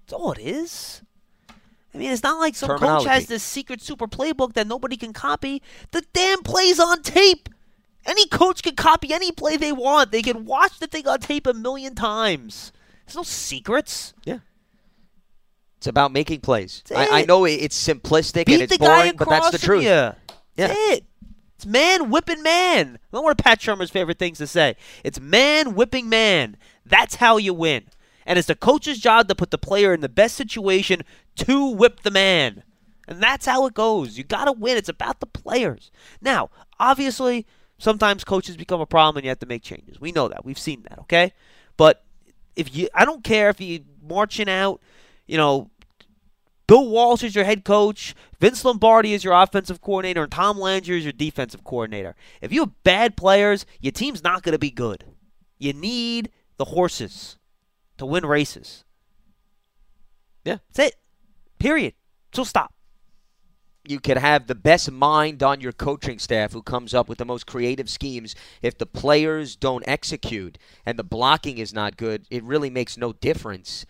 That's 0.00 0.14
all 0.14 0.32
it 0.32 0.40
is. 0.40 1.02
I 1.94 1.98
mean, 1.98 2.10
it's 2.10 2.24
not 2.24 2.40
like 2.40 2.56
some 2.56 2.76
coach 2.76 3.04
has 3.06 3.26
this 3.26 3.44
secret 3.44 3.80
super 3.80 4.08
playbook 4.08 4.54
that 4.54 4.66
nobody 4.66 4.96
can 4.96 5.12
copy. 5.12 5.62
The 5.92 6.02
damn 6.12 6.42
play's 6.42 6.80
on 6.80 7.02
tape. 7.02 7.48
Any 8.04 8.26
coach 8.26 8.64
can 8.64 8.74
copy 8.74 9.12
any 9.12 9.30
play 9.30 9.56
they 9.56 9.72
want. 9.72 10.10
They 10.10 10.22
can 10.22 10.44
watch 10.44 10.80
the 10.80 10.88
thing 10.88 11.06
on 11.06 11.20
tape 11.20 11.46
a 11.46 11.54
million 11.54 11.94
times. 11.94 12.72
There's 13.06 13.14
no 13.16 13.22
secrets. 13.22 14.14
It's 15.78 15.86
about 15.86 16.12
making 16.12 16.40
plays. 16.40 16.82
I, 16.94 17.20
I 17.20 17.24
know 17.24 17.44
it's 17.44 17.80
simplistic 17.80 18.46
Beat 18.46 18.54
and 18.54 18.62
it's 18.64 18.76
boring, 18.76 19.14
but 19.16 19.28
that's 19.28 19.50
the 19.50 19.58
truth. 19.58 19.84
you. 19.84 19.88
Yeah. 19.88 20.14
That's 20.56 20.74
it. 20.76 21.04
It's 21.54 21.66
man 21.66 22.10
whipping 22.10 22.42
man. 22.42 22.98
One 23.10 23.30
of 23.30 23.36
Pat 23.36 23.60
Shurmur's 23.60 23.90
favorite 23.90 24.18
things 24.18 24.38
to 24.38 24.46
say. 24.46 24.76
It's 25.04 25.20
man 25.20 25.74
whipping 25.74 26.08
man. 26.08 26.56
That's 26.84 27.16
how 27.16 27.36
you 27.36 27.54
win. 27.54 27.84
And 28.26 28.38
it's 28.38 28.48
the 28.48 28.54
coach's 28.56 28.98
job 28.98 29.28
to 29.28 29.34
put 29.34 29.50
the 29.50 29.58
player 29.58 29.94
in 29.94 30.00
the 30.00 30.08
best 30.08 30.36
situation 30.36 31.02
to 31.36 31.68
whip 31.68 32.00
the 32.00 32.10
man. 32.10 32.64
And 33.06 33.22
that's 33.22 33.46
how 33.46 33.64
it 33.66 33.74
goes. 33.74 34.18
You 34.18 34.24
got 34.24 34.44
to 34.44 34.52
win. 34.52 34.76
It's 34.76 34.88
about 34.88 35.20
the 35.20 35.26
players. 35.26 35.90
Now, 36.20 36.50
obviously, 36.78 37.46
sometimes 37.78 38.24
coaches 38.24 38.56
become 38.56 38.80
a 38.80 38.86
problem 38.86 39.18
and 39.18 39.24
you 39.24 39.30
have 39.30 39.38
to 39.38 39.46
make 39.46 39.62
changes. 39.62 40.00
We 40.00 40.12
know 40.12 40.28
that. 40.28 40.44
We've 40.44 40.58
seen 40.58 40.82
that, 40.88 40.98
okay? 41.00 41.32
But 41.76 42.04
if 42.54 42.76
you 42.76 42.88
I 42.94 43.04
don't 43.04 43.24
care 43.24 43.48
if 43.48 43.60
you 43.60 43.84
marching 44.02 44.48
out, 44.48 44.80
you 45.28 45.36
know, 45.36 45.70
Bill 46.66 46.88
Walsh 46.88 47.22
is 47.22 47.34
your 47.34 47.44
head 47.44 47.64
coach, 47.64 48.14
Vince 48.40 48.64
Lombardi 48.64 49.14
is 49.14 49.24
your 49.24 49.34
offensive 49.34 49.80
coordinator, 49.80 50.24
and 50.24 50.32
Tom 50.32 50.58
Landry 50.58 50.98
is 50.98 51.04
your 51.04 51.12
defensive 51.12 51.64
coordinator. 51.64 52.14
If 52.42 52.52
you 52.52 52.60
have 52.60 52.82
bad 52.82 53.16
players, 53.16 53.64
your 53.80 53.92
team's 53.92 54.22
not 54.22 54.42
going 54.42 54.52
to 54.52 54.58
be 54.58 54.70
good. 54.70 55.04
You 55.58 55.72
need 55.72 56.30
the 56.56 56.66
horses 56.66 57.38
to 57.96 58.04
win 58.04 58.26
races. 58.26 58.84
Yeah. 60.44 60.58
That's 60.72 60.88
it. 60.90 60.96
Period. 61.58 61.94
So 62.32 62.44
stop. 62.44 62.74
you 63.88 63.98
could 64.00 64.18
have 64.18 64.46
the 64.46 64.54
best 64.54 64.90
mind 64.90 65.42
on 65.42 65.60
your 65.60 65.72
coaching 65.72 66.18
staff 66.18 66.52
who 66.52 66.62
comes 66.62 66.92
up 66.92 67.08
with 67.08 67.16
the 67.16 67.24
most 67.24 67.46
creative 67.46 67.88
schemes. 67.88 68.34
If 68.60 68.76
the 68.76 68.84
players 68.86 69.56
don't 69.56 69.82
execute 69.88 70.58
and 70.84 70.98
the 70.98 71.04
blocking 71.04 71.56
is 71.56 71.72
not 71.72 71.96
good, 71.96 72.26
it 72.30 72.44
really 72.44 72.68
makes 72.68 72.98
no 72.98 73.14
difference 73.14 73.86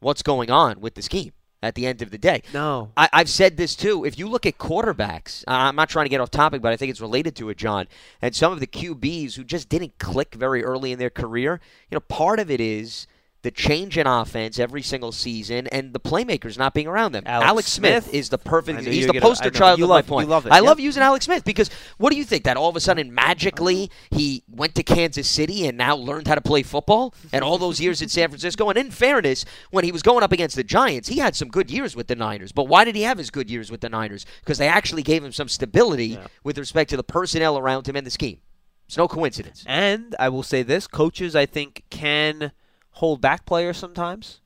what's 0.00 0.22
going 0.22 0.50
on 0.50 0.80
with 0.80 0.94
the 0.94 1.02
scheme 1.02 1.32
at 1.62 1.74
the 1.74 1.86
end 1.86 2.02
of 2.02 2.10
the 2.10 2.18
day. 2.18 2.42
No. 2.52 2.92
I, 2.96 3.08
I've 3.12 3.28
said 3.28 3.56
this 3.56 3.74
too. 3.74 4.04
If 4.04 4.18
you 4.18 4.28
look 4.28 4.46
at 4.46 4.58
quarterbacks, 4.58 5.44
I'm 5.46 5.76
not 5.76 5.88
trying 5.88 6.06
to 6.06 6.10
get 6.10 6.20
off 6.20 6.30
topic, 6.30 6.62
but 6.62 6.72
I 6.72 6.76
think 6.76 6.90
it's 6.90 7.00
related 7.00 7.34
to 7.36 7.48
it, 7.50 7.56
John. 7.56 7.86
And 8.22 8.34
some 8.34 8.52
of 8.52 8.60
the 8.60 8.66
QBs 8.66 9.34
who 9.34 9.44
just 9.44 9.68
didn't 9.68 9.98
click 9.98 10.34
very 10.34 10.62
early 10.64 10.92
in 10.92 10.98
their 10.98 11.10
career, 11.10 11.60
you 11.90 11.96
know, 11.96 12.00
part 12.00 12.38
of 12.38 12.50
it 12.50 12.60
is 12.60 13.06
the 13.46 13.52
change 13.52 13.96
in 13.96 14.08
offense 14.08 14.58
every 14.58 14.82
single 14.82 15.12
season 15.12 15.68
and 15.68 15.92
the 15.92 16.00
playmakers 16.00 16.58
not 16.58 16.74
being 16.74 16.88
around 16.88 17.12
them. 17.12 17.22
Alex 17.26 17.70
Smith, 17.70 18.02
Smith. 18.06 18.14
is 18.14 18.28
the 18.28 18.38
perfect. 18.38 18.80
He's 18.80 19.02
the 19.04 19.06
were 19.06 19.12
gonna- 19.12 19.20
poster 19.20 19.50
child 19.50 19.78
You 19.78 19.84
of 19.84 19.90
love- 19.90 20.04
my 20.04 20.08
point. 20.08 20.28
love 20.28 20.48
I 20.50 20.56
yep. 20.56 20.64
love 20.64 20.80
using 20.80 21.00
Alex 21.00 21.26
Smith 21.26 21.44
because 21.44 21.70
what 21.96 22.10
do 22.10 22.16
you 22.16 22.24
think 22.24 22.42
that 22.42 22.56
all 22.56 22.68
of 22.68 22.74
a 22.74 22.80
sudden 22.80 23.14
magically 23.14 23.88
he 24.10 24.42
went 24.50 24.74
to 24.74 24.82
Kansas 24.82 25.30
City 25.30 25.64
and 25.68 25.78
now 25.78 25.94
learned 25.94 26.26
how 26.26 26.34
to 26.34 26.40
play 26.40 26.64
football 26.64 27.14
and 27.32 27.44
all 27.44 27.56
those 27.56 27.80
years 27.80 28.02
in 28.02 28.08
San 28.08 28.30
Francisco? 28.30 28.68
And 28.68 28.76
in 28.76 28.90
fairness, 28.90 29.44
when 29.70 29.84
he 29.84 29.92
was 29.92 30.02
going 30.02 30.24
up 30.24 30.32
against 30.32 30.56
the 30.56 30.64
Giants, 30.64 31.08
he 31.08 31.18
had 31.20 31.36
some 31.36 31.46
good 31.46 31.70
years 31.70 31.94
with 31.94 32.08
the 32.08 32.16
Niners. 32.16 32.50
But 32.50 32.64
why 32.64 32.82
did 32.84 32.96
he 32.96 33.02
have 33.02 33.16
his 33.18 33.30
good 33.30 33.48
years 33.48 33.70
with 33.70 33.80
the 33.80 33.88
Niners? 33.88 34.26
Because 34.40 34.58
they 34.58 34.66
actually 34.66 35.04
gave 35.04 35.22
him 35.22 35.30
some 35.30 35.48
stability 35.48 36.18
with 36.42 36.58
respect 36.58 36.90
to 36.90 36.96
the 36.96 37.04
personnel 37.04 37.56
around 37.56 37.88
him 37.88 37.94
and 37.94 38.04
the 38.04 38.10
scheme. 38.10 38.40
It's 38.86 38.96
no 38.96 39.06
coincidence. 39.06 39.62
And 39.68 40.16
I 40.18 40.30
will 40.30 40.42
say 40.42 40.62
this 40.64 40.88
coaches, 40.88 41.36
I 41.36 41.46
think, 41.46 41.84
can 41.90 42.50
hold 42.96 43.20
back 43.20 43.44
players 43.46 43.76
sometimes 43.76 44.40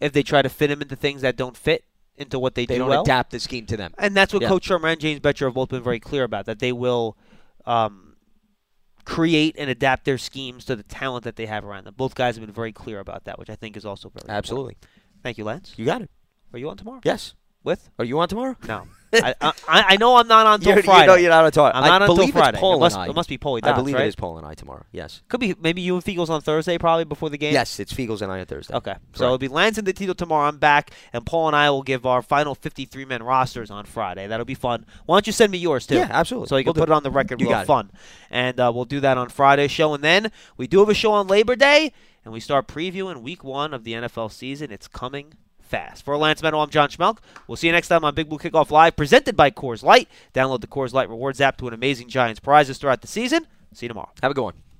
if 0.00 0.12
they 0.12 0.22
try 0.22 0.42
to 0.42 0.48
fit 0.48 0.68
them 0.68 0.80
into 0.82 0.96
things 0.96 1.22
that 1.22 1.36
don't 1.36 1.56
fit 1.56 1.84
into 2.16 2.38
what 2.38 2.54
they, 2.54 2.66
They 2.66 2.74
do 2.74 2.80
don't 2.80 2.88
well. 2.90 3.02
adapt 3.02 3.30
the 3.30 3.38
scheme 3.40 3.66
to 3.66 3.76
them. 3.76 3.94
And 3.98 4.16
that's 4.16 4.32
what 4.32 4.42
Yeah. 4.42 4.48
Coach 4.48 4.68
Shurmur 4.68 4.92
and 4.92 5.00
James 5.00 5.20
Bettcher 5.20 5.46
have 5.46 5.54
both 5.54 5.68
been 5.70 5.82
very 5.82 6.00
clear 6.00 6.24
about 6.24 6.46
that 6.46 6.58
they 6.58 6.72
will 6.72 7.16
um, 7.66 8.16
create 9.04 9.54
and 9.58 9.70
adapt 9.70 10.04
their 10.04 10.18
schemes 10.18 10.64
to 10.66 10.76
the 10.76 10.82
talent 10.82 11.24
that 11.24 11.36
they 11.36 11.46
have 11.46 11.64
around 11.64 11.84
them. 11.84 11.94
Both 11.96 12.14
guys 12.14 12.36
have 12.36 12.44
been 12.44 12.54
very 12.54 12.72
clear 12.72 12.98
about 13.00 13.24
that, 13.24 13.38
which 13.38 13.48
I 13.50 13.56
think 13.56 13.76
is 13.76 13.84
also 13.86 14.08
very 14.08 14.22
important. 14.22 14.36
Absolutely. 14.38 14.76
Thank 15.22 15.38
you, 15.38 15.44
Lance. 15.44 15.74
You 15.76 15.84
got 15.84 16.02
it. 16.02 16.10
Are 16.52 16.58
you 16.58 16.68
on 16.68 16.76
tomorrow? 16.76 17.00
Yes. 17.04 17.34
With? 17.64 17.90
Are 17.98 18.04
you 18.04 18.18
on 18.20 18.28
tomorrow? 18.28 18.56
No. 18.66 18.86
I, 19.14 19.34
I, 19.42 19.52
I 19.68 19.96
know 19.98 20.16
I'm 20.16 20.26
not 20.26 20.46
on 20.46 20.54
until 20.54 20.70
You're- 20.72 20.82
Friday. 20.82 21.02
You 21.02 21.06
know 21.06 21.14
you're 21.16 21.30
not 21.30 21.44
on 21.44 21.52
tomorrow. 21.52 21.72
I'm 21.74 21.84
I 21.84 21.88
not 21.88 22.00
until 22.02 22.16
believe 22.16 22.32
Friday. 22.32 22.58
Paul 22.58 22.76
it 22.76 22.80
must, 22.80 22.96
and 22.96 23.02
I. 23.02 23.08
It 23.08 23.14
must 23.14 23.28
be 23.28 23.36
Paulie 23.36 23.60
I 23.62 23.72
believe 23.74 23.94
right? 23.94 24.04
it 24.06 24.08
is 24.08 24.16
Paul 24.16 24.38
and 24.38 24.46
I 24.46 24.54
tomorrow. 24.54 24.86
Yes. 24.90 25.20
Could 25.28 25.38
be 25.40 25.54
maybe 25.60 25.82
you 25.82 25.94
and 25.96 26.02
Fiegels 26.02 26.30
on 26.30 26.40
Thursday, 26.40 26.78
probably 26.78 27.04
before 27.04 27.28
the 27.28 27.36
game. 27.36 27.52
Yes, 27.52 27.78
it's 27.78 27.92
Fiegels 27.92 28.22
and 28.22 28.32
I 28.32 28.40
on 28.40 28.46
Thursday. 28.46 28.74
Okay, 28.74 28.94
so 29.12 29.24
it'll 29.26 29.36
be 29.36 29.48
Lance 29.48 29.76
and 29.76 29.86
Tito 29.94 30.14
tomorrow. 30.14 30.48
I'm 30.48 30.56
back, 30.56 30.92
and 31.12 31.26
Paul 31.26 31.48
and 31.48 31.54
I 31.56 31.68
will 31.68 31.82
give 31.82 32.06
our 32.06 32.22
final 32.22 32.54
53 32.54 33.04
man 33.04 33.22
rosters 33.22 33.70
on 33.70 33.84
Friday. 33.84 34.26
That'll 34.28 34.46
be 34.46 34.54
fun. 34.54 34.86
Why 35.04 35.16
don't 35.16 35.26
you 35.26 35.34
send 35.34 35.52
me 35.52 35.58
yours 35.58 35.86
too? 35.86 35.96
Yeah, 35.96 36.08
absolutely. 36.10 36.48
So 36.48 36.56
you 36.56 36.64
can 36.64 36.68
We'll 36.68 36.74
put 36.86 36.88
it. 36.88 36.92
it 36.92 36.96
on 36.96 37.02
the 37.02 37.10
record. 37.10 37.38
You 37.38 37.48
real 37.48 37.56
got 37.56 37.62
it. 37.64 37.66
fun, 37.66 37.90
and 38.30 38.58
uh, 38.58 38.72
we'll 38.74 38.86
do 38.86 39.00
that 39.00 39.18
on 39.18 39.28
Friday's 39.28 39.70
show. 39.70 39.92
And 39.92 40.02
then 40.02 40.32
we 40.56 40.66
do 40.66 40.78
have 40.78 40.88
a 40.88 40.94
show 40.94 41.12
on 41.12 41.26
Labor 41.26 41.54
Day, 41.54 41.92
and 42.24 42.32
we 42.32 42.40
start 42.40 42.66
previewing 42.66 43.20
Week 43.20 43.44
One 43.44 43.74
of 43.74 43.84
the 43.84 43.92
NFL 43.92 44.32
season. 44.32 44.72
It's 44.72 44.88
coming 44.88 45.34
fast. 45.72 46.04
For 46.04 46.16
Lance 46.18 46.42
Medow, 46.42 46.62
I'm 46.62 46.68
John 46.68 46.90
Schmeelk. 46.90 47.16
We'll 47.48 47.56
see 47.56 47.66
you 47.66 47.72
next 47.72 47.88
time 47.88 48.04
on 48.04 48.14
Big 48.14 48.28
Blue 48.28 48.38
Kickoff 48.38 48.70
Live, 48.70 48.94
presented 48.94 49.34
by 49.36 49.50
Coors 49.50 49.82
Light. 49.82 50.06
Download 50.34 50.60
the 50.60 50.66
Coors 50.66 50.92
Light 50.92 51.08
Rewards 51.08 51.40
app 51.40 51.56
to 51.56 51.64
win 51.64 51.72
amazing 51.72 52.10
Giants 52.10 52.40
prizes 52.40 52.76
throughout 52.76 53.00
the 53.00 53.06
season. 53.06 53.46
See 53.72 53.86
you 53.86 53.88
tomorrow. 53.88 54.10
Have 54.22 54.30
a 54.30 54.34
good 54.34 54.44
one. 54.44 54.71